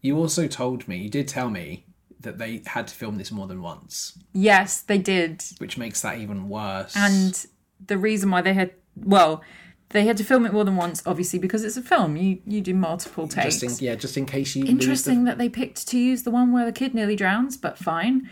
You 0.00 0.16
also 0.16 0.46
told 0.48 0.88
me, 0.88 0.96
you 0.96 1.08
did 1.10 1.28
tell 1.28 1.50
me 1.50 1.84
that 2.20 2.38
they 2.38 2.62
had 2.66 2.88
to 2.88 2.94
film 2.94 3.16
this 3.16 3.30
more 3.30 3.46
than 3.46 3.62
once, 3.62 4.18
yes, 4.32 4.80
they 4.80 4.98
did. 4.98 5.42
which 5.58 5.78
makes 5.78 6.00
that 6.00 6.18
even 6.18 6.48
worse. 6.48 6.96
And 6.96 7.46
the 7.84 7.96
reason 7.96 8.30
why 8.30 8.42
they 8.42 8.54
had 8.54 8.72
well, 8.96 9.42
they 9.90 10.04
had 10.04 10.16
to 10.18 10.24
film 10.24 10.44
it 10.44 10.52
more 10.52 10.64
than 10.64 10.76
once, 10.76 11.02
obviously, 11.06 11.38
because 11.38 11.64
it's 11.64 11.76
a 11.76 11.82
film. 11.82 12.16
You 12.16 12.38
you 12.46 12.60
do 12.60 12.74
multiple 12.74 13.26
takes. 13.28 13.60
just 13.60 13.80
in, 13.80 13.86
yeah, 13.86 13.94
just 13.94 14.16
in 14.16 14.26
case 14.26 14.54
you 14.54 14.64
Interesting 14.66 15.20
lose 15.20 15.26
that 15.26 15.38
they 15.38 15.48
picked 15.48 15.86
to 15.88 15.98
use 15.98 16.22
the 16.24 16.30
one 16.30 16.52
where 16.52 16.66
the 16.66 16.72
kid 16.72 16.94
nearly 16.94 17.16
drowns, 17.16 17.56
but 17.56 17.78
fine. 17.78 18.28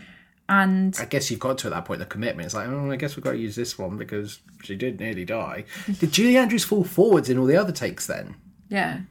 And 0.49 0.95
I 0.99 1.05
guess 1.05 1.29
you've 1.29 1.41
got 1.41 1.57
to 1.59 1.67
at 1.67 1.73
that 1.73 1.85
point 1.85 1.99
the 1.99 2.05
commitment. 2.05 2.45
It's 2.45 2.55
like, 2.55 2.67
oh, 2.69 2.89
I 2.89 2.95
guess 2.95 3.15
we've 3.17 3.23
got 3.23 3.31
to 3.31 3.37
use 3.37 3.55
this 3.55 3.77
one 3.77 3.97
because 3.97 4.39
she 4.63 4.75
did 4.75 4.99
nearly 4.99 5.25
die. 5.25 5.65
did 5.99 6.11
Julie 6.13 6.37
Andrews 6.37 6.63
fall 6.63 6.83
forwards 6.85 7.29
in 7.29 7.37
all 7.37 7.45
the 7.45 7.57
other 7.57 7.73
takes? 7.73 8.07
Then 8.07 8.35
yeah, 8.69 9.01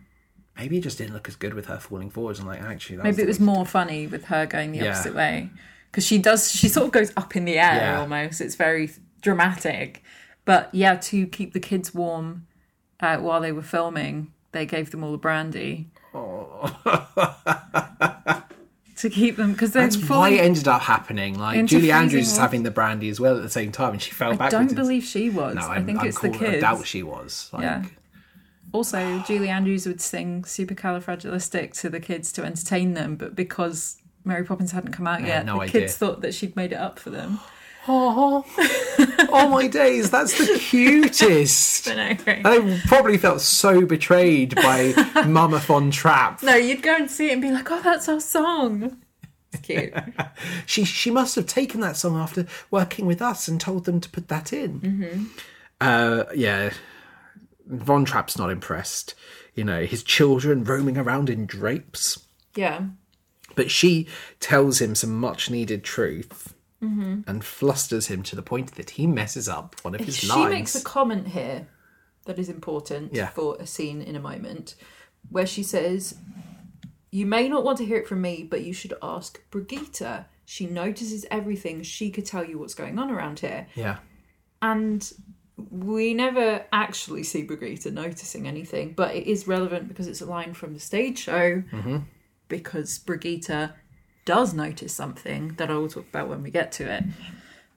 maybe 0.57 0.79
it 0.79 0.83
just 0.83 0.97
didn't 0.99 1.13
look 1.15 1.29
as 1.29 1.37
good 1.37 1.53
with 1.53 1.67
her 1.67 1.79
falling 1.79 2.09
forwards. 2.11 2.39
And 2.39 2.49
like, 2.49 2.63
actually, 2.63 2.97
maybe 2.99 3.23
it 3.23 3.27
was 3.27 3.39
was 3.39 3.41
more 3.47 3.67
funny 3.67 4.07
with 4.07 4.27
her 4.27 4.47
going 4.47 4.73
the 4.73 4.79
Yeah. 4.79 4.91
opposite 4.93 5.15
way 5.15 5.51
because 5.91 6.07
she 6.07 6.17
does. 6.19 6.51
She 6.51 6.69
sort 6.69 6.87
of 6.87 6.93
goes 6.93 7.13
up 7.19 7.37
in 7.37 7.45
the 7.45 7.59
air 7.59 7.75
Yeah. 7.81 8.01
almost. 8.01 8.41
It's 8.41 8.55
very 8.55 8.91
dramatic. 9.21 10.03
But 10.47 10.71
yeah, 10.73 10.95
to 10.97 11.27
keep 11.27 11.53
the 11.53 11.61
kids 11.61 11.93
warm 11.95 12.47
uh, 13.01 13.19
while 13.19 13.43
they 13.43 13.53
were 13.53 13.61
filming, 13.63 14.33
they 14.53 14.65
gave 14.65 14.91
them 14.93 15.05
all 15.05 15.13
the 15.13 15.19
brandy. 15.19 15.91
to 18.97 19.11
keep 19.11 19.37
them 19.37 19.53
because 19.53 19.73
That's 19.73 19.97
why 20.09 20.31
it 20.31 20.41
ended 20.41 20.67
up 20.69 20.81
happening. 20.83 21.39
Like 21.39 21.67
Julie 21.67 21.93
Andrews 21.93 22.29
is 22.33 22.39
having 22.39 22.63
the 22.63 22.71
brandy 22.71 23.09
as 23.11 23.21
well 23.21 23.37
at 23.37 23.43
the 23.43 23.51
same 23.51 23.71
time, 23.73 23.93
and 23.93 24.01
she 24.03 24.13
fell 24.13 24.31
back. 24.31 24.41
I 24.41 24.51
backwards. 24.51 24.73
don't 24.73 24.77
believe 24.83 25.05
she 25.05 25.29
was. 25.29 25.57
No, 25.57 25.69
I 25.69 25.83
think 25.83 26.01
I'm 26.01 26.07
it's 26.07 26.17
cool. 26.19 26.31
the 26.33 26.37
I 26.37 26.41
kids. 26.51 26.61
doubt 26.63 26.87
she 26.87 27.03
was. 27.03 27.51
Like, 27.53 27.63
Yeah. 27.63 27.85
Also, 28.73 29.23
Julie 29.27 29.49
Andrews 29.49 29.87
would 29.87 30.01
sing 30.01 30.43
Supercalifragilistic 30.43 31.73
to 31.81 31.89
the 31.89 32.01
kids 32.01 32.33
to 32.33 32.45
entertain 32.45 32.95
them, 32.95 33.17
but 33.17 33.35
because 33.35 33.97
Mary 34.25 34.45
Poppins 34.45 34.73
hadn't 34.73 34.93
come 34.93 35.07
out 35.07 35.23
yet, 35.23 35.47
no 35.47 35.55
the 35.57 35.61
idea. 35.63 35.81
kids 35.83 35.97
thought 35.97 36.21
that 36.23 36.35
she'd 36.35 36.57
made 36.57 36.73
it 36.73 36.77
up 36.79 36.99
for 36.99 37.11
them. 37.11 37.39
Oh, 37.89 38.45
oh 39.31 39.49
my 39.49 39.67
days, 39.69 40.11
that's 40.11 40.37
the 40.37 40.59
cutest. 40.59 41.89
I 41.89 41.95
know, 41.95 42.17
right? 42.27 42.47
I 42.47 42.81
probably 42.87 43.17
felt 43.19 43.41
so 43.41 43.87
betrayed 43.87 44.55
by 44.57 44.93
Mama 45.27 45.59
Von 45.59 45.91
Trapp. 45.91 46.43
No, 46.43 46.55
you'd 46.55 46.83
go 46.83 46.97
and 46.97 47.11
see 47.11 47.29
it 47.31 47.35
and 47.35 47.43
be 47.43 47.51
like, 47.51 47.71
"Oh, 47.71 47.81
that's 47.83 48.09
our 48.09 48.21
song." 48.21 48.97
It's 49.53 49.63
cute. 49.63 49.93
She 50.67 50.85
she 50.85 51.11
must 51.11 51.37
have 51.37 51.47
taken 51.47 51.81
that 51.81 51.97
song 51.97 52.17
after 52.17 52.47
working 52.71 53.07
with 53.07 53.23
us 53.23 53.47
and 53.49 53.61
told 53.61 53.85
them 53.85 54.01
to 54.01 54.11
put 54.11 54.29
that 54.29 54.53
in. 54.53 54.81
Mm-hmm. 54.81 55.25
Uh, 55.81 56.25
yeah, 56.35 56.71
Von 57.67 58.05
Trapp's 58.05 58.37
not 58.39 58.51
impressed. 58.51 59.15
You 59.55 59.65
know, 59.65 59.85
his 59.87 60.03
children 60.03 60.65
roaming 60.65 60.99
around 60.99 61.31
in 61.31 61.47
drapes. 61.47 62.19
yeah. 62.55 62.83
But 63.55 63.71
she 63.71 64.07
tells 64.39 64.83
him 64.83 64.95
some 64.95 65.17
much 65.19 65.49
needed 65.51 65.83
truth 65.83 66.53
Mm-hmm. 66.83 67.23
and 67.27 67.43
flusters 67.43 68.09
him 68.09 68.23
to 68.25 68.37
the 68.37 68.43
point 68.43 68.75
that 68.75 68.91
he 68.91 69.07
messes 69.07 69.49
up 69.49 69.77
one 69.83 69.95
of 69.95 70.03
his 70.03 70.17
she 70.17 70.27
lines. 70.29 70.45
She 70.45 70.49
makes 70.51 70.75
a 70.75 70.85
comment 70.85 71.29
here 71.29 71.67
that 72.27 72.39
is 72.39 72.49
important 72.51 73.15
Yeah. 73.15 73.29
for 73.29 73.57
a 73.59 73.67
scene 73.67 74.03
in 74.03 74.15
a 74.15 74.21
moment 74.21 74.75
where 75.31 75.47
she 75.47 75.63
says 75.63 76.17
you 77.11 77.25
may 77.25 77.49
not 77.49 77.65
want 77.65 77.79
to 77.79 77.85
hear 77.85 77.97
it 77.97 78.07
from 78.07 78.21
me 78.21 78.47
but 78.49 78.63
you 78.63 78.73
should 78.73 78.93
ask 79.03 79.41
brigitte 79.51 80.27
she 80.45 80.67
notices 80.67 81.25
everything 81.31 81.83
she 81.83 82.11
could 82.11 82.27
tell 82.27 82.45
you 82.45 82.59
what's 82.59 82.75
going 82.75 82.99
on 82.99 83.11
around 83.11 83.41
here 83.41 83.67
yeah. 83.75 83.97
and 84.61 85.13
we 85.71 86.13
never 86.13 86.65
actually 86.73 87.23
see 87.23 87.43
brigitte 87.43 87.93
noticing 87.93 88.47
anything 88.47 88.93
but 88.93 89.15
it 89.15 89.27
is 89.27 89.49
relevant 89.49 89.89
because 89.89 90.07
it's 90.07 90.21
a 90.21 90.27
line 90.27 90.53
from 90.53 90.75
the 90.75 90.81
stage 90.81 91.19
show 91.19 91.63
mm-hmm. 91.73 91.99
because 92.49 92.99
brigitte 92.99 93.71
does 94.27 94.53
notice 94.53 94.93
something 94.93 95.55
that 95.57 95.71
i 95.71 95.75
will 95.75 95.89
talk 95.89 96.07
about 96.11 96.29
when 96.29 96.43
we 96.43 96.51
get 96.51 96.71
to 96.73 96.85
it 96.93 97.03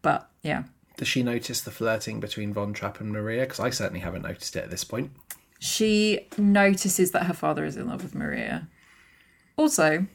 but 0.01 0.30
yeah 0.43 0.63
Does 0.97 1.07
she 1.07 1.23
notice 1.23 1.61
the 1.61 1.71
flirting 1.71 2.19
between 2.19 2.53
Von 2.53 2.73
Trapp 2.73 2.99
and 2.99 3.11
Maria? 3.13 3.43
Because 3.43 3.61
I 3.61 3.69
certainly 3.69 4.01
haven't 4.01 4.23
noticed 4.23 4.55
it 4.57 4.63
at 4.65 4.69
this 4.69 4.84
point. 4.84 5.11
she 5.59 6.27
notices 6.38 7.11
that 7.11 7.23
her 7.27 7.34
father 7.34 7.63
is 7.65 7.77
in 7.77 7.88
love 7.88 8.03
with 8.03 8.15
Maria. 8.15 8.67
Also, 9.55 10.07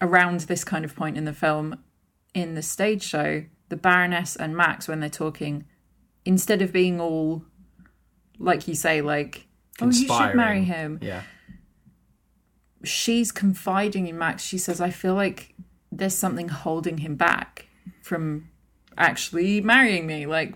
around 0.00 0.40
this 0.40 0.64
kind 0.64 0.84
of 0.84 0.94
point 0.96 1.16
in 1.18 1.24
the 1.26 1.32
film, 1.34 1.78
in 2.34 2.54
the 2.54 2.62
stage 2.62 3.02
show, 3.02 3.44
the 3.70 3.76
Baroness 3.76 4.36
and 4.36 4.56
Max, 4.56 4.88
when 4.88 5.00
they're 5.00 5.08
talking, 5.24 5.64
instead 6.24 6.60
of 6.62 6.72
being 6.72 7.00
all, 7.00 7.44
like 8.38 8.66
you 8.68 8.74
say, 8.74 9.00
like, 9.02 9.46
oh, 9.80 9.86
you 9.86 10.06
should 10.08 10.34
marry 10.34 10.64
him, 10.64 10.98
Yeah. 11.02 11.22
she's 12.84 13.32
confiding 13.32 14.06
in 14.06 14.18
Max. 14.18 14.42
She 14.42 14.58
says, 14.58 14.80
I 14.80 14.90
feel 14.90 15.14
like 15.14 15.54
there's 15.92 16.14
something 16.14 16.48
holding 16.48 16.98
him 16.98 17.16
back 17.16 17.66
from 18.02 18.48
actually 18.96 19.60
marrying 19.60 20.06
me, 20.06 20.26
like 20.26 20.54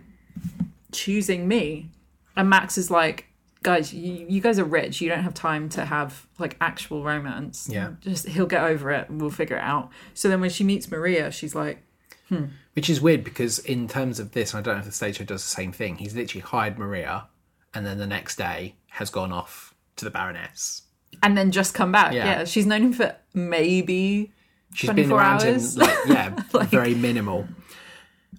choosing 0.93 1.49
me. 1.49 1.91
And 2.37 2.49
Max 2.49 2.77
is 2.79 2.91
like, 2.91 3.27
guys, 3.63 3.93
you, 3.95 4.27
you 4.29 4.41
guys 4.41 4.59
are 4.59 4.65
rich. 4.65 5.01
You 5.01 5.09
don't 5.09 5.23
have 5.23 5.35
time 5.35 5.69
to 5.71 5.85
have 5.85 6.27
like 6.39 6.57
actual 6.61 7.03
romance. 7.03 7.69
Yeah. 7.71 7.93
Just 8.01 8.27
he'll 8.29 8.47
get 8.47 8.65
over 8.65 8.91
it 8.91 9.09
and 9.09 9.21
we'll 9.21 9.31
figure 9.31 9.57
it 9.57 9.63
out. 9.63 9.91
So 10.15 10.29
then 10.29 10.41
when 10.41 10.51
she 10.51 10.65
meets 10.65 10.91
Maria, 10.91 11.31
she's 11.31 11.55
like, 11.55 11.83
hmm. 12.29 12.45
Which 12.75 12.91
is 12.91 13.01
weird 13.01 13.23
because 13.23 13.61
in 13.61 13.87
terms 13.89 14.19
of 14.19 14.33
this, 14.33 14.53
and 14.53 14.59
I 14.59 14.63
don't 14.63 14.75
know 14.75 14.81
if 14.81 14.87
the 14.87 14.93
stage 14.93 15.19
show 15.19 15.25
does 15.25 15.43
the 15.43 15.49
same 15.49 15.73
thing. 15.73 15.97
He's 15.97 16.15
literally 16.15 16.43
hired 16.43 16.77
Maria, 16.77 17.29
and 17.73 17.87
then 17.87 17.99
the 17.99 18.07
next 18.07 18.37
day 18.37 18.75
has 18.91 19.11
gone 19.11 19.33
off 19.33 19.75
to 19.97 20.05
the 20.05 20.11
Baroness. 20.11 20.83
and 21.23 21.39
then 21.39 21.53
just 21.53 21.73
come 21.75 21.93
back. 21.93 22.13
Yeah. 22.13 22.25
Yeah. 22.25 22.45
She's 22.45 22.67
known 22.67 22.83
him 22.83 22.93
for 22.93 23.15
maybe 23.33 24.33
She's 24.75 24.91
been 24.91 25.11
around 25.13 25.43
hours. 25.43 25.75
him, 25.77 25.81
like 25.81 25.99
yeah, 26.07 26.29
very 26.67 26.95
minimal. 26.95 27.49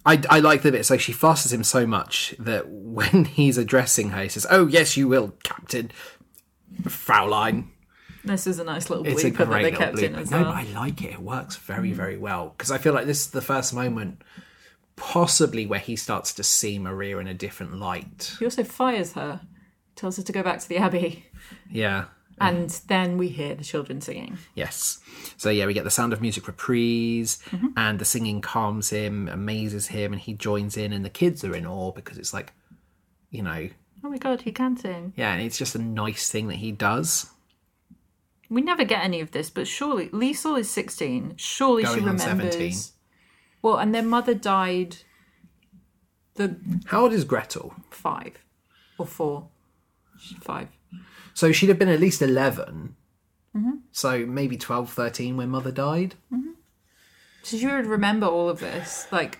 I, 0.04 0.22
I 0.30 0.38
like 0.38 0.62
the 0.62 0.70
bit. 0.70 0.86
So 0.86 0.96
she 0.98 1.12
flusters 1.12 1.52
him 1.52 1.64
so 1.64 1.86
much 1.86 2.34
that 2.38 2.68
when 2.68 3.24
he's 3.38 3.58
addressing 3.58 4.10
her, 4.10 4.22
he 4.22 4.28
says, 4.28 4.46
"Oh 4.50 4.66
yes, 4.66 4.96
you 4.96 5.08
will, 5.08 5.32
Captain 5.42 5.90
Fraulein." 6.82 7.68
This 8.24 8.46
is 8.48 8.58
a 8.58 8.64
nice 8.64 8.90
little 8.90 9.06
It's 9.06 9.22
a 9.22 9.30
blooper 9.30 9.48
that 9.50 9.62
they 9.62 9.70
kept 9.70 9.98
in 10.00 10.16
as 10.16 10.30
No, 10.32 10.38
well. 10.42 10.52
but 10.52 10.56
I 10.56 10.62
like 10.74 11.00
it. 11.02 11.12
It 11.12 11.20
works 11.20 11.54
very, 11.56 11.92
very 11.92 12.16
well 12.18 12.54
because 12.56 12.72
I 12.72 12.78
feel 12.78 12.92
like 12.92 13.06
this 13.06 13.20
is 13.20 13.30
the 13.30 13.40
first 13.40 13.72
moment, 13.72 14.22
possibly 14.96 15.64
where 15.64 15.78
he 15.78 15.94
starts 15.94 16.34
to 16.34 16.42
see 16.42 16.78
Maria 16.80 17.18
in 17.18 17.28
a 17.28 17.34
different 17.34 17.78
light. 17.78 18.34
He 18.40 18.44
also 18.44 18.64
fires 18.64 19.12
her, 19.12 19.42
tells 19.94 20.16
her 20.16 20.24
to 20.24 20.32
go 20.32 20.42
back 20.42 20.58
to 20.58 20.68
the 20.68 20.76
abbey, 20.78 21.26
Yeah. 21.70 22.06
And 22.38 22.70
then 22.88 23.16
we 23.18 23.28
hear 23.28 23.54
the 23.54 23.64
children 23.64 24.00
singing. 24.00 24.38
Yes. 24.54 24.98
So 25.36 25.50
yeah, 25.50 25.66
we 25.66 25.74
get 25.74 25.84
the 25.84 25.90
sound 25.90 26.12
of 26.12 26.20
music 26.20 26.46
reprise, 26.46 27.38
Mm-hmm. 27.50 27.68
and 27.76 27.98
the 27.98 28.04
singing 28.04 28.40
calms 28.40 28.90
him, 28.90 29.28
amazes 29.28 29.88
him, 29.88 30.12
and 30.12 30.20
he 30.20 30.34
joins 30.34 30.76
in, 30.76 30.92
and 30.92 31.04
the 31.04 31.10
kids 31.10 31.44
are 31.44 31.54
in 31.54 31.66
awe 31.66 31.92
because 31.92 32.18
it's 32.18 32.34
like, 32.34 32.52
you 33.30 33.42
know, 33.42 33.68
Oh 34.04 34.08
my 34.10 34.18
god, 34.18 34.42
he 34.42 34.52
can 34.52 34.76
sing. 34.76 35.12
yeah, 35.16 35.32
and 35.32 35.42
it's 35.42 35.58
just 35.58 35.74
a 35.74 35.78
nice 35.80 36.30
thing 36.30 36.48
that 36.48 36.56
he 36.56 36.70
does. 36.72 37.30
We 38.48 38.62
never 38.62 38.84
get 38.84 39.02
any 39.02 39.20
of 39.20 39.32
this, 39.32 39.50
but 39.50 39.66
surely 39.66 40.08
Liesel 40.10 40.58
is 40.58 40.70
sixteen. 40.70 41.34
Surely 41.36 41.82
she 41.84 41.96
Going 42.00 42.08
on 42.10 42.16
remembers. 42.18 42.54
17. 42.54 42.74
Well, 43.62 43.78
and 43.78 43.92
their 43.92 44.04
mother 44.04 44.34
died. 44.34 44.98
The 46.34 46.56
How 46.86 47.02
old 47.04 47.12
is 47.12 47.24
Gretel? 47.24 47.74
five 47.90 48.34
or 48.98 49.06
four, 49.06 49.48
five. 50.42 50.68
So 51.36 51.52
she'd 51.52 51.68
have 51.68 51.78
been 51.78 51.90
at 51.90 52.00
least 52.00 52.22
11. 52.22 52.96
Mm-hmm. 53.54 53.70
So 53.92 54.24
maybe 54.24 54.56
12, 54.56 54.90
13 54.90 55.36
when 55.36 55.50
mother 55.50 55.70
died. 55.70 56.14
So 57.42 57.58
she 57.58 57.66
would 57.66 57.86
remember 57.86 58.26
all 58.26 58.48
of 58.48 58.58
this, 58.58 59.06
like, 59.12 59.38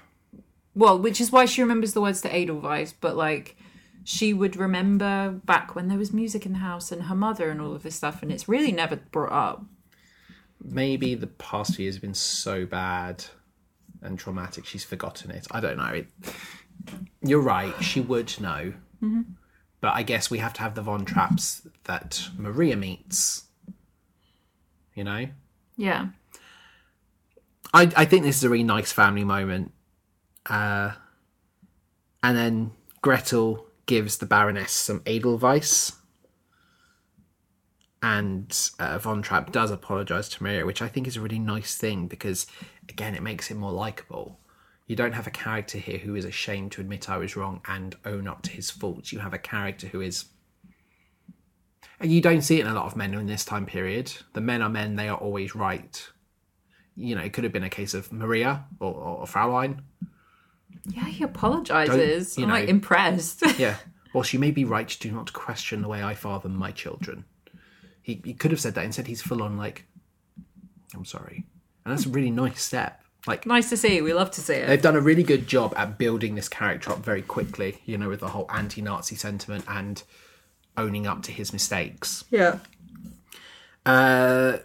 well, 0.74 0.98
which 0.98 1.20
is 1.20 1.32
why 1.32 1.46
she 1.46 1.62
remembers 1.62 1.94
the 1.94 2.02
words 2.02 2.20
to 2.20 2.28
Edelweiss, 2.32 2.92
but 3.00 3.16
like, 3.16 3.56
she 4.04 4.34
would 4.34 4.56
remember 4.56 5.40
back 5.46 5.74
when 5.74 5.88
there 5.88 5.96
was 5.98 6.12
music 6.12 6.44
in 6.44 6.52
the 6.52 6.58
house 6.58 6.92
and 6.92 7.04
her 7.04 7.14
mother 7.16 7.48
and 7.48 7.60
all 7.62 7.74
of 7.74 7.82
this 7.82 7.94
stuff, 7.96 8.22
and 8.22 8.30
it's 8.30 8.46
really 8.46 8.72
never 8.72 8.96
brought 8.96 9.32
up. 9.32 9.64
maybe 10.62 11.14
the 11.14 11.26
past 11.26 11.76
few 11.76 11.84
years 11.84 11.94
have 11.96 12.02
been 12.02 12.14
so 12.14 12.66
bad 12.66 13.24
and 14.02 14.18
traumatic 14.18 14.64
she's 14.66 14.84
forgotten 14.84 15.30
it 15.30 15.46
i 15.50 15.60
don't 15.60 15.76
know 15.76 15.92
it, 16.00 16.06
you're 17.22 17.40
right 17.40 17.74
she 17.82 18.00
would 18.00 18.32
know 18.40 18.72
but 19.80 19.94
i 19.94 20.02
guess 20.02 20.30
we 20.30 20.38
have 20.38 20.52
to 20.52 20.60
have 20.62 20.74
the 20.74 20.82
von 20.82 21.04
Trapps 21.04 21.66
that 21.84 22.28
maria 22.36 22.76
meets 22.76 23.44
you 24.94 25.04
know 25.04 25.26
Yeah. 25.76 26.08
i, 27.74 27.90
I 27.96 28.04
think 28.04 28.24
this 28.24 28.36
is 28.36 28.44
a 28.44 28.48
really 28.48 28.64
nice 28.64 28.92
family 28.92 29.24
moment 29.24 29.72
uh, 30.48 30.92
and 32.22 32.36
then 32.36 32.72
gretel 33.02 33.66
gives 33.86 34.18
the 34.18 34.26
baroness 34.26 34.72
some 34.72 35.02
edelweiss 35.06 35.92
and 38.02 38.70
uh, 38.78 38.98
Von 38.98 39.20
Trapp 39.22 39.50
does 39.50 39.70
apologize 39.72 40.28
to 40.28 40.42
Maria, 40.42 40.64
which 40.66 40.80
I 40.82 40.86
think 40.86 41.08
is 41.08 41.16
a 41.16 41.20
really 41.20 41.38
nice 41.40 41.76
thing 41.76 42.06
because, 42.06 42.46
again, 42.88 43.14
it 43.16 43.22
makes 43.22 43.48
him 43.48 43.56
more 43.56 43.72
likable. 43.72 44.38
You 44.86 44.94
don't 44.96 45.12
have 45.14 45.26
a 45.26 45.30
character 45.32 45.78
here 45.78 45.98
who 45.98 46.14
is 46.14 46.24
ashamed 46.24 46.72
to 46.72 46.80
admit 46.80 47.10
I 47.10 47.16
was 47.16 47.36
wrong 47.36 47.60
and 47.66 47.96
own 48.04 48.28
up 48.28 48.42
to 48.42 48.50
his 48.50 48.70
faults. 48.70 49.12
You 49.12 49.18
have 49.18 49.34
a 49.34 49.38
character 49.38 49.88
who 49.88 50.00
is. 50.00 50.26
And 51.98 52.12
you 52.12 52.20
don't 52.20 52.42
see 52.42 52.58
it 52.58 52.66
in 52.66 52.70
a 52.70 52.74
lot 52.74 52.86
of 52.86 52.94
men 52.96 53.14
in 53.14 53.26
this 53.26 53.44
time 53.44 53.66
period. 53.66 54.12
The 54.34 54.40
men 54.40 54.62
are 54.62 54.68
men, 54.68 54.96
they 54.96 55.08
are 55.08 55.16
always 55.16 55.54
right. 55.56 56.08
You 56.94 57.14
know, 57.16 57.22
it 57.22 57.32
could 57.32 57.44
have 57.44 57.52
been 57.52 57.64
a 57.64 57.70
case 57.70 57.94
of 57.94 58.12
Maria 58.12 58.64
or, 58.80 58.92
or 58.94 59.26
Fraulein. 59.26 59.80
Yeah, 60.88 61.06
he 61.06 61.24
apologizes. 61.24 62.34
Don't- 62.36 62.42
you 62.42 62.46
I'm 62.46 62.52
like 62.58 62.64
know. 62.68 62.70
impressed. 62.70 63.42
Yeah. 63.58 63.76
Whilst 64.14 64.32
you 64.32 64.38
may 64.38 64.50
be 64.50 64.64
right, 64.64 64.96
do 65.00 65.10
not 65.10 65.32
question 65.34 65.82
the 65.82 65.88
way 65.88 66.02
I 66.02 66.14
father 66.14 66.48
my 66.48 66.70
children. 66.70 67.24
He, 68.00 68.22
he 68.24 68.32
could 68.34 68.50
have 68.50 68.60
said 68.60 68.74
that. 68.74 68.84
Instead, 68.84 69.08
he's 69.08 69.20
full 69.20 69.42
on 69.42 69.58
like, 69.58 69.84
I'm 70.94 71.04
sorry. 71.04 71.44
And 71.84 71.92
that's 71.92 72.06
a 72.06 72.10
really 72.10 72.30
nice 72.30 72.62
step. 72.62 73.02
Like, 73.26 73.44
nice 73.44 73.68
to 73.70 73.76
see. 73.76 74.00
We 74.00 74.12
love 74.12 74.30
to 74.32 74.40
see 74.40 74.54
it. 74.54 74.68
they've 74.68 74.80
done 74.80 74.96
a 74.96 75.00
really 75.00 75.24
good 75.24 75.46
job 75.46 75.74
at 75.76 75.98
building 75.98 76.36
this 76.36 76.48
character 76.48 76.90
up 76.92 76.98
very 76.98 77.22
quickly, 77.22 77.82
you 77.84 77.98
know, 77.98 78.08
with 78.08 78.20
the 78.20 78.28
whole 78.28 78.46
anti 78.52 78.80
Nazi 78.80 79.16
sentiment 79.16 79.64
and 79.68 80.02
owning 80.76 81.06
up 81.06 81.22
to 81.22 81.32
his 81.32 81.52
mistakes. 81.52 82.24
Yeah. 82.30 82.58
Uh, 83.84 84.58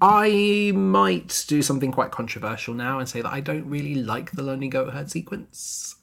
I 0.00 0.72
might 0.74 1.44
do 1.48 1.62
something 1.62 1.92
quite 1.92 2.10
controversial 2.10 2.74
now 2.74 2.98
and 2.98 3.08
say 3.08 3.20
that 3.22 3.32
I 3.32 3.40
don't 3.40 3.68
really 3.68 3.94
like 3.94 4.32
the 4.32 4.42
Lonely 4.42 4.68
Goat 4.68 4.92
Herd 4.92 5.10
sequence. 5.10 5.96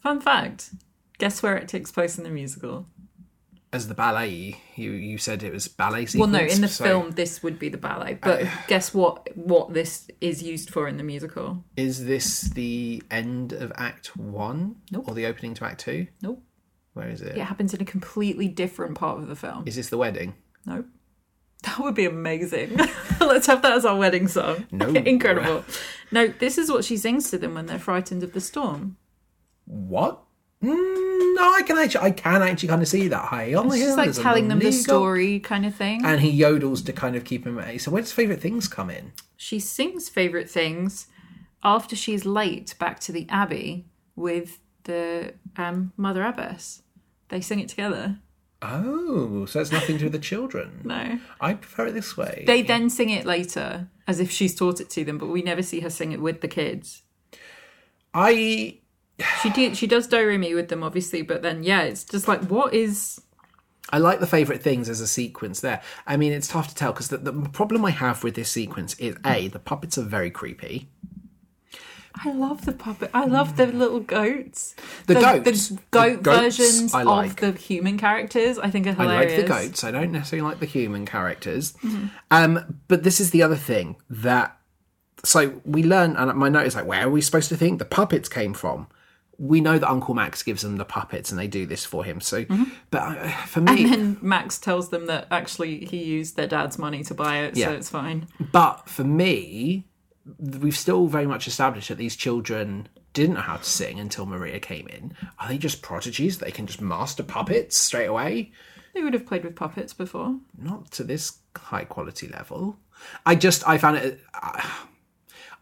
Fun 0.00 0.20
fact. 0.20 0.70
Guess 1.18 1.42
where 1.42 1.56
it 1.56 1.68
takes 1.68 1.90
place 1.90 2.18
in 2.18 2.24
the 2.24 2.30
musical? 2.30 2.86
As 3.74 3.88
the 3.88 3.94
ballet, 3.94 4.56
you 4.76 4.92
you 4.92 5.18
said 5.18 5.42
it 5.42 5.52
was 5.52 5.66
ballet 5.66 6.06
Well, 6.14 6.28
no, 6.28 6.38
in 6.38 6.60
the 6.60 6.68
so 6.68 6.84
film, 6.84 7.10
this 7.10 7.42
would 7.42 7.58
be 7.58 7.68
the 7.68 7.76
ballet. 7.76 8.18
But 8.22 8.44
oh. 8.44 8.64
guess 8.68 8.94
what? 8.94 9.36
What 9.36 9.74
this 9.74 10.08
is 10.20 10.44
used 10.44 10.70
for 10.70 10.86
in 10.86 10.96
the 10.96 11.02
musical? 11.02 11.64
is 11.76 12.04
this 12.06 12.42
the 12.42 13.02
end 13.10 13.52
of 13.52 13.72
Act 13.74 14.16
One 14.16 14.76
Nope. 14.92 15.08
or 15.08 15.14
the 15.14 15.26
opening 15.26 15.54
to 15.54 15.64
Act 15.64 15.80
Two? 15.80 16.06
Nope. 16.22 16.40
Where 16.92 17.08
is 17.08 17.20
it? 17.20 17.36
It 17.36 17.42
happens 17.42 17.74
in 17.74 17.82
a 17.82 17.84
completely 17.84 18.46
different 18.46 18.94
part 18.94 19.18
of 19.18 19.26
the 19.26 19.34
film. 19.34 19.64
Is 19.66 19.74
this 19.74 19.88
the 19.88 19.98
wedding? 19.98 20.34
Nope. 20.64 20.86
That 21.64 21.78
would 21.78 21.94
be 21.94 22.04
amazing. 22.04 22.76
Let's 23.20 23.46
have 23.46 23.62
that 23.62 23.72
as 23.72 23.86
our 23.86 23.96
wedding 23.96 24.28
song. 24.28 24.66
No. 24.70 24.86
Incredible. 25.14 25.64
No, 26.12 26.28
this 26.28 26.58
is 26.58 26.70
what 26.70 26.84
she 26.84 26.98
sings 26.98 27.30
to 27.30 27.38
them 27.38 27.54
when 27.54 27.64
they're 27.64 27.78
frightened 27.78 28.22
of 28.22 28.34
the 28.34 28.40
storm. 28.42 28.98
What? 29.64 30.22
Mm, 30.64 31.34
no, 31.36 31.52
I 31.54 31.62
can 31.66 31.76
actually, 31.78 32.00
I 32.04 32.10
can 32.10 32.42
actually 32.42 32.68
kind 32.68 32.82
of 32.82 32.88
see 32.88 33.08
that. 33.08 33.28
Hey, 33.28 33.54
on 33.54 33.68
the 33.68 33.76
hill 33.76 33.96
like 33.96 34.12
telling 34.12 34.48
them 34.48 34.58
the 34.58 34.72
story 34.72 35.40
kind 35.40 35.66
of 35.66 35.74
thing. 35.74 36.04
and 36.04 36.20
he 36.20 36.38
yodels 36.40 36.84
to 36.86 36.92
kind 36.92 37.16
of 37.16 37.24
keep 37.24 37.46
him. 37.46 37.58
at 37.58 37.80
So 37.80 37.90
where 37.90 38.02
does 38.02 38.12
favorite 38.12 38.40
things 38.40 38.68
come 38.68 38.90
in? 38.90 39.12
she 39.36 39.60
sings 39.60 40.08
favorite 40.08 40.48
things 40.48 41.06
after 41.62 41.94
she's 41.96 42.24
late 42.24 42.74
back 42.78 42.98
to 43.00 43.12
the 43.12 43.26
abbey 43.28 43.84
with 44.16 44.58
the 44.84 45.34
um, 45.56 45.92
mother 45.96 46.22
abbess. 46.22 46.82
They 47.28 47.40
sing 47.40 47.60
it 47.60 47.68
together. 47.68 48.18
Oh, 48.62 49.44
so 49.44 49.60
it's 49.60 49.72
nothing 49.72 49.96
to 49.96 49.98
do 49.98 50.04
with 50.06 50.12
the 50.12 50.18
children. 50.18 50.80
No. 50.84 51.18
I 51.40 51.54
prefer 51.54 51.88
it 51.88 51.92
this 51.92 52.16
way. 52.16 52.44
They 52.46 52.62
then 52.62 52.88
sing 52.88 53.10
it 53.10 53.26
later 53.26 53.88
as 54.06 54.20
if 54.20 54.30
she's 54.30 54.54
taught 54.54 54.80
it 54.80 54.88
to 54.90 55.04
them, 55.04 55.18
but 55.18 55.26
we 55.26 55.42
never 55.42 55.62
see 55.62 55.80
her 55.80 55.90
sing 55.90 56.12
it 56.12 56.20
with 56.22 56.40
the 56.40 56.48
kids. 56.48 57.02
I 58.14 58.78
She 59.42 59.50
did, 59.50 59.76
she 59.76 59.86
does 59.86 60.06
do 60.06 60.26
re 60.26 60.38
mi 60.38 60.54
with 60.54 60.68
them, 60.68 60.82
obviously, 60.82 61.22
but 61.22 61.42
then 61.42 61.62
yeah, 61.62 61.82
it's 61.82 62.04
just 62.04 62.26
like 62.26 62.42
what 62.44 62.74
is 62.74 63.20
I 63.90 63.98
like 63.98 64.20
the 64.20 64.26
favorite 64.26 64.62
things 64.62 64.88
as 64.88 65.00
a 65.00 65.06
sequence 65.06 65.60
there. 65.60 65.82
I 66.06 66.16
mean, 66.16 66.32
it's 66.32 66.48
tough 66.48 66.68
to 66.68 66.74
tell 66.74 66.92
because 66.92 67.08
the, 67.08 67.18
the 67.18 67.32
problem 67.50 67.84
I 67.84 67.90
have 67.90 68.24
with 68.24 68.34
this 68.34 68.50
sequence 68.50 68.94
is 68.94 69.16
a 69.24 69.48
the 69.48 69.58
puppets 69.58 69.98
are 69.98 70.02
very 70.02 70.30
creepy. 70.30 70.88
I 72.16 72.32
love 72.32 72.64
the 72.64 72.72
puppet. 72.72 73.10
I 73.12 73.24
love 73.24 73.56
the 73.56 73.66
little 73.66 74.00
goats. 74.00 74.76
The 75.06 75.14
goats. 75.14 75.68
the 75.68 75.74
The 75.74 75.80
goat 75.90 76.22
goats 76.22 76.56
versions 76.58 76.94
I 76.94 77.00
of 77.00 77.06
like. 77.06 77.40
the 77.40 77.52
human 77.52 77.98
characters. 77.98 78.58
I 78.58 78.70
think 78.70 78.86
are 78.86 78.92
hilarious. 78.92 79.32
I 79.32 79.36
like 79.36 79.46
the 79.46 79.48
goats. 79.48 79.84
I 79.84 79.90
don't 79.90 80.12
necessarily 80.12 80.48
like 80.48 80.60
the 80.60 80.66
human 80.66 81.06
characters. 81.06 81.72
Mm-hmm. 81.74 82.06
Um, 82.30 82.80
but 82.88 83.02
this 83.02 83.20
is 83.20 83.30
the 83.32 83.42
other 83.42 83.56
thing 83.56 83.96
that. 84.08 84.56
So 85.24 85.60
we 85.64 85.82
learn, 85.82 86.16
and 86.16 86.36
my 86.38 86.48
note 86.48 86.66
is 86.66 86.74
like, 86.74 86.86
where 86.86 87.06
are 87.06 87.10
we 87.10 87.20
supposed 87.20 87.48
to 87.48 87.56
think 87.56 87.78
the 87.78 87.84
puppets 87.84 88.28
came 88.28 88.54
from? 88.54 88.88
We 89.38 89.60
know 89.60 89.78
that 89.78 89.88
Uncle 89.90 90.14
Max 90.14 90.42
gives 90.42 90.62
them 90.62 90.76
the 90.76 90.84
puppets, 90.84 91.30
and 91.30 91.38
they 91.38 91.46
do 91.48 91.66
this 91.66 91.84
for 91.84 92.04
him. 92.04 92.20
So, 92.20 92.44
but 92.90 93.02
uh, 93.02 93.28
for 93.46 93.60
me, 93.60 93.84
Mm-hmm. 93.84 93.92
And 93.94 94.16
then 94.16 94.18
Max 94.22 94.58
tells 94.58 94.90
them 94.90 95.06
that 95.06 95.26
actually 95.30 95.84
he 95.84 96.04
used 96.04 96.36
their 96.36 96.46
dad's 96.46 96.78
money 96.78 97.02
to 97.04 97.14
buy 97.14 97.38
it, 97.38 97.56
Yeah. 97.56 97.66
so 97.66 97.72
it's 97.72 97.90
fine. 97.90 98.28
But 98.52 98.88
for 98.88 99.04
me, 99.04 99.86
we've 100.38 100.76
still 100.76 101.06
very 101.08 101.26
much 101.26 101.46
established 101.48 101.88
that 101.88 101.98
these 101.98 102.16
children 102.16 102.88
didn't 103.12 103.34
know 103.34 103.40
how 103.42 103.56
to 103.56 103.64
sing 103.64 103.98
until 104.00 104.26
Maria 104.26 104.58
came 104.60 104.88
in. 104.88 105.14
Are 105.38 105.48
they 105.48 105.58
just 105.58 105.82
prodigies? 105.82 106.38
They 106.38 106.50
can 106.50 106.66
just 106.66 106.80
master 106.80 107.22
puppets 107.22 107.76
straight 107.76 108.06
away? 108.06 108.52
They 108.94 109.02
would 109.02 109.14
have 109.14 109.26
played 109.26 109.44
with 109.44 109.56
puppets 109.56 109.92
before. 109.92 110.38
Not 110.56 110.90
to 110.92 111.04
this 111.04 111.38
high 111.56 111.84
quality 111.84 112.28
level. 112.28 112.76
I 113.26 113.34
just, 113.34 113.66
I 113.68 113.78
found 113.78 113.96
it. 113.98 114.20
I, 114.34 114.64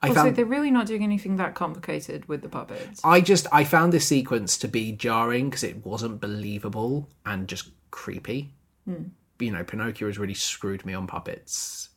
I 0.02 0.08
Also, 0.08 0.22
found. 0.24 0.36
they're 0.36 0.44
really 0.44 0.70
not 0.70 0.86
doing 0.86 1.02
anything 1.04 1.36
that 1.36 1.54
complicated 1.54 2.26
with 2.28 2.42
the 2.42 2.48
puppets. 2.48 3.00
I 3.04 3.20
just, 3.20 3.46
I 3.52 3.62
found 3.64 3.92
this 3.92 4.06
sequence 4.08 4.58
to 4.58 4.68
be 4.68 4.92
jarring 4.92 5.48
because 5.50 5.62
it 5.62 5.84
wasn't 5.86 6.20
believable 6.20 7.08
and 7.24 7.46
just 7.48 7.70
creepy. 7.92 8.52
Hmm. 8.84 9.04
You 9.38 9.52
know, 9.52 9.62
Pinocchio 9.64 10.08
has 10.08 10.18
really 10.18 10.34
screwed 10.34 10.84
me 10.84 10.92
on 10.94 11.06
puppets. 11.06 11.88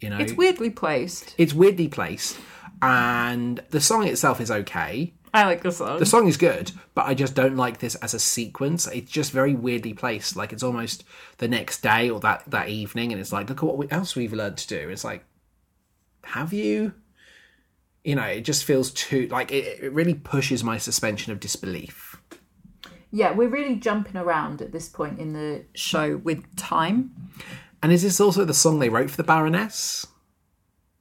You 0.00 0.08
know, 0.10 0.18
It's 0.18 0.32
weirdly 0.32 0.70
placed. 0.70 1.34
it's 1.36 1.52
weirdly 1.52 1.88
placed, 1.88 2.38
and 2.80 3.60
the 3.70 3.80
song 3.80 4.06
itself 4.06 4.40
is 4.40 4.50
okay. 4.50 5.12
I 5.32 5.44
like 5.44 5.62
the 5.62 5.70
song. 5.70 5.98
The 5.98 6.06
song 6.06 6.26
is 6.26 6.36
good, 6.36 6.72
but 6.94 7.06
I 7.06 7.14
just 7.14 7.34
don't 7.34 7.56
like 7.56 7.78
this 7.78 7.94
as 7.96 8.14
a 8.14 8.18
sequence. 8.18 8.86
It's 8.88 9.10
just 9.10 9.30
very 9.30 9.54
weirdly 9.54 9.92
placed. 9.94 10.36
Like 10.36 10.52
it's 10.52 10.62
almost 10.62 11.04
the 11.38 11.48
next 11.48 11.82
day 11.82 12.08
or 12.10 12.18
that 12.20 12.44
that 12.48 12.68
evening, 12.70 13.12
and 13.12 13.20
it's 13.20 13.32
like, 13.32 13.48
look 13.50 13.58
at 13.58 13.64
what 13.64 13.76
we, 13.78 13.88
else 13.90 14.16
we've 14.16 14.32
learned 14.32 14.56
to 14.58 14.66
do. 14.68 14.88
It's 14.88 15.04
like, 15.04 15.22
have 16.34 16.52
you? 16.52 16.92
You 18.04 18.14
know, 18.14 18.24
it 18.24 18.42
just 18.42 18.64
feels 18.64 18.90
too 18.92 19.28
like 19.28 19.52
it, 19.52 19.82
it 19.82 19.92
really 19.92 20.14
pushes 20.14 20.64
my 20.64 20.78
suspension 20.78 21.32
of 21.32 21.40
disbelief. 21.40 22.16
yeah, 23.12 23.32
we're 23.32 23.48
really 23.48 23.76
jumping 23.76 24.16
around 24.16 24.62
at 24.62 24.72
this 24.72 24.88
point 24.88 25.18
in 25.18 25.32
the 25.34 25.64
show 25.74 26.16
with 26.16 26.54
time. 26.56 27.10
And 27.82 27.92
is 27.92 28.02
this 28.02 28.20
also 28.20 28.44
the 28.44 28.54
song 28.54 28.78
they 28.78 28.88
wrote 28.88 29.10
for 29.10 29.16
the 29.16 29.24
Baroness? 29.24 30.06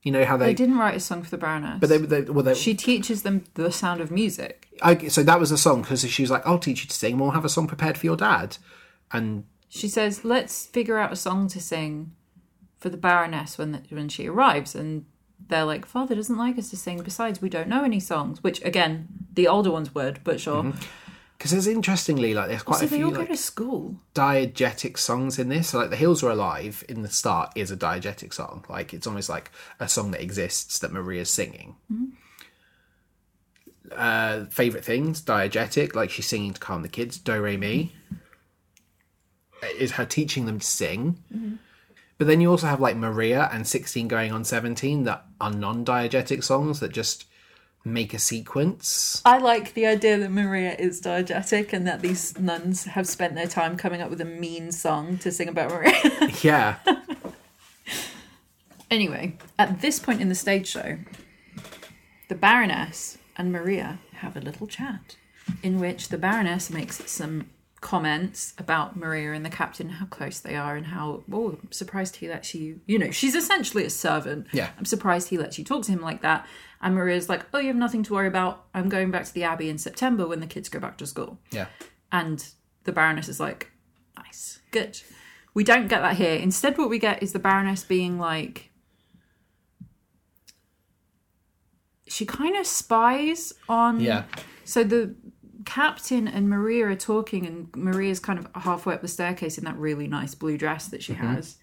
You 0.03 0.11
know 0.13 0.23
how 0.25 0.37
They 0.37 0.47
they, 0.47 0.53
didn't 0.53 0.77
write 0.77 0.95
a 0.95 0.99
song 0.99 1.23
for 1.23 1.29
the 1.29 1.37
Baroness. 1.37 1.77
but 1.79 1.89
they, 1.89 1.97
they 1.97 2.21
well 2.21 2.43
they 2.43 2.53
she 2.53 2.73
teaches 2.73 3.23
them 3.23 3.43
the 3.55 3.71
sound 3.71 3.99
of 4.01 4.11
music. 4.11 4.67
okay, 4.83 5.09
so 5.09 5.23
that 5.23 5.39
was 5.39 5.49
the 5.49 5.57
song 5.57 5.81
because 5.81 6.01
she 6.09 6.23
was 6.23 6.31
like, 6.31 6.45
"I'll 6.47 6.59
teach 6.59 6.81
you 6.83 6.87
to 6.89 6.95
sing. 6.95 7.17
We'll 7.17 7.31
have 7.31 7.45
a 7.45 7.49
song 7.49 7.67
prepared 7.67 7.97
for 7.97 8.05
your 8.05 8.15
dad." 8.17 8.57
And 9.11 9.43
She 9.67 9.87
says, 9.87 10.23
"Let's 10.25 10.65
figure 10.65 10.97
out 10.97 11.11
a 11.13 11.15
song 11.17 11.47
to 11.49 11.59
sing 11.61 12.13
for 12.79 12.89
the 12.89 12.97
Baroness 12.97 13.57
when 13.57 13.71
the, 13.73 13.81
when 13.89 14.07
she 14.09 14.27
arrives." 14.27 14.73
And 14.73 15.05
they're 15.49 15.65
like, 15.65 15.85
"Father 15.85 16.15
doesn't 16.15 16.37
like 16.37 16.57
us 16.57 16.69
to 16.69 16.77
sing. 16.77 17.01
Besides, 17.03 17.41
we 17.41 17.49
don't 17.49 17.67
know 17.67 17.83
any 17.83 17.99
songs." 17.99 18.41
Which 18.43 18.63
again, 18.63 19.07
the 19.33 19.47
older 19.47 19.71
ones 19.71 19.93
would, 19.93 20.23
but 20.23 20.39
sure. 20.39 20.63
Mm-hmm. 20.63 20.79
because 21.37 21.51
there's 21.51 21.67
interestingly 21.67 22.33
like 22.33 22.47
there's 22.49 22.63
quite 22.63 22.79
so 22.79 22.85
a 22.85 22.89
they 22.89 22.97
few 22.97 23.07
like, 23.11 23.15
go 23.15 23.25
to 23.25 23.37
school. 23.37 23.95
diegetic 24.13 24.97
songs 24.97 25.39
in 25.39 25.49
this. 25.49 25.69
So 25.69 25.79
like 25.79 25.89
the 25.89 25.95
Hills 25.95 26.23
Are 26.23 26.29
Alive 26.29 26.83
in 26.87 27.01
the 27.01 27.09
start 27.09 27.51
is 27.55 27.71
a 27.71 27.77
diegetic 27.77 28.33
song. 28.33 28.65
Like 28.69 28.93
it's 28.93 29.07
almost 29.07 29.29
like 29.29 29.51
a 29.79 29.87
song 29.89 30.11
that 30.11 30.21
exists 30.21 30.79
that 30.79 30.91
Maria's 30.91 31.29
singing. 31.29 31.75
Mm-hmm. 31.91 32.05
Uh, 33.91 34.45
favorite 34.51 34.85
things 34.85 35.21
diegetic, 35.21 35.95
like 35.95 36.11
she's 36.11 36.27
singing 36.27 36.53
to 36.53 36.59
calm 36.59 36.83
the 36.83 36.89
kids. 36.89 37.17
Do 37.17 37.41
re 37.41 37.57
mi 37.57 37.93
mm-hmm. 38.13 39.77
is 39.79 39.93
her 39.93 40.05
teaching 40.05 40.45
them 40.45 40.59
to 40.59 40.65
sing. 40.65 41.17
But 42.19 42.27
then 42.27 42.41
you 42.41 42.51
also 42.51 42.67
have 42.67 42.81
like 42.81 42.97
Maria 42.97 43.49
and 43.51 43.65
16 43.65 44.09
going 44.09 44.31
on 44.33 44.43
17 44.43 45.05
that 45.05 45.25
are 45.39 45.51
non-diegetic 45.51 46.43
songs 46.43 46.81
that 46.81 46.91
just 46.91 47.25
make 47.85 48.13
a 48.13 48.19
sequence. 48.19 49.21
I 49.23 49.37
like 49.37 49.73
the 49.73 49.87
idea 49.87 50.17
that 50.17 50.29
Maria 50.29 50.75
is 50.75 51.01
diegetic 51.01 51.71
and 51.71 51.87
that 51.87 52.01
these 52.01 52.37
nuns 52.37 52.83
have 52.83 53.07
spent 53.07 53.35
their 53.35 53.47
time 53.47 53.77
coming 53.77 54.01
up 54.01 54.09
with 54.09 54.19
a 54.19 54.25
mean 54.25 54.73
song 54.73 55.17
to 55.19 55.31
sing 55.31 55.47
about 55.47 55.71
Maria. 55.71 55.95
Yeah. 56.43 56.75
Anyway, 58.91 59.37
at 59.57 59.81
this 59.81 59.99
point 59.99 60.19
in 60.19 60.29
the 60.29 60.35
stage 60.35 60.67
show, 60.67 60.97
the 62.27 62.35
Baroness 62.35 63.17
and 63.37 63.51
Maria 63.51 63.99
have 64.15 64.35
a 64.35 64.41
little 64.41 64.67
chat 64.67 65.15
in 65.63 65.79
which 65.79 66.09
the 66.09 66.17
Baroness 66.17 66.69
makes 66.69 67.09
some 67.09 67.49
comments 67.81 68.53
about 68.57 68.95
Maria 68.97 69.33
and 69.33 69.45
the 69.45 69.49
captain, 69.49 69.89
how 69.89 70.05
close 70.05 70.39
they 70.39 70.55
are, 70.55 70.75
and 70.75 70.87
how, 70.87 71.23
oh, 71.31 71.57
I'm 71.61 71.71
surprised 71.71 72.17
he 72.17 72.27
lets 72.27 72.53
you, 72.53 72.81
you 72.85 72.99
know, 72.99 73.11
she's 73.11 73.35
essentially 73.35 73.85
a 73.85 73.89
servant. 73.89 74.47
Yeah. 74.51 74.69
I'm 74.77 74.85
surprised 74.85 75.29
he 75.29 75.37
lets 75.37 75.57
you 75.57 75.63
talk 75.63 75.83
to 75.85 75.91
him 75.91 76.01
like 76.01 76.21
that. 76.21 76.45
And 76.81 76.95
Maria's 76.95 77.29
like, 77.29 77.45
oh, 77.53 77.59
you 77.59 77.67
have 77.67 77.75
nothing 77.75 78.03
to 78.03 78.13
worry 78.13 78.27
about. 78.27 78.65
I'm 78.73 78.89
going 78.89 79.11
back 79.11 79.25
to 79.25 79.33
the 79.33 79.43
Abbey 79.43 79.69
in 79.69 79.77
September 79.77 80.27
when 80.27 80.39
the 80.39 80.47
kids 80.47 80.69
go 80.69 80.79
back 80.79 80.97
to 80.97 81.05
school. 81.05 81.39
Yeah. 81.51 81.67
And 82.11 82.45
the 82.83 82.91
Baroness 82.91 83.29
is 83.29 83.39
like, 83.39 83.71
nice, 84.17 84.59
good. 84.71 84.99
We 85.53 85.63
don't 85.63 85.87
get 85.87 86.01
that 86.01 86.15
here. 86.15 86.35
Instead, 86.35 86.77
what 86.77 86.89
we 86.89 86.99
get 86.99 87.21
is 87.23 87.33
the 87.33 87.39
Baroness 87.39 87.83
being 87.83 88.17
like, 88.17 88.71
she 92.07 92.25
kind 92.25 92.55
of 92.57 92.65
spies 92.65 93.53
on. 93.67 93.99
Yeah. 93.99 94.23
So 94.63 94.83
the 94.83 95.15
captain 95.69 96.27
and 96.27 96.49
Maria 96.49 96.87
are 96.87 96.95
talking, 96.95 97.45
and 97.45 97.69
Maria's 97.75 98.19
kind 98.19 98.39
of 98.39 98.47
halfway 98.55 98.95
up 98.95 99.03
the 99.03 99.07
staircase 99.07 99.59
in 99.59 99.65
that 99.65 99.77
really 99.77 100.07
nice 100.07 100.33
blue 100.33 100.57
dress 100.57 100.87
that 100.87 101.03
she 101.03 101.13
has. 101.13 101.57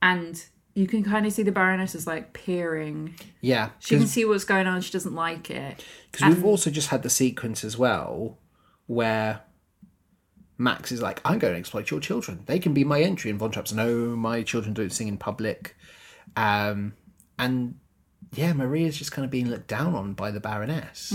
And 0.00 0.42
you 0.74 0.86
can 0.86 1.04
kind 1.04 1.26
of 1.26 1.32
see 1.34 1.42
the 1.42 1.52
Baroness 1.52 1.94
is 1.94 2.06
like 2.06 2.32
peering. 2.32 3.14
Yeah. 3.42 3.68
She 3.80 3.98
can 3.98 4.06
see 4.06 4.24
what's 4.24 4.44
going 4.44 4.66
on. 4.66 4.80
She 4.80 4.90
doesn't 4.92 5.14
like 5.14 5.50
it. 5.50 5.84
Because 6.10 6.34
we've 6.34 6.44
also 6.44 6.70
just 6.70 6.88
had 6.88 7.02
the 7.02 7.10
sequence 7.10 7.64
as 7.64 7.76
well 7.76 8.38
where 8.86 9.42
Max 10.56 10.90
is 10.90 11.02
like, 11.02 11.20
I'm 11.22 11.38
going 11.38 11.52
to 11.52 11.58
exploit 11.58 11.90
your 11.90 12.00
children. 12.00 12.44
They 12.46 12.58
can 12.58 12.72
be 12.72 12.82
my 12.82 13.02
entry. 13.02 13.30
And 13.30 13.38
Von 13.38 13.50
Trapp's, 13.50 13.74
no, 13.74 14.16
my 14.16 14.42
children 14.42 14.72
don't 14.72 14.90
sing 14.90 15.08
in 15.08 15.18
public. 15.18 15.76
Um, 16.34 16.94
and 17.38 17.74
yeah, 18.32 18.54
Maria's 18.54 18.96
just 18.96 19.12
kind 19.12 19.26
of 19.26 19.30
being 19.30 19.50
looked 19.50 19.68
down 19.68 19.94
on 19.94 20.14
by 20.14 20.30
the 20.30 20.40
Baroness. 20.40 21.12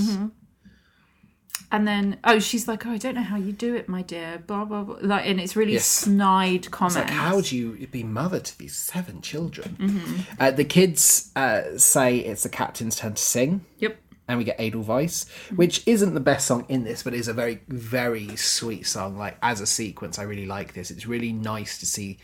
And 1.72 1.86
then, 1.86 2.18
oh, 2.24 2.40
she's 2.40 2.66
like, 2.68 2.86
oh, 2.86 2.92
I 2.92 2.98
don't 2.98 3.16
know 3.16 3.22
how 3.24 3.36
you 3.36 3.52
do 3.52 3.76
it, 3.76 3.90
my 3.90 4.02
dear. 4.02 4.42
Blah 4.48 4.64
blah 4.66 4.84
blah. 4.84 4.98
Like, 5.02 5.26
and 5.28 5.40
it's 5.40 5.56
really 5.56 5.74
Yes. 5.74 5.86
snide 5.86 6.72
comments. 6.72 6.96
It's 6.98 7.06
like, 7.10 7.14
how 7.14 7.42
do 7.42 7.58
you 7.58 7.88
be 7.88 8.04
mother 8.04 8.40
to 8.40 8.58
these 8.58 8.76
seven 8.76 9.22
children? 9.22 10.26
Uh, 10.40 10.52
the 10.52 10.64
kids 10.64 11.32
uh, 11.36 11.78
say 11.78 12.20
it's 12.20 12.44
the 12.44 12.50
captain's 12.50 12.96
turn 12.96 13.16
to 13.16 13.22
sing. 13.22 13.66
Yep. 13.80 13.98
and 14.30 14.38
we 14.38 14.44
get 14.44 14.60
Edelweiss, 14.60 15.26
which 15.56 15.84
isn't 15.88 16.14
the 16.14 16.20
best 16.20 16.48
song 16.48 16.66
in 16.68 16.84
this, 16.84 17.04
but 17.04 17.14
is 17.14 17.28
a 17.30 17.34
very, 17.34 17.62
very 17.70 18.36
sweet 18.36 18.86
song. 18.86 19.18
Like 19.18 19.38
as 19.42 19.62
a 19.62 19.66
sequence, 19.66 20.20
I 20.20 20.24
really 20.24 20.46
like 20.46 20.74
this. 20.74 20.90
It's 20.92 21.06
really 21.06 21.32
nice 21.34 21.78
to 21.80 21.86
see 21.86 22.18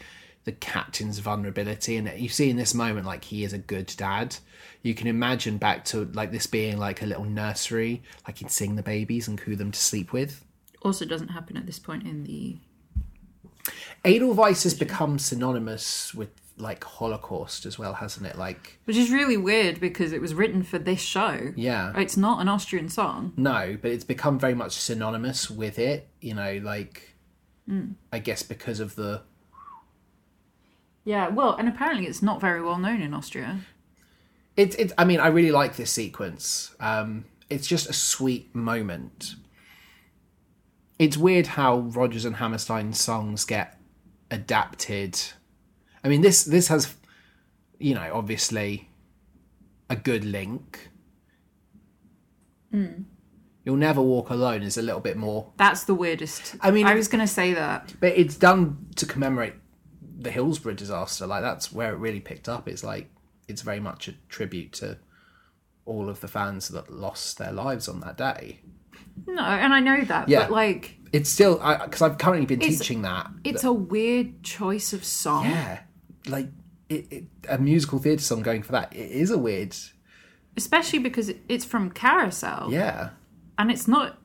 the 0.45 0.51
captain's 0.51 1.19
vulnerability, 1.19 1.95
and 1.97 2.11
you 2.19 2.29
see 2.29 2.49
in 2.49 2.57
this 2.57 2.73
moment, 2.73 3.05
like 3.05 3.23
he 3.25 3.43
is 3.43 3.53
a 3.53 3.57
good 3.57 3.93
dad. 3.97 4.35
You 4.81 4.93
can 4.93 5.07
imagine 5.07 5.57
back 5.57 5.85
to 5.85 6.05
like 6.13 6.31
this 6.31 6.47
being 6.47 6.77
like 6.77 7.01
a 7.01 7.05
little 7.05 7.23
nursery, 7.25 8.03
like 8.27 8.39
he'd 8.39 8.51
sing 8.51 8.75
the 8.75 8.83
babies 8.83 9.27
and 9.27 9.37
coo 9.37 9.55
them 9.55 9.71
to 9.71 9.79
sleep 9.79 10.11
with. 10.11 10.43
Also, 10.81 11.05
doesn't 11.05 11.29
happen 11.29 11.55
at 11.55 11.65
this 11.65 11.79
point 11.79 12.03
in 12.05 12.23
the. 12.25 12.57
Edelweiss 14.03 14.63
has 14.63 14.73
become 14.73 15.17
synonymous 15.17 16.13
with 16.13 16.29
like 16.57 16.83
Holocaust 16.83 17.65
as 17.65 17.79
well, 17.79 17.93
hasn't 17.93 18.25
it? 18.27 18.37
Like, 18.37 18.77
Which 18.85 18.97
is 18.97 19.09
really 19.09 19.37
weird 19.37 19.79
because 19.79 20.11
it 20.13 20.21
was 20.21 20.33
written 20.35 20.61
for 20.61 20.77
this 20.77 21.01
show. 21.01 21.51
yeah, 21.55 21.97
It's 21.97 22.15
not 22.17 22.41
an 22.41 22.47
Austrian 22.47 22.89
song. 22.89 23.33
no, 23.37 23.75
but 23.81 23.89
it's 23.91 24.03
become 24.03 24.37
very 24.37 24.53
much 24.53 24.73
synonymous 24.73 25.49
with 25.49 25.79
it. 25.79 26.09
You 26.21 26.35
know, 26.35 26.59
like, 26.63 27.15
Hmm. 27.67 27.93
I 28.11 28.19
guess 28.19 28.43
because 28.43 28.81
of 28.81 28.95
the 28.95 29.21
Yeah, 31.05 31.27
well, 31.29 31.55
and 31.55 31.67
apparently 31.67 32.07
it's 32.07 32.21
not 32.21 32.39
very 32.39 32.61
well 32.61 32.77
known 32.77 33.01
in 33.01 33.13
Austria. 33.13 33.59
It's. 34.55 34.75
It, 34.75 34.91
I 34.97 35.03
mean, 35.05 35.19
I 35.19 35.27
really 35.27 35.51
like 35.51 35.75
this 35.75 35.91
sequence. 35.91 36.75
Um, 36.79 37.25
it's 37.49 37.67
just 37.67 37.89
a 37.89 37.93
sweet 37.93 38.53
moment. 38.55 39.35
It's 40.99 41.17
weird 41.17 41.47
how 41.47 41.79
Rodgers 41.79 42.23
and 42.23 42.35
Hammerstein's 42.37 42.99
songs 42.99 43.43
get 43.45 43.79
adapted. 44.31 45.19
I 46.03 46.07
mean, 46.07 46.21
this 46.21 46.43
this 46.43 46.67
has, 46.69 46.95
you 47.79 47.95
know, 47.95 48.11
obviously, 48.13 48.89
a 49.89 49.95
good 49.95 50.23
link. 50.23 50.89
You'll 53.65 53.75
never 53.77 54.01
walk 54.01 54.29
alone 54.31 54.63
is 54.63 54.77
a 54.77 54.81
little 54.81 54.99
bit 54.99 55.15
more, 55.15 55.51
That's 55.57 55.83
the 55.83 55.93
weirdest. 55.93 56.55
I 56.59 56.71
mean- 56.71 56.87
I 56.87 56.95
was 56.95 57.07
going 57.07 57.21
to 57.25 57.31
say 57.31 57.53
that. 57.53 57.93
but 57.99 58.17
it's 58.17 58.35
done 58.35 58.87
to 58.95 59.05
commemorate 59.05 59.53
the 60.23 60.31
Hillsborough 60.31 60.73
disaster. 60.73 61.27
Like 61.27 61.41
that's 61.41 61.71
where 61.71 61.93
it 61.93 61.97
really 61.97 62.19
picked 62.19 62.49
up. 62.49 62.67
It's 62.67 62.83
like 62.83 63.09
it's 63.47 63.61
very 63.61 63.79
much 63.79 64.07
a 64.07 64.13
tribute 64.29 64.71
to 64.73 64.97
all 65.85 66.09
of 66.09 66.21
the 66.21 66.27
fans 66.27 66.69
that 66.69 66.91
lost 66.91 67.37
their 67.37 67.51
lives 67.51 67.87
on 67.89 67.99
that 68.01 68.17
day. 68.17 68.61
No, 69.27 69.43
and 69.43 69.73
I 69.73 69.79
know 69.79 70.01
that, 70.05 70.27
Yeah. 70.29 70.39
but 70.43 70.51
like, 70.51 70.97
It's 71.11 71.29
still 71.29 71.55
because 71.57 72.01
I've 72.01 72.17
currently 72.17 72.45
been 72.45 72.59
teaching 72.61 73.01
that. 73.03 73.27
it's 73.43 73.63
a 73.63 73.73
weird 73.73 74.41
choice 74.43 74.93
of 74.93 75.03
song. 75.05 75.45
yeah, 75.45 75.81
like 76.27 76.47
it, 76.89 77.05
it, 77.11 77.23
a 77.49 77.57
musical 77.57 77.99
theatre 77.99 78.23
song 78.23 78.41
going 78.41 78.63
for 78.63 78.71
that. 78.71 78.93
It 78.95 79.11
is 79.11 79.29
a 79.29 79.37
weird. 79.37 79.75
Especially 80.55 80.99
because 80.99 81.31
it's 81.49 81.65
from 81.65 81.91
Carousel. 81.91 82.69
Yeah, 82.71 83.09
and 83.57 83.69
it's 83.69 83.87
not 83.87 84.17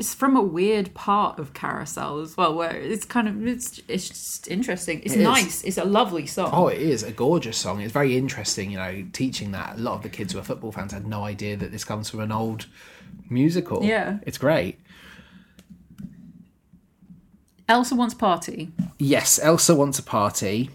it's 0.00 0.14
from 0.14 0.34
a 0.34 0.40
weird 0.42 0.94
part 0.94 1.38
of 1.38 1.52
carousel 1.52 2.20
as 2.20 2.34
well 2.34 2.54
where 2.54 2.74
it's 2.74 3.04
kind 3.04 3.28
of 3.28 3.46
it's 3.46 3.80
it's 3.86 4.08
just 4.08 4.48
interesting 4.48 5.02
it's 5.04 5.14
It 5.14 5.20
nice 5.20 5.62
it's 5.62 5.76
a 5.76 5.84
lovely 5.84 6.26
song 6.26 6.50
Oh, 6.54 6.68
it 6.68 6.80
is 6.80 7.02
a 7.02 7.12
gorgeous 7.12 7.58
song. 7.58 7.82
It's 7.82 7.92
very 7.92 8.16
interesting, 8.16 8.70
you 8.70 8.78
know, 8.78 9.04
teaching 9.12 9.52
that. 9.52 9.76
A 9.76 9.80
lot 9.80 9.94
of 9.96 10.02
the 10.02 10.08
kids 10.08 10.32
who 10.32 10.38
are 10.38 10.42
football 10.42 10.72
fans 10.72 10.92
had 10.92 11.06
no 11.06 11.22
idea 11.24 11.54
that 11.58 11.70
this 11.70 11.84
comes 11.84 12.08
from 12.08 12.20
an 12.20 12.32
old 12.32 12.66
musical. 13.28 13.84
Yeah. 13.84 14.18
It's 14.22 14.38
great. 14.38 14.80
elsa 17.68 17.94
wants 17.94 18.14
party 18.14 18.72
Yes, 18.98 19.38
Elsa 19.42 19.74
wants 19.74 19.98
a 19.98 20.02
party, 20.02 20.70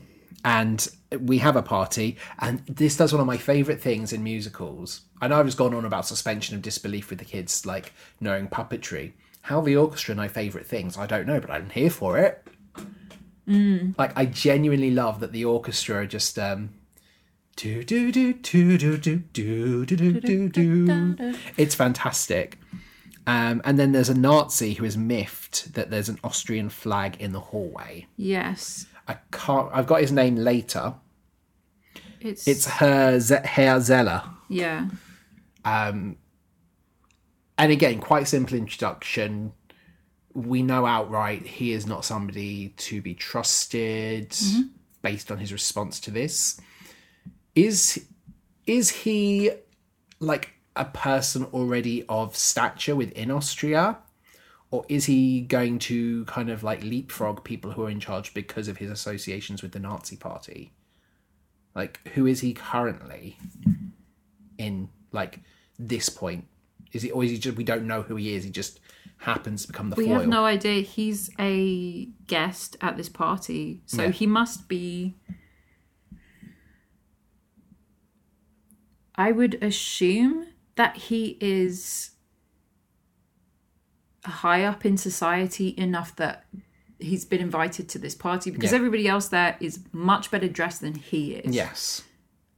and 0.46 0.88
we 1.20 1.40
have 1.40 1.56
a 1.56 1.64
party, 1.64 2.18
and 2.38 2.60
this 2.68 2.96
does 2.96 3.12
one 3.12 3.20
of 3.20 3.26
my 3.26 3.36
favourite 3.36 3.82
things 3.82 4.14
in 4.14 4.24
musicals. 4.24 5.02
I 5.20 5.28
know 5.28 5.40
I've 5.40 5.48
just 5.48 5.58
gone 5.58 5.74
on 5.74 5.86
about 5.86 6.06
suspension 6.06 6.56
of 6.56 6.62
disbelief 6.62 7.10
with 7.10 7.18
the 7.18 7.26
kids, 7.26 7.66
like 7.66 7.94
knowing 8.22 8.48
puppetry. 8.48 9.14
How 9.42 9.60
the 9.62 9.76
orchestra 9.76 10.14
know 10.14 10.30
favourite 10.30 10.68
things, 10.68 10.98
I 10.98 11.08
don't 11.08 11.26
know, 11.26 11.40
but 11.40 11.50
I'm 11.50 11.72
here 11.72 11.90
for 11.90 12.20
it. 12.20 12.48
Like, 13.98 14.12
I 14.16 14.26
genuinely 14.26 14.92
love 14.92 15.20
that 15.20 15.32
the 15.32 15.46
orchestra 15.46 15.98
are 15.98 16.06
just 16.06 16.38
um, 16.38 16.76
do 17.56 17.84
do 17.84 18.12
do 18.12 18.34
do 18.34 18.78
do 18.78 18.98
do 18.98 19.18
do 19.28 19.86
do 19.86 19.96
do 19.96 20.20
do 20.20 20.50
do. 20.50 21.36
It's 21.58 21.74
fantastic. 21.74 22.60
Um, 23.28 23.62
and 23.66 23.80
then 23.80 23.92
there's 23.92 24.10
a 24.10 24.14
Nazi 24.18 24.74
who 24.74 24.86
is 24.86 24.96
miffed 24.96 25.74
that 25.74 25.90
there's 25.90 26.10
an 26.10 26.20
Austrian 26.24 26.70
flag 26.70 27.18
in 27.20 27.32
the 27.32 27.40
hallway. 27.40 28.06
yes 28.18 28.86
I 29.08 29.18
can't. 29.32 29.70
I've 29.74 29.88
got 29.88 30.02
his 30.02 30.12
name 30.12 30.36
later. 30.36 30.96
it's 32.20 32.48
It's 32.48 32.66
Herr, 32.66 33.20
Ze- 33.20 33.46
Herr 33.46 33.80
Zeller. 33.82 34.24
yeah 34.50 34.90
Um. 35.64 36.18
And 37.58 37.72
again, 37.72 38.00
quite 38.00 38.28
simple 38.28 38.58
introduction. 38.58 39.54
We 40.34 40.62
know 40.62 40.86
outright 40.86 41.46
he 41.48 41.72
is 41.72 41.86
not 41.88 42.04
somebody 42.04 42.70
to 42.78 43.02
be 43.02 43.14
trusted 43.14 44.36
based 45.02 45.32
on 45.32 45.38
his 45.38 45.54
response 45.54 46.00
to 46.02 46.12
this. 46.12 46.60
Is 47.56 48.06
is 48.68 48.90
he 48.90 49.52
like 50.20 50.52
a 50.76 50.84
person 50.86 51.46
already 51.46 52.04
of 52.10 52.36
stature 52.36 52.96
within 52.98 53.32
Austria? 53.32 54.00
Or 54.76 54.86
is 54.90 55.06
he 55.06 55.40
going 55.40 55.80
to 55.80 56.26
kind 56.26 56.50
of 56.50 56.62
like 56.62 56.84
leapfrog 56.84 57.46
people 57.46 57.72
who 57.72 57.84
are 57.86 57.90
in 57.90 58.02
charge 58.02 58.34
because 58.34 58.68
of 58.68 58.76
his 58.76 58.92
associations 58.92 59.62
with 59.64 59.72
the 59.72 59.80
Nazi 59.80 60.18
party? 60.18 60.74
Like, 61.74 62.06
who 62.14 62.26
is 62.26 62.42
he 62.42 62.54
currently 62.54 63.38
in 64.58 64.90
like 65.14 65.40
this 65.80 66.10
point? 66.10 66.48
Is 66.92 67.04
he, 67.04 67.12
or 67.12 67.24
is 67.24 67.32
he 67.32 67.38
just? 67.38 67.56
We 67.56 67.64
don't 67.64 67.88
know 67.88 68.02
who 68.02 68.18
he 68.18 68.36
is. 68.36 68.44
He 68.44 68.50
just 68.50 68.82
happens 69.20 69.62
to 69.62 69.68
become 69.70 69.92
the 69.92 69.96
we 69.96 70.08
foil. 70.08 70.20
have 70.20 70.28
no 70.28 70.44
idea 70.44 70.82
he's 70.82 71.30
a 71.40 72.06
guest 72.28 72.76
at 72.82 72.98
this 72.98 73.08
party 73.08 73.82
so 73.86 74.04
Yeah. 74.04 74.10
he 74.10 74.28
must 74.28 74.68
be 74.68 75.16
i 79.16 79.32
would 79.32 79.56
assume 79.64 80.48
that 80.76 80.98
he 80.98 81.38
is 81.40 82.12
high 84.30 84.64
up 84.64 84.86
in 84.86 84.98
society 84.98 85.74
enough 85.78 86.16
that 86.18 86.46
he's 87.00 87.26
been 87.26 87.42
invited 87.42 87.90
to 87.90 88.00
this 88.00 88.16
party 88.16 88.52
because 88.52 88.72
Yeah. 88.72 88.78
everybody 88.78 89.08
else 89.08 89.28
there 89.28 89.58
is 89.60 89.80
much 89.92 90.32
better 90.32 90.48
dressed 90.48 90.82
than 90.82 90.96
he 90.96 91.34
is 91.34 91.54
Yes. 91.54 92.04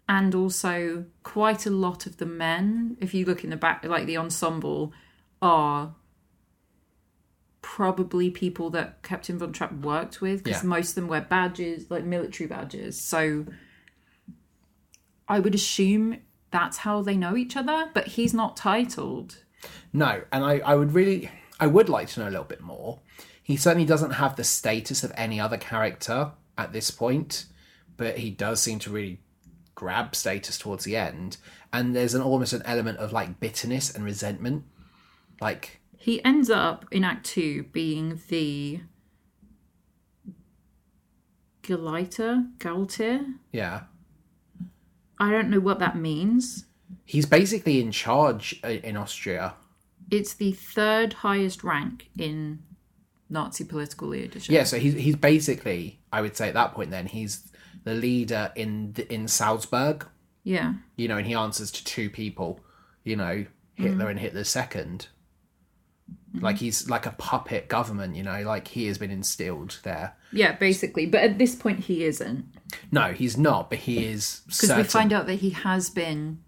and 0.07 0.35
also 0.35 1.06
quite 1.23 1.65
a 1.65 1.69
lot 1.72 2.06
of 2.06 2.18
the 2.18 2.26
men 2.26 2.98
if 3.02 3.14
you 3.14 3.26
look 3.26 3.44
in 3.44 3.49
the 3.49 3.57
back 3.57 3.84
like 3.84 4.06
the 4.06 4.18
ensemble 4.18 4.94
are 5.41 5.95
probably 7.61 8.30
people 8.30 8.69
that 8.69 9.02
captain 9.03 9.38
von 9.38 9.52
trapp 9.52 9.73
worked 9.73 10.22
with 10.22 10.44
because 10.44 10.64
Yeah. 10.64 10.69
most 10.69 10.89
of 10.89 10.95
them 10.95 11.07
wear 11.07 11.22
badges 11.22 11.89
like 11.91 12.03
military 12.06 12.48
badges 12.48 12.99
so 13.02 13.45
i 15.27 15.39
would 15.39 15.53
assume 15.56 16.19
that's 16.52 16.77
how 16.77 17.02
they 17.02 17.18
know 17.18 17.35
each 17.35 17.57
other 17.57 17.89
but 17.94 18.07
he's 18.10 18.34
not 18.34 18.56
titled 18.56 19.44
No, 19.91 20.22
and 20.31 20.45
I, 20.45 20.60
I 20.60 20.76
would 20.76 20.94
really, 20.94 21.30
I 21.59 21.67
would 21.67 21.89
like 21.89 22.07
to 22.09 22.19
know 22.19 22.27
a 22.27 22.31
little 22.31 22.45
bit 22.45 22.61
more. 22.61 22.99
He 23.41 23.55
certainly 23.57 23.85
doesn't 23.85 24.11
have 24.11 24.35
the 24.35 24.43
status 24.43 25.03
of 25.03 25.11
any 25.15 25.39
other 25.39 25.57
character 25.57 26.31
at 26.57 26.73
this 26.73 26.91
point, 26.91 27.45
but 27.95 28.17
he 28.19 28.29
does 28.29 28.61
seem 28.61 28.79
to 28.79 28.91
really 28.91 29.19
grab 29.73 30.15
status 30.15 30.57
towards 30.57 30.84
the 30.84 30.95
end. 30.95 31.38
And 31.71 31.95
there's 31.95 32.13
an 32.13 32.21
almost 32.21 32.53
an 32.53 32.61
element 32.65 32.97
of 32.97 33.13
like 33.13 33.39
bitterness 33.39 33.93
and 33.93 34.03
resentment. 34.03 34.65
Like, 35.39 35.79
he 35.95 36.23
ends 36.25 36.49
up 36.49 36.85
in 36.91 37.03
act 37.03 37.25
two 37.25 37.63
being 37.71 38.19
the 38.27 38.81
Gauleiter, 41.63 42.49
Galtier. 42.59 43.35
yeah, 43.51 43.81
I 45.19 45.31
don't 45.31 45.49
know 45.49 45.59
what 45.59 45.79
that 45.79 45.97
means. 45.97 46.65
he's 47.05 47.25
basically 47.25 47.81
in 47.81 47.91
charge 47.91 48.59
uh, 48.63 48.67
in 48.67 48.95
Austria. 48.95 49.55
It's 50.09 50.34
the 50.34 50.51
third 50.53 51.13
highest 51.13 51.63
rank 51.63 52.09
in 52.17 52.63
Nazi 53.29 53.63
political 53.63 54.07
leadership. 54.07 54.51
Yeah, 54.51 54.63
so 54.63 54.77
he's 54.79 54.93
he's 54.93 55.15
basically, 55.15 55.99
I 56.11 56.21
would 56.21 56.38
say 56.38 56.47
at 56.47 56.53
that 56.53 56.73
point, 56.73 56.91
then 56.91 57.07
he's 57.07 57.51
the 57.84 57.93
leader 57.93 58.51
in 58.55 58.93
the, 58.93 59.11
in 59.13 59.27
Salzburg. 59.27 60.07
Yeah. 60.47 60.75
you 60.95 61.09
know, 61.09 61.17
and 61.17 61.27
he 61.27 61.34
answers 61.34 61.71
to 61.71 61.84
two 61.84 62.09
people, 62.09 62.61
you 63.03 63.17
know, 63.17 63.45
Hitler 63.75 63.97
mm-hmm. 63.97 64.07
and 64.07 64.19
Hitler's 64.19 64.47
2nd 64.47 64.69
mm-hmm. 64.79 66.39
Like 66.39 66.55
he's 66.55 66.89
like 66.89 67.05
a 67.05 67.11
puppet 67.11 67.67
government, 67.67 68.15
you 68.15 68.23
know, 68.23 68.41
like 68.43 68.69
he 68.69 68.88
has 68.88 68.97
been 68.97 69.11
instilled 69.11 69.79
there. 69.84 70.15
Yeah, 70.31 70.53
basically. 70.53 71.05
But 71.05 71.23
at 71.23 71.38
this 71.38 71.53
point, 71.53 71.81
he 71.81 72.05
isn't. 72.05 72.45
No, 72.93 73.11
he's 73.11 73.38
not, 73.38 73.69
but 73.69 73.79
he 73.79 74.05
is 74.05 74.41
Because 74.45 74.77
we 74.77 74.84
find 74.84 75.11
out 75.11 75.27
that 75.27 75.35
he 75.35 75.49
has 75.49 75.89
been 75.89 76.39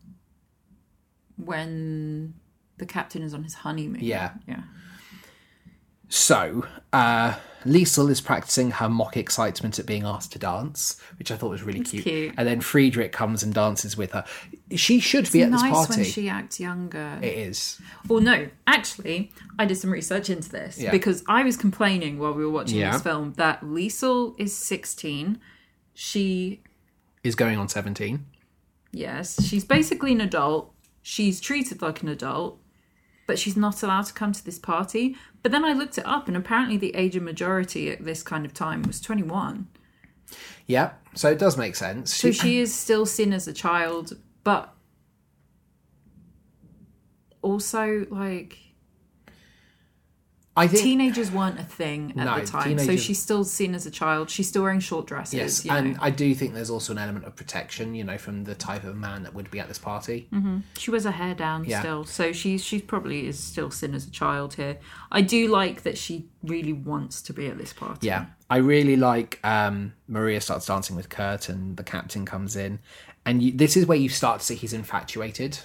when 1.35 2.35
the 2.79 2.85
captain 2.85 3.21
is 3.21 3.33
on 3.33 3.43
his 3.43 3.53
honeymoon. 3.55 4.01
Yeah. 4.03 4.31
Yeah. 4.47 4.61
So, 6.11 6.65
uh, 6.91 7.35
Liesel 7.65 8.09
is 8.09 8.19
practicing 8.19 8.71
her 8.71 8.89
mock 8.89 9.15
excitement 9.15 9.77
at 9.77 9.85
being 9.85 10.05
asked 10.05 10.31
to 10.31 10.39
dance, 10.39 10.99
which 11.19 11.29
I 11.29 11.35
thought 11.37 11.49
was 11.51 11.61
really 11.61 11.81
cute. 11.81 12.03
cute. 12.03 12.33
And 12.35 12.47
then 12.47 12.61
Friedrich 12.61 13.11
comes 13.11 13.43
and 13.43 13.53
dances 13.53 13.95
with 13.95 14.13
her. 14.13 14.25
She 14.75 14.99
should 14.99 15.31
be 15.31 15.43
at 15.43 15.51
this 15.51 15.61
nice 15.61 15.71
party. 15.71 15.97
when 16.01 16.05
she 16.05 16.27
acts 16.27 16.59
younger. 16.59 17.19
It 17.21 17.37
is. 17.37 17.79
Well, 18.07 18.21
no, 18.21 18.47
actually, 18.65 19.31
I 19.59 19.65
did 19.65 19.75
some 19.75 19.91
research 19.91 20.31
into 20.31 20.49
this 20.49 20.79
Yeah. 20.79 20.89
because 20.89 21.23
I 21.27 21.43
was 21.43 21.55
complaining 21.57 22.17
while 22.17 22.33
we 22.33 22.43
were 22.43 22.51
watching 22.51 22.79
Yeah. 22.79 22.93
this 22.93 23.01
film 23.03 23.33
that 23.33 23.61
Liesel 23.61 24.33
is 24.39 24.55
16. 24.55 25.39
She, 25.93 26.61
Is 27.23 27.35
going 27.35 27.59
on 27.59 27.67
17. 27.69 28.25
yes, 28.91 29.43
she's 29.45 29.65
basically 29.65 30.13
an 30.13 30.21
adult. 30.21 30.73
She's 31.03 31.39
treated 31.39 31.81
like 31.83 32.01
an 32.01 32.07
adult, 32.09 32.59
but 33.29 33.37
she's 33.37 33.55
not 33.55 33.83
allowed 33.83 34.07
to 34.07 34.13
come 34.13 34.31
to 34.31 34.43
this 34.43 34.57
party. 34.57 35.15
But 35.43 35.51
then 35.51 35.63
I 35.63 35.73
looked 35.73 35.99
it 35.99 36.05
up, 36.07 36.27
and 36.27 36.35
apparently 36.35 36.77
the 36.77 36.95
age 36.95 37.15
of 37.15 37.21
majority 37.21 37.91
at 37.91 38.03
this 38.03 38.23
kind 38.23 38.43
of 38.43 38.55
time 38.55 38.81
was 38.81 38.99
21. 38.99 39.67
Yeah, 40.65 40.93
so 41.13 41.29
it 41.29 41.37
does 41.37 41.55
make 41.55 41.75
sense. 41.75 42.11
So 42.11 42.31
she 42.31 42.57
is 42.57 42.73
still 42.73 43.05
seen 43.05 43.31
as 43.31 43.47
a 43.47 43.53
child, 43.53 44.17
but 44.43 44.73
also 47.43 48.07
like 48.09 48.57
I 50.59 50.67
think 50.67 50.83
teenagers 50.83 51.31
weren't 51.31 51.59
a 51.59 51.63
thing 51.63 52.11
at 52.11 52.25
No, 52.25 52.39
the 52.39 52.45
time. 52.45 52.77
So 52.79 52.95
she's 52.95 53.21
still 53.21 53.43
seen 53.43 53.73
as 53.75 53.85
a 53.85 53.91
child. 53.91 54.29
She's 54.29 54.47
still 54.47 54.63
wearing 54.63 54.79
short 54.79 55.07
dresses. 55.07 55.33
yes, 55.33 55.65
you 55.65 55.71
and 55.71 55.93
know. 55.93 55.99
I 56.01 56.09
do 56.09 56.33
think 56.35 56.53
there's 56.53 56.69
also 56.69 56.91
an 56.93 56.99
element 56.99 57.25
of 57.25 57.35
protection, 57.35 57.95
you 57.95 58.03
know, 58.03 58.17
from 58.17 58.43
the 58.43 58.55
type 58.55 58.83
of 58.83 58.95
man 58.95 59.23
that 59.23 59.33
would 59.33 59.49
be 59.51 59.59
at 59.59 59.67
this 59.67 59.77
party. 59.79 60.27
She 60.77 60.91
wears 60.91 61.05
her 61.05 61.11
hair 61.11 61.33
down 61.35 61.65
Yeah. 61.65 61.79
still, 61.79 62.03
so 62.05 62.31
she's 62.31 62.63
she's 62.63 62.81
probably 62.81 63.27
is 63.27 63.39
still 63.39 63.71
seen 63.71 63.93
as 63.95 64.05
a 64.07 64.11
child 64.11 64.53
here. 64.55 64.77
I 65.11 65.21
do 65.21 65.47
like 65.47 65.83
that 65.83 65.97
she 65.97 66.27
really 66.43 66.73
wants 66.73 67.21
to 67.23 67.33
be 67.33 67.47
at 67.47 67.57
this 67.57 67.73
party. 67.73 68.07
Yeah, 68.07 68.25
I 68.49 68.57
really 68.57 68.95
like 68.95 69.39
um, 69.43 69.93
Maria 70.07 70.41
starts 70.41 70.65
dancing 70.65 70.95
with 70.95 71.09
Kurt, 71.09 71.49
and 71.49 71.77
the 71.77 71.83
captain 71.83 72.25
comes 72.25 72.55
in, 72.55 72.79
and 73.25 73.41
you, 73.43 73.51
this 73.51 73.75
is 73.77 73.85
where 73.85 73.97
you 73.97 74.09
start 74.09 74.39
to 74.39 74.45
see 74.45 74.55
he's 74.55 74.73
infatuated, 74.73 75.59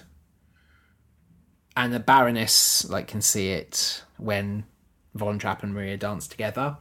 and 1.77 1.93
the 1.93 2.01
Baroness 2.01 2.89
like 2.89 3.09
can 3.09 3.21
see 3.21 3.51
it 3.51 4.03
when 4.17 4.65
Von 5.15 5.39
Trapp 5.39 5.63
and 5.63 5.75
Maria 5.75 5.97
dance 5.97 6.27
together. 6.27 6.77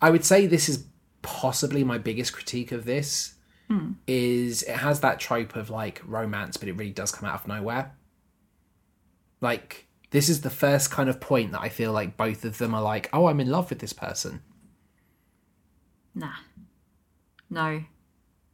I 0.00 0.10
would 0.10 0.24
say 0.24 0.46
this 0.46 0.68
is 0.68 0.86
possibly 1.22 1.84
my 1.84 1.98
biggest 1.98 2.32
critique 2.32 2.72
of 2.72 2.84
this. 2.84 3.34
Hmm. 3.68 3.92
Is 4.06 4.62
it 4.62 4.76
has 4.76 5.00
that 5.00 5.20
trope 5.20 5.54
of 5.54 5.70
like 5.70 6.02
romance, 6.04 6.56
but 6.56 6.68
it 6.68 6.72
really 6.72 6.92
does 6.92 7.12
come 7.12 7.28
out 7.28 7.40
of 7.40 7.48
nowhere. 7.48 7.94
Like 9.40 9.86
this 10.10 10.28
is 10.28 10.40
the 10.40 10.50
first 10.50 10.90
kind 10.90 11.08
of 11.08 11.20
point 11.20 11.52
that 11.52 11.60
I 11.60 11.68
feel 11.68 11.92
like 11.92 12.16
both 12.16 12.44
of 12.44 12.58
them 12.58 12.74
are 12.74 12.82
like, 12.82 13.08
"Oh, 13.12 13.26
I'm 13.26 13.40
in 13.40 13.50
love 13.50 13.70
with 13.70 13.78
this 13.78 13.92
person." 13.92 14.42
Nah, 16.14 16.34
no. 17.48 17.84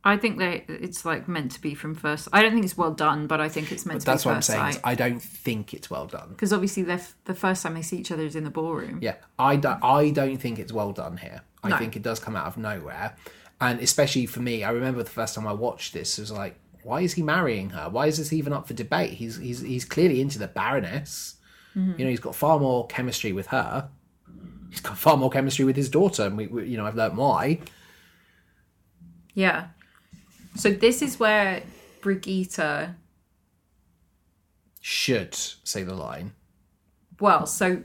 I 0.06 0.16
think 0.16 0.38
that 0.38 0.64
it's 0.68 1.04
like 1.04 1.26
meant 1.26 1.50
to 1.52 1.60
be 1.60 1.74
from 1.74 1.94
first. 1.96 2.28
I 2.32 2.40
don't 2.40 2.52
think 2.52 2.64
it's 2.64 2.78
well 2.78 2.92
done, 2.92 3.26
but 3.26 3.40
I 3.40 3.48
think 3.48 3.72
it's 3.72 3.84
meant 3.84 4.00
to 4.02 4.06
That's 4.06 4.22
be 4.22 4.28
what 4.28 4.36
I'm 4.36 4.42
saying. 4.42 4.72
sight. 4.74 4.80
I 4.84 4.94
don't 4.94 5.20
think 5.20 5.74
it's 5.74 5.90
well 5.90 6.06
done. 6.06 6.28
Because 6.28 6.52
obviously, 6.52 6.84
the 6.84 7.34
first 7.34 7.62
time 7.64 7.74
they 7.74 7.82
see 7.82 7.98
each 7.98 8.12
other 8.12 8.22
is 8.22 8.36
in 8.36 8.44
the 8.44 8.50
ballroom. 8.50 9.00
Yeah, 9.02 9.16
I 9.38 9.56
don't. 9.56 9.82
I 9.82 10.10
don't 10.10 10.36
think 10.38 10.60
it's 10.60 10.72
well 10.72 10.92
done 10.92 11.16
here. 11.16 11.42
I 11.64 11.70
No. 11.70 11.78
think 11.78 11.96
it 11.96 12.02
does 12.02 12.20
come 12.20 12.36
out 12.36 12.46
of 12.46 12.56
nowhere, 12.56 13.16
and 13.60 13.80
especially 13.80 14.26
for 14.26 14.40
me, 14.40 14.62
I 14.62 14.70
remember 14.70 15.02
the 15.02 15.10
first 15.10 15.34
time 15.34 15.46
I 15.46 15.52
watched 15.52 15.92
this 15.92 16.18
it 16.18 16.22
was 16.22 16.30
like, 16.30 16.54
why 16.84 17.00
is 17.00 17.14
he 17.14 17.22
marrying 17.22 17.70
her? 17.70 17.88
Why 17.90 18.06
is 18.06 18.18
this 18.18 18.32
even 18.32 18.52
up 18.52 18.68
for 18.68 18.74
debate? 18.74 19.14
He's 19.14 19.36
he's 19.38 19.60
he's 19.60 19.84
clearly 19.84 20.20
into 20.20 20.38
the 20.38 20.46
Baroness. 20.46 21.34
Mm-hmm. 21.76 21.98
You 21.98 22.04
know, 22.04 22.10
he's 22.10 22.20
got 22.20 22.36
far 22.36 22.60
more 22.60 22.86
chemistry 22.86 23.32
with 23.32 23.48
her. 23.48 23.88
He's 24.70 24.80
got 24.80 24.96
far 24.96 25.16
more 25.16 25.30
chemistry 25.30 25.64
with 25.64 25.74
his 25.74 25.88
daughter, 25.90 26.22
and 26.26 26.36
we, 26.36 26.46
we 26.46 26.68
you 26.68 26.76
know, 26.76 26.86
I've 26.86 26.94
learnt 26.94 27.16
why. 27.16 27.58
Yeah. 29.34 29.68
So 30.56 30.70
this 30.70 31.02
is 31.02 31.20
where 31.20 31.62
Brigitte. 32.00 32.90
Should 34.80 35.34
say 35.34 35.82
the 35.82 35.94
line. 35.94 36.32
Well, 37.20 37.46
so 37.46 37.82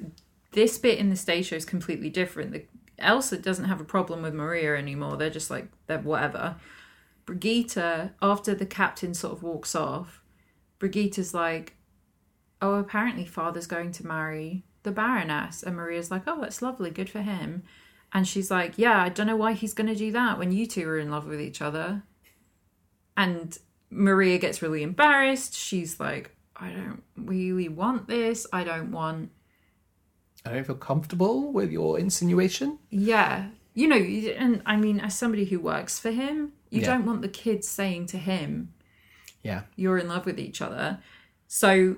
this 0.52 0.78
bit 0.78 1.00
in 1.00 1.10
the 1.10 1.16
stage 1.16 1.48
show 1.48 1.56
is 1.56 1.66
completely 1.66 2.10
different. 2.10 2.52
The, 2.52 2.66
Elsa 3.00 3.38
doesn't 3.38 3.66
have 3.66 3.82
a 3.82 3.86
problem 3.86 4.22
with 4.22 4.34
Maria 4.34 4.76
anymore. 4.78 5.18
They're 5.18 5.30
just 5.30 5.50
like 5.50 5.68
they're 5.88 6.00
whatever. 6.00 6.56
Brigitte, 7.26 8.12
after 8.22 8.54
the 8.54 8.66
captain 8.66 9.14
sort 9.14 9.34
of 9.34 9.44
walks 9.44 9.76
off, 9.76 10.22
Brigitte's 10.80 11.34
like, 11.34 11.76
"Oh, 12.62 12.76
apparently 12.76 13.26
father's 13.26 13.68
going 13.68 13.92
to 13.94 14.08
marry 14.08 14.64
the 14.84 14.92
Baroness," 14.92 15.64
and 15.64 15.76
Maria's 15.76 16.12
like, 16.12 16.24
"Oh, 16.28 16.42
that's 16.42 16.62
lovely, 16.62 16.92
good 16.92 17.10
for 17.10 17.22
him." 17.22 17.64
And 18.14 18.28
she's 18.28 18.52
like, 18.52 18.78
"Yeah, 18.78 19.02
I 19.02 19.10
don't 19.10 19.28
know 19.28 19.36
why 19.36 19.54
he's 19.54 19.74
going 19.74 19.88
to 19.88 19.96
do 19.96 20.12
that 20.12 20.38
when 20.38 20.52
you 20.52 20.68
two 20.68 20.88
are 20.88 21.00
in 21.00 21.12
love 21.12 21.26
with 21.26 21.42
each 21.42 21.62
other." 21.62 22.04
And 23.22 23.58
Maria 23.90 24.38
gets 24.40 24.62
really 24.62 24.84
embarrassed. 24.84 25.54
She's 25.54 26.00
like, 26.00 26.36
"I 26.56 26.70
don't 26.72 27.04
really 27.16 27.70
want 27.70 28.08
this. 28.08 28.48
I 28.52 28.64
don't 28.64 28.92
want." 28.92 29.32
I 30.46 30.54
don't 30.54 30.66
feel 30.66 30.76
comfortable 30.76 31.52
with 31.54 31.72
your 31.72 32.00
insinuation. 32.00 32.80
Yeah. 32.90 33.50
You 33.76 33.88
know, 33.88 33.96
and 33.96 34.64
I 34.66 34.76
mean, 34.76 35.00
as 35.00 35.16
somebody 35.16 35.46
who 35.46 35.60
works 35.60 36.00
for 36.00 36.12
him, 36.12 36.54
you 36.72 36.82
Yeah. 36.82 36.88
don't 36.88 37.06
want 37.06 37.22
the 37.22 37.30
kids 37.30 37.68
saying 37.68 38.08
to 38.08 38.18
him, 38.18 38.74
Yeah, 39.44 39.64
you're 39.76 39.98
in 39.98 40.08
love 40.08 40.26
with 40.26 40.40
each 40.40 40.62
other. 40.62 41.00
So 41.48 41.98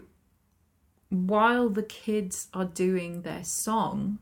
while 1.09 1.69
the 1.69 1.83
kids 1.83 2.47
are 2.53 2.65
doing 2.65 3.21
their 3.21 3.43
song 3.43 4.19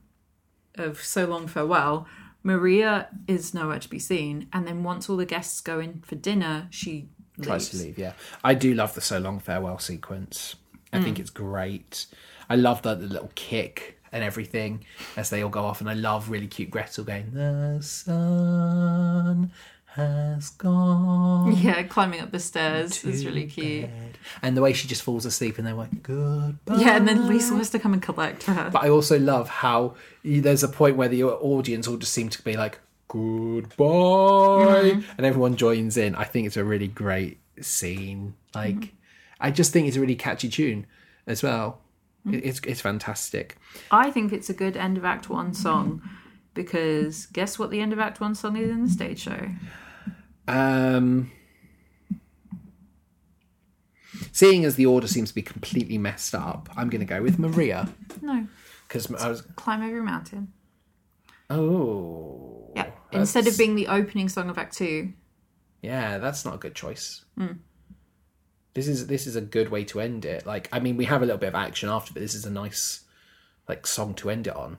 of 0.76 1.04
So 1.04 1.26
Long 1.26 1.48
Farewell, 1.48 2.08
Maria 2.44 3.08
is 3.28 3.54
nowhere 3.54 3.80
to 3.80 3.90
be 3.90 4.00
seen. 4.00 4.48
And 4.52 4.68
then 4.68 4.84
once 4.84 5.10
all 5.10 5.18
the 5.18 5.26
guests 5.26 5.62
go 5.62 5.80
in 5.80 6.02
for 6.02 6.16
dinner, 6.16 6.68
she 6.70 7.10
tries 7.42 7.72
leaves. 7.74 7.80
to 7.80 7.88
leave. 7.88 7.98
Yeah, 7.98 8.14
I 8.44 8.54
do 8.54 8.74
love 8.74 8.94
the 8.94 9.02
so 9.02 9.20
long 9.20 9.40
farewell 9.40 9.80
sequence. 9.80 10.56
I 10.94 11.02
think 11.02 11.18
mm. 11.18 11.22
it's 11.22 11.30
great. 11.30 12.06
I 12.50 12.56
love 12.56 12.82
the, 12.82 12.96
the 12.96 13.08
little 13.08 13.32
kick 13.36 14.00
and 14.12 14.24
everything 14.24 14.84
as 15.16 15.30
they 15.30 15.42
all 15.42 15.50
go 15.50 15.64
off, 15.64 15.80
and 15.80 15.90
I 15.90 15.94
love 15.94 16.30
really 16.30 16.48
cute 16.48 16.70
Gretel 16.70 17.06
going, 17.06 17.32
"The 17.34 17.80
sun 17.82 19.52
has 19.96 20.50
gone." 20.52 21.56
Yeah, 21.58 21.84
climbing 21.84 22.22
up 22.22 22.32
the 22.32 22.40
stairs 22.40 23.04
is 23.04 23.26
really 23.26 23.46
cute. 23.48 23.84
bed." 23.84 24.18
And 24.42 24.56
the 24.56 24.62
way 24.62 24.74
she 24.74 24.88
just 24.88 25.02
falls 25.04 25.26
asleep, 25.26 25.58
and 25.58 25.66
they're 25.68 25.74
like, 25.74 26.04
"Goodbye." 26.04 26.78
Yeah, 26.78 26.96
and 26.98 27.08
then 27.08 27.24
Liesl 27.24 27.58
has 27.58 27.70
to 27.72 27.80
come 27.80 27.94
and 27.94 28.02
collect 28.02 28.44
her. 28.44 28.70
But 28.72 28.84
I 28.84 28.90
also 28.90 29.20
love 29.20 29.50
how 29.50 29.96
there's 30.24 30.64
a 30.64 30.68
point 30.70 30.96
where 30.98 31.10
the 31.10 31.24
audience 31.24 31.88
all 31.88 31.98
just 31.98 32.14
seem 32.14 32.30
to 32.30 32.42
be 32.44 32.56
like, 32.56 32.80
goodbye, 33.08 33.86
mm-hmm. 33.86 35.12
and 35.18 35.26
everyone 35.26 35.56
joins 35.56 35.98
in. 35.98 36.16
I 36.16 36.24
think 36.24 36.48
it's 36.48 36.58
a 36.58 36.64
really 36.64 36.88
great 36.88 37.40
scene. 37.60 38.36
Like, 38.56 38.94
I 39.40 39.52
just 39.52 39.74
think 39.74 39.88
it's 39.88 39.98
a 39.98 40.00
really 40.00 40.16
catchy 40.16 40.48
tune 40.50 40.86
as 41.28 41.44
well. 41.44 41.82
Mm-hmm. 42.26 42.36
It- 42.38 42.46
It's 42.46 42.60
it's 42.66 42.82
fantastic. 42.82 43.58
I 43.90 44.12
think 44.12 44.32
it's 44.32 44.50
a 44.50 44.54
good 44.54 44.78
end 44.78 44.98
of 44.98 45.04
Act 45.04 45.30
One 45.30 45.54
song 45.54 46.00
mm-hmm. 46.00 46.16
because 46.54 47.26
guess 47.28 47.58
what 47.60 47.70
the 47.72 47.82
end 47.82 47.92
of 47.94 48.00
Act 48.00 48.22
One 48.22 48.36
song 48.36 48.56
is 48.56 48.70
in 48.70 48.84
the 48.86 48.90
stage 48.90 49.20
show? 49.20 49.50
Um, 50.52 51.32
seeing 54.32 54.66
as 54.66 54.76
the 54.76 54.86
order 54.86 55.08
seems 55.08 55.30
to 55.30 55.36
be 55.36 55.42
completely 55.42 55.98
messed 55.98 56.36
up, 56.36 56.70
I'm 56.76 56.90
going 56.90 57.00
to 57.00 57.06
go 57.06 57.22
with 57.22 57.40
Maria 57.40 57.90
No, 58.22 58.48
because 58.88 59.12
I 59.14 59.30
was 59.30 59.42
Climb 59.56 59.82
Every 59.82 60.02
Mountain. 60.02 60.52
oh 61.50 62.72
Yeah, 62.76 62.92
instead 63.12 63.42
of 63.42 63.46
that's- 63.46 63.58
being 63.58 63.76
the 63.76 63.88
opening 63.88 64.30
song 64.30 64.50
of 64.50 64.58
Act 64.58 64.76
Two. 64.78 65.14
Yeah, 65.82 66.18
that's 66.20 66.46
not 66.46 66.56
a 66.56 66.58
good 66.58 66.76
choice. 66.76 67.26
This 68.74 68.88
is 68.88 69.08
this 69.08 69.28
is 69.28 69.36
a 69.36 69.42
good 69.42 69.70
way 69.70 69.84
to 69.86 70.00
end 70.00 70.24
it. 70.26 70.46
Like, 70.46 70.70
I 70.72 70.80
mean, 70.80 70.96
we 70.96 71.06
have 71.06 71.22
a 71.22 71.26
little 71.26 71.40
bit 71.40 71.48
of 71.50 71.56
action 71.56 71.90
after, 71.90 72.14
but 72.14 72.22
this 72.22 72.36
is 72.36 72.46
a 72.46 72.52
nice 72.52 73.02
like 73.68 73.86
song 73.88 74.14
to 74.16 74.30
end 74.30 74.48
it 74.48 74.56
on. 74.56 74.78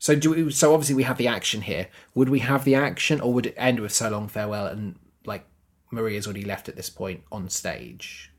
So 0.00 0.16
do 0.16 0.30
we, 0.30 0.50
so 0.50 0.72
obviously 0.74 0.94
we 0.96 1.02
have 1.04 1.18
the 1.18 1.28
action 1.28 1.60
here. 1.60 1.86
Would 2.14 2.28
we 2.30 2.38
have 2.40 2.64
the 2.64 2.74
action, 2.74 3.20
or 3.20 3.32
would 3.34 3.46
it 3.46 3.54
end 3.56 3.78
with 3.80 3.92
so 3.92 4.08
long 4.10 4.26
farewell 4.28 4.66
and 4.66 4.98
like 5.24 5.44
Maria's 5.92 6.26
already 6.26 6.44
left 6.44 6.68
at 6.70 6.74
this 6.76 6.88
point 6.90 7.22
on 7.30 7.48
stage, 7.50 8.32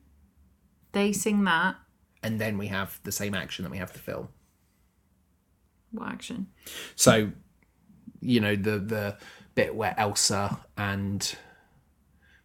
They 0.92 1.14
sing 1.14 1.44
that. 1.46 1.76
and 2.24 2.40
then 2.42 2.58
we 2.58 2.68
have 2.68 3.00
the 3.04 3.12
same 3.12 3.36
action 3.36 3.64
that 3.64 3.70
we 3.72 3.78
have 3.78 3.94
the 3.94 4.00
film. 4.00 4.30
What 5.92 6.10
action? 6.10 6.48
So, 6.96 7.32
you 8.22 8.40
know, 8.40 8.56
the 8.56 8.80
the 8.80 9.18
bit 9.56 9.76
where 9.76 9.94
Elsa 10.00 10.60
and 10.78 11.36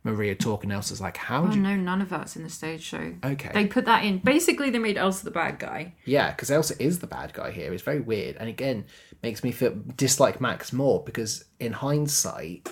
Maria 0.07 0.35
talk, 0.35 0.65
and 0.65 0.73
Elsa's 0.73 1.01
like, 1.01 1.17
"How 1.17 1.45
Oh 1.45 1.49
do 1.49 1.57
you?" 1.57 1.63
no, 1.63 1.77
none 1.77 2.01
of 2.01 2.09
that's 2.09 2.37
in 2.37 2.43
the 2.43 2.49
stage 2.49 2.83
show. 2.83 3.15
Okay. 3.25 3.51
They 3.53 3.67
put 3.67 3.85
that 3.85 4.05
in. 4.05 4.19
Basically, 4.19 4.71
they 4.71 4.79
made 4.79 4.97
Elsa 4.97 5.25
the 5.25 5.31
bad 5.31 5.59
guy. 5.59 5.95
Yeah, 6.05 6.31
because 6.31 6.51
Elsa 6.51 6.81
is 6.83 7.01
the 7.01 7.07
bad 7.07 7.33
guy 7.35 7.51
here. 7.51 7.73
It's 7.73 7.83
very 7.83 8.01
weird, 8.01 8.37
and 8.37 8.49
again 8.49 8.87
makes 9.23 9.43
me 9.43 9.51
feel 9.51 9.77
dislike 9.97 10.41
Max 10.41 10.73
more 10.73 11.03
because 11.05 11.45
in 11.59 11.73
hindsight, 11.73 12.69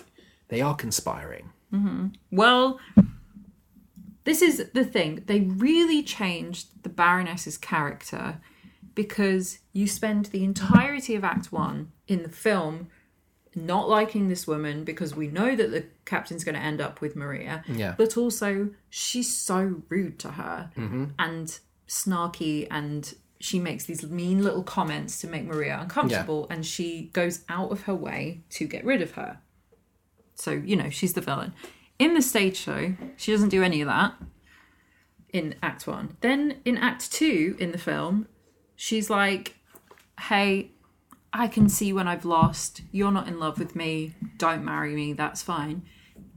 they 0.48 0.61
are 0.61 0.74
conspiring. 0.74 1.51
Mm-hmm. 1.73 2.09
Well, 2.31 2.78
this 4.24 4.40
is 4.40 4.70
the 4.73 4.85
thing. 4.85 5.24
They 5.27 5.40
really 5.40 6.02
changed 6.02 6.82
the 6.82 6.89
Baroness's 6.89 7.59
character 7.59 8.40
because 8.94 9.59
you 9.73 9.86
spend 9.86 10.27
the 10.27 10.44
entirety 10.44 11.15
of 11.15 11.24
Act 11.24 11.51
One 11.51 11.90
in 12.06 12.23
the 12.23 12.28
film 12.28 12.89
not 13.56 13.89
liking 13.89 14.28
this 14.28 14.47
woman 14.47 14.85
because 14.85 15.14
we 15.14 15.28
know 15.28 15.55
that 15.55 15.70
the 15.70 15.86
captain's 16.05 16.44
going 16.44 16.55
to 16.55 16.60
end 16.60 16.81
up 16.81 17.01
with 17.01 17.16
Maria. 17.16 17.64
Yeah. 17.68 17.94
But 17.97 18.16
also, 18.16 18.70
she's 18.90 19.35
so 19.35 19.82
rude 19.89 20.18
to 20.20 20.32
her 20.32 20.70
mm-hmm. 20.76 21.06
and 21.18 21.59
snarky, 21.89 22.66
and 22.70 23.14
she 23.40 23.59
makes 23.59 23.85
these 23.85 24.02
mean 24.02 24.43
little 24.43 24.62
comments 24.62 25.20
to 25.20 25.26
make 25.26 25.44
Maria 25.44 25.78
uncomfortable, 25.81 26.47
and 26.51 26.64
she 26.64 27.10
goes 27.12 27.44
out 27.48 27.70
of 27.70 27.82
her 27.82 27.94
way 27.94 28.43
to 28.51 28.66
get 28.66 28.85
rid 28.85 29.02
of 29.02 29.12
her. 29.12 29.39
So, 30.35 30.52
you 30.52 30.76
know, 30.76 30.90
she's 30.90 31.12
the 31.12 31.20
villain. 31.20 31.55
In 31.98 32.14
the 32.14 32.22
stage 32.22 32.56
show, 32.56 32.94
she 33.16 33.32
doesn't 33.32 33.51
do 33.51 33.62
any 33.62 33.81
of 33.81 33.86
that 33.86 34.14
in 35.32 35.55
Act 35.62 35.86
One. 35.86 36.16
Then 36.20 36.60
in 36.64 36.76
Act 36.76 37.12
Two 37.12 37.56
in 37.59 37.72
the 37.72 37.78
film, 37.78 38.26
she's 38.76 39.10
like, 39.10 39.56
hey, 40.18 40.70
I 41.36 41.48
can 41.48 41.69
see 41.69 41.93
when 41.93 42.06
I've 42.06 42.24
lost. 42.24 42.82
You're 42.93 43.11
not 43.11 43.27
in 43.27 43.40
love 43.40 43.59
with 43.59 43.74
me. 43.74 44.15
Don't 44.39 44.65
marry 44.65 44.94
me. 44.94 45.12
That's 45.12 45.43
fine. 45.43 45.82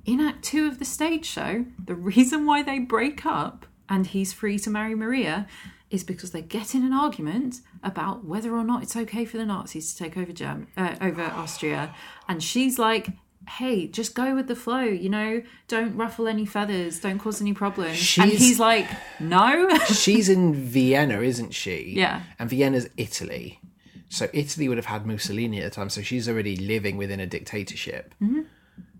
In 0.05 0.19
Act 0.19 0.43
Two 0.43 0.67
of 0.67 0.79
the 0.79 0.85
stage 0.85 1.25
show, 1.25 1.65
the 1.85 1.93
reason 1.93 2.47
why 2.47 2.63
they 2.63 2.79
break 2.79 3.25
up 3.25 3.67
and 3.87 4.07
he's 4.07 4.33
free 4.33 4.57
to 4.59 4.71
marry 4.71 4.95
Maria 4.95 5.47
is 5.91 6.03
because 6.03 6.31
they 6.31 6.41
get 6.41 6.73
in 6.73 6.83
an 6.83 6.93
argument 6.93 7.61
about 7.83 8.25
whether 8.25 8.53
or 8.53 8.63
not 8.63 8.81
it's 8.83 8.95
okay 8.95 9.23
for 9.23 9.37
the 9.37 9.45
Nazis 9.45 9.93
to 9.93 10.03
take 10.03 10.17
over 10.17 10.33
Germ- 10.33 10.67
uh, 10.75 10.95
over 10.99 11.21
Austria, 11.21 11.93
and 12.27 12.43
she's 12.43 12.77
like, 12.77 13.09
"Hey, 13.47 13.87
just 13.87 14.13
go 14.13 14.35
with 14.35 14.47
the 14.47 14.55
flow, 14.55 14.81
you 14.81 15.09
know. 15.09 15.43
Don't 15.67 15.95
ruffle 15.95 16.27
any 16.27 16.45
feathers. 16.45 16.99
Don't 16.99 17.19
cause 17.19 17.39
any 17.39 17.53
problems." 17.53 18.17
and 18.17 18.31
he's 18.31 18.59
like, 18.59 18.87
"No." 19.19 19.69
She's 19.85 20.27
in 20.27 20.55
Vienna, 20.55 21.21
isn't 21.21 21.53
she? 21.53 21.93
Yeah. 21.95 22.23
And 22.39 22.49
Vienna's 22.49 22.89
Italy. 22.97 23.61
So 24.09 24.29
Italy 24.33 24.69
would 24.69 24.77
have 24.77 24.85
had 24.85 25.05
Mussolini 25.05 25.61
at 25.61 25.63
the 25.65 25.69
time, 25.69 25.89
so 25.89 26.01
she's 26.01 26.29
already 26.29 26.55
living 26.55 26.97
within 26.97 27.19
a 27.19 27.27
dictatorship. 27.27 28.13
Mm-hmm. 28.21 28.41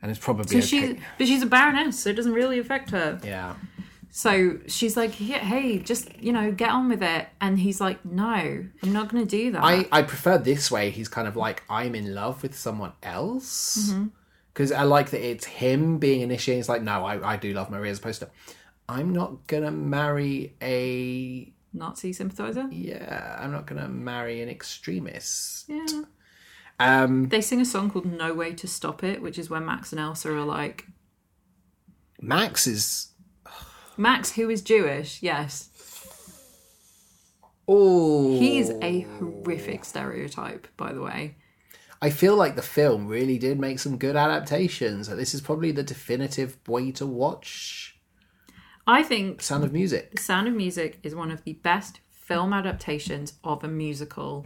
And 0.02 0.12
it's 0.12 0.20
probably 0.20 0.62
So 0.62 0.78
okay. 0.78 0.96
she, 0.96 1.00
but 1.18 1.28
she's 1.28 1.42
a 1.42 1.46
baroness, 1.48 2.00
so 2.00 2.10
it 2.10 2.16
doesn't 2.16 2.34
really 2.34 2.60
affect 2.60 2.92
her. 2.92 3.20
Yeah. 3.24 3.56
So 4.10 4.60
she's 4.68 4.98
like, 4.98 5.20
yeah, 5.20 5.40
"Hey, 5.40 5.80
just 5.80 6.10
you 6.20 6.32
know, 6.32 6.52
get 6.52 6.70
on 6.70 6.90
with 6.90 7.04
it." 7.04 7.28
And 7.40 7.60
he's 7.60 7.80
like, 7.80 8.04
"No, 8.06 8.26
I'm 8.26 8.94
not 8.94 9.10
going 9.10 9.26
to 9.26 9.30
do 9.30 9.52
that." 9.52 9.64
I, 9.64 9.88
I 9.92 10.02
prefer 10.02 10.38
this 10.38 10.72
way. 10.72 10.90
He's 10.90 11.08
kind 11.08 11.28
of 11.28 11.36
like, 11.36 11.64
I'm 11.70 11.94
in 11.94 12.16
love 12.16 12.42
with 12.42 12.58
someone 12.58 12.94
else. 13.04 13.94
Because 14.54 14.72
I 14.72 14.84
like 14.84 15.12
that 15.12 15.24
it's 15.24 15.46
him 15.46 16.00
being 16.00 16.22
initiated. 16.22 16.62
It's 16.62 16.70
like, 16.70 16.82
no, 16.82 17.06
I, 17.06 17.34
I 17.34 17.38
do 17.38 17.54
love 17.54 17.70
Maria 17.70 17.92
as 17.92 18.00
opposed 18.00 18.22
to, 18.22 18.30
I'm 18.90 19.14
not 19.14 19.46
going 19.46 19.64
to 19.64 19.72
marry 19.72 20.56
a. 20.62 21.54
Nazi 21.78 22.14
sympathizer. 22.14 22.68
Yeah, 22.72 23.38
I'm 23.40 23.52
not 23.52 23.66
going 23.68 23.82
to 23.82 23.88
marry 23.88 24.42
an 24.42 24.50
extremist. 24.50 25.66
Yeah. 25.70 26.04
Um, 26.80 27.30
They 27.30 27.42
sing 27.42 27.60
a 27.62 27.66
song 27.66 27.90
called 27.90 28.06
"No 28.06 28.34
Way 28.34 28.54
to 28.54 28.68
Stop 28.68 29.04
It," 29.04 29.22
which 29.22 29.38
is 29.40 29.50
where 29.50 29.60
Max 29.60 29.92
and 29.92 30.00
Elsa 30.00 30.32
are 30.34 30.44
like, 30.44 30.86
Max 32.22 32.68
is. 32.68 33.14
Max, 33.98 34.34
who 34.34 34.50
is 34.50 34.62
Jewish, 34.62 35.24
yes, 35.24 35.70
Oh. 37.68 38.38
he's 38.40 38.70
a 38.82 39.02
horrific 39.02 39.84
stereotype, 39.84 40.68
by 40.78 40.94
the 40.94 41.02
way. 41.02 41.36
I 42.02 42.12
feel 42.12 42.36
like 42.36 42.56
the 42.56 42.62
film 42.62 43.08
really 43.08 43.40
did 43.40 43.60
make 43.60 43.80
some 43.80 43.98
good 43.98 44.16
adaptations. 44.16 45.08
This 45.08 45.34
is 45.34 45.42
probably 45.42 45.72
the 45.72 45.82
definitive 45.84 46.58
way 46.68 46.92
to 46.92 47.08
watch 47.08 47.97
I 48.88 49.04
think 49.04 49.42
Sound 49.42 49.66
of 49.66 49.74
Music. 49.74 50.12
The 50.12 50.22
Sound 50.22 50.48
of 50.48 50.54
Music 50.54 51.00
is 51.04 51.14
one 51.14 51.30
of 51.30 51.44
the 51.44 51.54
best 51.54 52.00
film 52.10 52.54
adaptations 52.54 53.34
of 53.44 53.64
a 53.64 53.68
musical 53.68 54.46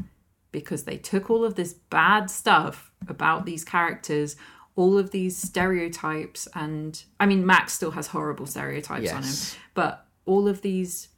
because 0.52 0.84
they 0.84 0.98
took 0.98 1.30
all 1.30 1.46
of 1.46 1.56
this 1.56 1.74
bad 1.74 2.30
stuff 2.30 2.92
about 3.08 3.46
these 3.46 3.64
characters, 3.64 4.36
all 4.76 4.98
of 4.98 5.12
these 5.12 5.38
stereotypes, 5.38 6.48
and 6.56 7.04
I 7.20 7.26
mean, 7.28 7.46
Max 7.46 7.74
still 7.74 7.92
has 7.92 8.08
horrible 8.08 8.48
stereotypes 8.48 9.12
on 9.12 9.24
him, 9.24 9.36
but 9.74 10.08
all 10.26 10.48
of 10.48 10.62
these 10.62 11.10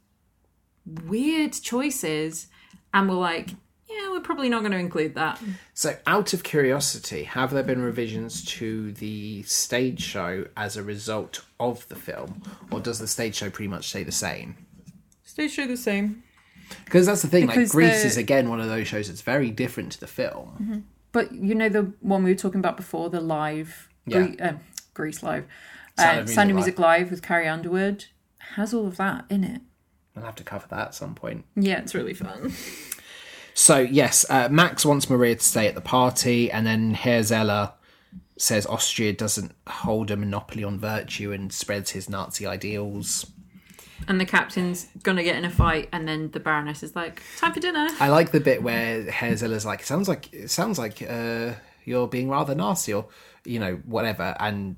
weird 1.06 1.52
choices, 1.54 2.48
and 2.92 3.08
we're 3.08 3.16
like, 3.16 3.50
yeah, 3.94 4.10
we're 4.10 4.20
probably 4.20 4.48
not 4.48 4.60
going 4.60 4.72
to 4.72 4.78
include 4.78 5.14
that. 5.14 5.40
So, 5.74 5.96
out 6.06 6.32
of 6.32 6.42
curiosity, 6.42 7.24
have 7.24 7.50
there 7.52 7.62
been 7.62 7.82
revisions 7.82 8.44
to 8.56 8.92
the 8.92 9.42
stage 9.44 10.02
show 10.02 10.46
as 10.56 10.76
a 10.76 10.82
result 10.82 11.42
of 11.60 11.86
the 11.88 11.96
film, 11.96 12.42
or 12.70 12.80
does 12.80 12.98
the 12.98 13.06
stage 13.06 13.36
show 13.36 13.50
pretty 13.50 13.68
much 13.68 13.88
stay 13.88 14.02
the 14.02 14.12
same? 14.12 14.56
Stage 15.24 15.52
show 15.52 15.66
the 15.66 15.76
same. 15.76 16.22
Because 16.84 17.06
that's 17.06 17.22
the 17.22 17.28
thing. 17.28 17.46
like 17.46 17.56
Because 17.56 17.72
the- 17.72 18.06
is 18.06 18.16
again 18.16 18.48
one 18.48 18.60
of 18.60 18.68
those 18.68 18.86
shows 18.88 19.08
that's 19.08 19.20
very 19.22 19.50
different 19.50 19.92
to 19.92 20.00
the 20.00 20.06
film. 20.06 20.56
Mm-hmm. 20.60 20.78
But 21.12 21.32
you 21.32 21.54
know 21.54 21.68
the 21.68 21.92
one 22.00 22.24
we 22.24 22.30
were 22.30 22.36
talking 22.38 22.58
about 22.60 22.76
before, 22.76 23.10
the 23.10 23.20
live, 23.20 23.88
Yeah. 24.06 24.26
Gre- 24.28 24.42
um, 24.42 24.60
Grease 24.94 25.22
live, 25.22 25.44
Sound 25.98 26.18
uh, 26.18 26.22
of 26.22 26.30
Sound 26.30 26.50
of 26.50 26.56
Music 26.56 26.74
Music 26.74 26.78
live 26.78 27.10
with 27.10 27.22
Carrie 27.22 27.48
Underwood 27.48 28.06
has 28.56 28.72
all 28.74 28.86
of 28.86 28.96
that 28.96 29.24
in 29.30 29.44
it. 29.44 29.60
I'll 30.16 30.22
have 30.24 30.34
to 30.36 30.44
cover 30.44 30.66
that 30.70 30.78
at 30.88 30.94
some 30.94 31.14
point. 31.14 31.44
Yeah, 31.56 31.80
it's 31.80 31.94
really 31.94 32.14
fun. 32.14 32.52
So 33.54 33.78
yes, 33.78 34.26
uh, 34.28 34.48
Max 34.50 34.84
wants 34.84 35.08
Maria 35.08 35.36
to 35.36 35.42
stay 35.42 35.68
at 35.68 35.74
the 35.74 35.80
party, 35.80 36.50
and 36.50 36.66
then 36.66 36.94
Herr 36.94 37.22
Zeller 37.22 37.72
says 38.36 38.66
Austria 38.66 39.12
doesn't 39.12 39.54
hold 39.68 40.10
a 40.10 40.16
monopoly 40.16 40.64
on 40.64 40.78
virtue 40.78 41.30
and 41.30 41.52
spreads 41.52 41.92
his 41.92 42.10
Nazi 42.10 42.46
ideals. 42.46 43.30
And 44.08 44.20
the 44.20 44.26
captain's 44.26 44.88
gonna 45.04 45.22
get 45.22 45.36
in 45.36 45.44
a 45.44 45.50
fight, 45.50 45.88
and 45.92 46.06
then 46.06 46.32
the 46.32 46.40
Baroness 46.40 46.82
is 46.82 46.96
like, 46.96 47.22
"Time 47.38 47.52
for 47.52 47.60
dinner." 47.60 47.88
I 48.00 48.08
like 48.08 48.32
the 48.32 48.40
bit 48.40 48.62
where 48.62 49.08
Herr 49.08 49.36
Zeller's 49.36 49.64
like, 49.64 49.80
"It 49.80 49.86
sounds 49.86 50.08
like 50.08 50.32
it 50.32 50.50
sounds 50.50 50.78
like 50.78 51.00
uh, 51.08 51.52
you're 51.84 52.08
being 52.08 52.28
rather 52.28 52.56
nasty, 52.56 52.92
or 52.92 53.06
you 53.44 53.60
know, 53.60 53.80
whatever." 53.86 54.36
And 54.40 54.76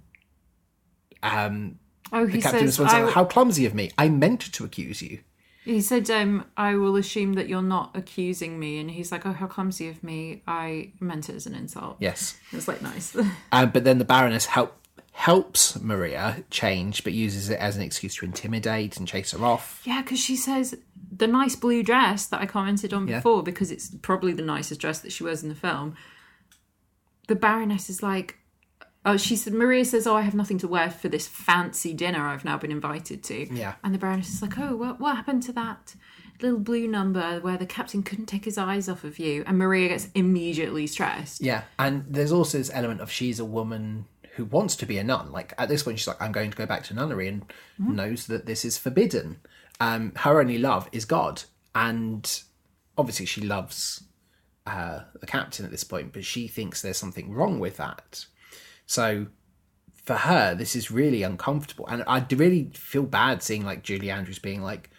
um, 1.22 1.78
Oh, 2.12 2.26
he 2.26 2.36
the 2.36 2.42
captain 2.42 2.68
says, 2.70 2.78
responds, 2.78 2.92
I, 2.92 3.10
"How 3.10 3.24
clumsy 3.24 3.64
of 3.64 3.74
me! 3.74 3.90
I 3.96 4.10
meant 4.10 4.52
to 4.52 4.64
accuse 4.64 5.00
you." 5.00 5.20
He 5.66 5.80
said, 5.82 6.08
um, 6.10 6.44
"I 6.56 6.74
will 6.76 6.96
assume 6.96 7.34
that 7.34 7.48
you're 7.48 7.60
not 7.62 7.90
accusing 7.94 8.58
me." 8.58 8.78
And 8.78 8.90
he's 8.90 9.12
like, 9.12 9.26
"Oh, 9.26 9.32
how 9.32 9.46
clumsy 9.46 9.88
of 9.88 10.02
me! 10.02 10.42
I 10.46 10.92
meant 11.00 11.28
it 11.28 11.34
as 11.36 11.46
an 11.46 11.54
insult." 11.54 11.96
Yes, 12.00 12.38
It 12.52 12.56
was 12.56 12.66
like 12.68 12.80
nice. 12.80 13.14
um, 13.52 13.70
but 13.70 13.84
then 13.84 13.98
the 13.98 14.04
Baroness 14.04 14.46
help 14.46 14.74
helps 15.12 15.80
Maria 15.80 16.44
change, 16.50 17.02
but 17.02 17.12
uses 17.12 17.48
it 17.50 17.58
as 17.58 17.74
an 17.76 17.82
excuse 17.82 18.14
to 18.16 18.24
intimidate 18.26 18.96
and 18.98 19.08
chase 19.08 19.32
her 19.32 19.44
off. 19.44 19.80
yeah, 19.84 20.02
because 20.02 20.20
she 20.20 20.36
says 20.36 20.76
the 21.10 21.26
nice 21.26 21.56
blue 21.56 21.82
dress 21.82 22.26
that 22.26 22.40
I 22.42 22.46
commented 22.46 22.92
on 22.92 23.08
Yeah. 23.08 23.16
before, 23.18 23.42
because 23.42 23.70
it's 23.70 23.88
probably 24.02 24.32
the 24.34 24.42
nicest 24.42 24.80
dress 24.80 25.00
that 25.00 25.12
she 25.12 25.24
wears 25.24 25.42
in 25.42 25.48
the 25.48 25.54
film. 25.54 25.94
The 27.28 27.34
Baroness 27.34 27.88
is 27.88 28.02
like, 28.02 28.36
oh, 29.06 29.16
she 29.16 29.36
said, 29.36 29.54
Maria 29.54 29.84
says, 29.84 30.06
oh, 30.06 30.16
I 30.16 30.22
have 30.22 30.34
nothing 30.34 30.58
to 30.58 30.68
wear 30.68 30.90
for 30.90 31.08
this 31.08 31.26
fancy 31.28 31.94
dinner 31.94 32.26
I've 32.26 32.44
now 32.44 32.58
been 32.58 32.72
invited 32.72 33.22
to. 33.24 33.54
Yeah. 33.54 33.74
And 33.82 33.94
the 33.94 33.98
Baroness 33.98 34.28
is 34.28 34.42
like, 34.42 34.58
oh, 34.58 34.76
what, 34.76 35.00
what 35.00 35.16
happened 35.16 35.44
to 35.44 35.52
that 35.52 35.94
little 36.42 36.58
blue 36.58 36.86
number 36.86 37.40
where 37.40 37.56
the 37.56 37.66
captain 37.66 38.02
couldn't 38.02 38.26
take 38.26 38.44
his 38.44 38.58
eyes 38.58 38.88
off 38.88 39.04
of 39.04 39.18
you? 39.18 39.44
And 39.46 39.56
Maria 39.56 39.88
gets 39.88 40.08
immediately 40.14 40.86
stressed. 40.88 41.40
Yeah, 41.40 41.62
and 41.78 42.04
there's 42.08 42.32
also 42.32 42.58
this 42.58 42.70
element 42.74 43.00
of 43.00 43.10
she's 43.10 43.38
a 43.38 43.44
woman 43.44 44.06
who 44.34 44.44
wants 44.44 44.76
to 44.76 44.86
be 44.86 44.98
a 44.98 45.04
nun. 45.04 45.32
Like 45.32 45.54
at 45.56 45.68
this 45.68 45.84
point, 45.84 45.98
she's 45.98 46.08
like, 46.08 46.20
"I'm 46.20 46.32
going 46.32 46.50
to 46.50 46.56
go 46.56 46.66
back 46.66 46.82
to 46.84 46.94
nunnery," 46.94 47.28
and 47.28 47.46
knows 47.78 48.26
that 48.26 48.44
this 48.44 48.64
is 48.66 48.76
forbidden. 48.76 49.38
Um, 49.80 50.12
her 50.16 50.40
only 50.40 50.58
love 50.58 50.88
is 50.92 51.06
God, 51.06 51.44
and 51.74 52.42
obviously 52.98 53.24
she 53.24 53.40
loves 53.40 54.04
uh, 54.66 55.00
the 55.20 55.26
captain 55.26 55.64
at 55.64 55.70
this 55.70 55.84
point, 55.84 56.12
but 56.12 56.24
she 56.24 56.48
thinks 56.48 56.82
there's 56.82 56.98
something 56.98 57.32
wrong 57.32 57.60
with 57.60 57.76
that. 57.78 58.26
So 58.86 59.26
for 60.04 60.14
her, 60.14 60.54
this 60.54 60.76
is 60.76 60.90
really 60.90 61.22
uncomfortable, 61.22 61.86
and 61.88 62.04
I 62.06 62.24
really 62.30 62.70
feel 62.74 63.02
bad 63.02 63.42
seeing 63.42 63.64
like 63.64 63.82
Julie 63.82 64.10
Andrews 64.10 64.38
being 64.38 64.62
like 64.62 64.90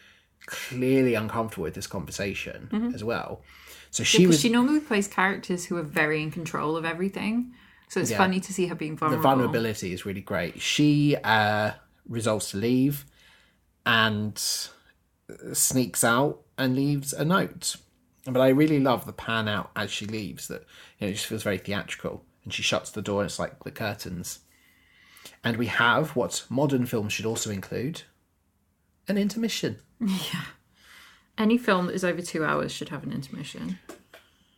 clearly 0.45 1.13
uncomfortable 1.13 1.63
with 1.63 1.73
this 1.73 1.87
conversation 1.87 2.91
as 2.93 3.03
well. 3.03 3.41
So 3.91 4.03
she 4.03 4.19
Because 4.19 4.35
was 4.35 4.41
she 4.41 4.49
normally 4.49 4.79
plays 4.79 5.07
characters 5.07 5.65
who 5.65 5.77
are 5.77 5.83
very 5.83 6.21
in 6.21 6.31
control 6.31 6.75
of 6.77 6.85
everything. 6.85 7.53
So 7.89 8.01
it's 8.01 8.11
Yeah. 8.11 8.17
funny 8.17 8.39
to 8.41 8.53
see 8.53 8.67
her 8.67 8.75
being 8.75 8.97
vulnerable. 8.97 9.21
the 9.21 9.29
vulnerability 9.29 9.93
is 9.93 10.05
really 10.05 10.21
great. 10.21 10.61
She 10.61 11.15
uh, 11.23 11.71
resolves 12.07 12.49
to 12.51 12.57
leave 12.57 13.05
and 13.85 14.41
sneaks 15.53 16.03
out 16.03 16.41
and 16.57 16.75
leaves 16.75 17.13
a 17.13 17.23
note. 17.25 17.77
But 18.25 18.41
I 18.41 18.49
really 18.49 18.79
love 18.79 19.05
the 19.05 19.13
pan 19.13 19.47
out 19.47 19.71
as 19.75 19.89
she 19.89 20.05
leaves. 20.05 20.47
That 20.49 20.61
you 20.99 21.07
know, 21.07 21.11
it 21.11 21.13
just 21.13 21.25
feels 21.27 21.43
very 21.43 21.57
theatrical. 21.57 22.25
And 22.47 22.53
she 22.53 22.63
shuts 22.63 22.91
the 22.91 23.01
door. 23.01 23.19
and 23.21 23.29
It's 23.29 23.39
like 23.39 23.61
the 23.65 23.71
curtains. 23.71 24.39
And 25.43 25.57
we 25.57 25.65
have 25.65 26.15
what 26.15 26.45
modern 26.49 26.85
films 26.85 27.11
should 27.11 27.25
also 27.25 27.49
include: 27.51 28.03
an 29.07 29.17
intermission. 29.17 29.79
Yeah. 29.99 30.43
Any 31.37 31.57
film 31.57 31.87
that 31.87 31.93
is 31.95 32.05
over 32.05 32.21
two 32.21 32.45
hours 32.45 32.71
should 32.71 32.89
have 32.89 33.03
an 33.03 33.11
intermission. 33.11 33.77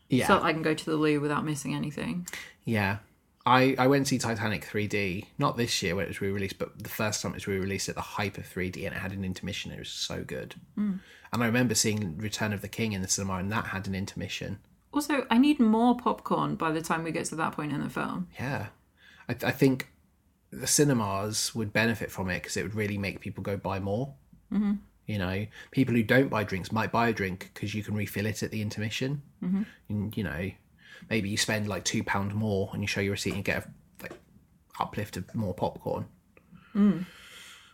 Yeah, 0.07 0.27
So 0.27 0.39
I 0.41 0.53
can 0.53 0.61
go 0.61 0.73
to 0.75 0.85
the 0.85 0.95
loo 0.95 1.19
without 1.19 1.43
missing 1.43 1.73
anything. 1.73 2.27
yeah. 2.63 2.97
I, 3.45 3.75
I 3.79 3.87
went 3.87 4.05
to 4.05 4.09
see 4.11 4.17
Titanic 4.19 4.63
3D, 4.67 5.25
not 5.39 5.57
this 5.57 5.81
year 5.81 5.95
when 5.95 6.05
it 6.05 6.09
was 6.09 6.21
re-released, 6.21 6.59
but 6.59 6.77
the 6.83 6.89
first 6.89 7.21
time 7.21 7.31
it 7.31 7.35
was 7.35 7.47
re-released 7.47 7.89
at 7.89 7.95
the 7.95 8.01
hype 8.01 8.37
of 8.37 8.45
3D, 8.45 8.85
and 8.85 8.93
it 8.95 8.99
had 8.99 9.11
an 9.11 9.23
intermission. 9.25 9.71
It 9.71 9.79
was 9.79 9.89
so 9.89 10.23
good. 10.23 10.53
Mm. 10.77 10.99
And 11.33 11.41
I 11.43 11.45
remember 11.47 11.73
seeing 11.73 12.17
Return 12.17 12.53
of 12.53 12.61
the 12.61 12.67
King 12.67 12.91
in 12.91 13.01
the 13.01 13.07
cinema, 13.07 13.35
and 13.37 13.51
that 13.51 13.67
had 13.67 13.87
an 13.87 13.95
intermission. 13.95 14.59
Also, 14.91 15.25
I 15.29 15.37
need 15.37 15.59
more 15.59 15.95
popcorn 15.95 16.55
by 16.55 16.71
the 16.71 16.81
time 16.81 17.03
we 17.03 17.11
get 17.11 17.25
to 17.25 17.35
that 17.35 17.53
point 17.53 17.71
in 17.71 17.81
the 17.81 17.89
film. 17.89 18.27
Yeah, 18.39 18.67
I, 19.27 19.35
I 19.43 19.51
think 19.51 19.89
the 20.51 20.67
cinemas 20.67 21.53
would 21.53 21.71
benefit 21.71 22.11
from 22.11 22.29
it 22.29 22.41
because 22.41 22.57
it 22.57 22.63
would 22.63 22.75
really 22.75 22.97
make 22.97 23.19
people 23.19 23.43
go 23.43 23.55
buy 23.55 23.79
more. 23.79 24.13
Mm-hmm. 24.51 24.73
You 25.05 25.17
know, 25.17 25.45
people 25.71 25.95
who 25.95 26.03
don't 26.03 26.29
buy 26.29 26.43
drinks 26.43 26.71
might 26.71 26.91
buy 26.91 27.09
a 27.09 27.13
drink 27.13 27.51
because 27.53 27.73
you 27.73 27.83
can 27.83 27.95
refill 27.95 28.25
it 28.25 28.43
at 28.43 28.51
the 28.51 28.61
intermission. 28.61 29.21
Mm-hmm. 29.43 29.63
And 29.89 30.17
you 30.17 30.23
know, 30.23 30.51
maybe 31.09 31.29
you 31.29 31.37
spend 31.37 31.67
like 31.67 31.83
two 31.83 32.03
pound 32.03 32.33
more 32.33 32.69
and 32.73 32.81
you 32.81 32.87
show 32.87 33.01
your 33.01 33.11
receipt 33.11 33.31
and 33.31 33.37
you 33.37 33.43
get 33.43 33.65
a 33.65 33.69
like 34.03 34.13
uplift 34.79 35.17
of 35.17 35.33
more 35.35 35.53
popcorn. 35.53 36.05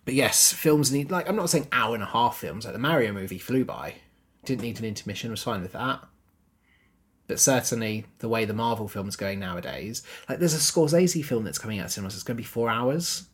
But 0.06 0.14
yes, 0.14 0.54
films 0.54 0.92
need 0.92 1.12
like 1.12 1.28
I'm 1.28 1.36
not 1.36 1.50
saying 1.50 1.68
hour 1.72 1.94
and 1.94 2.04
a 2.04 2.08
half 2.08 2.38
films. 2.38 2.66
Like 2.66 2.74
the 2.74 2.80
Mario 2.80 3.12
movie 3.12 3.40
flew 3.40 3.66
by, 3.66 3.96
didn't 4.46 4.62
need 4.62 4.80
an 4.80 4.86
intermission. 4.86 5.32
Was 5.32 5.44
fine 5.44 5.62
with 5.62 5.74
that. 5.74 6.02
But 7.28 7.40
certainly 7.40 8.06
the 8.20 8.30
way 8.30 8.46
the 8.46 8.54
Marvel 8.54 8.88
film's 8.88 9.16
going 9.16 9.40
nowadays, 9.40 10.04
like 10.30 10.40
there's 10.40 10.54
a 10.54 10.58
Scorsese 10.58 11.24
film 11.24 11.44
that's 11.44 11.58
coming 11.58 11.80
out 11.80 11.92
cinemas. 11.92 12.14
It's 12.14 12.24
going 12.24 12.38
to 12.38 12.42
be 12.42 12.48
four 12.48 12.70
hours. 12.70 13.28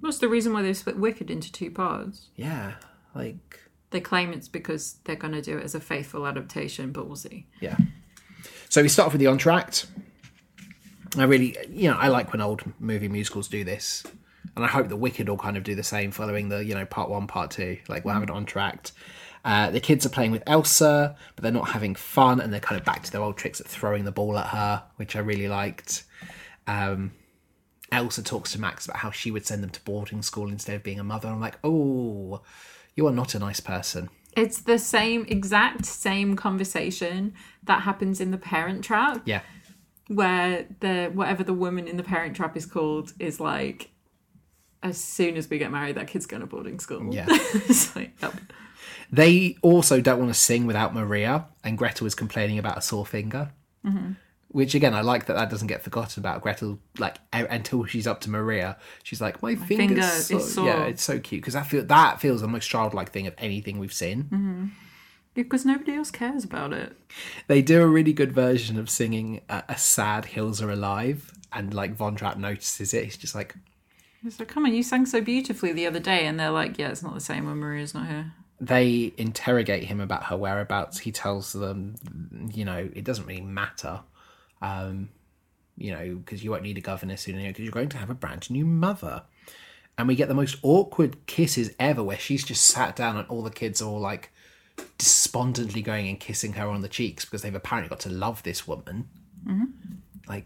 What's 0.00 0.18
the 0.18 0.28
reason 0.28 0.52
why 0.52 0.62
they 0.62 0.72
split 0.72 0.96
Wicked 0.98 1.30
into 1.30 1.52
two 1.52 1.70
parts? 1.70 2.28
Yeah, 2.34 2.74
like 3.14 3.60
They 3.90 4.00
claim 4.00 4.32
it's 4.32 4.48
because 4.48 4.96
they're 5.04 5.16
going 5.16 5.34
to 5.34 5.42
do 5.42 5.58
it 5.58 5.64
as 5.64 5.74
a 5.74 5.80
faithful 5.80 6.26
adaptation, 6.26 6.92
but 6.92 7.06
we'll 7.06 7.16
see. 7.16 7.46
yeah. 7.60 7.76
So 8.70 8.82
we 8.82 8.88
start 8.88 9.06
off 9.08 9.12
with 9.12 9.20
the 9.20 9.26
entr'acte. 9.26 9.86
I 11.18 11.24
really, 11.24 11.56
you 11.68 11.90
know, 11.90 11.96
I 11.96 12.08
like 12.08 12.32
when 12.32 12.40
old 12.40 12.62
movie 12.78 13.08
musicals 13.08 13.48
do 13.48 13.64
this, 13.64 14.04
and 14.54 14.64
I 14.64 14.68
hope 14.68 14.88
that 14.88 14.96
Wicked 14.96 15.28
will 15.28 15.36
kind 15.36 15.56
of 15.56 15.64
do 15.64 15.74
the 15.74 15.82
same, 15.82 16.12
following 16.12 16.48
the 16.48 16.64
you 16.64 16.74
know 16.74 16.86
part 16.86 17.10
one, 17.10 17.26
part 17.26 17.50
two. 17.50 17.78
Like 17.88 18.04
we'll 18.04 18.14
have 18.14 18.22
an 18.22 18.28
entr'acte. 18.28 18.92
Uh, 19.44 19.70
the 19.70 19.80
kids 19.80 20.04
are 20.04 20.10
playing 20.10 20.30
with 20.30 20.42
Elsa, 20.46 21.16
but 21.34 21.42
they're 21.42 21.52
not 21.52 21.70
having 21.70 21.94
fun, 21.94 22.40
and 22.40 22.52
they're 22.52 22.60
kind 22.60 22.78
of 22.78 22.84
back 22.84 23.02
to 23.04 23.12
their 23.12 23.22
old 23.22 23.36
tricks 23.36 23.60
at 23.60 23.66
throwing 23.66 24.04
the 24.04 24.12
ball 24.12 24.36
at 24.38 24.48
her, 24.48 24.82
which 24.96 25.16
I 25.16 25.20
really 25.20 25.48
liked. 25.48 26.04
Um, 26.66 27.12
Elsa 27.92 28.22
talks 28.22 28.52
to 28.52 28.60
Max 28.60 28.84
about 28.86 28.98
how 28.98 29.10
she 29.10 29.30
would 29.30 29.46
send 29.46 29.62
them 29.62 29.70
to 29.70 29.80
boarding 29.82 30.22
school 30.22 30.48
instead 30.48 30.76
of 30.76 30.82
being 30.82 31.00
a 31.00 31.04
mother. 31.04 31.28
I'm 31.28 31.40
like, 31.40 31.58
oh, 31.64 32.42
you 32.94 33.06
are 33.06 33.12
not 33.12 33.34
a 33.34 33.38
nice 33.38 33.60
person. 33.60 34.10
It's 34.36 34.60
the 34.60 34.78
same 34.78 35.26
exact 35.28 35.84
same 35.84 36.36
conversation 36.36 37.34
that 37.64 37.82
happens 37.82 38.20
in 38.20 38.30
the 38.30 38.38
Parent 38.38 38.84
Trap, 38.84 39.22
Yeah, 39.24 39.40
where 40.06 40.66
the 40.80 41.10
whatever 41.12 41.42
the 41.42 41.54
woman 41.54 41.88
in 41.88 41.96
the 41.96 42.02
Parent 42.04 42.36
Trap 42.36 42.56
is 42.56 42.64
called 42.66 43.12
is 43.18 43.40
like, 43.40 43.90
as 44.82 44.98
soon 44.98 45.36
as 45.36 45.50
we 45.50 45.58
get 45.58 45.72
married, 45.72 45.96
that 45.96 46.06
kid's 46.06 46.26
going 46.26 46.42
to 46.42 46.46
boarding 46.46 46.78
school. 46.78 47.12
Yeah. 47.12 47.26
it's 47.28 47.96
like, 47.96 48.12
yep. 48.22 48.34
They 49.12 49.56
also 49.62 50.00
don't 50.00 50.18
want 50.18 50.30
to 50.32 50.38
sing 50.38 50.66
without 50.66 50.94
Maria, 50.94 51.46
and 51.64 51.76
Gretel 51.76 52.06
is 52.06 52.14
complaining 52.14 52.58
about 52.58 52.78
a 52.78 52.82
sore 52.82 53.06
finger. 53.06 53.50
Mm-hmm. 53.84 54.12
Which 54.48 54.74
again, 54.74 54.94
I 54.94 55.00
like 55.02 55.26
that 55.26 55.34
that 55.34 55.48
doesn't 55.48 55.68
get 55.68 55.82
forgotten 55.82 56.20
about. 56.20 56.42
Gretel, 56.42 56.80
like 56.98 57.18
until 57.32 57.84
she's 57.84 58.06
up 58.06 58.20
to 58.22 58.30
Maria, 58.30 58.76
she's 59.04 59.20
like, 59.20 59.42
"My, 59.42 59.54
finger 59.54 59.94
finger's 59.94 60.30
is 60.30 60.54
sore." 60.54 60.66
Yeah, 60.66 60.84
it's 60.84 61.04
so 61.04 61.20
cute 61.20 61.42
because 61.42 61.54
that 61.54 61.66
feel 61.66 61.84
that 61.84 62.20
feels 62.20 62.40
the 62.40 62.48
most 62.48 62.68
childlike 62.68 63.10
thing 63.10 63.26
of 63.28 63.34
anything 63.38 63.78
we've 63.78 63.92
seen. 63.92 64.24
Mm-hmm. 64.24 64.64
because 65.34 65.64
nobody 65.64 65.94
else 65.94 66.10
cares 66.10 66.42
about 66.42 66.72
it. 66.72 66.96
They 67.46 67.62
do 67.62 67.80
a 67.80 67.86
really 67.86 68.12
good 68.12 68.32
version 68.32 68.76
of 68.76 68.90
singing 68.90 69.40
a, 69.48 69.62
a 69.68 69.78
sad 69.78 70.24
"Hills 70.26 70.60
Are 70.60 70.70
Alive," 70.70 71.32
and 71.52 71.72
like 71.72 71.94
Von 71.94 72.16
Trapp 72.16 72.36
notices 72.36 72.92
it. 72.92 73.04
He's 73.04 73.16
just 73.16 73.36
like, 73.36 73.54
like, 74.38 74.48
come 74.48 74.66
on, 74.66 74.74
you 74.74 74.82
sang 74.82 75.06
so 75.06 75.20
beautifully 75.20 75.72
the 75.72 75.86
other 75.86 76.00
day, 76.00 76.26
and 76.26 76.38
they're 76.38 76.50
like, 76.50 76.76
yeah, 76.78 76.88
it's 76.88 77.02
not 77.02 77.14
the 77.14 77.20
same 77.20 77.46
when 77.46 77.58
Maria's 77.58 77.94
not 77.94 78.08
here. 78.08 78.32
They 78.60 79.12
interrogate 79.16 79.84
him 79.84 80.00
about 80.00 80.24
her 80.24 80.36
whereabouts. 80.36 80.98
He 80.98 81.12
tells 81.12 81.52
them, 81.52 81.94
you 82.52 82.64
know, 82.64 82.90
it 82.94 83.04
doesn't 83.04 83.26
really 83.26 83.40
matter, 83.40 84.00
um, 84.60 85.08
you 85.78 85.92
know, 85.92 86.16
because 86.16 86.44
you 86.44 86.50
won't 86.50 86.62
need 86.62 86.76
a 86.76 86.82
governess 86.82 87.22
soon 87.22 87.36
because 87.36 87.64
you're 87.64 87.72
going 87.72 87.88
to 87.88 87.96
have 87.96 88.10
a 88.10 88.14
brand 88.14 88.50
new 88.50 88.66
mother. 88.66 89.22
And 89.96 90.06
we 90.08 90.14
get 90.14 90.28
the 90.28 90.34
most 90.34 90.58
awkward 90.62 91.26
kisses 91.26 91.74
ever 91.78 92.02
where 92.02 92.18
she's 92.18 92.44
just 92.44 92.64
sat 92.64 92.96
down 92.96 93.16
and 93.16 93.28
all 93.28 93.42
the 93.42 93.50
kids 93.50 93.80
are 93.80 93.88
all 93.88 94.00
like 94.00 94.30
despondently 94.98 95.82
going 95.82 96.08
and 96.08 96.20
kissing 96.20 96.54
her 96.54 96.68
on 96.68 96.82
the 96.82 96.88
cheeks 96.88 97.24
because 97.24 97.42
they've 97.42 97.54
apparently 97.54 97.88
got 97.88 98.00
to 98.00 98.10
love 98.10 98.42
this 98.42 98.66
woman. 98.66 99.08
Like, 100.28 100.44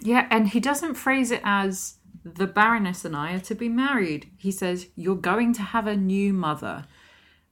Yeah, 0.00 0.26
and 0.30 0.48
he 0.48 0.60
doesn't 0.60 0.94
phrase 0.94 1.30
it 1.30 1.40
as 1.44 1.94
the 2.24 2.46
Baroness 2.46 3.04
and 3.04 3.14
I 3.14 3.34
are 3.34 3.40
to 3.40 3.54
be 3.54 3.68
married. 3.68 4.30
He 4.36 4.50
says, 4.50 4.88
You're 4.96 5.16
going 5.16 5.52
to 5.54 5.62
have 5.62 5.86
a 5.86 5.96
new 5.96 6.32
mother. 6.32 6.86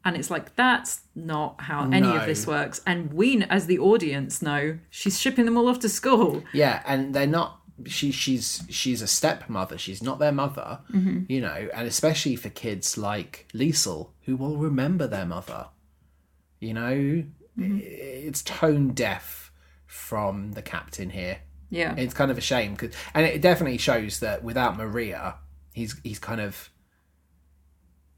And 0.04 0.16
it's 0.16 0.30
like, 0.30 0.56
that's 0.56 1.02
not 1.14 1.60
how 1.60 1.84
any 1.84 2.00
No. 2.00 2.16
of 2.16 2.26
this 2.26 2.44
works. 2.46 2.80
And 2.84 3.12
we, 3.12 3.44
as 3.44 3.66
the 3.66 3.78
audience, 3.78 4.42
know 4.42 4.78
she's 4.90 5.20
shipping 5.20 5.44
them 5.44 5.56
all 5.56 5.68
off 5.68 5.78
to 5.80 5.88
school. 5.88 6.42
Yeah, 6.52 6.82
and 6.86 7.14
they're 7.14 7.26
not. 7.26 7.60
She 7.86 8.10
she's 8.12 8.62
she's 8.68 9.00
a 9.00 9.06
stepmother. 9.06 9.78
She's 9.78 10.02
not 10.02 10.18
their 10.18 10.32
mother. 10.32 10.80
Mm-hmm. 10.92 11.24
You 11.28 11.40
know, 11.40 11.68
and 11.74 11.86
especially 11.86 12.36
for 12.36 12.48
kids 12.48 12.98
like 12.98 13.46
Liesl, 13.54 14.10
who 14.22 14.36
will 14.36 14.56
remember 14.56 15.06
their 15.06 15.24
mother. 15.26 15.68
You 16.60 16.74
know, 16.74 16.92
mm-hmm. 17.58 17.78
it's 17.82 18.42
tone 18.42 18.88
deaf 18.90 19.52
from 19.86 20.52
the 20.52 20.62
captain 20.62 21.10
here. 21.10 21.38
Yeah. 21.72 21.94
It's 21.96 22.12
kind 22.14 22.30
of 22.30 22.36
a 22.36 22.42
shame 22.42 22.72
because, 22.72 22.94
and 23.14 23.24
it 23.24 23.40
definitely 23.40 23.78
shows 23.78 24.20
that 24.20 24.44
without 24.44 24.76
Maria, 24.76 25.36
he's 25.72 25.98
he's 26.04 26.18
kind 26.18 26.40
of 26.40 26.68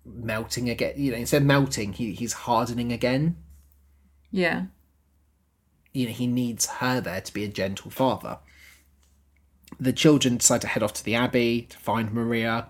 melting 0.04 0.68
again. 0.68 0.94
You 0.96 1.12
know, 1.12 1.18
instead 1.18 1.42
of 1.42 1.46
melting, 1.46 1.92
he 1.94 2.12
he's 2.12 2.32
hardening 2.32 2.92
again. 2.92 3.36
yeah. 4.32 4.64
you 5.92 6.06
know 6.06 6.12
he 6.12 6.26
needs 6.26 6.66
her 6.66 7.00
there 7.00 7.20
to 7.20 7.32
be 7.32 7.44
a 7.44 7.48
gentle 7.48 7.90
father 7.90 8.38
the 9.78 9.92
children 9.92 10.36
decide 10.38 10.60
to 10.60 10.66
head 10.66 10.82
off 10.82 10.92
to 10.92 11.04
the 11.04 11.14
abbey 11.14 11.62
to 11.70 11.78
find 11.78 12.12
maria 12.12 12.66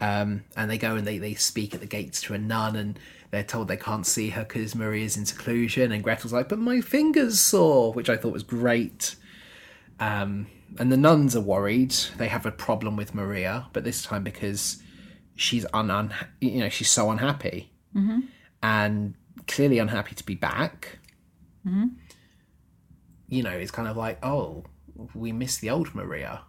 um, 0.00 0.44
and 0.56 0.70
they 0.70 0.78
go 0.78 0.94
and 0.94 1.06
they, 1.06 1.18
they 1.18 1.34
speak 1.34 1.74
at 1.74 1.80
the 1.80 1.86
gates 1.86 2.20
to 2.20 2.34
a 2.34 2.38
nun 2.38 2.76
and 2.76 2.98
they're 3.30 3.42
told 3.42 3.68
they 3.68 3.76
can't 3.76 4.06
see 4.06 4.28
her 4.30 4.44
because 4.44 4.74
maria's 4.74 5.16
in 5.16 5.24
seclusion 5.26 5.90
and 5.92 6.04
gretel's 6.04 6.32
like 6.32 6.48
but 6.48 6.58
my 6.58 6.80
finger's 6.80 7.40
sore 7.40 7.92
which 7.94 8.08
i 8.10 8.16
thought 8.16 8.32
was 8.32 8.42
great 8.42 9.16
um, 10.00 10.46
and 10.78 10.92
the 10.92 10.96
nuns 10.96 11.34
are 11.36 11.40
worried 11.40 11.92
they 12.18 12.28
have 12.28 12.44
a 12.46 12.52
problem 12.52 12.96
with 12.96 13.14
maria 13.14 13.66
but 13.72 13.84
this 13.84 14.02
time 14.02 14.22
because 14.22 14.82
she's 15.34 15.64
un, 15.72 15.90
un 15.90 16.12
you 16.40 16.60
know 16.60 16.68
she's 16.68 16.90
so 16.90 17.10
unhappy 17.10 17.72
and 18.62 19.14
clearly 19.46 19.78
unhappy 19.78 20.14
to 20.14 20.24
be 20.24 20.34
back 20.34 20.98
you 23.30 23.42
know, 23.42 23.50
it's 23.50 23.70
kind 23.70 23.86
of 23.88 23.94
like, 23.96 24.18
oh, 24.24 24.64
we 25.14 25.32
miss 25.32 25.58
the 25.58 25.68
old 25.68 25.94
Maria. 25.94 26.40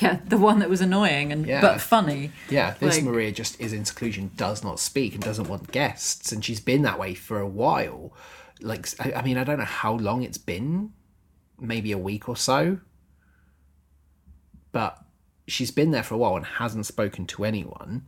Yeah, 0.00 0.18
the 0.26 0.36
one 0.36 0.58
that 0.58 0.68
was 0.68 0.80
annoying 0.80 1.32
and 1.32 1.46
Yeah. 1.46 1.60
but 1.60 1.80
funny. 1.80 2.32
Yeah, 2.50 2.74
this 2.80 2.96
Like- 2.96 3.04
Maria 3.04 3.30
just 3.32 3.60
is 3.60 3.72
in 3.72 3.84
seclusion, 3.84 4.32
does 4.36 4.62
not 4.62 4.80
speak, 4.80 5.14
and 5.14 5.22
doesn't 5.22 5.48
want 5.48 5.70
guests, 5.72 6.30
and 6.32 6.44
she's 6.44 6.60
been 6.60 6.82
that 6.82 6.98
way 6.98 7.14
for 7.14 7.38
a 7.40 7.46
while. 7.48 8.12
Like, 8.60 8.88
I, 8.98 9.12
I 9.12 9.22
mean, 9.22 9.38
I 9.38 9.44
don't 9.44 9.58
know 9.58 9.64
how 9.64 9.94
long 9.94 10.22
it's 10.24 10.38
been, 10.38 10.92
maybe 11.60 11.92
a 11.92 11.98
week 11.98 12.28
or 12.28 12.36
so, 12.36 12.78
but 14.72 15.02
she's 15.46 15.70
been 15.70 15.90
there 15.90 16.02
for 16.02 16.14
a 16.14 16.18
while 16.18 16.36
and 16.36 16.44
hasn't 16.44 16.86
spoken 16.86 17.26
to 17.26 17.44
anyone. 17.44 18.06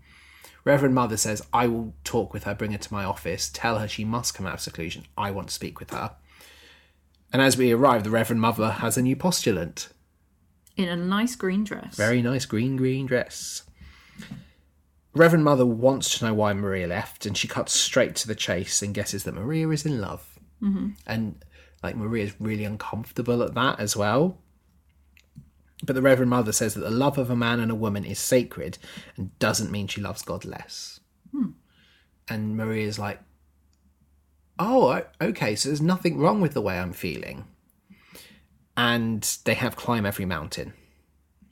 Reverend 0.65 0.95
Mother 0.95 1.17
says, 1.17 1.43
I 1.53 1.67
will 1.67 1.95
talk 2.05 2.33
with 2.35 2.45
her, 2.45 2.55
bring 2.55 2.73
her 2.73 2.79
to 2.79 2.93
my 2.93 3.05
office, 3.05 3.51
tell 3.53 3.79
her 3.79 3.89
she 3.89 4.05
must 4.05 4.35
come 4.35 4.47
out 4.47 4.55
of 4.55 4.61
seclusion. 4.61 5.07
I 5.17 5.31
want 5.31 5.49
to 5.49 5.55
speak 5.55 5.81
with 5.81 5.91
her. 5.91 6.13
And 7.33 7.41
as 7.41 7.57
we 7.57 7.73
arrive, 7.73 8.05
the 8.05 8.11
Reverend 8.11 8.41
Mother 8.41 8.71
has 8.71 8.99
a 8.99 9.03
new 9.03 9.17
postulant. 9.17 9.89
In 10.77 10.89
a 10.89 10.97
nice 10.97 11.37
green 11.37 11.65
dress. 11.65 11.97
Very 11.97 12.23
nice 12.23 12.45
green, 12.45 12.77
green 12.77 13.07
dress. 13.07 13.63
Reverend 15.15 15.45
Mother 15.45 15.67
wants 15.67 16.19
to 16.19 16.27
know 16.27 16.35
why 16.35 16.53
Maria 16.53 16.87
left, 16.87 17.27
and 17.27 17.37
she 17.37 17.49
cuts 17.49 17.73
straight 17.73 18.15
to 18.17 18.29
the 18.29 18.35
chase 18.35 18.83
and 18.83 18.95
guesses 18.95 19.25
that 19.25 19.35
Maria 19.35 19.69
is 19.71 19.85
in 19.85 20.01
love. 20.01 20.39
Mm-hmm. 20.63 20.91
And 21.07 21.45
like 21.83 21.97
Maria's 21.97 22.35
really 22.41 22.65
uncomfortable 22.65 23.43
at 23.43 23.55
that 23.55 23.81
as 23.81 23.97
well. 23.97 24.39
But 25.83 25.95
the 25.95 26.03
Reverend 26.03 26.31
Mother 26.31 26.53
says 26.53 26.75
that 26.75 26.81
the 26.81 26.91
love 26.91 27.17
of 27.17 27.31
a 27.31 27.37
man 27.37 27.59
and 27.59 27.71
a 27.71 27.75
woman 27.75 28.05
is 28.05 28.19
sacred 28.19 28.77
and 29.17 29.39
doesn't 29.39 29.71
mean 29.71 29.87
she 29.87 30.01
loves 30.01 30.23
God 30.23 30.45
less. 30.45 31.01
Hmm. 31.33 31.51
And 32.29 32.57
Maria's 32.57 32.99
like, 32.99 33.21
oh, 34.59 35.03
okay, 35.21 35.55
so 35.57 35.71
there's 35.71 35.81
nothing 35.81 36.19
wrong 36.19 36.41
with 36.41 36.53
the 36.53 36.61
way 36.61 36.79
I'm 36.79 36.93
feeling. 36.93 37.45
And 38.77 39.23
they 39.45 39.55
have 39.55 39.75
climb 39.75 40.05
every 40.05 40.27
mountain. 40.27 40.75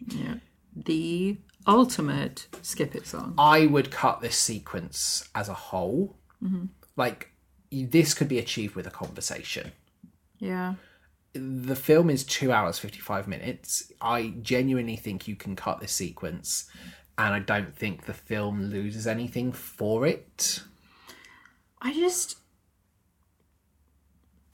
Yeah. 0.06 0.34
The 0.76 1.38
ultimate 1.66 2.46
skip 2.62 2.94
it 2.94 3.06
song. 3.06 3.34
I 3.38 3.66
would 3.66 3.90
cut 3.90 4.20
this 4.20 4.36
sequence 4.36 5.28
as 5.34 5.48
a 5.48 5.54
whole. 5.54 6.16
Mm-hmm. 6.42 6.66
Like, 6.96 7.30
this 7.72 8.14
could 8.14 8.28
be 8.28 8.38
achieved 8.38 8.74
with 8.74 8.86
a 8.86 8.90
conversation. 8.90 9.72
Yeah. 10.38 10.74
The 11.34 11.76
film 11.76 12.10
is 12.10 12.24
two 12.24 12.52
hours, 12.52 12.78
55 12.78 13.28
minutes. 13.28 13.92
I 14.00 14.34
genuinely 14.42 14.96
think 14.96 15.28
you 15.28 15.36
can 15.36 15.56
cut 15.56 15.80
this 15.80 15.92
sequence, 15.92 16.68
and 17.16 17.34
I 17.34 17.38
don't 17.38 17.76
think 17.76 18.06
the 18.06 18.14
film 18.14 18.70
loses 18.70 19.06
anything 19.06 19.52
for 19.52 20.06
it. 20.06 20.62
I 21.80 21.92
just 21.92 22.38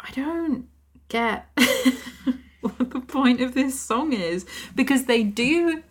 I 0.01 0.11
don't 0.11 0.69
get 1.09 1.49
what 2.61 2.91
the 2.91 3.01
point 3.01 3.41
of 3.41 3.55
this 3.55 3.81
song 3.81 4.13
is 4.13 4.45
because 4.75 5.05
they 5.05 5.23
do 5.23 5.83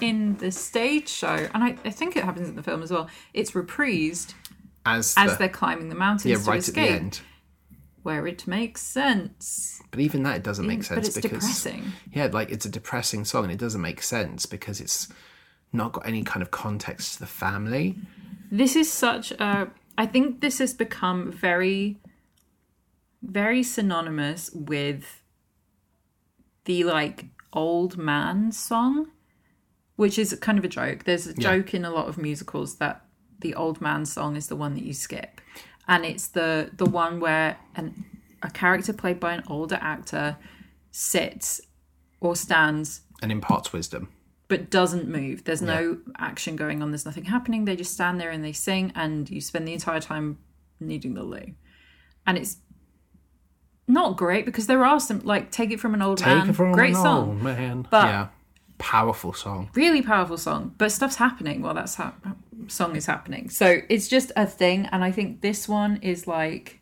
in 0.00 0.36
the 0.38 0.50
stage 0.50 1.08
show 1.08 1.48
and 1.54 1.62
I, 1.62 1.76
I 1.84 1.90
think 1.90 2.16
it 2.16 2.24
happens 2.24 2.48
in 2.48 2.56
the 2.56 2.62
film 2.62 2.82
as 2.82 2.90
well 2.90 3.08
it's 3.32 3.52
reprised 3.52 4.34
As, 4.84 5.14
as 5.16 5.32
the, 5.32 5.38
they're 5.38 5.48
climbing 5.48 5.88
the 5.88 5.94
mountains 5.94 6.26
yeah, 6.26 6.36
to 6.36 6.50
right 6.50 6.68
at 6.68 6.74
the 6.74 6.80
escape 6.80 6.90
end. 6.90 7.20
Where 8.02 8.26
it 8.26 8.46
makes 8.46 8.82
sense 8.82 9.80
But 9.90 10.00
even 10.00 10.22
that, 10.24 10.36
it 10.36 10.42
doesn't 10.42 10.66
make 10.66 10.80
mm, 10.80 10.84
sense 10.84 10.98
but 10.98 11.06
it's 11.06 11.16
because 11.16 11.40
depressing 11.40 11.92
yeah, 12.12 12.28
like 12.32 12.50
it's 12.50 12.66
a 12.66 12.70
depressing 12.70 13.24
song, 13.24 13.44
and 13.44 13.52
it 13.52 13.58
doesn't 13.58 13.80
make 13.80 14.02
sense 14.02 14.46
because 14.46 14.80
it's 14.80 15.08
not 15.72 15.92
got 15.92 16.06
any 16.06 16.22
kind 16.22 16.42
of 16.42 16.50
context 16.50 17.14
to 17.14 17.20
the 17.20 17.26
family. 17.26 17.96
this 18.50 18.76
is 18.76 18.92
such 18.92 19.32
a 19.32 19.70
I 19.96 20.06
think 20.06 20.40
this 20.40 20.58
has 20.58 20.72
become 20.72 21.30
very, 21.30 21.98
very 23.22 23.62
synonymous 23.62 24.50
with 24.52 25.22
the 26.64 26.84
like 26.84 27.26
old 27.52 27.96
man 27.96 28.52
song, 28.52 29.08
which 29.96 30.18
is 30.18 30.36
kind 30.40 30.58
of 30.58 30.64
a 30.64 30.68
joke. 30.68 31.04
There's 31.04 31.26
a 31.26 31.34
joke 31.34 31.74
in 31.74 31.84
a 31.84 31.90
lot 31.90 32.08
of 32.08 32.16
musicals 32.18 32.76
that 32.76 33.04
the 33.40 33.54
old 33.54 33.80
man 33.80 34.06
song 34.06 34.36
is 34.36 34.46
the 34.46 34.56
one 34.56 34.74
that 34.74 34.84
you 34.84 34.94
skip, 34.94 35.40
and 35.88 36.04
it's 36.04 36.28
the 36.28 36.70
the 36.76 36.86
one 36.86 37.20
where 37.20 37.58
an 37.74 38.04
a 38.42 38.50
character 38.50 38.92
played 38.92 39.20
by 39.20 39.32
an 39.34 39.42
older 39.46 39.78
actor 39.80 40.36
sits 40.90 41.60
or 42.20 42.34
stands 42.36 43.02
And 43.22 43.30
imparts 43.32 43.72
wisdom. 43.72 44.08
but 44.48 44.68
doesn't 44.70 45.08
move. 45.08 45.44
There's 45.44 45.62
no 45.62 45.98
action 46.18 46.56
going 46.56 46.82
on. 46.82 46.90
There's 46.90 47.06
nothing 47.06 47.24
happening. 47.26 47.64
They 47.64 47.76
just 47.76 47.92
stand 47.94 48.20
there 48.20 48.30
and 48.30 48.44
they 48.44 48.52
sing, 48.52 48.92
and 48.94 49.30
you 49.30 49.40
spend 49.40 49.66
the 49.68 49.72
entire 49.72 50.00
time 50.00 50.38
needing 50.80 51.14
the 51.14 51.22
loo. 51.22 51.54
And 52.26 52.36
it's 52.36 52.56
not 53.88 54.16
great 54.16 54.44
because 54.44 54.66
there 54.66 54.84
are 54.84 55.00
some 55.00 55.20
like 55.20 55.50
take 55.50 55.70
it 55.70 55.80
from 55.80 55.94
an 55.94 56.02
old 56.02 56.20
man, 56.20 56.52
great 56.52 56.94
an 56.96 57.02
song, 57.02 57.42
man. 57.42 57.86
But- 57.90 58.06
yeah, 58.06 58.28
powerful 58.78 59.32
song. 59.32 59.70
really 59.74 60.02
powerful 60.02 60.36
song. 60.38 60.74
But 60.78 60.92
stuff's 60.92 61.16
happening 61.16 61.62
while 61.62 61.74
that 61.74 61.92
ha- 61.94 62.14
song 62.68 62.96
is 62.96 63.06
happening. 63.06 63.50
So 63.50 63.80
it's 63.88 64.08
just 64.08 64.32
a 64.36 64.46
thing, 64.46 64.86
and 64.92 65.04
I 65.04 65.10
think 65.10 65.40
this 65.40 65.68
one 65.68 65.98
is 66.02 66.26
like 66.26 66.80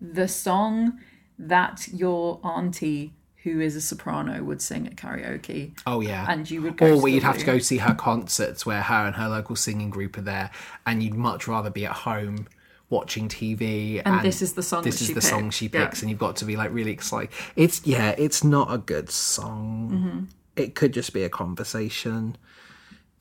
the 0.00 0.28
song 0.28 1.00
that 1.38 1.88
your 1.88 2.40
auntie 2.44 3.12
who 3.42 3.60
is 3.60 3.76
a 3.76 3.80
soprano 3.80 4.42
would 4.42 4.60
sing 4.60 4.88
at 4.88 4.96
karaoke 4.96 5.72
Oh 5.86 6.00
yeah, 6.00 6.26
and 6.28 6.50
you 6.50 6.62
would 6.62 6.76
go 6.76 6.94
or 6.94 7.00
where 7.02 7.12
you'd 7.12 7.22
have 7.22 7.38
to 7.38 7.44
go 7.44 7.58
see 7.58 7.78
her 7.78 7.94
concerts 7.94 8.66
where 8.66 8.82
her 8.82 9.06
and 9.06 9.14
her 9.14 9.28
local 9.28 9.54
singing 9.54 9.90
group 9.90 10.18
are 10.18 10.22
there, 10.22 10.50
and 10.84 11.02
you'd 11.02 11.14
much 11.14 11.46
rather 11.46 11.70
be 11.70 11.86
at 11.86 11.92
home 11.92 12.48
watching 12.90 13.28
TV. 13.28 14.00
And 14.04 14.24
this 14.24 14.42
is 14.42 14.52
the 14.54 14.62
song 14.62 14.82
This 14.84 15.00
is 15.00 15.08
she 15.08 15.12
the 15.14 15.20
song 15.20 15.44
picked. 15.44 15.54
she 15.54 15.66
Yeah. 15.72 15.84
picks, 15.86 16.00
and 16.02 16.10
you've 16.10 16.18
got 16.20 16.36
to 16.36 16.44
be 16.44 16.56
like 16.56 16.72
really 16.72 16.92
excited. 16.92 17.30
It's 17.56 17.84
yeah, 17.86 18.14
it's 18.18 18.44
not 18.44 18.72
a 18.72 18.78
good 18.78 19.10
song. 19.10 19.90
Mm-hmm. 19.92 20.24
It 20.56 20.74
could 20.74 20.92
just 20.92 21.12
be 21.12 21.22
a 21.22 21.28
conversation, 21.28 22.36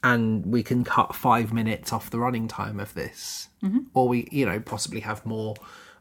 and 0.03 0.45
we 0.45 0.63
can 0.63 0.83
cut 0.83 1.15
five 1.15 1.51
minutes 1.51 1.91
off 1.91 2.09
the 2.09 2.19
running 2.19 2.47
time 2.47 2.79
of 2.79 2.93
this, 2.93 3.49
Mm-hmm. 3.63 3.79
or 3.93 4.07
we 4.07 4.27
you 4.31 4.45
know 4.45 4.59
possibly 4.59 4.99
have 5.01 5.25
more 5.25 5.55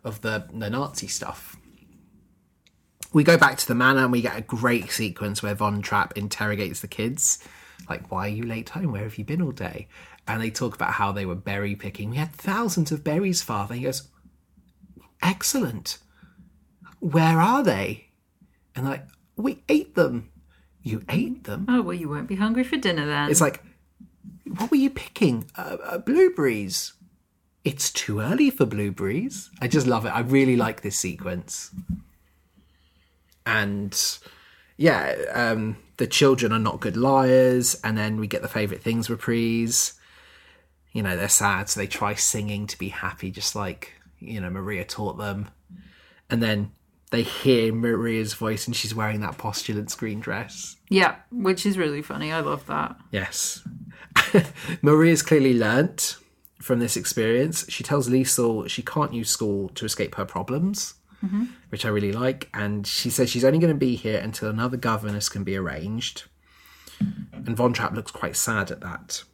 of 0.04 0.20
the 0.20 0.46
the 0.52 0.68
Nazi 0.70 1.06
stuff. 1.06 1.56
We 3.12 3.22
go 3.24 3.38
back 3.38 3.58
to 3.58 3.66
the 3.68 3.74
manor 3.76 4.00
and 4.02 4.12
we 4.12 4.22
get 4.22 4.36
a 4.36 4.40
great 4.42 4.90
sequence 4.90 5.40
where 5.42 5.54
Von 5.54 5.80
Trapp 5.82 6.18
interrogates 6.18 6.80
the 6.80 6.88
kids. 6.88 7.38
Like, 7.88 8.10
why 8.10 8.26
are 8.26 8.30
you 8.30 8.42
late 8.42 8.70
home? 8.70 8.90
Where 8.92 9.02
have 9.04 9.18
you 9.18 9.24
been 9.24 9.40
all 9.40 9.52
day? 9.52 9.86
And 10.26 10.40
they 10.40 10.50
talk 10.50 10.74
about 10.74 10.92
how 10.92 11.12
they 11.12 11.26
were 11.26 11.34
berry 11.34 11.76
picking. 11.76 12.10
We 12.10 12.16
had 12.16 12.32
thousands 12.32 12.90
of 12.90 13.04
berries, 13.04 13.42
father. 13.42 13.74
He 13.74 13.82
goes, 13.82 14.08
Excellent. 15.22 15.98
Where 17.00 17.40
are 17.40 17.62
they? 17.62 18.08
And 18.74 18.86
they're 18.86 18.94
like, 18.94 19.06
we 19.36 19.62
ate 19.68 19.94
them. 19.94 20.30
You 20.82 21.02
ate 21.08 21.44
them? 21.44 21.66
Oh 21.68 21.82
well, 21.82 21.94
you 21.94 22.08
won't 22.08 22.28
be 22.28 22.36
hungry 22.36 22.64
for 22.64 22.76
dinner 22.76 23.06
then. 23.06 23.30
It's 23.30 23.40
like, 23.40 23.62
what 24.44 24.70
were 24.70 24.76
you 24.76 24.90
picking? 24.90 25.50
Uh, 25.56 25.76
uh, 25.82 25.98
blueberries. 25.98 26.92
It's 27.64 27.90
too 27.90 28.20
early 28.20 28.50
for 28.50 28.66
blueberries. 28.66 29.50
I 29.60 29.68
just 29.68 29.86
love 29.86 30.04
it. 30.04 30.10
I 30.10 30.20
really 30.20 30.56
like 30.56 30.82
this 30.82 30.98
sequence. 30.98 31.70
And 33.46 33.98
yeah, 34.76 35.14
um, 35.32 35.78
the 35.96 36.06
children 36.06 36.52
are 36.52 36.58
not 36.58 36.80
good 36.80 36.96
liars. 36.96 37.80
And 37.82 37.96
then 37.96 38.20
we 38.20 38.26
get 38.26 38.42
the 38.42 38.48
favourite 38.48 38.82
things 38.82 39.08
reprise. 39.08 39.94
You 40.94 41.02
know, 41.02 41.16
they're 41.16 41.28
sad, 41.28 41.68
so 41.68 41.80
they 41.80 41.86
try 41.86 42.14
singing 42.14 42.66
to 42.68 42.78
be 42.78 42.88
happy, 42.88 43.30
just 43.30 43.54
like, 43.54 43.92
you 44.20 44.40
know, 44.40 44.48
Maria 44.48 44.84
taught 44.84 45.18
them. 45.18 45.50
And 46.30 46.42
then 46.42 46.72
they 47.10 47.22
hear 47.22 47.72
Maria's 47.72 48.34
voice 48.34 48.66
and 48.66 48.74
she's 48.74 48.94
wearing 48.94 49.20
that 49.20 49.38
postulant 49.38 49.90
screen 49.90 50.20
dress. 50.20 50.76
yeah, 50.88 51.16
which 51.30 51.64
is 51.64 51.78
really 51.78 52.02
funny. 52.02 52.32
I 52.32 52.40
love 52.40 52.66
that. 52.66 52.96
Yes. 53.12 53.66
Maria's 54.82 55.22
clearly 55.22 55.54
learnt 55.56 56.16
from 56.60 56.80
this 56.80 56.96
experience. 56.96 57.64
She 57.68 57.84
tells 57.84 58.08
Liesl 58.08 58.68
she 58.68 58.82
can't 58.82 59.12
use 59.12 59.30
school 59.30 59.68
to 59.70 59.84
escape 59.84 60.14
her 60.16 60.24
problems, 60.24 60.94
mm-hmm. 61.24 61.44
which 61.68 61.84
I 61.84 61.88
really 61.88 62.12
like. 62.12 62.48
And 62.52 62.86
she 62.86 63.10
says 63.10 63.30
she's 63.30 63.44
only 63.44 63.58
going 63.58 63.72
to 63.72 63.78
be 63.78 63.96
here 63.96 64.18
until 64.18 64.48
another 64.48 64.76
governess 64.76 65.28
can 65.28 65.44
be 65.44 65.56
arranged. 65.56 66.24
And 66.98 67.56
Von 67.56 67.72
Trapp 67.72 67.92
looks 67.92 68.10
quite 68.10 68.36
sad 68.36 68.70
at 68.70 68.80
that. 68.80 69.24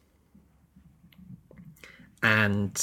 And 2.23 2.81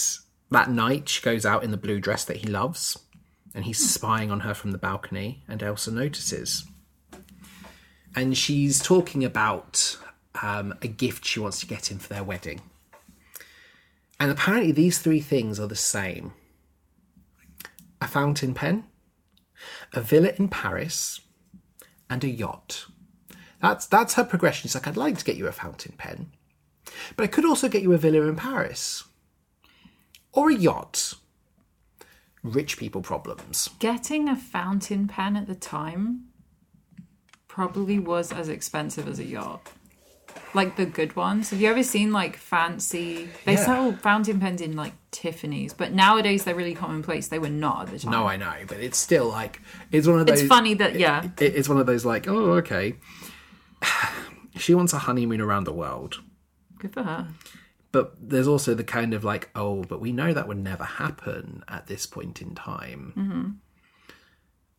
that 0.51 0.70
night, 0.70 1.09
she 1.09 1.23
goes 1.23 1.47
out 1.47 1.65
in 1.65 1.70
the 1.70 1.77
blue 1.77 2.01
dress 2.01 2.24
that 2.24 2.39
he 2.39 2.48
loves. 2.48 2.98
And 3.55 3.65
he's 3.65 3.90
spying 3.90 4.31
on 4.31 4.40
her 4.40 4.55
from 4.55 4.73
the 4.73 4.78
balcony, 4.78 5.43
and 5.48 5.62
Elsa 5.62 5.90
notices 5.90 6.65
and 8.19 8.36
she's 8.36 8.82
talking 8.82 9.24
about 9.24 9.97
um, 10.43 10.74
a 10.82 10.89
gift 10.89 11.24
she 11.24 11.39
wants 11.39 11.60
to 11.60 11.66
get 11.66 11.90
him 11.90 11.98
for 11.98 12.09
their 12.09 12.24
wedding. 12.24 12.60
And 14.19 14.31
apparently, 14.31 14.73
these 14.73 14.98
three 14.98 15.20
things 15.20 15.60
are 15.60 15.69
the 15.69 15.77
same 15.77 16.32
a 18.01 18.09
fountain 18.09 18.55
pen, 18.55 18.85
a 19.93 20.01
villa 20.01 20.32
in 20.36 20.48
Paris, 20.48 21.20
and 22.10 22.24
a 22.24 22.28
yacht. 22.28 22.86
That's, 23.60 23.86
that's 23.86 24.15
her 24.15 24.24
progression. 24.24 24.69
She's 24.69 24.74
like, 24.74 24.86
I'd 24.86 24.97
like 24.97 25.19
to 25.19 25.24
get 25.24 25.36
you 25.36 25.48
a 25.48 25.52
fountain 25.52 25.94
pen, 25.98 26.32
but 27.16 27.24
I 27.24 27.27
could 27.28 27.44
also 27.44 27.69
get 27.69 27.82
you 27.82 27.93
a 27.93 27.98
villa 27.98 28.23
in 28.23 28.36
Paris 28.36 29.05
or 30.39 30.51
a 30.51 30.55
yacht. 30.55 31.15
Rich 32.43 32.77
people 32.78 33.02
problems. 33.02 33.70
Getting 33.81 34.28
a 34.28 34.36
fountain 34.36 35.09
pen 35.09 35.36
at 35.36 35.47
the 35.47 35.55
time 35.55 36.24
probably 37.48 37.98
was 37.98 38.32
as 38.32 38.48
expensive 38.48 39.09
as 39.09 39.19
a 39.19 39.24
yacht. 39.24 39.73
Like 40.55 40.77
the 40.77 40.86
good 40.86 41.16
ones. 41.16 41.51
Have 41.51 41.60
you 41.60 41.69
ever 41.69 41.82
seen 41.82 42.12
like 42.12 42.36
fancy? 42.36 43.28
They 43.44 43.55
Yeah. 43.55 43.65
sell 43.65 43.93
fountain 43.93 44.39
pens 44.39 44.60
in 44.60 44.77
like 44.77 44.93
Tiffany's, 45.10 45.74
but 45.74 45.93
nowadays 45.93 46.44
they're 46.44 46.55
really 46.55 46.74
commonplace. 46.74 47.28
They 47.28 47.39
were 47.40 47.48
not 47.51 47.86
at 47.86 47.90
the 47.90 47.98
time. 47.98 48.12
No, 48.12 48.27
I 48.27 48.36
know, 48.36 48.55
but 48.69 48.78
it's 48.78 48.98
still 48.98 49.28
like 49.28 49.60
it's 49.90 50.06
one 50.06 50.20
of 50.20 50.27
those. 50.27 50.40
it's 50.40 50.48
funny 50.48 50.74
that 50.74 50.94
yeah, 50.98 51.24
it- 51.39 51.55
it's 51.56 51.69
one 51.69 51.78
of 51.78 51.86
those 51.86 52.05
like, 52.05 52.28
oh, 52.28 52.52
okay. 52.62 52.94
She 54.56 54.74
wants 54.74 54.93
a 54.93 54.98
honeymoon 54.98 55.40
around 55.40 55.65
the 55.65 55.73
world. 55.73 56.20
good 56.78 56.93
for 56.93 57.02
her. 57.05 57.28
But 57.90 58.15
there's 58.20 58.48
also 58.48 58.74
the 58.74 58.85
kind 58.85 59.15
of 59.15 59.24
like, 59.24 59.48
oh, 59.55 59.82
but 59.85 60.01
we 60.01 60.12
know 60.12 60.35
that 60.35 60.47
would 60.47 60.59
never 60.59 60.85
happen 60.85 61.65
at 61.69 61.86
this 61.86 62.05
point 62.06 62.43
in 62.43 62.55
time. 62.55 63.12
Mm-hmm. 63.16 63.51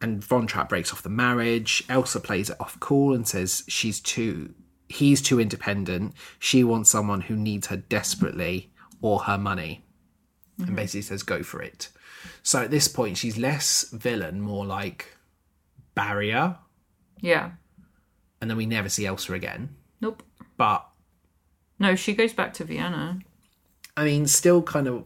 And 0.01 0.23
Von 0.23 0.47
Trapp 0.47 0.69
breaks 0.69 0.93
off 0.93 1.01
the 1.01 1.09
marriage. 1.09 1.83
Elsa 1.89 2.19
plays 2.19 2.49
it 2.49 2.57
off 2.59 2.79
cool 2.79 3.13
and 3.13 3.27
says 3.27 3.63
she's 3.67 3.99
too, 3.99 4.53
he's 4.87 5.21
too 5.21 5.39
independent. 5.39 6.13
She 6.37 6.63
wants 6.63 6.89
someone 6.89 7.21
who 7.21 7.35
needs 7.35 7.67
her 7.67 7.77
desperately 7.77 8.71
or 9.01 9.19
her 9.21 9.37
money. 9.37 9.83
And 10.57 10.67
mm-hmm. 10.67 10.75
basically 10.75 11.01
says, 11.01 11.23
go 11.23 11.41
for 11.41 11.61
it. 11.61 11.89
So 12.43 12.61
at 12.61 12.71
this 12.71 12.87
point, 12.87 13.17
she's 13.17 13.37
less 13.37 13.89
villain, 13.91 14.39
more 14.41 14.65
like 14.65 15.17
barrier. 15.95 16.57
Yeah. 17.21 17.51
And 18.39 18.49
then 18.49 18.57
we 18.57 18.65
never 18.65 18.87
see 18.87 19.05
Elsa 19.05 19.33
again. 19.33 19.75
Nope. 19.99 20.23
But 20.57 20.88
No, 21.79 21.95
she 21.95 22.13
goes 22.13 22.33
back 22.33 22.53
to 22.55 22.63
Vienna. 22.65 23.19
I 23.95 24.03
mean, 24.03 24.27
still 24.27 24.61
kind 24.61 24.87
of. 24.87 25.05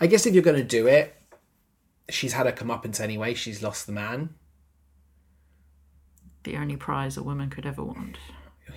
I 0.00 0.06
guess 0.06 0.26
if 0.26 0.34
you're 0.34 0.42
going 0.42 0.56
to 0.56 0.64
do 0.64 0.86
it, 0.86 1.14
she's 2.08 2.32
had 2.32 2.46
her 2.46 2.52
comeuppance 2.52 3.00
anyway. 3.00 3.34
She's 3.34 3.62
lost 3.62 3.86
the 3.86 3.92
man. 3.92 4.34
The 6.44 6.56
only 6.56 6.76
prize 6.76 7.16
a 7.16 7.22
woman 7.22 7.50
could 7.50 7.66
ever 7.66 7.84
want. 7.84 8.18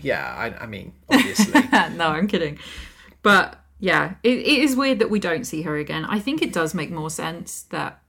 Yeah, 0.02 0.24
I, 0.24 0.64
I 0.64 0.68
mean, 0.68 0.94
obviously. 1.10 1.62
no, 1.96 2.10
I'm 2.10 2.28
kidding. 2.28 2.60
But 3.24 3.60
yeah, 3.80 4.16
it, 4.24 4.38
it 4.38 4.60
is 4.60 4.76
weird 4.76 5.00
that 5.00 5.10
we 5.10 5.20
don't 5.20 5.46
see 5.46 5.64
her 5.64 5.78
again. 5.78 6.06
I 6.06 6.20
think 6.20 6.42
it 6.42 6.54
does 6.54 6.74
make 6.74 6.92
more 6.92 7.10
sense 7.10 7.64
that 7.64 8.02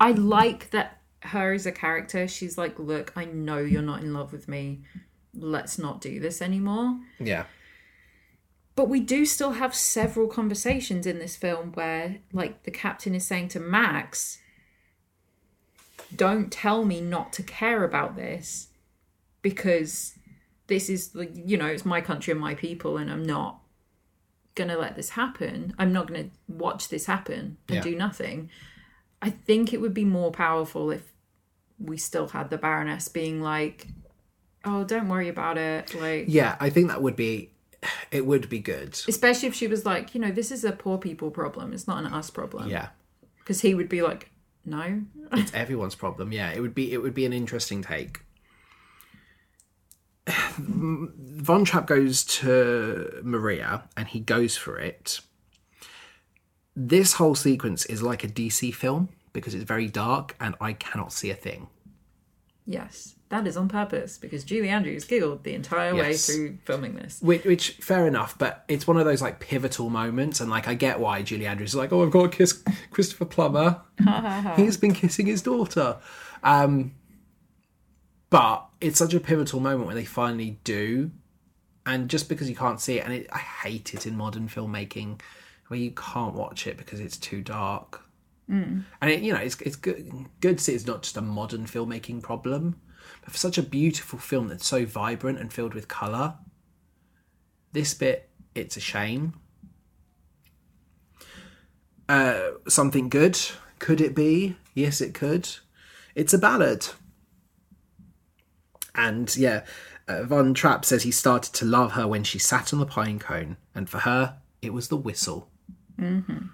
I 0.00 0.12
like 0.12 0.70
that 0.70 1.00
her 1.20 1.52
as 1.52 1.66
a 1.66 1.72
character. 1.72 2.26
She's 2.26 2.58
like, 2.58 2.78
look, 2.78 3.12
I 3.16 3.24
know 3.24 3.58
you're 3.58 3.82
not 3.82 4.00
in 4.02 4.12
love 4.12 4.32
with 4.32 4.48
me. 4.48 4.82
Let's 5.38 5.78
not 5.78 6.00
do 6.00 6.20
this 6.20 6.40
anymore. 6.42 6.98
yeah. 7.18 7.44
But 8.74 8.90
we 8.90 9.00
do 9.00 9.24
still 9.24 9.52
have 9.52 9.74
several 9.74 10.28
conversations 10.28 11.06
in 11.06 11.18
this 11.18 11.34
film 11.34 11.72
where, 11.72 12.18
like, 12.32 12.64
the 12.64 12.70
captain 12.70 13.14
is 13.14 13.26
saying 13.26 13.48
to 13.48 13.60
Max, 13.60 14.38
don't 16.14 16.52
tell 16.52 16.84
me 16.84 17.00
not 17.00 17.32
to 17.34 17.42
care 17.42 17.84
about 17.84 18.16
this 18.16 18.68
because 19.42 20.18
this 20.66 20.90
is, 20.90 21.14
like, 21.14 21.30
you 21.34 21.56
know, 21.56 21.66
it's 21.66 21.86
my 21.86 22.00
country 22.02 22.32
and 22.32 22.40
my 22.40 22.54
people, 22.54 22.98
and 22.98 23.10
I'm 23.10 23.24
not 23.24 23.60
going 24.54 24.68
to 24.68 24.76
let 24.76 24.94
this 24.94 25.10
happen. 25.10 25.74
I'm 25.78 25.92
not 25.92 26.06
going 26.08 26.24
to 26.30 26.30
watch 26.52 26.88
this 26.88 27.06
happen 27.06 27.56
and 27.68 27.76
Yeah. 27.76 27.82
do 27.82 27.94
nothing. 27.96 28.50
I 29.22 29.30
think 29.30 29.72
it 29.72 29.80
would 29.80 29.94
be 29.94 30.04
more 30.04 30.30
powerful 30.30 30.90
if 30.90 31.12
we 31.78 31.96
still 31.96 32.28
had 32.28 32.50
the 32.50 32.58
Baroness 32.58 33.08
being 33.08 33.40
like, 33.40 33.86
oh, 34.66 34.84
don't 34.84 35.08
worry 35.08 35.28
about 35.28 35.56
it. 35.56 35.94
Like, 35.94 36.26
Yeah, 36.28 36.56
I 36.60 36.68
think 36.70 36.88
that 36.88 37.00
would 37.00 37.16
be. 37.16 37.50
it 38.10 38.26
would 38.26 38.48
be 38.48 38.58
good. 38.58 38.98
Especially 39.08 39.48
if 39.48 39.54
she 39.54 39.66
was 39.66 39.86
like, 39.86 40.14
you 40.14 40.20
know, 40.20 40.30
this 40.30 40.50
is 40.50 40.64
a 40.64 40.72
poor 40.72 40.98
people 40.98 41.30
problem. 41.30 41.72
It's 41.72 41.86
not 41.86 42.04
an 42.04 42.12
us 42.12 42.30
problem. 42.30 42.68
Yeah. 42.68 42.88
Because 43.38 43.60
he 43.60 43.74
would 43.74 43.88
be 43.88 44.02
like, 44.02 44.30
no. 44.64 45.02
It's 45.32 45.52
everyone's 45.54 45.94
problem. 45.94 46.32
Yeah, 46.32 46.50
it 46.52 46.60
would 46.60 46.74
be 46.74 46.92
it 46.92 46.98
would 46.98 47.14
be 47.14 47.26
an 47.26 47.32
interesting 47.32 47.82
take. 47.82 48.20
Von 50.58 51.64
Trapp 51.64 51.86
goes 51.86 52.24
to 52.24 53.20
Maria 53.22 53.84
and 53.96 54.08
he 54.08 54.20
goes 54.20 54.56
for 54.56 54.78
it. 54.78 55.20
This 56.74 57.14
whole 57.14 57.34
sequence 57.34 57.84
is 57.86 58.02
like 58.02 58.22
a 58.22 58.28
DC 58.28 58.72
film 58.74 59.08
because 59.32 59.54
it's 59.54 59.64
very 59.64 59.88
dark 59.88 60.36
and 60.40 60.54
I 60.60 60.72
cannot 60.74 61.12
see 61.12 61.30
a 61.30 61.34
thing. 61.34 61.68
Yes. 62.66 63.15
That 63.28 63.46
is 63.48 63.56
on 63.56 63.68
purpose 63.68 64.18
because 64.18 64.44
Julie 64.44 64.68
Andrews 64.68 65.04
giggled 65.04 65.42
the 65.42 65.54
entire 65.54 65.94
way 65.96 66.10
Yes. 66.10 66.26
through 66.26 66.58
filming 66.64 66.94
this. 66.94 67.20
Which, 67.20 67.44
which, 67.44 67.70
fair 67.80 68.06
enough, 68.06 68.38
but 68.38 68.64
it's 68.68 68.86
one 68.86 68.98
of 68.98 69.04
those 69.04 69.20
like 69.20 69.40
pivotal 69.40 69.90
moments, 69.90 70.40
and 70.40 70.48
like 70.48 70.68
I 70.68 70.74
get 70.74 71.00
why 71.00 71.22
Julie 71.22 71.46
Andrews 71.46 71.70
is 71.70 71.74
like, 71.74 71.92
oh, 71.92 72.04
I've 72.04 72.12
got 72.12 72.30
to 72.30 72.36
kiss 72.36 72.62
Christopher 72.92 73.24
Plummer. 73.24 73.82
He's 74.56 74.76
been 74.76 74.94
kissing 74.94 75.26
his 75.26 75.42
daughter. 75.42 75.96
Um, 76.44 76.94
but 78.30 78.66
it's 78.80 78.98
such 78.98 79.14
a 79.14 79.20
pivotal 79.20 79.60
moment 79.60 79.86
when 79.86 79.96
they 79.96 80.04
finally 80.04 80.58
do, 80.64 81.10
and 81.84 82.08
just 82.08 82.28
because 82.28 82.48
you 82.48 82.56
can't 82.56 82.80
see 82.80 82.98
it, 82.98 83.04
and 83.04 83.12
it, 83.14 83.26
I 83.32 83.38
hate 83.38 83.94
it 83.94 84.06
in 84.06 84.16
modern 84.16 84.48
filmmaking 84.48 85.20
where 85.68 85.80
you 85.80 85.90
can't 85.92 86.34
watch 86.34 86.66
it 86.68 86.76
because 86.76 87.00
it's 87.00 87.16
too 87.16 87.42
dark. 87.42 88.02
And 88.48 88.84
it, 89.02 89.22
you 89.22 89.32
know, 89.32 89.40
it's 89.40 89.60
it's 89.62 89.74
good 89.74 90.08
good 90.40 90.58
to 90.58 90.62
see 90.64 90.72
it's 90.74 90.86
not 90.86 91.02
just 91.02 91.16
a 91.16 91.20
modern 91.20 91.66
filmmaking 91.66 92.22
problem, 92.22 92.80
for 93.28 93.36
such 93.36 93.58
a 93.58 93.62
beautiful 93.62 94.18
film 94.18 94.48
that's 94.48 94.66
so 94.66 94.84
vibrant 94.84 95.38
and 95.38 95.52
filled 95.52 95.74
with 95.74 95.88
color, 95.88 96.34
this 97.72 97.94
bit 97.94 98.30
it's 98.54 98.76
a 98.76 98.80
shame. 98.80 99.34
Uh, 102.08 102.50
something 102.68 103.08
good? 103.08 103.38
Could 103.78 104.00
it 104.00 104.14
be? 104.14 104.56
Yes, 104.74 105.00
it 105.00 105.14
could. 105.14 105.48
It's 106.14 106.32
a 106.32 106.38
ballad. 106.38 106.88
And 108.94 109.36
yeah, 109.36 109.64
uh, 110.08 110.22
Von 110.24 110.54
Trapp 110.54 110.84
says 110.84 111.02
he 111.02 111.10
started 111.10 111.52
to 111.54 111.64
love 111.64 111.92
her 111.92 112.06
when 112.06 112.24
she 112.24 112.38
sat 112.38 112.72
on 112.72 112.78
the 112.78 112.86
pine 112.86 113.18
cone, 113.18 113.56
and 113.74 113.90
for 113.90 113.98
her, 113.98 114.38
it 114.62 114.72
was 114.72 114.88
the 114.88 114.96
whistle. 114.96 115.50
Mm-hmm. 116.00 116.46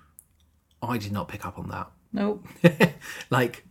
I 0.83 0.99
did 0.99 1.13
not 1.13 1.29
pick 1.29 1.47
up 1.47 1.59
on 1.59 1.69
that. 1.69 1.91
Nope. 2.13 2.47
like, 3.31 3.65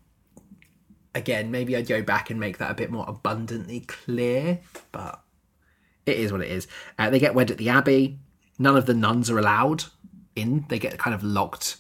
again, 1.15 1.51
maybe 1.51 1.75
I'd 1.75 1.88
go 1.88 2.01
back 2.01 2.29
and 2.29 2.39
make 2.39 2.57
that 2.59 2.71
a 2.71 2.75
bit 2.75 2.91
more 2.91 3.05
abundantly 3.07 3.81
clear, 3.81 4.59
but 4.91 5.21
it 6.05 6.17
is 6.17 6.31
what 6.31 6.41
it 6.41 6.51
is. 6.51 6.67
Uh, 6.97 7.09
they 7.09 7.19
get 7.19 7.35
wed 7.35 7.51
at 7.51 7.57
the 7.57 7.69
abbey. 7.69 8.19
None 8.59 8.75
of 8.77 8.85
the 8.85 8.93
nuns 8.93 9.29
are 9.29 9.39
allowed 9.39 9.85
in. 10.35 10.65
They 10.69 10.79
get 10.79 10.97
kind 10.97 11.13
of 11.13 11.23
locked. 11.23 11.77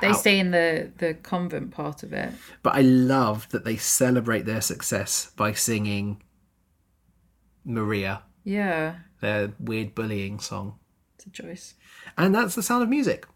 They 0.00 0.08
out. 0.08 0.16
stay 0.16 0.38
in 0.38 0.50
the, 0.50 0.92
the 0.98 1.14
convent 1.14 1.70
part 1.70 2.02
of 2.02 2.12
it. 2.12 2.32
But 2.62 2.74
I 2.74 2.80
love 2.80 3.48
that 3.50 3.64
they 3.64 3.76
celebrate 3.76 4.44
their 4.44 4.60
success 4.60 5.32
by 5.36 5.52
singing 5.52 6.22
Maria, 7.64 8.22
Yeah. 8.44 8.96
their 9.20 9.52
weird 9.58 9.94
bullying 9.94 10.38
song. 10.38 10.78
It's 11.16 11.26
a 11.26 11.30
choice. 11.30 11.74
And 12.18 12.34
that's 12.34 12.54
the 12.54 12.62
sound 12.62 12.82
of 12.82 12.88
music. 12.88 13.26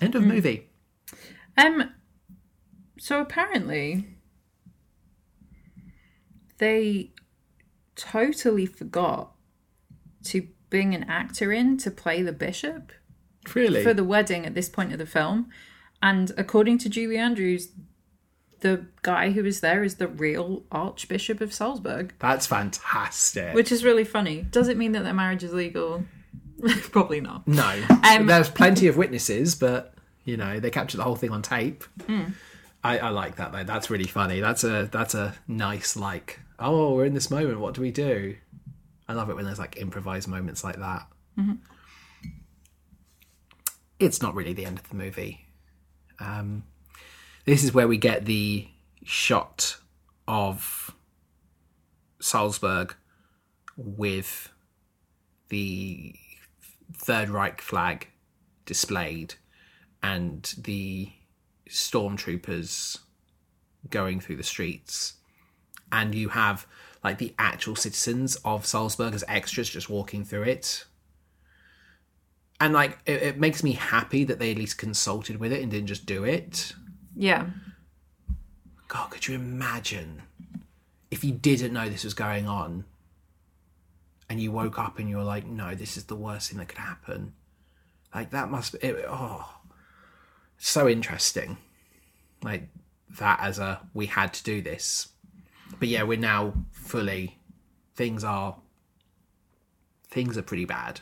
End 0.00 0.14
of 0.14 0.22
movie. 0.24 0.68
Um 1.56 1.90
so 2.98 3.20
apparently 3.20 4.06
they 6.58 7.10
totally 7.96 8.66
forgot 8.66 9.32
to 10.24 10.46
bring 10.70 10.94
an 10.94 11.04
actor 11.04 11.52
in 11.52 11.76
to 11.78 11.90
play 11.90 12.22
the 12.22 12.32
bishop 12.32 12.92
Really? 13.54 13.82
for 13.82 13.94
the 13.94 14.04
wedding 14.04 14.44
at 14.44 14.54
this 14.54 14.68
point 14.68 14.92
of 14.92 14.98
the 14.98 15.06
film. 15.06 15.48
And 16.02 16.30
according 16.36 16.78
to 16.78 16.88
Julie 16.88 17.16
Andrews, 17.16 17.68
the 18.60 18.86
guy 19.02 19.30
who 19.30 19.44
is 19.44 19.60
there 19.60 19.82
is 19.82 19.96
the 19.96 20.08
real 20.08 20.64
Archbishop 20.70 21.40
of 21.40 21.54
Salzburg, 21.54 22.12
That's 22.18 22.46
fantastic. 22.46 23.54
which 23.54 23.72
is 23.72 23.84
really 23.84 24.04
funny. 24.04 24.42
Does 24.50 24.68
it 24.68 24.76
mean 24.76 24.92
that 24.92 25.04
their 25.04 25.14
marriage 25.14 25.42
is 25.44 25.52
legal? 25.54 26.04
Probably 26.90 27.20
not. 27.20 27.46
No, 27.46 27.82
Um, 28.04 28.26
there's 28.26 28.50
plenty 28.50 28.88
of 28.88 28.96
witnesses, 28.96 29.54
but 29.54 29.94
you 30.24 30.36
know 30.36 30.58
they 30.60 30.70
captured 30.70 30.98
the 30.98 31.04
whole 31.04 31.16
thing 31.16 31.30
on 31.30 31.40
tape. 31.40 31.84
I, 32.84 32.98
I 32.98 33.08
like 33.10 33.36
that 33.36 33.52
though. 33.52 33.64
That's 33.64 33.90
really 33.90 34.06
funny. 34.08 34.40
That's 34.40 34.64
a 34.64 34.88
that's 34.90 35.14
a 35.14 35.34
nice 35.46 35.96
like. 35.96 36.40
Oh, 36.58 36.94
we're 36.94 37.04
in 37.04 37.14
this 37.14 37.30
moment. 37.30 37.60
What 37.60 37.74
do 37.74 37.80
we 37.80 37.90
do? 37.90 38.36
I 39.08 39.12
love 39.14 39.30
it 39.30 39.36
when 39.36 39.44
there's 39.44 39.58
like 39.58 39.76
improvised 39.80 40.28
moments 40.28 40.64
like 40.64 40.76
that. 40.76 41.06
It's 43.98 44.20
not 44.22 44.34
really 44.34 44.52
the 44.52 44.64
end 44.66 44.78
of 44.78 44.88
the 44.88 44.96
movie. 44.96 45.46
Um, 46.20 46.64
this 47.44 47.64
is 47.64 47.72
where 47.72 47.88
we 47.88 47.96
get 47.96 48.24
the 48.24 48.68
shot 49.04 49.76
of 50.26 50.94
Salzburg 52.20 52.94
with 53.76 54.50
the 55.48 56.14
Third 56.94 57.30
Reich 57.30 57.60
flag 57.60 58.08
displayed 58.66 59.34
and 60.02 60.54
the 60.58 61.10
stormtroopers 61.70 62.98
going 63.88 64.20
through 64.20 64.36
the 64.36 64.42
streets. 64.42 65.14
And 65.90 66.14
you 66.14 66.30
have 66.30 66.66
like 67.02 67.18
the 67.18 67.34
actual 67.38 67.76
citizens 67.76 68.36
of 68.44 68.66
Salzburg 68.66 69.14
as 69.14 69.24
extras 69.28 69.68
just 69.68 69.88
walking 69.88 70.24
through 70.24 70.42
it. 70.42 70.84
And 72.60 72.74
like 72.74 72.98
it, 73.06 73.22
it 73.22 73.38
makes 73.38 73.62
me 73.62 73.72
happy 73.72 74.24
that 74.24 74.38
they 74.38 74.50
at 74.50 74.56
least 74.56 74.78
consulted 74.78 75.38
with 75.38 75.52
it 75.52 75.62
and 75.62 75.70
didn't 75.70 75.86
just 75.86 76.06
do 76.06 76.24
it. 76.24 76.74
Yeah. 77.16 77.46
God, 78.88 79.10
could 79.10 79.28
you 79.28 79.34
imagine 79.34 80.22
if 81.10 81.22
you 81.22 81.32
didn't 81.32 81.72
know 81.72 81.88
this 81.88 82.04
was 82.04 82.14
going 82.14 82.46
on 82.48 82.84
and 84.28 84.40
you 84.40 84.50
woke 84.52 84.78
up 84.78 84.98
and 84.98 85.08
you 85.08 85.16
were 85.16 85.24
like, 85.24 85.46
no, 85.46 85.74
this 85.74 85.96
is 85.96 86.04
the 86.04 86.16
worst 86.16 86.50
thing 86.50 86.58
that 86.58 86.68
could 86.68 86.78
happen? 86.78 87.34
Like, 88.14 88.30
that 88.30 88.50
must 88.50 88.72
be, 88.72 88.78
it, 88.86 89.04
oh, 89.08 89.60
so 90.56 90.88
interesting. 90.88 91.58
Like, 92.42 92.68
that 93.18 93.40
as 93.40 93.58
a, 93.58 93.80
we 93.94 94.06
had 94.06 94.32
to 94.34 94.42
do 94.42 94.62
this. 94.62 95.08
But 95.78 95.88
yeah, 95.88 96.02
we're 96.02 96.18
now 96.18 96.54
fully, 96.72 97.38
things 97.94 98.24
are, 98.24 98.56
things 100.10 100.36
are 100.38 100.42
pretty 100.42 100.64
bad. 100.64 101.00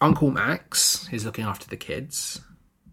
Uncle 0.00 0.30
Max 0.30 1.08
is 1.12 1.24
looking 1.24 1.44
after 1.44 1.68
the 1.68 1.76
kids 1.76 2.40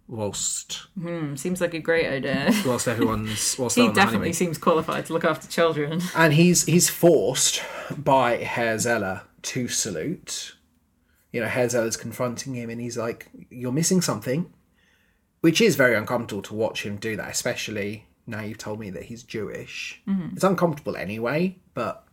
whilst 0.08 0.88
Hmm, 1.00 1.36
seems 1.36 1.62
like 1.62 1.74
a 1.74 1.80
great 1.80 2.06
idea. 2.06 2.52
whilst 2.66 2.88
everyone's 2.88 3.56
whilst 3.58 3.76
he 3.76 3.82
they're 3.82 3.90
on 3.90 3.96
the 3.96 4.02
definitely 4.02 4.34
seems 4.34 4.58
qualified 4.58 5.06
to 5.08 5.14
look 5.14 5.26
after 5.26 5.48
children. 5.48 6.02
and 6.16 6.34
he's 6.34 6.66
he's 6.66 6.90
forced 6.90 7.64
by 7.98 8.38
Herr 8.38 8.78
Zeller 8.78 9.22
to 9.44 9.68
salute. 9.68 10.56
You 11.32 11.40
know, 11.42 11.48
Herr 11.48 11.70
Zeller's 11.70 11.96
confronting 11.96 12.56
him, 12.56 12.70
and 12.70 12.82
he's 12.82 12.98
like, 12.98 13.30
"You're 13.50 13.72
missing 13.72 14.02
something," 14.02 14.54
which 15.40 15.62
is 15.62 15.78
very 15.78 15.96
uncomfortable 15.96 16.42
to 16.44 16.54
watch 16.54 16.84
him 16.84 16.98
do 16.98 17.16
that, 17.16 17.30
especially 17.32 18.06
now 18.28 18.42
you've 18.42 18.58
told 18.58 18.80
me 18.80 18.90
that 18.92 19.04
he's 19.04 19.24
Jewish. 19.24 20.02
It's 20.34 20.44
uncomfortable 20.44 20.96
anyway, 20.96 21.58
but 21.74 22.08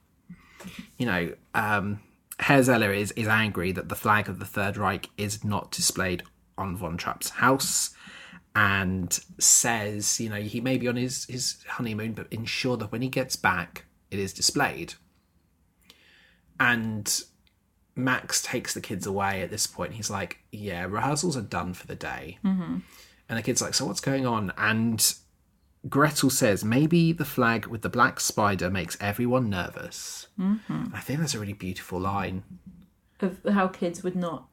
you 0.96 1.06
know, 1.06 1.32
um, 1.54 2.00
Herr 2.40 2.62
Zeller 2.62 2.92
is 2.92 3.12
is 3.12 3.28
angry 3.28 3.72
that 3.72 3.88
the 3.88 3.94
flag 3.94 4.28
of 4.28 4.38
the 4.38 4.46
Third 4.46 4.76
Reich 4.76 5.08
is 5.16 5.44
not 5.44 5.70
displayed 5.70 6.22
on 6.56 6.76
von 6.76 6.96
Trapp's 6.96 7.30
house. 7.30 7.90
And 8.54 9.12
says, 9.38 10.18
you 10.18 10.28
know, 10.28 10.40
he 10.40 10.60
may 10.60 10.78
be 10.78 10.88
on 10.88 10.96
his, 10.96 11.26
his 11.26 11.58
honeymoon, 11.68 12.14
but 12.14 12.26
ensure 12.32 12.76
that 12.78 12.90
when 12.90 13.02
he 13.02 13.08
gets 13.08 13.36
back, 13.36 13.84
it 14.10 14.18
is 14.18 14.32
displayed. 14.32 14.94
And 16.58 17.22
Max 17.94 18.42
takes 18.42 18.74
the 18.74 18.80
kids 18.80 19.06
away 19.06 19.42
at 19.42 19.50
this 19.50 19.66
point. 19.66 19.94
He's 19.94 20.10
like, 20.10 20.38
Yeah, 20.50 20.84
rehearsals 20.84 21.36
are 21.36 21.42
done 21.42 21.74
for 21.74 21.86
the 21.86 21.94
day. 21.94 22.38
Mm-hmm. 22.44 22.78
And 23.28 23.38
the 23.38 23.42
kid's 23.42 23.60
like, 23.60 23.74
So 23.74 23.84
what's 23.84 24.00
going 24.00 24.26
on? 24.26 24.52
And 24.56 25.14
Gretel 25.88 26.30
says, 26.30 26.64
Maybe 26.64 27.12
the 27.12 27.24
flag 27.24 27.66
with 27.66 27.82
the 27.82 27.88
black 27.88 28.20
spider 28.20 28.70
makes 28.70 28.96
everyone 29.00 29.50
nervous. 29.50 30.28
Mm-hmm. 30.38 30.86
I 30.94 31.00
think 31.00 31.20
that's 31.20 31.34
a 31.34 31.38
really 31.38 31.52
beautiful 31.52 32.00
line. 32.00 32.42
Of 33.20 33.38
how 33.52 33.68
kids 33.68 34.02
would 34.02 34.16
not 34.16 34.48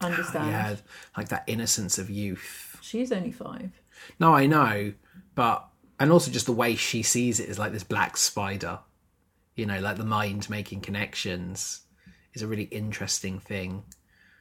understand. 0.00 0.50
Yeah, 0.50 0.76
like 1.16 1.28
that 1.28 1.44
innocence 1.46 1.98
of 1.98 2.10
youth. 2.10 2.78
She's 2.80 3.12
only 3.12 3.32
five. 3.32 3.70
No, 4.18 4.34
I 4.34 4.46
know, 4.46 4.92
but 5.34 5.66
and 5.98 6.10
also 6.10 6.30
just 6.30 6.46
the 6.46 6.52
way 6.52 6.74
she 6.74 7.02
sees 7.02 7.40
it 7.40 7.48
is 7.48 7.58
like 7.58 7.72
this 7.72 7.84
black 7.84 8.16
spider. 8.16 8.80
You 9.56 9.66
know, 9.66 9.80
like 9.80 9.96
the 9.96 10.04
mind 10.04 10.48
making 10.48 10.80
connections 10.80 11.80
is 12.32 12.42
a 12.42 12.46
really 12.46 12.64
interesting 12.64 13.38
thing. 13.38 13.84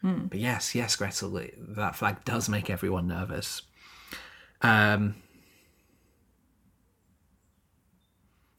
But 0.02 0.40
yes, 0.40 0.76
yes, 0.76 0.96
Gretel, 0.96 1.42
that 1.58 1.96
flag 1.96 2.24
does 2.24 2.48
make 2.48 2.70
everyone 2.70 3.08
nervous. 3.08 3.64
Um, 4.62 5.16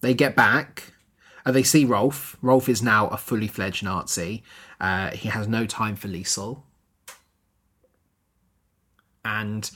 they 0.01 0.15
get 0.15 0.35
back. 0.37 0.93
Uh, 1.45 1.53
they 1.53 1.63
see 1.63 1.85
Rolf. 1.85 2.37
Rolf 2.43 2.69
is 2.69 2.83
now 2.83 3.09
a 3.09 3.17
fully 3.17 3.49
fledged 3.49 3.83
Nazi. 3.83 4.43
Uh, 4.81 5.11
he 5.11 5.29
has 5.29 5.49
no 5.49 5.67
time 5.67 5.97
for 5.97 6.09
Liesl. 6.09 6.63
And 9.25 9.71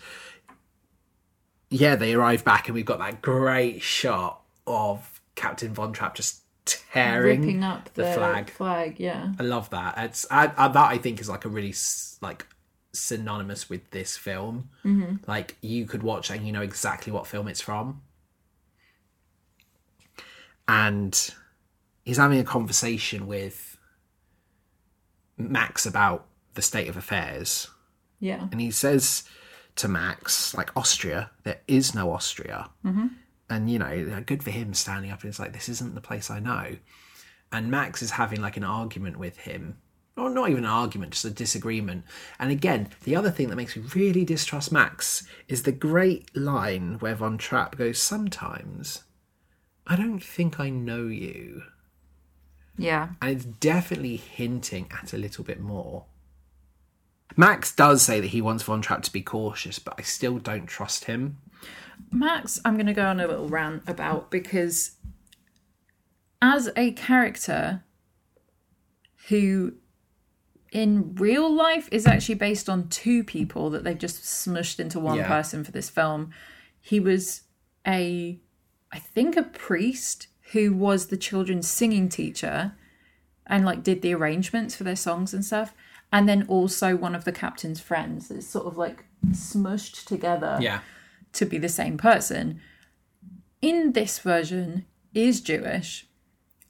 yeah, 1.70 1.96
they 1.96 2.14
arrive 2.14 2.44
back, 2.44 2.68
and 2.68 2.74
we've 2.74 2.86
got 2.86 2.98
that 2.98 3.20
great 3.20 3.82
shot 3.82 4.42
of 4.66 5.20
Captain 5.34 5.74
Von 5.74 5.92
Trapp 5.92 6.14
just 6.14 6.40
tearing 6.64 7.40
Ripping 7.40 7.64
up 7.64 7.92
the, 7.94 8.12
flag. 8.12 8.50
Flag, 8.50 8.98
yeah. 8.98 9.32
I 9.38 9.42
love 9.42 9.70
that. 9.70 9.94
It's 9.98 10.26
I, 10.30 10.52
I, 10.56 10.68
that 10.68 10.90
I 10.90 10.98
think 10.98 11.20
is 11.20 11.28
like 11.28 11.44
a 11.44 11.48
really 11.48 11.74
like 12.20 12.46
synonymous 12.92 13.68
with 13.68 13.90
this 13.90 14.16
film. 14.16 14.70
Mm-hmm. 14.84 15.16
Like 15.26 15.56
you 15.60 15.84
could 15.84 16.02
watch 16.02 16.30
and 16.30 16.46
you 16.46 16.52
know 16.52 16.62
exactly 16.62 17.12
what 17.12 17.26
film 17.26 17.48
it's 17.48 17.60
from. 17.60 18.00
And 20.66 21.30
he's 22.04 22.16
having 22.16 22.38
a 22.38 22.44
conversation 22.44 23.26
with 23.26 23.76
Max 25.36 25.84
about 25.86 26.26
the 26.54 26.62
state 26.62 26.88
of 26.88 26.96
affairs, 26.96 27.68
Yeah. 28.20 28.46
and 28.52 28.60
he 28.60 28.70
says 28.70 29.24
to 29.76 29.88
Max, 29.88 30.54
like 30.54 30.70
Austria, 30.76 31.30
there 31.42 31.60
is 31.66 31.94
no 31.94 32.12
Austria. 32.12 32.70
Mm-hmm. 32.84 33.08
And 33.50 33.70
you 33.70 33.78
know, 33.78 34.22
good 34.24 34.42
for 34.42 34.50
him 34.50 34.72
standing 34.74 35.10
up 35.10 35.22
and 35.22 35.28
it's 35.28 35.38
like, 35.38 35.52
this 35.52 35.68
isn't 35.68 35.94
the 35.94 36.00
place 36.00 36.30
I 36.30 36.38
know. 36.38 36.76
And 37.52 37.70
Max 37.70 38.02
is 38.02 38.12
having 38.12 38.40
like 38.40 38.56
an 38.56 38.64
argument 38.64 39.16
with 39.18 39.38
him. 39.38 39.78
Or 40.16 40.30
not 40.30 40.48
even 40.48 40.64
an 40.64 40.70
argument, 40.70 41.12
just 41.12 41.24
a 41.24 41.30
disagreement. 41.30 42.04
And 42.38 42.52
again, 42.52 42.88
the 43.02 43.16
other 43.16 43.30
thing 43.32 43.48
that 43.48 43.56
makes 43.56 43.76
me 43.76 43.82
really 43.94 44.24
distrust 44.24 44.70
Max 44.70 45.26
is 45.48 45.64
the 45.64 45.72
great 45.72 46.34
line 46.36 46.98
where 47.00 47.16
Von 47.16 47.36
Trapp 47.36 47.76
goes, 47.76 47.98
Sometimes 48.00 49.02
I 49.86 49.96
don't 49.96 50.22
think 50.22 50.58
I 50.58 50.70
know 50.70 51.06
you. 51.06 51.62
Yeah. 52.76 53.10
And 53.20 53.30
it's 53.30 53.44
definitely 53.44 54.16
hinting 54.16 54.88
at 54.90 55.12
a 55.12 55.18
little 55.18 55.44
bit 55.44 55.60
more. 55.60 56.04
Max 57.36 57.74
does 57.74 58.02
say 58.02 58.20
that 58.20 58.28
he 58.28 58.40
wants 58.40 58.62
Von 58.62 58.80
Trapp 58.80 59.02
to 59.02 59.12
be 59.12 59.22
cautious, 59.22 59.78
but 59.78 59.94
I 59.98 60.02
still 60.02 60.38
don't 60.38 60.66
trust 60.66 61.04
him. 61.04 61.38
Max, 62.10 62.60
I'm 62.64 62.74
going 62.74 62.86
to 62.86 62.92
go 62.92 63.06
on 63.06 63.20
a 63.20 63.26
little 63.26 63.48
rant 63.48 63.82
about 63.86 64.30
because 64.30 64.92
as 66.40 66.70
a 66.76 66.92
character 66.92 67.82
who 69.28 69.74
in 70.70 71.14
real 71.14 71.52
life 71.52 71.88
is 71.92 72.06
actually 72.06 72.34
based 72.34 72.68
on 72.68 72.88
two 72.88 73.22
people 73.24 73.70
that 73.70 73.84
they've 73.84 73.98
just 73.98 74.22
smushed 74.22 74.80
into 74.80 74.98
one 75.00 75.18
Yeah. 75.18 75.28
person 75.28 75.64
for 75.64 75.70
this 75.72 75.88
film, 75.88 76.30
he 76.80 76.98
was 77.00 77.42
a, 77.86 78.38
I 78.94 78.98
think, 78.98 79.36
a 79.36 79.42
priest 79.42 80.28
who 80.52 80.72
was 80.72 81.06
the 81.06 81.16
children's 81.16 81.68
singing 81.68 82.08
teacher 82.08 82.72
and 83.46 83.64
like 83.64 83.82
did 83.82 84.00
the 84.00 84.14
arrangements 84.14 84.74
for 84.74 84.84
their 84.84 84.96
songs 84.96 85.34
and 85.34 85.44
stuff. 85.44 85.74
And 86.12 86.28
then 86.28 86.46
also 86.46 86.94
one 86.94 87.14
of 87.14 87.24
the 87.24 87.32
captain's 87.32 87.80
friends. 87.80 88.30
It's 88.30 88.46
sort 88.46 88.66
of 88.66 88.78
like 88.78 89.04
smushed 89.30 90.06
together 90.06 90.58
Yeah. 90.60 90.80
to 91.32 91.44
be 91.44 91.58
the 91.58 91.68
same 91.68 91.98
person 91.98 92.60
in 93.64 93.92
this 93.92 94.18
version 94.18 94.84
is 95.14 95.40
Jewish. 95.40 96.06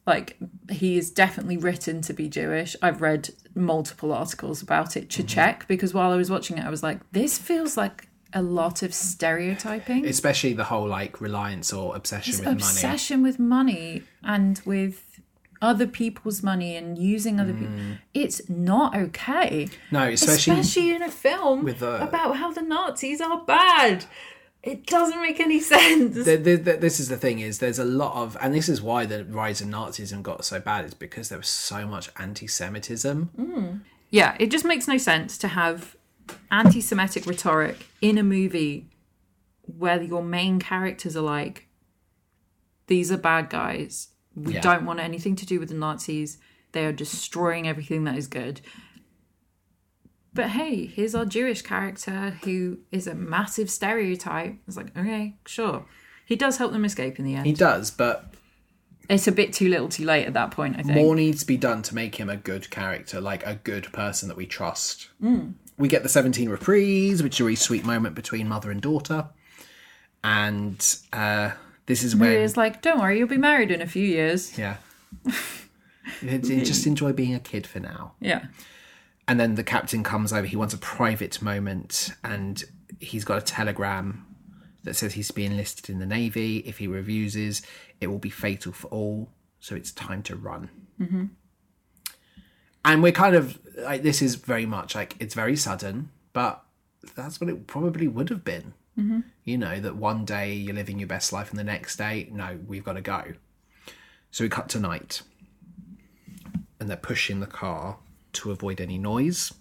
Like 0.07 0.37
he 0.71 0.97
is 0.97 1.11
definitely 1.11 1.57
written 1.57 2.03
to 2.03 2.13
be 2.13 2.29
Jewish. 2.29 2.77
I've 2.81 3.03
read 3.03 3.31
multiple 3.55 4.13
articles 4.13 4.63
about 4.63 4.97
it 4.97 5.11
to 5.11 5.23
mm-hmm. 5.23 5.27
check 5.27 5.67
because 5.67 5.93
while 5.93 6.13
I 6.13 6.17
was 6.17 6.31
watching 6.31 6.57
it 6.59 6.65
I 6.65 6.71
was 6.71 6.83
like 6.83 7.01
this 7.13 7.37
feels 7.37 7.77
like 7.77 8.09
a 8.35 8.43
lot 8.43 8.83
of 8.83 8.93
stereotyping. 8.93 10.05
Especially 10.07 10.53
the 10.53 10.65
whole 10.65 10.87
like 10.89 11.21
reliance 11.21 11.73
or 11.73 11.95
obsession 11.97 12.33
This 12.33 12.41
with 12.41 12.47
money. 12.47 12.57
obsession 12.59 13.23
with 13.23 13.39
money 13.39 14.03
and 14.23 14.61
with 14.67 15.21
other 15.63 15.87
people's 15.87 16.43
money 16.43 16.77
and 16.77 16.99
using 16.99 17.41
other 17.41 17.55
people. 17.55 17.73
It's 18.13 18.47
not 18.51 18.95
okay. 18.97 19.69
No, 19.91 20.09
especially, 20.09 20.61
especially 20.61 20.95
in 20.95 21.03
a 21.03 21.11
film 21.11 21.65
with, 21.65 21.83
uh, 21.83 21.99
about 22.03 22.37
how 22.37 22.53
the 22.53 22.61
Nazis 22.61 23.21
are 23.21 23.41
bad. 23.45 24.05
It 24.63 24.87
doesn't 24.87 25.21
make 25.21 25.41
any 25.41 25.61
sense. 25.61 26.15
the, 26.25 26.37
the, 26.37 26.57
the, 26.57 26.73
this 26.77 26.99
is 26.99 27.09
the 27.09 27.17
thing 27.17 27.39
is 27.39 27.59
there's 27.61 27.79
a 27.79 27.85
lot 27.85 28.15
of 28.15 28.37
and 28.41 28.55
this 28.55 28.69
is 28.69 28.83
why 28.83 29.07
the 29.07 29.25
rise 29.25 29.61
of 29.61 29.69
Nazism 29.69 30.23
got 30.23 30.45
so 30.45 30.59
bad 30.59 30.85
is 30.87 30.95
because 30.95 31.29
there 31.29 31.39
was 31.39 31.49
so 31.49 31.87
much 31.87 32.11
anti-Semitism. 32.19 33.85
yeah, 34.11 34.37
it 34.41 34.51
just 34.51 34.65
makes 34.65 34.89
no 34.89 34.97
sense 34.99 35.39
to 35.39 35.49
have 35.49 35.97
anti-Semitic 36.51 37.27
rhetoric 37.27 37.87
in 38.01 38.19
a 38.19 38.23
movie 38.23 38.91
where 39.63 40.03
your 40.03 40.23
main 40.23 40.59
characters 40.61 41.17
are 41.17 41.23
like, 41.23 41.69
"These 42.87 43.11
are 43.11 43.17
bad 43.17 43.51
guys. 43.51 44.09
We 44.35 44.55
Yeah. 44.55 44.61
don't 44.61 44.85
want 44.85 45.01
anything 45.01 45.37
to 45.37 45.47
do 45.47 45.59
with 45.61 45.69
the 45.71 45.75
Nazis. 45.75 46.39
They 46.73 46.85
are 46.87 46.93
destroying 46.93 47.67
everything 47.69 48.05
that 48.05 48.17
is 48.17 48.27
good." 48.27 48.61
But 50.33 50.51
hey, 50.51 50.87
here's 50.87 51.15
our 51.15 51.25
Jewish 51.25 51.63
character 51.63 52.39
who 52.45 52.79
is 52.91 53.07
a 53.07 53.15
massive 53.15 53.71
stereotype. 53.71 54.57
It's 54.67 54.77
like, 54.77 54.97
okay, 54.97 55.37
sure. 55.47 55.87
He 56.27 56.35
does 56.35 56.57
help 56.57 56.73
them 56.73 56.85
escape 56.85 57.19
in 57.21 57.25
the 57.25 57.35
end. 57.37 57.47
He 57.47 57.53
does, 57.53 57.91
but 57.93 58.35
It's 59.09 59.29
a 59.29 59.33
bit 59.33 59.53
too 59.53 59.69
little 59.69 59.89
too 59.91 60.05
late 60.05 60.27
at 60.27 60.33
that 60.33 60.51
point, 60.51 60.77
I 60.79 60.83
think. 60.83 60.95
more 60.97 61.15
needs 61.15 61.41
to 61.43 61.47
be 61.47 61.59
done 61.59 61.83
to 61.83 61.95
make 61.95 62.17
him 62.17 62.31
a 62.31 62.39
good 62.39 62.71
character, 62.71 63.21
like 63.21 63.45
a 63.47 63.57
good 63.63 63.93
person 63.93 64.29
that 64.29 64.37
we 64.37 64.47
trust. 64.47 65.11
Mm. 65.23 65.55
We 65.77 65.89
get 65.89 66.03
the 66.03 66.09
17 66.09 66.49
reprise, 66.49 67.23
which 67.23 67.37
is 67.37 67.41
a 67.41 67.45
really 67.45 67.57
sweet 67.57 67.85
moment 67.85 68.15
between 68.15 68.49
mother 68.49 68.71
and 68.71 68.81
daughter. 68.81 69.29
And 70.23 70.97
uh, 71.13 71.51
this 71.87 72.03
is 72.03 72.15
when. 72.17 72.33
It's 72.33 72.57
like, 72.57 72.81
don't 72.81 73.01
worry, 73.01 73.19
you'll 73.19 73.29
be 73.29 73.39
married 73.39 73.71
in 73.71 73.83
a 73.83 73.87
few 73.87 74.07
years. 74.07 74.57
Yeah. 74.57 74.77
Just 76.23 76.87
enjoy 76.87 77.13
being 77.13 77.35
a 77.35 77.41
kid 77.41 77.67
for 77.67 77.81
now. 77.81 78.13
Yeah. 78.21 78.47
And 79.27 79.41
then 79.41 79.55
the 79.55 79.65
captain 79.65 80.03
comes 80.03 80.33
over. 80.33 80.47
He 80.47 80.57
wants 80.57 80.75
a 80.75 80.79
private 80.79 81.41
moment, 81.41 82.13
and 82.23 82.63
he's 83.01 83.25
got 83.25 83.39
a 83.39 83.41
telegram 83.41 84.27
that 84.85 84.95
says 84.95 85.15
he's 85.15 85.29
to 85.29 85.33
be 85.35 85.47
enlisted 85.47 85.89
in 85.89 85.99
the 85.99 86.07
navy. 86.07 86.59
If 86.59 86.79
he 86.79 86.87
refuses, 86.87 87.63
it 88.01 88.09
will 88.09 88.19
be 88.19 88.31
fatal 88.31 88.73
for 88.73 88.89
all. 88.89 89.31
So 89.61 89.75
it's 89.75 89.93
time 89.93 90.23
to 90.25 90.37
run. 90.37 90.71
Mm-hmm. 91.01 91.25
And 92.85 93.03
we're 93.03 93.13
kind 93.13 93.35
of 93.35 93.59
like 93.79 94.03
this 94.03 94.21
is 94.21 94.35
very 94.35 94.67
much 94.67 94.95
like 94.95 95.17
it's 95.19 95.35
very 95.35 95.57
sudden, 95.57 96.11
but 96.33 96.63
that's 97.15 97.41
what 97.41 97.51
it 97.51 97.67
probably 97.67 98.09
would 98.09 98.29
have 98.29 98.45
been. 98.45 98.75
Mm-hmm. 98.99 99.21
You 99.45 99.59
know 99.59 99.81
that 99.81 99.97
one 99.97 100.25
day 100.25 100.53
you're 100.53 100.75
living 100.75 100.99
your 100.99 101.09
best 101.09 101.33
life, 101.33 101.51
and 101.51 101.59
the 101.59 101.65
next 101.65 101.97
day, 101.97 102.29
no, 102.31 102.59
we've 102.67 102.85
got 102.85 102.93
to 102.95 103.01
go. 103.01 103.33
So 104.31 104.45
we 104.45 104.49
cut 104.49 104.69
to 104.71 104.81
night, 104.81 105.23
and 106.79 106.89
they're 106.89 106.97
pushing 106.97 107.41
the 107.41 107.47
car 107.47 107.99
to 108.35 108.51
avoid 108.51 108.81
any 108.81 108.99
noise. 108.99 109.53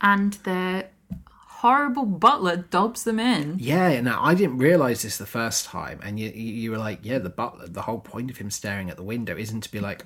And 0.00 0.34
the 0.44 0.86
horrible 1.30 2.06
butler 2.06 2.56
dobs 2.56 3.04
them 3.04 3.18
in. 3.18 3.56
Yeah, 3.58 4.00
now 4.00 4.22
I 4.22 4.34
didn't 4.34 4.58
realize 4.58 5.02
this 5.02 5.18
the 5.18 5.26
first 5.26 5.66
time, 5.66 6.00
and 6.02 6.18
you 6.20 6.30
you 6.30 6.70
were 6.70 6.78
like, 6.78 7.00
yeah, 7.02 7.18
the 7.18 7.30
butler. 7.30 7.66
The 7.66 7.82
whole 7.82 8.00
point 8.00 8.30
of 8.30 8.36
him 8.38 8.50
staring 8.50 8.90
at 8.90 8.96
the 8.96 9.02
window 9.02 9.36
isn't 9.36 9.62
to 9.62 9.70
be 9.70 9.80
like, 9.80 10.04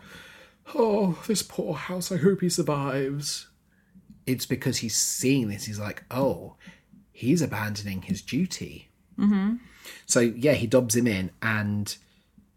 oh, 0.74 1.22
this 1.26 1.42
poor 1.42 1.74
house. 1.74 2.10
I 2.12 2.16
hope 2.16 2.40
he 2.40 2.48
survives. 2.48 3.48
It's 4.26 4.46
because 4.46 4.78
he's 4.78 4.96
seeing 4.96 5.48
this. 5.48 5.64
He's 5.64 5.78
like, 5.78 6.04
oh, 6.10 6.56
he's 7.12 7.42
abandoning 7.42 8.02
his 8.02 8.22
duty. 8.22 8.90
Mm-hmm. 9.18 9.56
So 10.06 10.20
yeah, 10.20 10.52
he 10.52 10.66
dobs 10.66 10.96
him 10.96 11.06
in, 11.06 11.30
and 11.42 11.96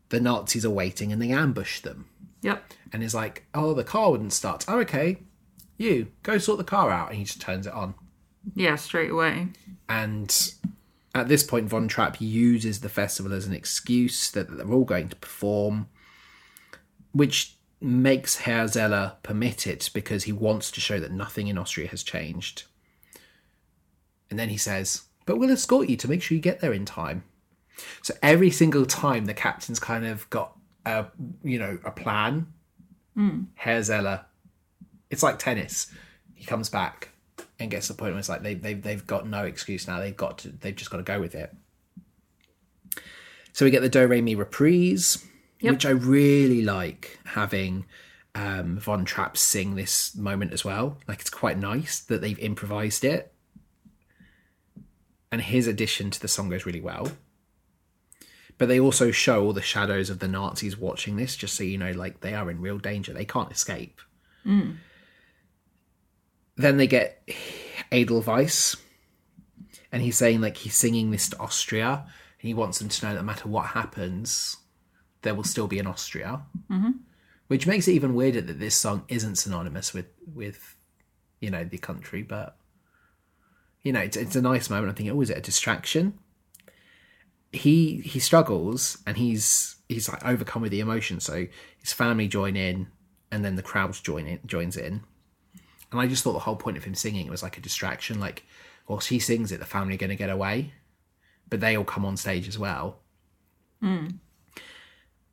the 0.09 0.19
Nazis 0.19 0.65
are 0.65 0.69
waiting, 0.69 1.11
and 1.11 1.21
they 1.21 1.31
ambush 1.31 1.81
them. 1.81 2.07
Yep. 2.41 2.73
And 2.93 3.01
he's 3.01 3.15
like, 3.15 3.45
oh, 3.53 3.73
the 3.73 3.83
car 3.83 4.11
wouldn't 4.11 4.33
start. 4.33 4.65
Oh, 4.67 4.79
okay, 4.79 5.17
you 5.77 6.07
go 6.23 6.37
sort 6.37 6.59
the 6.59 6.63
car 6.63 6.91
out, 6.91 7.09
and 7.09 7.17
he 7.17 7.23
just 7.23 7.41
turns 7.41 7.67
it 7.67 7.73
on. 7.73 7.95
Yeah, 8.55 8.75
straight 8.75 9.09
away. 9.09 9.47
And 9.89 10.53
at 11.15 11.27
this 11.27 11.43
point, 11.43 11.67
Von 11.67 11.87
Trapp 11.87 12.21
uses 12.21 12.81
the 12.81 12.89
festival 12.89 13.33
as 13.33 13.47
an 13.47 13.53
excuse 13.53 14.29
that 14.31 14.55
they're 14.55 14.71
all 14.71 14.85
going 14.85 15.09
to 15.09 15.15
perform, 15.15 15.87
which 17.11 17.54
makes 17.81 18.37
Herr 18.37 18.67
Zeller 18.67 19.13
permit 19.23 19.67
it 19.67 19.89
because 19.93 20.23
he 20.23 20.31
wants 20.31 20.71
to 20.71 20.81
show 20.81 20.99
that 20.99 21.11
nothing 21.11 21.47
in 21.47 21.57
Austria 21.57 21.87
has 21.87 22.03
changed. 22.03 22.63
And 24.29 24.39
then 24.39 24.49
he 24.49 24.57
says, 24.57 25.03
But 25.25 25.37
we'll 25.37 25.51
escort 25.51 25.89
you 25.89 25.97
to 25.97 26.07
make 26.07 26.21
sure 26.21 26.35
you 26.35 26.41
get 26.41 26.61
there 26.61 26.73
in 26.73 26.85
time. 26.85 27.23
So 28.01 28.13
every 28.21 28.51
single 28.51 28.85
time 28.85 29.25
the 29.25 29.33
captain's 29.33 29.79
kind 29.79 30.05
of 30.05 30.29
got 30.29 30.55
a 30.85 31.05
you 31.43 31.59
know 31.59 31.79
a 31.83 31.91
plan. 31.91 32.47
Hmm. 33.15 33.43
Herr 33.55 33.81
Zeller, 33.81 34.25
it's 35.09 35.23
like 35.23 35.39
tennis. 35.39 35.91
He 36.33 36.45
comes 36.45 36.69
back 36.69 37.09
and 37.59 37.71
gets 37.71 37.87
the 37.87 37.93
point 37.93 38.13
where 38.13 38.19
it's 38.19 38.29
like 38.29 38.43
they 38.43 38.53
they've 38.53 38.81
they've 38.81 39.05
got 39.05 39.27
no 39.27 39.43
excuse 39.43 39.87
now. 39.87 39.99
They've 39.99 40.15
got 40.15 40.39
to 40.39 40.49
they've 40.49 40.75
just 40.75 40.91
got 40.91 40.97
to 40.97 41.03
go 41.03 41.19
with 41.19 41.35
it. 41.35 41.53
So 43.53 43.63
we 43.63 43.71
get 43.71 43.81
the 43.81 43.89
Do 43.89 44.05
Re 44.05 44.21
Mi 44.21 44.35
reprise, 44.35 45.25
Yep. 45.61 45.73
which 45.73 45.85
I 45.85 45.91
really 45.91 46.61
like 46.61 47.19
having 47.25 47.85
um, 48.35 48.77
Von 48.77 49.05
Trapp 49.05 49.37
sing 49.37 49.75
this 49.75 50.15
moment 50.15 50.51
as 50.51 50.65
well. 50.65 50.97
Like 51.07 51.21
it's 51.21 51.29
quite 51.29 51.57
nice 51.57 51.99
that 52.01 52.21
they've 52.21 52.39
improvised 52.39 53.03
it, 53.05 53.33
and 55.31 55.41
his 55.41 55.67
addition 55.67 56.11
to 56.11 56.19
the 56.19 56.27
song 56.27 56.49
goes 56.49 56.65
really 56.65 56.81
well. 56.81 57.11
But 58.57 58.67
they 58.69 58.79
also 58.79 59.11
show 59.11 59.43
all 59.43 59.53
the 59.53 59.61
shadows 59.61 60.09
of 60.09 60.19
the 60.19 60.27
Nazis 60.27 60.77
watching 60.77 61.15
this, 61.17 61.35
just 61.35 61.55
so 61.55 61.63
you 61.63 61.77
know, 61.77 61.91
like 61.91 62.21
they 62.21 62.33
are 62.33 62.49
in 62.49 62.61
real 62.61 62.77
danger. 62.77 63.11
They 63.13 63.25
can't 63.25 63.51
escape. 63.51 63.99
Then 66.57 66.77
they 66.77 66.87
get 66.87 67.27
Edelweiss, 67.91 68.77
and 69.91 70.01
he's 70.01 70.17
saying 70.17 70.41
like 70.41 70.57
he's 70.57 70.75
singing 70.75 71.11
this 71.11 71.29
to 71.29 71.39
Austria, 71.39 72.05
and 72.05 72.47
he 72.47 72.53
wants 72.53 72.79
them 72.79 72.89
to 72.89 73.05
know 73.05 73.13
that 73.13 73.21
no 73.21 73.25
matter 73.25 73.49
what 73.49 73.67
happens, 73.67 74.57
there 75.25 75.35
will 75.35 75.43
still 75.43 75.67
be 75.67 75.79
an 75.79 75.87
Austria. 75.87 76.43
Mm-hmm. 76.71 76.91
Which 77.47 77.67
makes 77.67 77.87
it 77.87 77.91
even 77.91 78.15
weirder 78.15 78.41
that 78.41 78.59
this 78.59 78.75
song 78.75 79.03
isn't 79.09 79.35
synonymous 79.35 79.93
with 79.93 80.07
with 80.33 80.77
you 81.41 81.51
know 81.51 81.65
the 81.65 81.77
country, 81.77 82.23
but 82.23 82.55
you 83.83 83.91
know 83.91 83.99
it's, 83.99 84.15
it's 84.15 84.35
a 84.35 84.41
nice 84.41 84.69
moment. 84.69 84.89
I'm 84.89 84.95
thinking, 84.95 85.15
oh, 85.15 85.21
is 85.21 85.29
it 85.29 85.37
a 85.37 85.41
distraction? 85.41 86.17
He 87.51 87.97
he 87.97 88.19
struggles 88.19 88.97
and 89.05 89.17
he's 89.17 89.75
he's 89.89 90.09
like 90.09 90.25
overcome 90.25 90.61
with 90.61 90.71
the 90.71 90.79
emotion. 90.79 91.19
So 91.19 91.47
his 91.79 91.93
family 91.93 92.27
join 92.27 92.55
in, 92.55 92.87
and 93.31 93.43
then 93.43 93.55
the 93.55 93.61
crowds 93.61 93.99
join 93.99 94.25
in 94.25 94.39
joins 94.45 94.77
in. 94.77 95.03
And 95.91 96.01
I 96.01 96.07
just 96.07 96.23
thought 96.23 96.33
the 96.33 96.39
whole 96.39 96.55
point 96.55 96.77
of 96.77 96.83
him 96.83 96.95
singing 96.95 97.29
was 97.29 97.43
like 97.43 97.57
a 97.57 97.61
distraction. 97.61 98.19
Like, 98.19 98.43
whilst 98.87 99.09
he 99.09 99.19
sings 99.19 99.51
it, 99.51 99.59
the 99.59 99.65
family 99.65 99.95
are 99.95 99.99
going 99.99 100.09
to 100.09 100.15
get 100.15 100.31
away, 100.31 100.73
but 101.47 101.59
they 101.59 101.77
all 101.77 101.83
come 101.85 102.05
on 102.05 102.17
stage 102.17 102.47
as 102.47 102.57
well. 102.57 102.99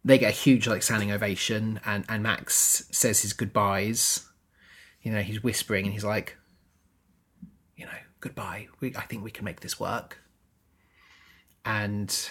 They 0.05 0.19
get 0.19 0.31
a 0.31 0.37
huge 0.37 0.67
like 0.67 0.83
standing 0.83 1.13
ovation, 1.13 1.81
and 1.85 2.05
and 2.09 2.23
Max 2.23 2.87
says 2.91 3.23
his 3.23 3.33
goodbyes. 3.33 4.29
You 5.03 5.13
know, 5.13 5.23
he's 5.23 5.43
whispering 5.43 5.85
and 5.85 5.93
he's 5.93 6.05
like, 6.05 6.37
you 7.77 7.87
know, 7.87 7.93
goodbye. 8.21 8.69
We, 8.81 8.95
I 8.97 9.03
think 9.03 9.25
we 9.25 9.33
can 9.33 9.45
make 9.45 9.61
this 9.61 9.81
work. 9.81 10.21
And 11.65 12.31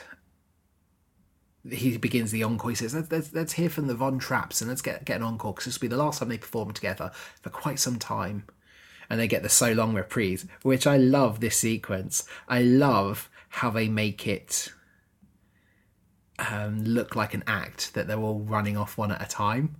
he 1.69 1.97
begins 1.97 2.31
the 2.31 2.43
encore. 2.43 2.69
He 2.71 2.75
says, 2.75 2.95
let's, 2.95 3.11
let's, 3.11 3.33
let's 3.33 3.53
hear 3.53 3.69
from 3.69 3.87
the 3.87 3.95
Von 3.95 4.19
Trapps 4.19 4.61
and 4.61 4.69
let's 4.69 4.81
get, 4.81 5.05
get 5.05 5.17
an 5.17 5.23
encore 5.23 5.53
because 5.53 5.65
this 5.65 5.75
will 5.75 5.89
be 5.89 5.95
the 5.95 6.01
last 6.01 6.19
time 6.19 6.29
they 6.29 6.37
perform 6.37 6.71
together 6.71 7.11
for 7.41 7.49
quite 7.49 7.79
some 7.79 7.99
time. 7.99 8.45
And 9.09 9.19
they 9.19 9.27
get 9.27 9.43
the 9.43 9.49
So 9.49 9.73
Long 9.73 9.93
reprise, 9.93 10.45
which 10.61 10.87
I 10.87 10.95
love 10.95 11.41
this 11.41 11.57
sequence. 11.57 12.25
I 12.47 12.61
love 12.61 13.29
how 13.49 13.69
they 13.69 13.89
make 13.89 14.25
it 14.25 14.71
um, 16.49 16.83
look 16.83 17.15
like 17.15 17.33
an 17.33 17.43
act 17.47 17.93
that 17.93 18.07
they're 18.07 18.17
all 18.19 18.39
running 18.39 18.77
off 18.77 18.97
one 18.97 19.11
at 19.11 19.21
a 19.21 19.27
time, 19.27 19.75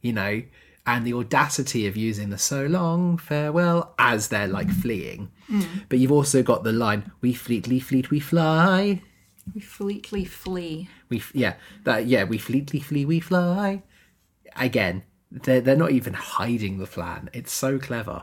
you 0.00 0.12
know, 0.12 0.42
and 0.86 1.04
the 1.06 1.14
audacity 1.14 1.86
of 1.86 1.96
using 1.96 2.30
the 2.30 2.38
so 2.38 2.64
long 2.66 3.18
farewell 3.18 3.94
as 3.98 4.28
they're 4.28 4.46
like 4.46 4.70
fleeing. 4.70 5.30
But 5.88 5.98
you've 5.98 6.12
also 6.12 6.42
got 6.42 6.62
the 6.64 6.72
line, 6.72 7.10
we 7.20 7.32
fleetly 7.32 7.80
fleet 7.80 8.10
we 8.10 8.20
fly. 8.20 9.02
We 9.54 9.60
fleetly 9.60 10.24
flee. 10.24 10.88
We 11.08 11.18
f- 11.18 11.32
yeah 11.34 11.54
that 11.84 12.06
yeah 12.06 12.24
we 12.24 12.38
fleetly 12.38 12.80
flee 12.80 13.04
we 13.04 13.20
fly. 13.20 13.82
Again, 14.56 15.02
they're 15.30 15.60
they're 15.60 15.76
not 15.76 15.90
even 15.92 16.14
hiding 16.14 16.78
the 16.78 16.86
plan. 16.86 17.30
It's 17.32 17.52
so 17.52 17.78
clever. 17.78 18.22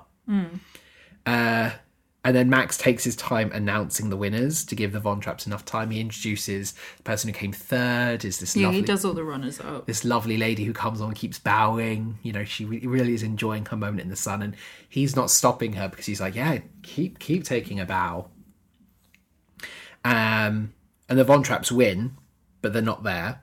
Uh, 1.25 1.71
and 2.25 2.35
then 2.35 2.49
Max 2.49 2.77
takes 2.77 3.03
his 3.03 3.15
time 3.17 3.51
announcing 3.51 4.09
the 4.09 4.15
winners 4.15 4.63
to 4.65 4.75
give 4.75 4.93
the 4.93 4.99
Von 4.99 5.19
Trapps 5.19 5.45
enough 5.45 5.65
time. 5.65 5.91
He 5.91 5.99
introduces 5.99 6.73
the 6.97 7.03
person 7.03 7.27
who 7.27 7.33
came 7.37 7.51
third. 7.51 8.23
Is 8.23 8.39
this 8.39 8.55
Yeah, 8.55 8.67
lovely 8.67 8.79
he 8.79 8.85
does 8.85 9.03
all 9.03 9.13
the 9.13 9.23
runners 9.25 9.59
up. 9.59 9.85
this 9.87 10.05
lovely 10.05 10.37
lady 10.37 10.63
who 10.63 10.71
comes 10.73 11.01
on 11.01 11.09
and 11.09 11.17
keeps 11.17 11.37
bowing. 11.37 12.17
You 12.23 12.31
know, 12.33 12.45
she 12.45 12.63
re- 12.65 12.79
really 12.85 13.13
is 13.13 13.23
enjoying 13.23 13.65
her 13.65 13.75
moment 13.77 14.01
in 14.01 14.09
the 14.09 14.15
sun, 14.15 14.41
and 14.41 14.55
he's 14.87 15.15
not 15.15 15.29
stopping 15.31 15.73
her 15.73 15.89
because 15.89 16.05
he's 16.05 16.21
like, 16.21 16.35
"Yeah, 16.35 16.59
keep 16.81 17.19
keep 17.19 17.43
taking 17.43 17.79
a 17.79 17.85
bow." 17.85 18.29
Um, 20.05 20.73
and 21.09 21.17
the 21.19 21.23
Von 21.23 21.43
Trapps 21.43 21.71
win, 21.71 22.11
but 22.61 22.73
they're 22.73 22.81
not 22.81 23.03
there. 23.03 23.41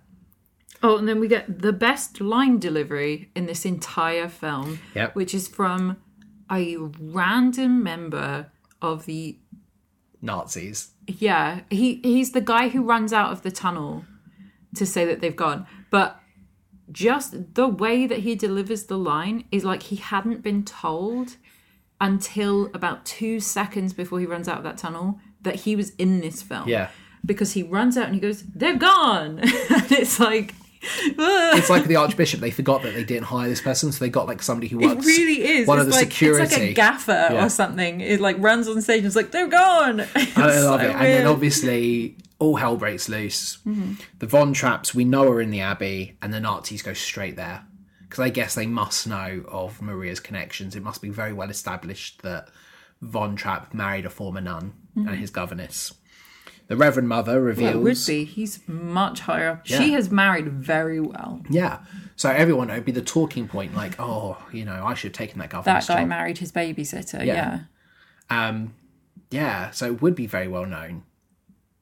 Oh, 0.82 0.96
and 0.96 1.06
then 1.06 1.20
we 1.20 1.28
get 1.28 1.60
the 1.60 1.72
best 1.72 2.20
line 2.20 2.58
delivery 2.58 3.30
in 3.36 3.46
this 3.46 3.64
entire 3.66 4.28
film, 4.28 4.78
Yep. 4.94 5.14
which 5.14 5.34
is 5.34 5.46
from 5.48 5.98
a 6.50 6.76
random 6.78 7.82
member 7.82 8.50
of 8.82 9.06
the 9.06 9.38
Nazis. 10.22 10.90
yeah 11.06 11.60
he 11.70 12.00
he's 12.02 12.32
the 12.32 12.40
guy 12.40 12.68
who 12.68 12.82
runs 12.82 13.12
out 13.12 13.32
of 13.32 13.42
the 13.42 13.50
tunnel 13.50 14.04
to 14.74 14.84
say 14.84 15.04
that 15.04 15.20
they've 15.20 15.36
gone 15.36 15.66
but 15.90 16.20
just 16.92 17.54
the 17.54 17.66
way 17.68 18.06
that 18.06 18.18
he 18.20 18.34
delivers 18.34 18.84
the 18.84 18.98
line 18.98 19.44
is 19.50 19.64
like 19.64 19.84
he 19.84 19.96
hadn't 19.96 20.42
been 20.42 20.64
told 20.64 21.36
until 22.00 22.66
about 22.74 23.04
two 23.06 23.40
seconds 23.40 23.92
before 23.92 24.20
he 24.20 24.26
runs 24.26 24.48
out 24.48 24.58
of 24.58 24.64
that 24.64 24.76
tunnel 24.78 25.18
that 25.42 25.54
he 25.56 25.74
was 25.76 25.90
in 25.96 26.20
this 26.20 26.42
film 26.42 26.68
Yeah. 26.68 26.88
because 27.24 27.52
he 27.52 27.62
runs 27.62 27.96
out 27.96 28.06
and 28.06 28.14
he 28.14 28.20
goes 28.20 28.42
they're 28.42 28.76
gone 28.76 29.38
and 29.40 29.92
it's 29.92 30.18
like. 30.20 30.54
It's 30.82 31.70
like 31.70 31.84
the 31.84 31.96
Archbishop. 32.04 32.40
They 32.40 32.50
forgot 32.50 32.82
that 32.82 32.94
they 32.94 33.04
didn't 33.04 33.24
hire 33.24 33.48
this 33.48 33.60
person, 33.60 33.92
so 33.92 34.04
they 34.04 34.08
got 34.10 34.26
like 34.26 34.42
somebody 34.42 34.68
who 34.68 34.78
works. 34.78 35.06
It 35.06 35.08
really 35.08 35.46
is. 35.46 35.66
One 35.68 35.78
it's 35.78 35.86
of 35.86 35.92
the 35.92 35.98
like, 35.98 36.10
security. 36.10 36.42
It's 36.44 36.52
like 36.52 36.62
a 36.62 36.72
gaffer 36.72 37.28
Yeah. 37.32 37.44
or 37.44 37.48
something. 37.48 38.00
It 38.00 38.20
like 38.20 38.36
runs 38.38 38.68
on 38.68 38.80
stage 38.80 38.98
and 38.98 39.06
it's 39.06 39.16
like, 39.16 39.30
they're 39.30 39.48
gone. 39.48 40.00
It's 40.00 40.14
I 40.36 40.60
love 40.60 40.80
so 40.80 40.86
it. 40.86 40.90
And 40.90 41.04
then 41.04 41.26
obviously 41.26 42.16
all 42.38 42.56
hell 42.56 42.76
breaks 42.76 43.08
loose. 43.08 43.58
Mm-hmm. 43.66 43.94
The 44.18 44.26
Von 44.26 44.54
Trapps 44.54 44.94
we 44.94 45.04
know 45.04 45.28
are 45.28 45.40
in 45.40 45.50
the 45.50 45.60
Abbey, 45.60 46.16
and 46.22 46.32
the 46.32 46.40
Nazis 46.40 46.82
go 46.82 46.94
straight 46.94 47.36
there 47.36 47.64
because 48.02 48.20
I 48.20 48.30
guess 48.30 48.54
they 48.56 48.66
must 48.66 49.06
know 49.06 49.44
of 49.48 49.80
Maria's 49.80 50.18
connections. 50.18 50.74
It 50.74 50.82
must 50.82 51.00
be 51.00 51.10
very 51.10 51.32
well 51.32 51.50
established 51.50 52.22
that 52.22 52.48
Von 53.02 53.36
Trapp 53.36 53.72
married 53.72 54.04
a 54.04 54.10
former 54.10 54.40
nun 54.40 54.72
and 54.96 55.06
mm-hmm. 55.06 55.14
his 55.14 55.30
governess. 55.30 55.92
The 56.70 56.76
Reverend 56.76 57.08
Mother 57.08 57.40
reveals. 57.40 57.74
It 57.74 57.78
would 57.78 57.98
be. 58.06 58.24
He's 58.24 58.60
much 58.68 59.18
higher 59.22 59.48
up. 59.48 59.66
She 59.66 59.92
has 59.94 60.08
married 60.08 60.46
very 60.52 61.00
well. 61.00 61.42
Yeah. 61.50 61.80
So 62.14 62.30
everyone, 62.30 62.70
it 62.70 62.74
would 62.74 62.84
be 62.84 62.92
the 62.92 63.02
talking 63.02 63.48
point, 63.48 63.74
like, 63.74 63.98
oh, 63.98 64.38
you 64.52 64.64
know, 64.64 64.86
I 64.86 64.94
should 64.94 65.08
have 65.08 65.18
taken 65.18 65.40
that 65.40 65.50
That 65.50 65.64
guy 65.64 65.80
job. 65.80 66.08
married 66.08 66.38
his 66.38 66.52
babysitter. 66.52 67.26
Yeah. 67.26 67.62
Yeah. 68.30 68.48
Um, 68.48 68.74
yeah, 69.32 69.72
so 69.72 69.86
it 69.86 70.00
would 70.00 70.14
be 70.14 70.28
very 70.28 70.46
well 70.46 70.64
known. 70.64 71.02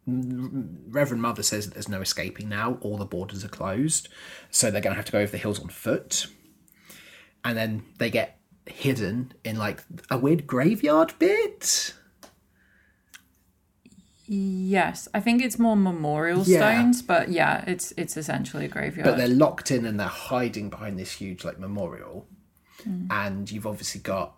Reverend 0.07 1.21
Mother 1.21 1.43
says 1.43 1.67
that 1.67 1.75
there's 1.75 1.91
no 1.91 2.01
escaping 2.01 2.49
now. 2.49 2.79
All 2.81 2.97
the 2.97 3.05
borders 3.05 3.45
are 3.45 3.49
closed, 3.49 4.09
so 4.51 4.71
they're 4.71 4.81
going 4.81 4.93
to 4.95 4.97
have 4.97 5.05
to 5.05 5.13
go 5.13 5.19
over 5.19 5.31
the 5.31 5.37
hills 5.37 5.61
on 5.61 5.69
foot. 5.69 6.29
And 7.45 7.59
then 7.59 7.83
they 7.99 8.09
get 8.09 8.39
hidden 8.65 9.35
in 9.45 9.57
like 9.57 9.83
a 10.11 10.17
weird 10.17 10.47
graveyard 10.47 11.13
bit. 11.19 11.93
Yes, 14.31 15.09
I 15.15 15.21
think 15.21 15.43
it's 15.43 15.59
more 15.59 15.77
memorial 15.77 16.43
Yeah. 16.45 16.59
stones, 16.59 17.01
but 17.01 17.31
yeah, 17.31 17.65
it's 17.67 17.93
it's 17.97 18.17
essentially 18.17 18.67
a 18.67 18.69
graveyard. 18.69 19.07
but 19.07 19.17
they're 19.17 19.27
locked 19.29 19.71
in 19.71 19.87
and 19.87 19.99
they're 19.99 20.07
hiding 20.07 20.69
behind 20.69 20.99
this 20.99 21.13
huge 21.13 21.45
like 21.45 21.59
memorial 21.59 22.27
hmm. 22.85 23.07
and 23.11 23.51
you've 23.51 23.67
obviously 23.67 24.03
got 24.03 24.35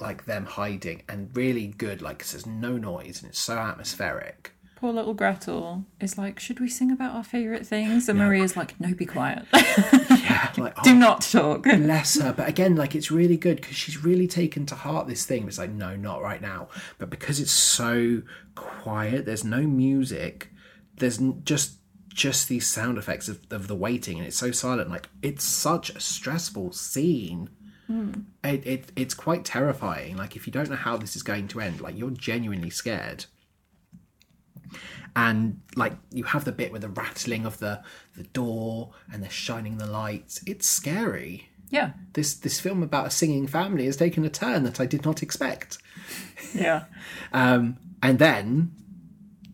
like 0.00 0.24
them 0.24 0.46
hiding 0.46 1.02
and 1.08 1.30
really 1.36 1.66
good 1.68 2.00
like 2.02 2.18
'cause 2.20 2.32
there's 2.32 2.46
no 2.46 2.76
noise 2.78 3.20
and 3.22 3.30
it's 3.30 3.38
so 3.38 3.58
atmospheric 3.58 4.52
Poor 4.76 4.92
little 4.92 5.14
Gretel 5.14 5.86
is 6.00 6.18
like, 6.18 6.38
should 6.38 6.60
we 6.60 6.68
sing 6.68 6.92
about 6.92 7.14
our 7.14 7.24
favourite 7.24 7.66
things? 7.66 8.10
And 8.10 8.18
Maria's 8.18 8.58
like, 8.58 8.78
no, 8.78 8.92
be 8.92 9.06
quiet. 9.06 9.46
yeah 9.54 10.52
like 10.58 10.82
Do 10.82 10.90
oh, 10.90 10.94
not 10.94 11.22
talk. 11.22 11.62
bless 11.62 12.20
her. 12.20 12.34
But 12.34 12.46
again 12.46 12.76
like 12.76 12.94
it's 12.94 13.10
really 13.10 13.38
good 13.38 13.56
because 13.56 13.74
she's 13.74 14.04
really 14.04 14.26
taken 14.26 14.66
to 14.66 14.74
heart 14.74 15.06
this 15.06 15.24
thing. 15.24 15.48
It's 15.48 15.56
like 15.56 15.70
no 15.70 15.96
not 15.96 16.20
right 16.20 16.42
now. 16.42 16.68
But 16.98 17.08
because 17.08 17.40
it's 17.40 17.50
so 17.50 18.20
quiet 18.54 19.24
there's 19.24 19.44
no 19.44 19.62
music 19.62 20.50
there's 20.98 21.18
just 21.44 21.78
just 22.08 22.48
these 22.48 22.66
sound 22.66 22.96
effects 22.96 23.28
of, 23.28 23.40
of 23.50 23.68
the 23.68 23.74
waiting 23.74 24.18
and 24.18 24.26
it's 24.26 24.36
so 24.36 24.50
silent. 24.50 24.90
Like 24.90 25.08
it's 25.22 25.44
such 25.44 25.88
a 25.88 26.00
stressful 26.00 26.72
scene. 26.72 27.48
Hmm. 27.86 28.12
It, 28.44 28.66
it 28.66 28.92
it's 28.94 29.14
quite 29.14 29.46
terrifying. 29.46 30.18
Like 30.18 30.36
if 30.36 30.46
you 30.46 30.52
don't 30.52 30.68
know 30.68 30.76
how 30.76 30.98
this 30.98 31.16
is 31.16 31.22
going 31.22 31.48
to 31.48 31.60
end 31.60 31.80
like 31.80 31.96
you're 31.96 32.10
genuinely 32.10 32.68
scared 32.70 33.24
and 35.16 35.60
like 35.74 35.94
you 36.12 36.22
have 36.24 36.44
the 36.44 36.52
bit 36.52 36.70
with 36.70 36.82
the 36.82 36.88
rattling 36.90 37.44
of 37.46 37.58
the 37.58 37.82
the 38.16 38.22
door 38.22 38.92
and 39.12 39.22
they're 39.22 39.30
shining 39.30 39.78
the 39.78 39.86
lights 39.86 40.40
it's 40.46 40.68
scary 40.68 41.48
Yeah. 41.70 41.92
this 42.12 42.34
this 42.34 42.60
film 42.60 42.82
about 42.82 43.06
a 43.06 43.10
singing 43.10 43.46
family 43.48 43.86
has 43.86 43.96
taken 43.96 44.24
a 44.24 44.28
turn 44.30 44.62
that 44.64 44.78
I 44.78 44.86
did 44.86 45.04
not 45.04 45.22
expect. 45.22 45.78
Yeah. 46.54 46.84
Um, 47.32 47.78
and 48.02 48.18
then 48.18 48.72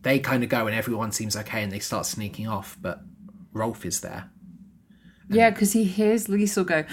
they 0.03 0.19
kind 0.19 0.43
of 0.43 0.49
go 0.49 0.67
and 0.67 0.75
everyone 0.75 1.11
seems 1.13 1.35
okay 1.35 1.63
and 1.63 1.71
they 1.71 1.79
start 1.79 2.05
sneaking 2.05 2.47
off, 2.47 2.77
but 2.81 3.01
Rolf 3.53 3.85
is 3.85 4.01
there. 4.01 4.29
Yeah, 5.29 5.49
because 5.49 5.71
he 5.73 5.85
hears 5.85 6.27
Liesl 6.27 6.65
go, 6.65 6.83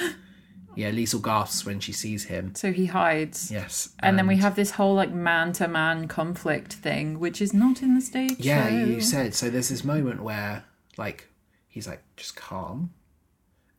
Yeah, 0.76 0.90
Liesl 0.92 1.20
gasps 1.22 1.66
when 1.66 1.80
she 1.80 1.92
sees 1.92 2.24
him. 2.24 2.54
so 2.54 2.72
he 2.72 2.86
hides. 2.86 3.50
Yes, 3.50 3.90
And 3.98 4.16
then 4.18 4.26
we 4.26 4.36
have 4.36 4.54
this 4.56 4.72
whole 4.72 4.94
like 4.94 5.12
man 5.12 5.52
to 5.54 5.66
man 5.68 6.06
conflict 6.08 6.74
thing, 6.74 7.18
which 7.18 7.42
is 7.42 7.52
not 7.52 7.82
in 7.82 7.94
the 7.94 8.00
stage 8.00 8.36
yeah, 8.38 8.68
show. 8.68 8.84
you 8.84 9.00
said 9.00 9.34
so. 9.34 9.50
There's 9.50 9.68
this 9.68 9.84
moment 9.84 10.22
where 10.22 10.64
like 10.96 11.28
he's 11.68 11.86
like 11.88 12.02
just 12.16 12.36
calm, 12.36 12.92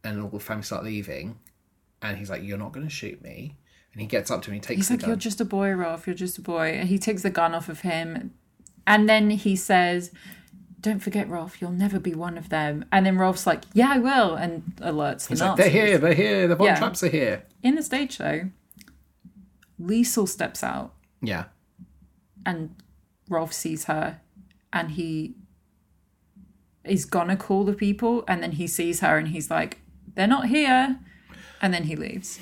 and 0.03 0.21
all 0.21 0.29
the 0.29 0.39
family 0.39 0.63
start 0.63 0.83
leaving, 0.83 1.39
and 2.01 2.17
he's 2.17 2.29
like, 2.29 2.43
"You're 2.43 2.57
not 2.57 2.73
going 2.73 2.85
to 2.85 2.93
shoot 2.93 3.21
me." 3.21 3.55
And 3.93 4.01
he 4.01 4.07
gets 4.07 4.31
up 4.31 4.41
to 4.43 4.49
him, 4.51 4.55
and 4.55 4.65
he 4.65 4.67
takes 4.67 4.87
He's 4.87 4.91
like, 4.91 4.99
gun. 5.01 5.09
You're 5.09 5.17
just 5.17 5.41
a 5.41 5.45
boy, 5.45 5.71
Rolf, 5.71 6.07
you're 6.07 6.15
just 6.15 6.37
a 6.37 6.41
boy. 6.41 6.69
And 6.71 6.87
he 6.87 6.97
takes 6.97 7.23
the 7.23 7.29
gun 7.29 7.53
off 7.53 7.67
of 7.67 7.81
him. 7.81 8.33
And 8.87 9.09
then 9.09 9.29
he 9.31 9.55
says, 9.57 10.11
don't 10.81 10.99
forget, 10.99 11.29
Rolf, 11.29 11.61
you'll 11.61 11.71
never 11.71 11.99
be 11.99 12.13
one 12.13 12.37
of 12.37 12.49
them. 12.49 12.85
And 12.91 13.05
then 13.05 13.17
Rolf's 13.17 13.45
like, 13.45 13.63
yeah, 13.73 13.91
I 13.91 13.99
will, 13.99 14.35
and 14.35 14.63
alerts 14.77 15.27
the 15.27 15.33
It's 15.33 15.41
like, 15.41 15.55
they're 15.57 15.69
here, 15.69 15.97
they're 15.97 16.13
here, 16.13 16.47
the 16.47 16.55
Von 16.55 16.65
Yeah. 16.67 16.79
Trapps 16.79 17.03
are 17.03 17.09
here. 17.09 17.43
In 17.61 17.75
the 17.75 17.83
stage 17.83 18.13
show, 18.17 18.49
Liesl 19.79 20.27
steps 20.27 20.63
out 20.63 20.93
Yeah. 21.21 21.45
and 22.45 22.75
Rolf 23.29 23.53
sees 23.53 23.85
her 23.85 24.19
and 24.73 24.91
he 24.91 25.35
is 26.83 27.05
gonna 27.05 27.37
call 27.37 27.63
the 27.63 27.73
people 27.73 28.23
and 28.27 28.41
then 28.41 28.53
he 28.53 28.67
sees 28.67 28.99
her 29.01 29.17
and 29.17 29.29
he's 29.29 29.49
like, 29.51 29.79
they're 30.15 30.27
not 30.27 30.47
here. 30.47 30.99
And 31.61 31.73
then 31.73 31.83
he 31.83 31.95
leaves. 31.95 32.39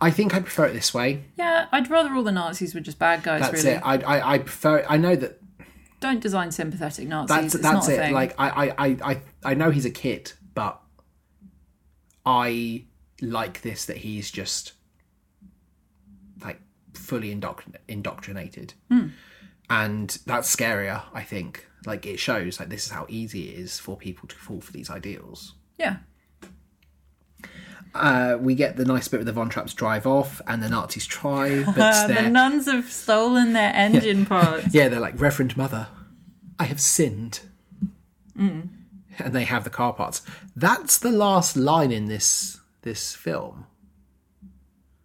I 0.00 0.10
think 0.10 0.34
I 0.34 0.40
prefer 0.40 0.66
it 0.66 0.72
this 0.74 0.92
way. 0.92 1.24
Yeah, 1.38 1.66
I'd 1.72 1.90
rather 1.90 2.12
all 2.14 2.22
the 2.22 2.32
Nazis 2.32 2.74
were 2.74 2.80
just 2.80 2.98
bad 2.98 3.22
guys, 3.22 3.40
That's 3.42 3.64
really. 3.64 3.76
it. 3.76 3.82
I, 3.84 3.96
I 3.98 4.32
I 4.34 4.38
prefer. 4.38 4.84
I 4.88 4.96
know 4.96 5.16
that 5.16 5.40
Don't 6.00 6.20
design 6.20 6.50
sympathetic 6.50 7.08
Nazis. 7.08 7.36
that's 7.36 7.54
it's 7.54 7.62
that's 7.62 7.88
it. 7.88 8.12
Like 8.12 8.34
I, 8.38 8.70
I 8.78 8.86
I 9.12 9.20
I 9.44 9.54
know 9.54 9.70
he's 9.70 9.84
a 9.86 9.90
kid, 9.90 10.32
but 10.54 10.80
I 12.24 12.84
like 13.22 13.62
this 13.62 13.84
that 13.86 13.98
he's 13.98 14.30
just 14.30 14.72
like 16.42 16.60
fully 16.94 17.34
indoctrin- 17.34 17.76
indoctrinated, 17.88 18.74
Hmm. 18.90 19.08
and 19.70 20.18
that's 20.26 20.54
scarier. 20.54 21.02
I 21.12 21.22
think. 21.22 21.66
Like 21.84 22.04
it 22.04 22.18
shows 22.18 22.58
like 22.58 22.68
this 22.68 22.84
is 22.86 22.90
how 22.90 23.06
easy 23.08 23.48
it 23.50 23.60
is 23.60 23.78
for 23.78 23.96
people 23.96 24.26
to 24.28 24.34
fall 24.34 24.60
for 24.60 24.72
these 24.72 24.90
ideals. 24.90 25.54
yeah. 25.78 25.98
Uh, 28.00 28.36
we 28.38 28.54
get 28.54 28.76
the 28.76 28.84
nice 28.84 29.08
bit 29.08 29.18
with 29.18 29.26
the 29.26 29.32
Von 29.32 29.48
Trapps 29.50 29.74
drive 29.74 30.06
off, 30.06 30.40
and 30.46 30.62
the 30.62 30.68
Nazis 30.68 31.06
try, 31.06 31.62
but 31.76 32.06
the 32.08 32.28
nuns 32.28 32.66
have 32.66 32.90
stolen 32.90 33.52
their 33.52 33.72
engine 33.74 34.26
parts. 34.26 34.68
Yeah, 34.74 34.88
they're 34.88 35.00
like, 35.00 35.20
Reverend 35.20 35.56
Mother, 35.56 35.88
I 36.58 36.64
have 36.64 36.80
sinned. 36.80 37.40
Mm. 38.38 38.68
And 39.18 39.32
they 39.32 39.44
have 39.44 39.64
the 39.64 39.70
car 39.70 39.92
parts. 39.94 40.22
That's 40.54 40.98
the 40.98 41.10
last 41.10 41.56
line 41.56 41.90
in 41.90 42.06
this 42.06 42.60
this 42.82 43.14
film. 43.14 43.66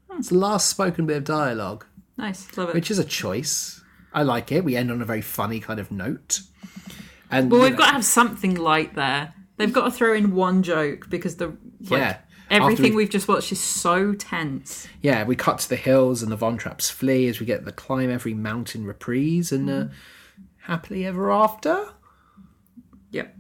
Hmm. 0.10 0.20
It's 0.20 0.30
the 0.30 0.38
last 0.38 0.70
spoken 0.70 1.06
bit 1.06 1.18
of 1.18 1.24
dialogue, 1.24 1.86
Nice, 2.18 2.56
love 2.58 2.70
it. 2.70 2.76
which 2.76 2.92
is 2.92 3.00
a 3.00 3.06
choice. 3.06 3.82
I 4.14 4.24
like 4.24 4.52
it. 4.52 4.64
We 4.66 4.76
end 4.76 4.92
on 4.92 5.02
a 5.02 5.06
very 5.06 5.22
funny 5.22 5.60
kind 5.62 5.80
of 5.80 5.90
note. 5.92 6.42
And 7.32 7.50
well, 7.50 7.62
we've 7.62 7.72
know, 7.72 7.78
got 7.78 7.86
to 7.88 7.92
have 7.94 8.06
something 8.06 8.56
light 8.56 8.94
there. 8.96 9.34
They've 9.56 9.72
got 9.72 9.86
to 9.86 9.92
throw 9.92 10.14
in 10.14 10.36
one 10.36 10.64
joke 10.64 11.10
because 11.10 11.38
the 11.38 11.48
like, 11.48 11.90
Yeah. 11.90 12.18
Everything 12.52 12.84
we've- 12.84 12.96
we've 12.98 13.10
just 13.10 13.28
watched 13.28 13.52
is 13.52 13.60
so 13.60 14.14
tense. 14.14 14.88
yeah, 15.02 15.24
we 15.24 15.36
cut 15.36 15.60
to 15.60 15.70
the 15.70 15.76
hills 15.76 16.22
and 16.22 16.32
the 16.32 16.36
Von 16.36 16.58
Trapps 16.58 16.90
flee 16.92 17.28
as 17.28 17.40
we 17.40 17.46
get 17.46 17.66
the 17.66 17.72
climb 17.72 18.10
every 18.10 18.34
mountain 18.34 18.86
reprise 18.86 19.52
and 19.52 19.70
uh, 19.70 19.86
happily 20.64 21.06
ever 21.06 21.32
after. 21.32 21.90
Yep, 23.12 23.36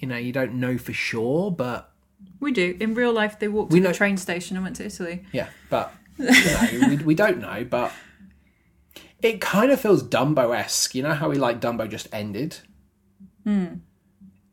You 0.00 0.08
know, 0.08 0.16
you 0.16 0.32
don't 0.32 0.54
know 0.54 0.76
for 0.78 0.92
sure, 0.92 1.50
but 1.50 1.90
we 2.40 2.52
do. 2.52 2.76
In 2.80 2.94
real 2.94 3.12
life, 3.12 3.38
they 3.38 3.48
walked 3.48 3.72
We 3.72 3.78
to 3.80 3.84
know- 3.84 3.90
the 3.92 3.96
train 3.96 4.16
station 4.16 4.56
and 4.56 4.64
went 4.64 4.76
to 4.76 4.84
Italy. 4.86 5.24
Yeah, 5.32 5.48
but 5.70 5.92
you 6.18 6.26
know, 6.26 6.88
we, 6.88 6.96
we 6.98 7.14
don't 7.14 7.40
know, 7.40 7.64
but 7.68 7.92
it 9.22 9.40
kind 9.40 9.70
of 9.72 9.80
feels 9.80 10.02
Dumbo 10.02 10.54
esque. 10.56 10.94
You 10.94 11.02
know 11.02 11.14
how 11.14 11.28
we 11.30 11.36
like 11.36 11.60
Dumbo 11.60 11.88
just 11.88 12.08
ended? 12.12 12.58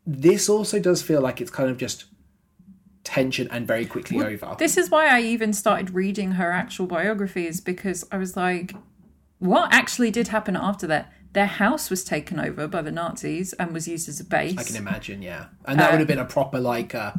This 0.05 0.49
also 0.49 0.79
does 0.79 1.01
feel 1.01 1.21
like 1.21 1.39
it's 1.41 1.51
kind 1.51 1.69
of 1.69 1.77
just 1.77 2.05
tension 3.11 3.47
and 3.51 3.67
very 3.67 3.85
quickly 3.85 4.23
over. 4.23 4.55
This 4.57 4.77
is 4.77 4.89
why 4.89 5.07
I 5.07 5.21
even 5.21 5.51
started 5.51 5.93
reading 5.93 6.31
her 6.33 6.51
actual 6.51 6.88
biographies 6.88 7.59
because 7.59 8.05
I 8.09 8.17
was 8.17 8.38
like, 8.38 8.73
what 9.39 9.73
actually 9.73 10.11
did 10.11 10.29
happen 10.29 10.55
after 10.55 10.88
that? 10.88 11.11
Their 11.33 11.45
house 11.45 11.89
was 11.89 12.05
taken 12.05 12.39
over 12.39 12.67
by 12.67 12.81
the 12.81 12.91
Nazis 12.91 13.51
and 13.53 13.73
was 13.73 13.85
used 13.85 14.07
as 14.07 14.21
a 14.21 14.23
base. 14.23 14.57
I 14.57 14.63
can 14.63 14.77
imagine, 14.77 15.21
yeah. 15.21 15.47
And 15.65 15.77
that 15.79 15.91
would 15.91 15.99
have 15.99 16.07
been 16.07 16.19
a 16.19 16.25
proper, 16.25 16.59
like, 16.59 16.95
uh, 16.95 17.11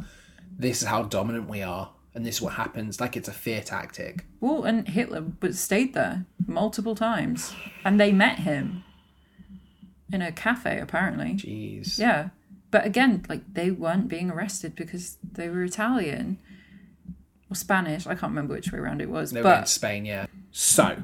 this 0.57 0.81
is 0.81 0.87
how 0.87 1.03
dominant 1.03 1.47
we 1.47 1.61
are, 1.61 1.91
and 2.15 2.25
this 2.25 2.35
is 2.35 2.41
what 2.41 2.53
happens. 2.53 2.99
Like, 2.99 3.15
it's 3.15 3.27
a 3.27 3.33
fear 3.33 3.61
tactic. 3.61 4.25
Well, 4.39 4.63
and 4.63 4.87
Hitler 4.87 5.25
stayed 5.51 5.93
there 5.93 6.25
multiple 6.47 6.95
times, 6.95 7.53
and 7.85 7.99
they 7.99 8.11
met 8.11 8.39
him 8.39 8.83
in 10.11 10.21
a 10.21 10.31
cafe 10.31 10.79
apparently. 10.79 11.33
Jeez. 11.33 11.99
Yeah, 11.99 12.29
but 12.73 12.85
again, 12.85 13.23
like 13.29 13.41
they 13.53 13.71
weren't 13.71 14.07
being 14.09 14.29
arrested 14.29 14.75
because 14.75 15.17
they 15.23 15.47
were 15.47 15.63
Italian 15.63 16.39
or 17.49 17.55
Spanish. 17.55 18.05
I 18.07 18.15
can't 18.15 18.31
remember 18.31 18.55
which 18.55 18.71
way 18.73 18.79
around 18.79 18.99
it 19.01 19.09
was, 19.09 19.31
They 19.31 19.41
were 19.41 19.49
in 19.53 19.59
but 19.61 19.69
Spain, 19.69 20.03
yeah. 20.05 20.25
So, 20.51 20.97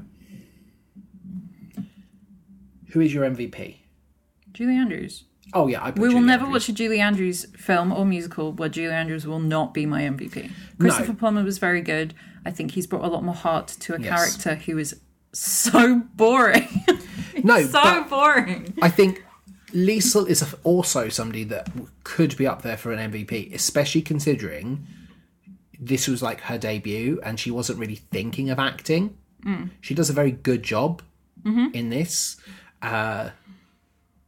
who 2.92 3.02
is 3.02 3.14
your 3.14 3.24
MVP? 3.30 3.78
Julie 4.52 4.76
Andrews. 4.76 5.26
Oh, 5.54 5.68
yeah, 5.68 5.84
I 5.84 5.92
put 5.92 6.02
We 6.02 6.08
will 6.10 6.16
Julie 6.16 6.26
never 6.28 6.46
Andrews. 6.46 6.64
watch 6.64 6.70
a 6.70 6.74
Julie 6.74 7.00
Andrews 7.00 7.46
film 7.58 7.92
or 7.92 8.06
musical 8.06 8.52
where 8.52 8.70
Julie 8.70 8.94
Andrews 8.94 9.26
will 9.26 9.40
not 9.40 9.74
be 9.74 9.86
my 9.86 10.02
MVP. 10.02 10.52
Christopher 10.80 11.14
Plummer 11.14 11.44
was 11.44 11.58
very 11.58 11.82
good. 11.82 12.14
I 12.46 12.52
think 12.52 12.72
he's 12.72 12.88
brought 12.88 13.04
a 13.04 13.08
lot 13.08 13.24
more 13.24 13.36
heart 13.36 13.68
to 13.82 13.96
a 13.96 14.00
Yes. 14.00 14.10
character 14.10 14.56
who 14.66 14.78
is 14.78 15.00
so 15.34 16.00
boring. 16.16 16.68
No, 17.42 17.62
so 17.62 18.04
boring. 18.10 18.74
I 18.82 18.90
think 18.90 19.24
Liesl 19.74 20.28
is 20.28 20.56
also 20.64 21.10
somebody 21.10 21.44
that 21.46 21.70
could 22.04 22.36
be 22.38 22.48
up 22.48 22.62
there 22.64 22.78
for 22.78 22.92
an 22.92 23.12
MVP, 23.12 23.54
especially 23.54 24.02
considering 24.02 24.86
this 25.80 26.08
was 26.08 26.22
like 26.22 26.42
her 26.42 26.58
debut 26.58 27.20
and 27.24 27.40
she 27.40 27.52
wasn't 27.52 27.80
really 27.80 27.96
thinking 27.96 28.50
of 28.50 28.60
acting. 28.60 29.18
She 29.82 29.94
does 29.96 30.10
a 30.10 30.14
very 30.14 30.32
good 30.32 30.64
job 30.64 31.02
in 31.46 31.90
this. 31.90 32.36
Uh, 32.82 33.30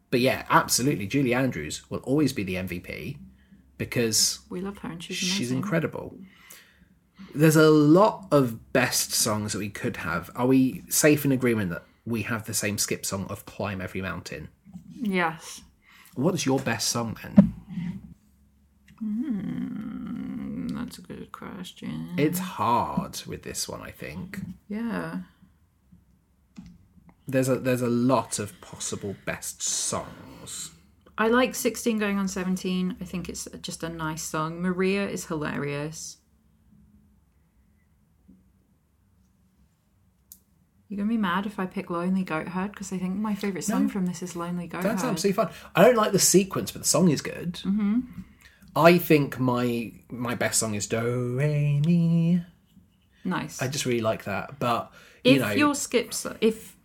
but 0.09 0.19
yeah, 0.21 0.45
absolutely, 0.49 1.07
Julie 1.07 1.33
Andrews 1.33 1.89
will 1.89 1.99
always 1.99 2.31
be 2.33 2.43
the 2.43 2.55
MVP 2.55 3.17
because 3.77 4.39
We 4.49 4.61
love 4.61 4.77
her 4.79 4.89
and 4.89 5.03
she's 5.03 5.21
amazing. 5.21 5.37
she's 5.37 5.51
incredible. 5.51 6.15
There's 7.35 7.55
a 7.57 7.69
lot 7.69 8.27
of 8.31 8.71
best 8.73 9.11
songs 9.11 9.53
that 9.53 9.59
we 9.59 9.69
could 9.69 9.97
have. 9.97 10.29
Are 10.35 10.47
we 10.47 10.83
safe 10.89 11.25
in 11.25 11.31
agreement 11.31 11.69
that 11.71 11.83
we 12.05 12.23
have 12.23 12.45
the 12.45 12.53
same 12.53 12.77
skip 12.77 13.05
song 13.05 13.25
of 13.29 13.45
Climb 13.45 13.81
Every 13.81 14.01
Mountain? 14.01 14.47
Yes. 15.01 15.61
What's 16.15 16.45
your 16.45 16.59
best 16.59 16.89
song 16.89 17.17
then? 17.23 17.53
Hmm, 18.99 20.67
that's 20.67 20.97
a 20.97 21.01
good 21.01 21.31
question. 21.31 22.15
It's 22.17 22.39
hard 22.39 23.21
with 23.25 23.43
this 23.43 23.67
one, 23.67 23.81
I 23.81 23.91
think. 23.91 24.41
Yeah. 24.67 25.21
There's 27.27 27.49
a 27.49 27.55
there's 27.55 27.81
a 27.81 27.89
lot 27.89 28.39
of 28.39 28.59
possible 28.61 29.15
best 29.25 29.61
songs. 29.61 30.71
I 31.17 31.27
like 31.27 31.55
16 31.55 31.99
going 31.99 32.17
on 32.17 32.27
17. 32.27 32.97
I 32.99 33.05
think 33.05 33.29
it's 33.29 33.47
just 33.61 33.83
a 33.83 33.89
nice 33.89 34.23
song. 34.23 34.61
Maria 34.61 35.07
is 35.07 35.25
hilarious. 35.25 36.17
You're 40.91 40.97
going 40.97 41.07
to 41.07 41.13
be 41.13 41.21
mad 41.21 41.45
if 41.45 41.57
I 41.57 41.67
pick 41.67 41.89
Lonely 41.89 42.23
Goat 42.25 42.49
Herd 42.49 42.71
because 42.71 42.91
I 42.91 42.97
think 42.97 43.15
my 43.15 43.33
favourite 43.33 43.63
song 43.63 43.87
from 43.87 44.05
this 44.07 44.21
is 44.21 44.35
Lonely 44.35 44.67
Goat 44.67 44.81
That's 44.83 45.03
Herd. 45.03 45.11
absolutely 45.11 45.41
fine. 45.45 45.53
I 45.73 45.85
don't 45.85 45.95
like 45.95 46.11
the 46.11 46.19
sequence, 46.19 46.69
but 46.71 46.81
the 46.81 46.87
song 46.87 47.07
is 47.09 47.21
good. 47.21 47.53
Mm-hmm. 47.63 47.99
I 48.75 48.97
think 48.97 49.39
my 49.39 49.93
my 50.09 50.35
best 50.35 50.59
song 50.59 50.75
is 50.75 50.87
Do 50.87 51.37
Re 51.37 51.79
Mi. 51.85 52.43
Nice. 53.23 53.61
I 53.61 53.69
just 53.69 53.85
really 53.85 54.01
like 54.01 54.25
that. 54.25 54.59
But 54.59 54.91
you 55.23 55.35
if 55.35 55.41
know, 55.41 55.51
your 55.51 55.75
skip 55.75 56.13
so- 56.13 56.35
if 56.41 56.75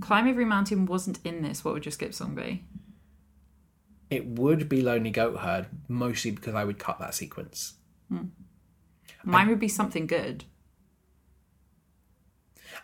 Climb 0.00 0.28
Every 0.28 0.44
Mountain 0.44 0.86
wasn't 0.86 1.18
in 1.24 1.42
this, 1.42 1.64
what 1.64 1.74
would 1.74 1.84
your 1.84 1.90
skip 1.92 2.14
song 2.14 2.36
be? 2.36 2.62
it 4.08 4.24
would 4.24 4.68
be 4.68 4.82
Lonely 4.82 5.10
Goat 5.10 5.40
Herd, 5.40 5.66
mostly 5.88 6.30
because 6.30 6.54
I 6.54 6.62
would 6.62 6.78
cut 6.78 7.00
that 7.00 7.12
sequence. 7.12 7.74
Mine 9.24 9.48
would 9.48 9.58
be 9.58 9.66
something 9.66 10.06
good. 10.06 10.44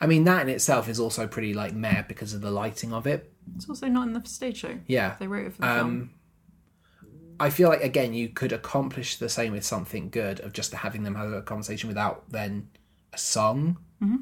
I 0.03 0.07
mean, 0.07 0.25
that 0.25 0.43
in 0.43 0.49
itself 0.49 0.89
is 0.89 0.99
also 0.99 1.29
pretty 1.29 1.55
like 1.55 1.75
meh 1.75 2.03
because 2.03 2.35
of 2.35 2.41
the 2.41 2.51
lighting 2.51 2.93
of 2.93 3.07
it. 3.07 3.33
It's 3.55 3.69
also 3.69 3.87
not 3.87 4.09
in 4.09 4.13
the 4.13 4.23
stage 4.29 4.59
show. 4.59 4.77
Yeah. 4.89 5.15
They 5.21 5.29
wrote 5.29 5.47
it 5.47 5.53
for 5.53 5.61
the 5.63 5.69
Um, 5.69 5.79
film. 5.79 6.11
I 7.39 7.51
feel 7.51 7.69
like 7.69 7.83
again 7.85 8.13
you 8.13 8.29
could 8.29 8.53
accomplish 8.53 9.17
the 9.17 9.29
same 9.29 9.53
with 9.53 9.65
something 9.65 10.11
good 10.11 10.41
of 10.41 10.53
just 10.53 10.73
having 10.75 11.05
them 11.05 11.15
have 11.15 11.33
a 11.33 11.41
conversation 11.41 11.87
without 11.89 12.29
then 12.31 12.69
a 13.13 13.19
song. 13.19 13.79
Mm-hmm. 14.03 14.17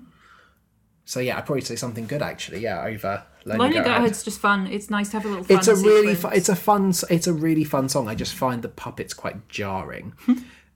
So 1.06 1.18
yeah, 1.20 1.38
I'd 1.38 1.46
probably 1.46 1.62
say 1.62 1.76
something 1.76 2.06
good 2.06 2.20
actually. 2.20 2.60
Yeah, 2.60 2.84
over 2.84 3.24
Lonely, 3.46 3.58
Lonely 3.58 3.74
Goat 3.76 3.84
Goat 3.84 3.92
Herd. 3.92 4.00
Herd's 4.02 4.22
just 4.22 4.38
fun. 4.38 4.66
It's 4.66 4.90
nice 4.90 5.08
to 5.10 5.16
have 5.16 5.24
a 5.24 5.28
little 5.28 5.44
fun 5.44 5.56
It's 5.56 5.68
a 5.68 5.76
really 5.76 6.12
it's 6.36 6.50
a 6.50 6.56
fun 6.56 6.92
it's 7.08 7.26
a 7.26 7.32
really 7.32 7.64
fun 7.64 7.88
song. 7.88 8.06
I 8.06 8.14
just 8.14 8.34
find 8.34 8.60
the 8.60 8.68
puppets 8.68 9.14
quite 9.14 9.48
jarring. 9.48 10.12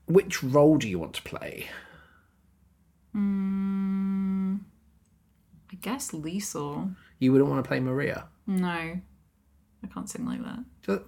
Which 0.07 0.43
role 0.43 0.77
do 0.77 0.89
you 0.89 0.97
want 0.97 1.13
to 1.13 1.21
play? 1.21 1.67
I 5.75 5.77
guess 5.81 6.11
Liesl. 6.11 6.95
You 7.19 7.31
wouldn't 7.31 7.49
want 7.49 7.63
to 7.63 7.67
play 7.67 7.79
Maria. 7.79 8.25
No. 8.47 8.69
I 8.69 9.87
can't 9.93 10.09
sing 10.09 10.25
like 10.25 10.43
that. 10.43 10.59
Just- 10.83 11.01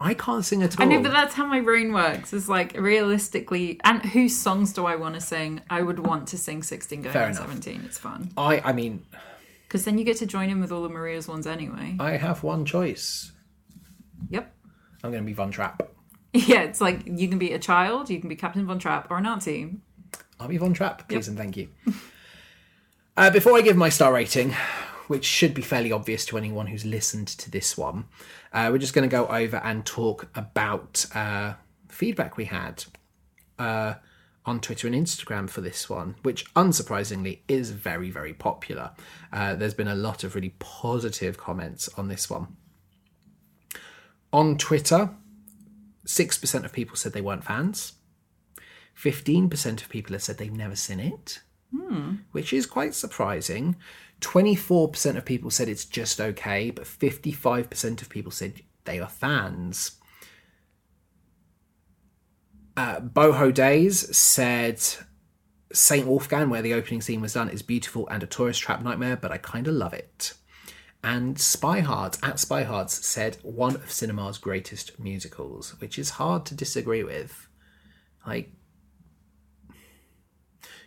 I 0.00 0.12
can't 0.14 0.44
sing 0.44 0.62
at 0.62 0.78
all. 0.78 0.84
I 0.84 0.88
know, 0.88 1.00
but 1.02 1.12
that's 1.12 1.34
how 1.34 1.46
my 1.46 1.60
brain 1.60 1.92
works. 1.92 2.32
It's 2.32 2.48
like 2.48 2.78
realistically, 2.78 3.80
and 3.84 4.02
whose 4.04 4.36
songs 4.36 4.72
do 4.72 4.84
I 4.86 4.96
want 4.96 5.14
to 5.14 5.20
sing? 5.20 5.62
I 5.70 5.82
would 5.82 6.00
want 6.00 6.28
to 6.28 6.38
sing 6.38 6.62
16 6.64 7.02
going 7.02 7.12
Fair 7.12 7.22
on 7.24 7.30
enough. 7.30 7.42
17. 7.46 7.82
It's 7.86 7.96
fun. 7.98 8.30
I 8.36 8.60
I 8.60 8.72
mean 8.72 9.04
Because 9.68 9.84
then 9.84 9.96
you 9.96 10.04
get 10.04 10.16
to 10.18 10.26
join 10.26 10.50
in 10.50 10.60
with 10.60 10.72
all 10.72 10.84
of 10.84 10.90
Maria's 10.90 11.28
ones 11.28 11.46
anyway. 11.46 11.96
I 12.00 12.12
have 12.16 12.42
one 12.42 12.64
choice. 12.64 13.32
Yep. 14.30 14.52
I'm 15.04 15.10
going 15.12 15.22
to 15.22 15.26
be 15.26 15.32
Von 15.32 15.50
Trapp. 15.50 15.80
Yeah, 16.36 16.62
it's 16.62 16.80
like 16.80 17.02
you 17.06 17.28
can 17.28 17.38
be 17.38 17.52
a 17.52 17.60
child, 17.60 18.10
you 18.10 18.18
can 18.18 18.28
be 18.28 18.34
Captain 18.34 18.66
Von 18.66 18.80
Trapp, 18.80 19.08
or 19.08 19.18
a 19.18 19.20
Nazi. 19.20 19.76
I'll 20.40 20.48
be 20.48 20.56
Von 20.58 20.74
Trapp, 20.74 21.08
please 21.08 21.28
and 21.28 21.38
thank 21.38 21.56
you. 21.56 21.68
uh, 23.16 23.30
before 23.30 23.56
I 23.56 23.60
give 23.60 23.76
my 23.76 23.88
star 23.88 24.12
rating, 24.12 24.54
which 25.06 25.24
should 25.24 25.54
be 25.54 25.62
fairly 25.62 25.92
obvious 25.92 26.24
to 26.26 26.38
anyone 26.38 26.66
who's 26.66 26.84
listened 26.84 27.28
to 27.28 27.50
this 27.50 27.76
one, 27.76 28.06
uh, 28.52 28.68
we're 28.72 28.78
just 28.78 28.94
going 28.94 29.08
to 29.08 29.14
go 29.14 29.26
over 29.26 29.58
and 29.58 29.84
talk 29.84 30.28
about 30.34 31.06
uh, 31.14 31.54
feedback 31.88 32.36
we 32.36 32.46
had 32.46 32.84
uh, 33.58 33.94
on 34.46 34.60
Twitter 34.60 34.86
and 34.86 34.96
Instagram 34.96 35.48
for 35.48 35.60
this 35.60 35.88
one, 35.88 36.16
which 36.22 36.52
unsurprisingly 36.54 37.40
is 37.48 37.70
very, 37.70 38.10
very 38.10 38.34
popular. 38.34 38.90
Uh, 39.32 39.54
there's 39.54 39.74
been 39.74 39.88
a 39.88 39.94
lot 39.94 40.24
of 40.24 40.34
really 40.34 40.54
positive 40.58 41.38
comments 41.38 41.88
on 41.96 42.08
this 42.08 42.28
one. 42.28 42.56
On 44.32 44.58
Twitter, 44.58 45.10
6% 46.06 46.64
of 46.64 46.72
people 46.72 46.96
said 46.96 47.12
they 47.12 47.20
weren't 47.20 47.44
fans. 47.44 47.92
15% 49.00 49.82
of 49.82 49.88
people 49.88 50.12
have 50.12 50.22
said 50.22 50.38
they've 50.38 50.52
never 50.52 50.76
seen 50.76 51.00
it, 51.00 51.40
which 52.32 52.52
is 52.52 52.66
quite 52.66 52.94
surprising. 52.94 53.76
24% 54.20 55.16
of 55.16 55.24
people 55.24 55.50
said 55.50 55.68
it's 55.68 55.84
just 55.84 56.20
okay, 56.20 56.70
but 56.70 56.84
55% 56.84 58.02
of 58.02 58.08
people 58.08 58.32
said 58.32 58.62
they 58.84 58.98
are 59.00 59.08
fans. 59.08 59.98
Uh, 62.76 63.00
Boho 63.00 63.52
Days 63.52 64.16
said 64.16 64.82
St. 65.72 66.06
Wolfgang, 66.06 66.50
where 66.50 66.62
the 66.62 66.74
opening 66.74 67.00
scene 67.00 67.20
was 67.20 67.34
done, 67.34 67.48
is 67.48 67.62
beautiful 67.62 68.08
and 68.08 68.22
a 68.22 68.26
tourist 68.26 68.60
trap 68.60 68.82
nightmare, 68.82 69.16
but 69.16 69.32
I 69.32 69.38
kind 69.38 69.68
of 69.68 69.74
love 69.74 69.92
it. 69.92 70.34
And 71.02 71.36
Spyhard 71.36 72.18
at 72.22 72.36
Spyhards 72.36 72.90
said 72.90 73.36
one 73.42 73.74
of 73.74 73.90
cinema's 73.90 74.38
greatest 74.38 74.98
musicals, 74.98 75.78
which 75.80 75.98
is 75.98 76.10
hard 76.10 76.46
to 76.46 76.54
disagree 76.54 77.04
with. 77.04 77.46
Like, 78.26 78.52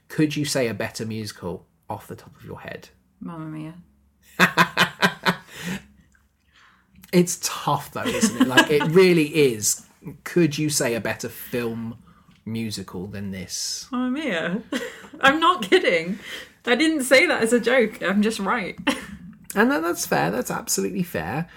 could 0.07 0.35
you 0.35 0.45
say 0.45 0.67
a 0.67 0.73
better 0.73 1.05
musical 1.05 1.65
off 1.89 2.07
the 2.07 2.15
top 2.15 2.35
of 2.35 2.43
your 2.45 2.59
head? 2.61 2.89
Mamma 3.19 3.45
Mia. 3.45 3.73
It's 7.13 7.39
tough 7.41 7.91
though, 7.91 8.03
isn't 8.03 8.41
it? 8.41 8.47
Like, 8.47 8.69
it 8.69 8.83
really 8.87 9.27
is. 9.27 9.85
Could 10.23 10.57
you 10.57 10.69
say 10.69 10.93
a 10.93 10.99
better 10.99 11.29
film 11.29 11.97
musical 12.45 13.07
than 13.07 13.31
this? 13.31 13.87
Mamma 13.91 14.11
Mia. 14.11 14.61
I'm 15.21 15.39
not 15.39 15.63
kidding. 15.63 16.19
I 16.65 16.75
didn't 16.75 17.03
say 17.03 17.25
that 17.25 17.41
as 17.41 17.53
a 17.53 17.59
joke. 17.59 18.01
I'm 18.03 18.21
just 18.21 18.39
right. 18.39 18.77
And 19.55 19.71
that, 19.71 19.81
that's 19.81 20.05
fair. 20.05 20.31
That's 20.31 20.51
absolutely 20.51 21.03
fair. 21.03 21.47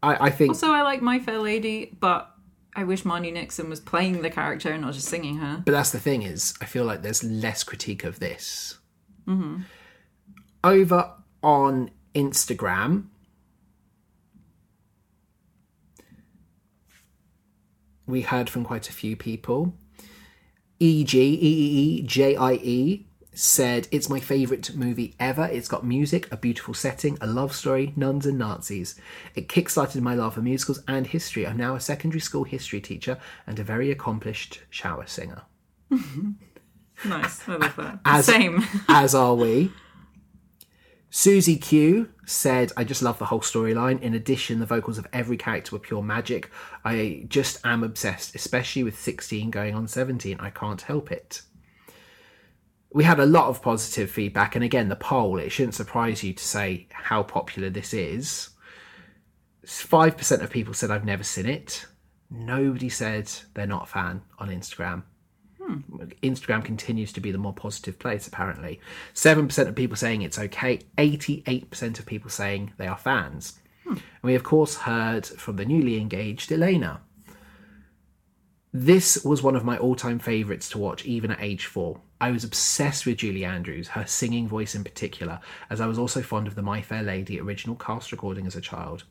I, 0.00 0.26
I 0.26 0.30
think 0.30 0.50
Also, 0.50 0.68
I 0.70 0.82
like 0.82 1.02
My 1.02 1.18
Fair 1.18 1.38
Lady, 1.38 1.96
but 1.98 2.30
I 2.76 2.84
wish 2.84 3.04
Marni 3.04 3.32
Nixon 3.32 3.70
was 3.70 3.80
playing 3.80 4.22
the 4.22 4.30
character 4.30 4.70
and 4.70 4.82
not 4.82 4.94
just 4.94 5.08
singing 5.08 5.36
her. 5.36 5.62
But 5.64 5.72
that's 5.72 5.90
the 5.90 6.00
thing 6.00 6.22
is, 6.22 6.54
I 6.60 6.64
feel 6.64 6.84
like 6.84 7.02
there's 7.02 7.22
less 7.22 7.62
critique 7.62 8.04
of 8.04 8.18
this. 8.18 8.78
Mm-hmm. 9.28 9.62
Over 10.64 11.12
on 11.42 11.90
Instagram, 12.14 13.06
we 18.06 18.22
heard 18.22 18.50
from 18.50 18.64
quite 18.64 18.88
a 18.88 18.92
few 18.92 19.16
people. 19.16 19.74
E 20.80 21.04
G 21.04 21.20
E 21.20 21.38
E 21.40 21.98
E 21.98 22.02
J 22.02 22.36
I 22.36 22.54
E 22.54 23.06
said 23.34 23.88
it's 23.90 24.08
my 24.08 24.20
favourite 24.20 24.74
movie 24.74 25.14
ever. 25.20 25.44
It's 25.44 25.68
got 25.68 25.84
music, 25.84 26.30
a 26.32 26.36
beautiful 26.36 26.74
setting, 26.74 27.18
a 27.20 27.26
love 27.26 27.54
story, 27.54 27.92
nuns 27.96 28.26
and 28.26 28.38
Nazis. 28.38 28.94
It 29.34 29.48
kickstarted 29.48 30.00
my 30.00 30.14
love 30.14 30.34
for 30.34 30.42
musicals 30.42 30.82
and 30.88 31.06
history. 31.06 31.46
I'm 31.46 31.56
now 31.56 31.74
a 31.74 31.80
secondary 31.80 32.20
school 32.20 32.44
history 32.44 32.80
teacher 32.80 33.18
and 33.46 33.58
a 33.58 33.64
very 33.64 33.90
accomplished 33.90 34.60
shower 34.70 35.06
singer. 35.06 35.42
Nice. 37.04 37.48
I 37.48 37.56
love 37.56 37.76
that. 37.76 37.98
As- 38.04 38.26
Same. 38.26 38.62
as 38.88 39.14
are 39.14 39.34
we. 39.34 39.72
Susie 41.10 41.56
Q 41.56 42.08
said, 42.26 42.72
I 42.76 42.82
just 42.84 43.02
love 43.02 43.18
the 43.18 43.26
whole 43.26 43.40
storyline. 43.40 44.00
In 44.00 44.14
addition, 44.14 44.58
the 44.58 44.66
vocals 44.66 44.98
of 44.98 45.06
every 45.12 45.36
character 45.36 45.74
were 45.74 45.80
pure 45.80 46.02
magic. 46.02 46.50
I 46.84 47.24
just 47.28 47.60
am 47.64 47.84
obsessed, 47.84 48.34
especially 48.34 48.82
with 48.82 48.98
16 48.98 49.50
going 49.50 49.74
on 49.74 49.86
17. 49.86 50.38
I 50.40 50.50
can't 50.50 50.80
help 50.82 51.12
it. 51.12 51.42
We 52.94 53.02
had 53.02 53.18
a 53.18 53.26
lot 53.26 53.48
of 53.48 53.60
positive 53.60 54.08
feedback, 54.08 54.54
and 54.54 54.64
again, 54.64 54.88
the 54.88 54.94
poll, 54.94 55.38
it 55.38 55.50
shouldn't 55.50 55.74
surprise 55.74 56.22
you 56.22 56.32
to 56.32 56.44
say 56.44 56.86
how 56.92 57.24
popular 57.24 57.68
this 57.68 57.92
is. 57.92 58.50
5% 59.66 60.42
of 60.42 60.50
people 60.50 60.74
said, 60.74 60.92
I've 60.92 61.04
never 61.04 61.24
seen 61.24 61.46
it. 61.46 61.86
Nobody 62.30 62.88
said 62.88 63.32
they're 63.54 63.66
not 63.66 63.82
a 63.82 63.86
fan 63.86 64.22
on 64.38 64.48
Instagram. 64.48 65.02
Hmm. 65.60 65.80
Instagram 66.22 66.64
continues 66.64 67.12
to 67.14 67.20
be 67.20 67.32
the 67.32 67.38
more 67.38 67.52
positive 67.52 67.98
place, 67.98 68.28
apparently. 68.28 68.80
7% 69.12 69.68
of 69.68 69.74
people 69.74 69.96
saying 69.96 70.22
it's 70.22 70.38
okay, 70.38 70.78
88% 70.96 71.98
of 71.98 72.06
people 72.06 72.30
saying 72.30 72.74
they 72.76 72.86
are 72.86 72.96
fans. 72.96 73.58
Hmm. 73.82 73.94
And 73.94 74.00
we, 74.22 74.36
of 74.36 74.44
course, 74.44 74.76
heard 74.76 75.26
from 75.26 75.56
the 75.56 75.64
newly 75.64 76.00
engaged 76.00 76.52
Elena. 76.52 77.00
This 78.76 79.24
was 79.24 79.40
one 79.40 79.54
of 79.54 79.64
my 79.64 79.78
all 79.78 79.94
time 79.94 80.18
favourites 80.18 80.68
to 80.70 80.78
watch, 80.78 81.04
even 81.04 81.30
at 81.30 81.40
age 81.40 81.66
four. 81.66 82.00
I 82.20 82.32
was 82.32 82.42
obsessed 82.42 83.06
with 83.06 83.18
Julie 83.18 83.44
Andrews, 83.44 83.86
her 83.86 84.04
singing 84.04 84.48
voice 84.48 84.74
in 84.74 84.82
particular, 84.82 85.38
as 85.70 85.80
I 85.80 85.86
was 85.86 85.96
also 85.96 86.22
fond 86.22 86.48
of 86.48 86.56
the 86.56 86.62
My 86.62 86.82
Fair 86.82 87.04
Lady 87.04 87.38
original 87.38 87.76
cast 87.76 88.10
recording 88.10 88.48
as 88.48 88.56
a 88.56 88.60
child. 88.60 89.04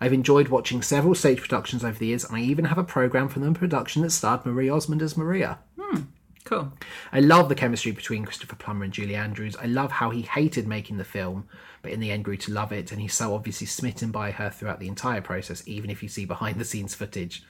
I've 0.00 0.12
enjoyed 0.12 0.48
watching 0.48 0.82
several 0.82 1.14
stage 1.14 1.40
productions 1.40 1.84
over 1.84 1.96
the 1.96 2.06
years, 2.06 2.24
and 2.24 2.36
I 2.36 2.40
even 2.40 2.64
have 2.64 2.78
a 2.78 2.84
programme 2.84 3.28
from 3.28 3.42
the 3.42 3.56
production 3.56 4.02
that 4.02 4.10
starred 4.10 4.44
Marie 4.44 4.68
Osmond 4.68 5.02
as 5.02 5.16
Maria. 5.16 5.60
Hmm. 5.78 6.00
Cool. 6.42 6.72
I 7.12 7.20
love 7.20 7.48
the 7.48 7.54
chemistry 7.54 7.92
between 7.92 8.24
Christopher 8.24 8.56
Plummer 8.56 8.82
and 8.82 8.92
Julie 8.92 9.14
Andrews. 9.14 9.56
I 9.56 9.66
love 9.66 9.92
how 9.92 10.10
he 10.10 10.22
hated 10.22 10.66
making 10.66 10.96
the 10.96 11.04
film, 11.04 11.48
but 11.80 11.92
in 11.92 12.00
the 12.00 12.10
end 12.10 12.24
grew 12.24 12.36
to 12.38 12.52
love 12.52 12.72
it, 12.72 12.90
and 12.90 13.00
he's 13.00 13.14
so 13.14 13.34
obviously 13.34 13.68
smitten 13.68 14.10
by 14.10 14.32
her 14.32 14.50
throughout 14.50 14.80
the 14.80 14.88
entire 14.88 15.20
process, 15.20 15.62
even 15.66 15.90
if 15.90 16.02
you 16.02 16.08
see 16.08 16.24
behind 16.24 16.58
the 16.58 16.64
scenes 16.64 16.96
footage. 16.96 17.44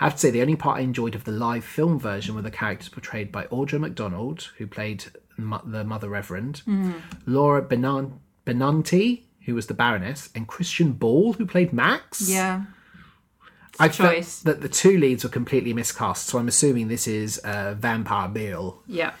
I 0.00 0.04
have 0.04 0.14
to 0.14 0.18
say, 0.18 0.30
the 0.30 0.40
only 0.42 0.56
part 0.56 0.78
I 0.78 0.80
enjoyed 0.80 1.14
of 1.14 1.24
the 1.24 1.32
live 1.32 1.64
film 1.64 1.98
version 1.98 2.34
were 2.34 2.42
the 2.42 2.50
characters 2.50 2.88
portrayed 2.88 3.30
by 3.30 3.44
Audra 3.46 3.78
McDonald, 3.78 4.50
who 4.58 4.66
played 4.66 5.04
Mo- 5.36 5.60
the 5.64 5.84
Mother 5.84 6.08
Reverend, 6.08 6.62
Laura 7.26 7.60
Benan- 7.62 8.18
Benanti, 8.46 9.22
who 9.44 9.54
was 9.54 9.66
the 9.66 9.74
Baroness, 9.74 10.30
and 10.34 10.48
Christian 10.48 10.94
Borle, 10.94 11.36
who 11.36 11.44
played 11.46 11.72
Max. 11.72 12.28
Yeah. 12.30 12.62
I 13.78 13.88
choice. 13.88 14.40
that 14.42 14.60
the 14.60 14.68
two 14.68 14.98
leads 14.98 15.22
were 15.24 15.30
completely 15.30 15.72
miscast, 15.72 16.26
so 16.26 16.38
I'm 16.38 16.48
assuming 16.48 16.88
this 16.88 17.06
is 17.06 17.38
uh, 17.38 17.74
Vampire 17.78 18.28
Bill. 18.28 18.82
Yeah. 18.86 19.12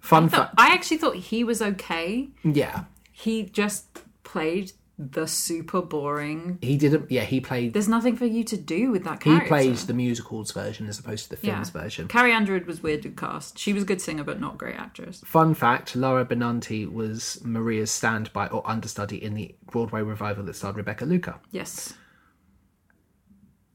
Fun 0.00 0.28
fact. 0.28 0.54
I 0.56 0.68
actually 0.68 0.98
thought 0.98 1.16
he 1.16 1.44
was 1.44 1.60
okay. 1.60 2.28
Yeah. 2.44 2.84
He 3.12 3.42
just 3.42 4.00
played 4.22 4.72
the 4.98 5.26
super 5.26 5.82
boring. 5.82 6.58
He 6.62 6.76
didn't. 6.76 7.10
Yeah, 7.10 7.24
he 7.24 7.40
played. 7.40 7.74
There's 7.74 7.88
nothing 7.88 8.16
for 8.16 8.24
you 8.24 8.44
to 8.44 8.56
do 8.56 8.90
with 8.90 9.04
that 9.04 9.20
character. 9.20 9.44
He 9.44 9.48
plays 9.48 9.86
the 9.86 9.94
musicals 9.94 10.52
version 10.52 10.86
as 10.86 10.98
opposed 10.98 11.28
to 11.28 11.36
the 11.36 11.46
yeah. 11.46 11.54
films 11.54 11.70
version. 11.70 12.08
Carrie 12.08 12.32
Underwood 12.32 12.66
was 12.66 12.82
weirdly 12.82 13.10
cast. 13.10 13.58
She 13.58 13.72
was 13.72 13.82
a 13.82 13.86
good 13.86 14.00
singer, 14.00 14.24
but 14.24 14.40
not 14.40 14.54
a 14.54 14.56
great 14.56 14.76
actress. 14.76 15.22
Fun 15.24 15.54
fact: 15.54 15.94
Laura 15.96 16.24
Benanti 16.24 16.90
was 16.90 17.42
Maria's 17.44 17.90
standby 17.90 18.48
or 18.48 18.66
understudy 18.68 19.22
in 19.22 19.34
the 19.34 19.54
Broadway 19.70 20.02
revival 20.02 20.44
that 20.44 20.56
starred 20.56 20.76
Rebecca 20.76 21.04
Luker. 21.04 21.40
Yes. 21.50 21.92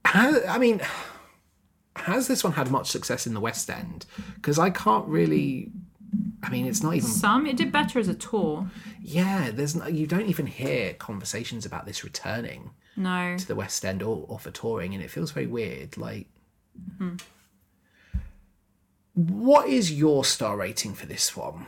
How, 0.05 0.41
I 0.47 0.57
mean, 0.57 0.81
has 1.95 2.27
this 2.27 2.43
one 2.43 2.53
had 2.53 2.71
much 2.71 2.89
success 2.89 3.27
in 3.27 3.35
the 3.35 3.39
West 3.39 3.69
End? 3.69 4.07
Because 4.35 4.57
I 4.57 4.71
can't 4.71 5.07
really. 5.07 5.71
I 6.43 6.49
mean, 6.49 6.65
it's 6.65 6.81
not 6.81 6.95
even. 6.95 7.07
Some 7.07 7.45
it 7.45 7.57
did 7.57 7.71
better 7.71 7.99
as 7.99 8.07
a 8.07 8.13
tour. 8.15 8.69
Yeah, 9.01 9.51
there's 9.51 9.75
no, 9.75 9.87
you 9.87 10.07
don't 10.07 10.27
even 10.27 10.47
hear 10.47 10.93
conversations 10.93 11.65
about 11.65 11.85
this 11.85 12.03
returning 12.03 12.71
No. 12.95 13.35
to 13.37 13.47
the 13.47 13.55
West 13.55 13.85
End 13.85 14.01
or, 14.01 14.25
or 14.27 14.39
for 14.39 14.51
touring, 14.51 14.93
and 14.95 15.03
it 15.03 15.11
feels 15.11 15.31
very 15.31 15.47
weird. 15.47 15.97
Like, 15.97 16.27
what 19.13 19.67
is 19.67 19.91
your 19.91 20.23
star 20.25 20.57
rating 20.57 20.93
for 20.93 21.05
this 21.05 21.35
one? 21.35 21.65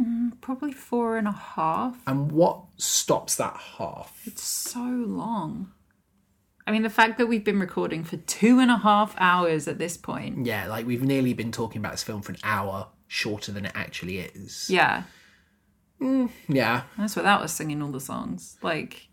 Mm, 0.00 0.32
probably 0.40 0.72
four 0.72 1.16
and 1.16 1.26
a 1.28 1.32
half. 1.32 1.96
And 2.06 2.30
what 2.32 2.60
stops 2.76 3.36
that 3.36 3.56
half? 3.78 4.20
It's 4.26 4.42
so 4.42 4.80
long. 4.82 5.72
I 6.66 6.72
mean, 6.72 6.82
the 6.82 6.90
fact 6.90 7.18
that 7.18 7.26
we've 7.26 7.44
been 7.44 7.60
recording 7.60 8.02
for 8.02 8.16
two 8.16 8.58
and 8.58 8.70
a 8.70 8.76
half 8.76 9.14
hours 9.18 9.68
at 9.68 9.78
this 9.78 9.96
point. 9.96 10.44
Yeah, 10.46 10.66
like 10.66 10.84
we've 10.84 11.02
nearly 11.02 11.32
been 11.32 11.52
talking 11.52 11.78
about 11.80 11.92
this 11.92 12.02
film 12.02 12.22
for 12.22 12.32
an 12.32 12.38
hour 12.42 12.88
shorter 13.06 13.52
than 13.52 13.66
it 13.66 13.72
actually 13.74 14.18
is. 14.18 14.68
Yeah. 14.68 15.04
Mm, 16.00 16.30
yeah. 16.48 16.82
That's 16.98 17.14
without 17.14 17.42
us 17.42 17.52
singing 17.52 17.82
all 17.82 17.92
the 17.92 18.00
songs. 18.00 18.56
Like, 18.62 19.08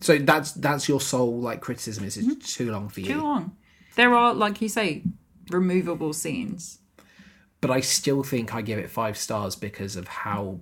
So 0.00 0.18
that's 0.18 0.52
that's 0.52 0.88
your 0.88 1.00
sole 1.00 1.40
like 1.40 1.60
criticism 1.60 2.04
is 2.04 2.16
it's 2.16 2.26
mm-hmm. 2.26 2.38
too 2.38 2.70
long 2.70 2.88
for 2.88 3.00
you. 3.00 3.14
too 3.14 3.22
long. 3.22 3.56
There 3.96 4.14
are, 4.14 4.32
like 4.32 4.62
you 4.62 4.68
say, 4.68 5.02
removable 5.50 6.12
scenes. 6.12 6.78
But 7.60 7.70
I 7.70 7.80
still 7.80 8.22
think 8.22 8.54
I 8.54 8.62
give 8.62 8.78
it 8.78 8.90
five 8.90 9.16
stars 9.16 9.54
because 9.54 9.96
of 9.96 10.08
how 10.08 10.60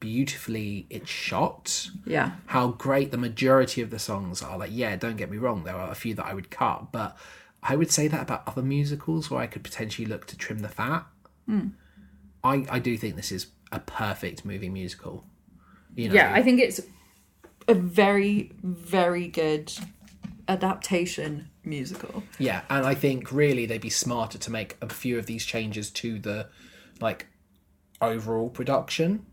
beautifully 0.00 0.86
it's 0.90 1.10
shot, 1.10 1.90
Yeah. 2.04 2.32
how 2.46 2.68
great 2.68 3.10
the 3.10 3.18
majority 3.18 3.80
of 3.82 3.90
the 3.90 3.98
songs 3.98 4.42
are. 4.42 4.58
Like, 4.58 4.70
yeah, 4.72 4.96
don't 4.96 5.16
get 5.16 5.30
me 5.30 5.36
wrong, 5.36 5.64
there 5.64 5.76
are 5.76 5.90
a 5.90 5.94
few 5.94 6.14
that 6.14 6.24
I 6.26 6.34
would 6.34 6.50
cut, 6.50 6.90
but 6.90 7.16
I 7.62 7.76
would 7.76 7.90
say 7.90 8.08
that 8.08 8.22
about 8.22 8.42
other 8.48 8.62
musicals 8.62 9.30
where 9.30 9.40
I 9.40 9.46
could 9.46 9.62
potentially 9.62 10.06
look 10.06 10.26
to 10.28 10.36
trim 10.36 10.60
the 10.60 10.68
fat. 10.68 11.06
Hmm. 11.46 11.68
I, 12.42 12.66
I 12.70 12.78
do 12.78 12.96
think 12.96 13.16
this 13.16 13.30
is 13.30 13.48
a 13.70 13.78
perfect 13.80 14.44
movie 14.44 14.70
musical. 14.70 15.24
You 15.94 16.08
know, 16.08 16.14
Yeah, 16.14 16.32
I 16.34 16.42
think 16.42 16.60
it's 16.60 16.80
a 17.68 17.74
very, 17.74 18.52
very 18.62 19.28
good 19.28 19.70
adaptation 20.48 21.48
musical. 21.64 22.22
Yeah, 22.38 22.62
and 22.70 22.86
I 22.86 22.94
think 22.94 23.30
really 23.30 23.66
they'd 23.66 23.80
be 23.80 23.90
smarter 23.90 24.38
to 24.38 24.50
make 24.50 24.76
a 24.80 24.88
few 24.88 25.18
of 25.18 25.26
these 25.26 25.44
changes 25.44 25.90
to 25.90 26.18
the 26.18 26.48
like 27.00 27.26
overall 28.00 28.48
production. 28.48 29.26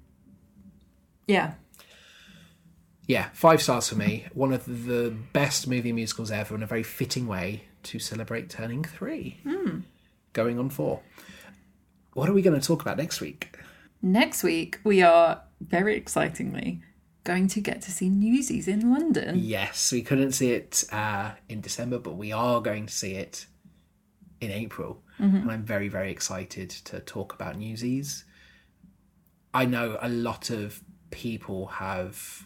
Yeah. 1.27 1.53
Yeah, 3.07 3.29
five 3.33 3.61
stars 3.61 3.87
for 3.89 3.95
me. 3.95 4.25
One 4.33 4.51
of 4.51 4.65
the 4.65 5.15
best 5.31 5.67
movie 5.67 5.93
musicals 5.93 6.31
ever, 6.31 6.55
and 6.55 6.63
a 6.63 6.67
very 6.67 6.83
fitting 6.83 7.27
way 7.27 7.63
to 7.83 7.99
celebrate 7.99 8.49
turning 8.49 8.83
three, 8.83 9.39
going 10.33 10.59
on 10.59 10.69
four. 10.69 11.01
What 12.13 12.27
are 12.27 12.33
we 12.33 12.41
going 12.41 12.59
to 12.59 12.65
talk 12.65 12.81
about 12.81 12.97
next 12.97 13.21
week? 13.21 13.57
Next 14.01 14.43
week, 14.43 14.79
we 14.83 15.01
are 15.01 15.41
very 15.61 15.95
excitingly 15.95 16.81
going 17.23 17.47
to 17.49 17.61
get 17.61 17.81
to 17.83 17.91
see 17.91 18.09
Newsies 18.09 18.67
in 18.67 18.91
London. 18.91 19.35
Yes, 19.37 19.91
we 19.91 20.01
couldn't 20.01 20.33
see 20.33 20.51
it 20.51 20.83
uh, 20.91 21.31
in 21.47 21.61
December, 21.61 21.99
but 21.99 22.15
we 22.15 22.31
are 22.31 22.61
going 22.61 22.87
to 22.87 22.93
see 22.93 23.13
it 23.13 23.45
in 24.41 24.51
April, 24.51 25.01
and 25.43 25.51
I'm 25.51 25.63
very, 25.63 25.87
very 25.87 26.11
excited 26.11 26.69
to 26.69 26.99
talk 26.99 27.33
about 27.33 27.57
Newsies. 27.57 28.25
I 29.53 29.65
know 29.65 29.97
a 30.01 30.09
lot 30.09 30.49
of 30.49 30.83
people 31.11 31.67
have 31.67 32.43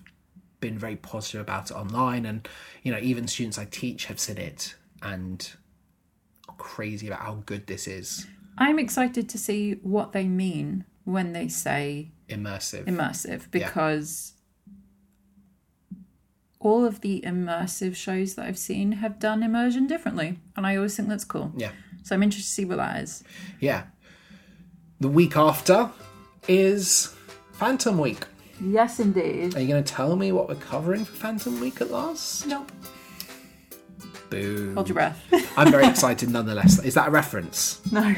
been 0.59 0.77
very 0.77 0.95
positive 0.95 1.41
about 1.41 1.71
it 1.71 1.73
online, 1.73 2.25
and 2.25 2.47
you 2.83 2.91
know, 2.91 2.99
even 2.99 3.27
students 3.27 3.57
I 3.57 3.65
teach 3.65 4.05
have 4.05 4.19
seen 4.19 4.37
it 4.37 4.75
and 5.01 5.51
are 6.47 6.55
crazy 6.55 7.07
about 7.07 7.19
how 7.21 7.43
good 7.45 7.67
this 7.67 7.87
is. 7.87 8.27
I'm 8.57 8.77
excited 8.79 9.27
to 9.29 9.37
see 9.37 9.73
what 9.81 10.11
they 10.11 10.25
mean 10.25 10.85
when 11.03 11.33
they 11.33 11.47
say 11.47 12.11
Immersive. 12.29 12.85
immersive 12.85 13.49
because 13.49 14.33
all 16.59 16.85
of 16.85 17.01
the 17.01 17.21
immersive 17.25 17.95
shows 17.95 18.35
that 18.35 18.45
I've 18.45 18.57
seen 18.59 18.91
have 18.93 19.17
done 19.17 19.41
immersion 19.41 19.87
differently, 19.87 20.39
and 20.55 20.67
I 20.67 20.75
always 20.75 20.95
think 20.95 21.09
that's 21.09 21.25
cool. 21.25 21.51
yeah. 21.57 21.71
So 22.03 22.15
I'm 22.15 22.23
interested 22.23 22.47
to 22.49 22.53
see 22.53 22.65
what 22.65 22.77
that 22.77 23.01
is. 23.03 23.23
Yeah. 23.59 23.83
The 24.99 25.07
week 25.07 25.37
after 25.37 25.89
is 26.47 27.15
Phantom 27.53 27.97
Week. 27.99 28.25
Yes, 28.61 28.99
indeed. 28.99 29.55
Are 29.55 29.59
you 29.59 29.67
going 29.67 29.83
to 29.83 29.93
tell 29.93 30.15
me 30.15 30.31
what 30.31 30.47
we're 30.47 30.55
covering 30.55 31.03
for 31.03 31.13
Phantom 31.13 31.59
Week 31.59 31.81
at 31.81 31.89
last? 31.91 32.45
Nope. 32.47 32.71
Boo. 34.29 34.73
Hold 34.75 34.87
your 34.87 34.93
breath. 34.95 35.21
I'm 35.57 35.71
very 35.71 35.85
excited 35.87 36.29
nonetheless. 36.29 36.79
Is 36.83 36.93
that 36.93 37.07
a 37.07 37.11
reference? 37.11 37.81
no. 37.91 38.15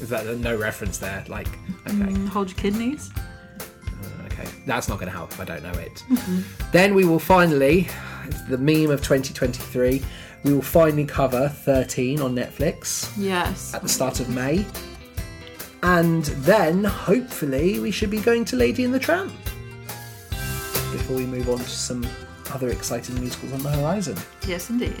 Is 0.00 0.08
that 0.08 0.26
a 0.26 0.34
no 0.36 0.56
reference 0.56 0.96
there? 0.96 1.22
Like, 1.28 1.48
okay, 1.86 1.92
mm, 1.94 2.28
Hold 2.28 2.48
your 2.48 2.56
kidneys. 2.58 3.10
Uh, 3.18 4.24
okay. 4.26 4.48
That's 4.66 4.88
not 4.88 4.98
going 4.98 5.10
to 5.10 5.16
help 5.16 5.30
if 5.32 5.40
I 5.40 5.44
don't 5.44 5.62
know 5.62 5.72
it. 5.78 6.02
Mm-hmm. 6.08 6.70
Then 6.72 6.94
we 6.94 7.04
will 7.04 7.18
finally, 7.18 7.86
it's 8.24 8.40
the 8.44 8.56
meme 8.56 8.90
of 8.90 9.02
2023, 9.02 10.02
we 10.44 10.54
will 10.54 10.62
finally 10.62 11.04
cover 11.04 11.50
13 11.50 12.22
on 12.22 12.34
Netflix 12.34 13.12
Yes. 13.18 13.74
at 13.74 13.82
the 13.82 13.88
start 13.90 14.20
of 14.20 14.30
May. 14.30 14.64
And 15.82 16.24
then, 16.24 16.84
hopefully, 16.84 17.80
we 17.80 17.90
should 17.90 18.10
be 18.10 18.20
going 18.20 18.44
to 18.46 18.56
Lady 18.56 18.84
and 18.84 18.92
the 18.92 18.98
Tramp 18.98 19.32
before 20.92 21.16
we 21.16 21.24
move 21.24 21.48
on 21.48 21.58
to 21.58 21.68
some 21.68 22.06
other 22.52 22.68
exciting 22.68 23.18
musicals 23.20 23.52
on 23.52 23.62
the 23.62 23.70
horizon. 23.70 24.16
Yes, 24.46 24.70
indeed. 24.70 24.94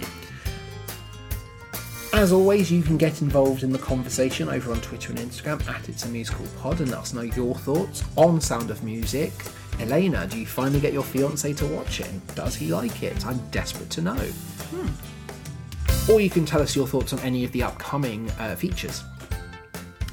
As 2.12 2.32
always, 2.32 2.70
you 2.70 2.82
can 2.82 2.96
get 2.96 3.22
involved 3.22 3.62
in 3.62 3.72
the 3.72 3.78
conversation 3.78 4.48
over 4.48 4.72
on 4.72 4.80
Twitter 4.80 5.10
and 5.10 5.18
Instagram 5.20 5.66
at 5.68 5.88
It's 5.88 6.04
a 6.04 6.08
Musical 6.08 6.46
Pod 6.60 6.80
and 6.80 6.90
let 6.90 7.00
us 7.00 7.12
know 7.12 7.22
your 7.22 7.54
thoughts 7.54 8.02
on 8.16 8.40
Sound 8.40 8.70
of 8.70 8.82
Music. 8.82 9.32
Elena, 9.78 10.26
do 10.26 10.38
you 10.38 10.46
finally 10.46 10.80
get 10.80 10.92
your 10.92 11.04
fiance 11.04 11.52
to 11.52 11.66
watch 11.66 12.00
it? 12.00 12.10
Does 12.34 12.54
he 12.56 12.68
like 12.68 13.02
it? 13.02 13.24
I'm 13.26 13.38
desperate 13.50 13.90
to 13.90 14.02
know. 14.02 14.28
Or 16.12 16.20
you 16.20 16.30
can 16.30 16.44
tell 16.44 16.60
us 16.60 16.74
your 16.74 16.86
thoughts 16.86 17.12
on 17.12 17.20
any 17.20 17.44
of 17.44 17.52
the 17.52 17.62
upcoming 17.62 18.30
uh, 18.32 18.56
features. 18.56 19.04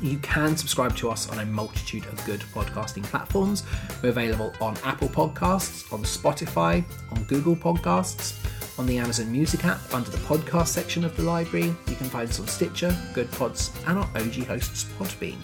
You 0.02 0.20
can 0.20 0.56
subscribe 0.56 0.96
to 0.98 1.10
us 1.10 1.30
on 1.32 1.40
a 1.40 1.46
multitude 1.46 2.06
of 2.06 2.24
good 2.26 2.42
podcasting 2.54 3.04
platforms. 3.04 3.64
We're 4.04 4.10
available 4.10 4.54
on 4.62 4.78
Apple 4.84 5.08
Podcasts, 5.08 5.92
on 5.92 6.04
Spotify, 6.04 6.84
on 7.12 7.24
Google 7.24 7.56
Podcasts, 7.56 8.38
on 8.78 8.86
the 8.86 9.00
Amazon 9.00 9.32
Music 9.32 9.66
app 9.66 9.80
under 9.94 10.10
the 10.12 10.18
podcast 10.20 10.68
section 10.68 11.04
of 11.04 11.16
the 11.18 11.24
library. 11.24 11.74
You 11.88 11.96
can 11.96 12.08
find 12.08 12.30
us 12.30 12.40
on 12.40 12.48
Stitcher, 12.48 12.96
Good 13.14 13.32
Pods, 13.32 13.72
and 13.88 13.98
our 13.98 14.10
OG 14.16 14.46
hosts 14.46 14.86
Podbean. 15.00 15.38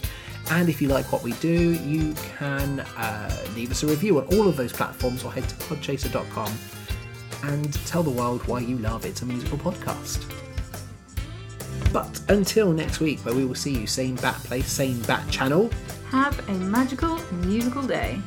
And 0.52 0.70
if 0.70 0.82
you 0.82 0.88
like 0.88 1.12
what 1.12 1.24
we 1.24 1.32
do, 1.34 1.74
you 1.74 2.14
can 2.38 2.82
uh, 2.82 3.46
leave 3.56 3.72
us 3.72 3.82
a 3.84 3.88
review 3.88 4.20
on 4.20 4.28
all 4.38 4.48
of 4.48 4.58
those 4.58 4.74
platforms 4.74 5.24
or 5.24 5.32
head 5.32 5.48
to 5.50 5.56
podchaser.com 5.56 6.52
and 7.44 7.74
tell 7.86 8.04
the 8.04 8.12
world 8.12 8.46
why 8.48 8.60
you 8.60 8.78
love 8.78 9.06
It's 9.06 9.22
a 9.22 9.26
Musical 9.26 9.58
Podcast. 9.58 10.43
But 11.94 12.20
until 12.30 12.74
next 12.74 13.00
week, 13.00 13.24
where 13.24 13.36
we 13.36 13.46
will 13.46 13.56
see 13.56 13.78
you 13.78 13.86
same 13.86 14.16
bat 14.16 14.36
place, 14.44 14.68
same 14.68 15.00
bat 15.04 15.30
channel. 15.30 15.70
Have 16.10 16.38
a 16.50 16.54
magical 16.54 17.20
musical 17.32 17.84
day. 17.84 18.20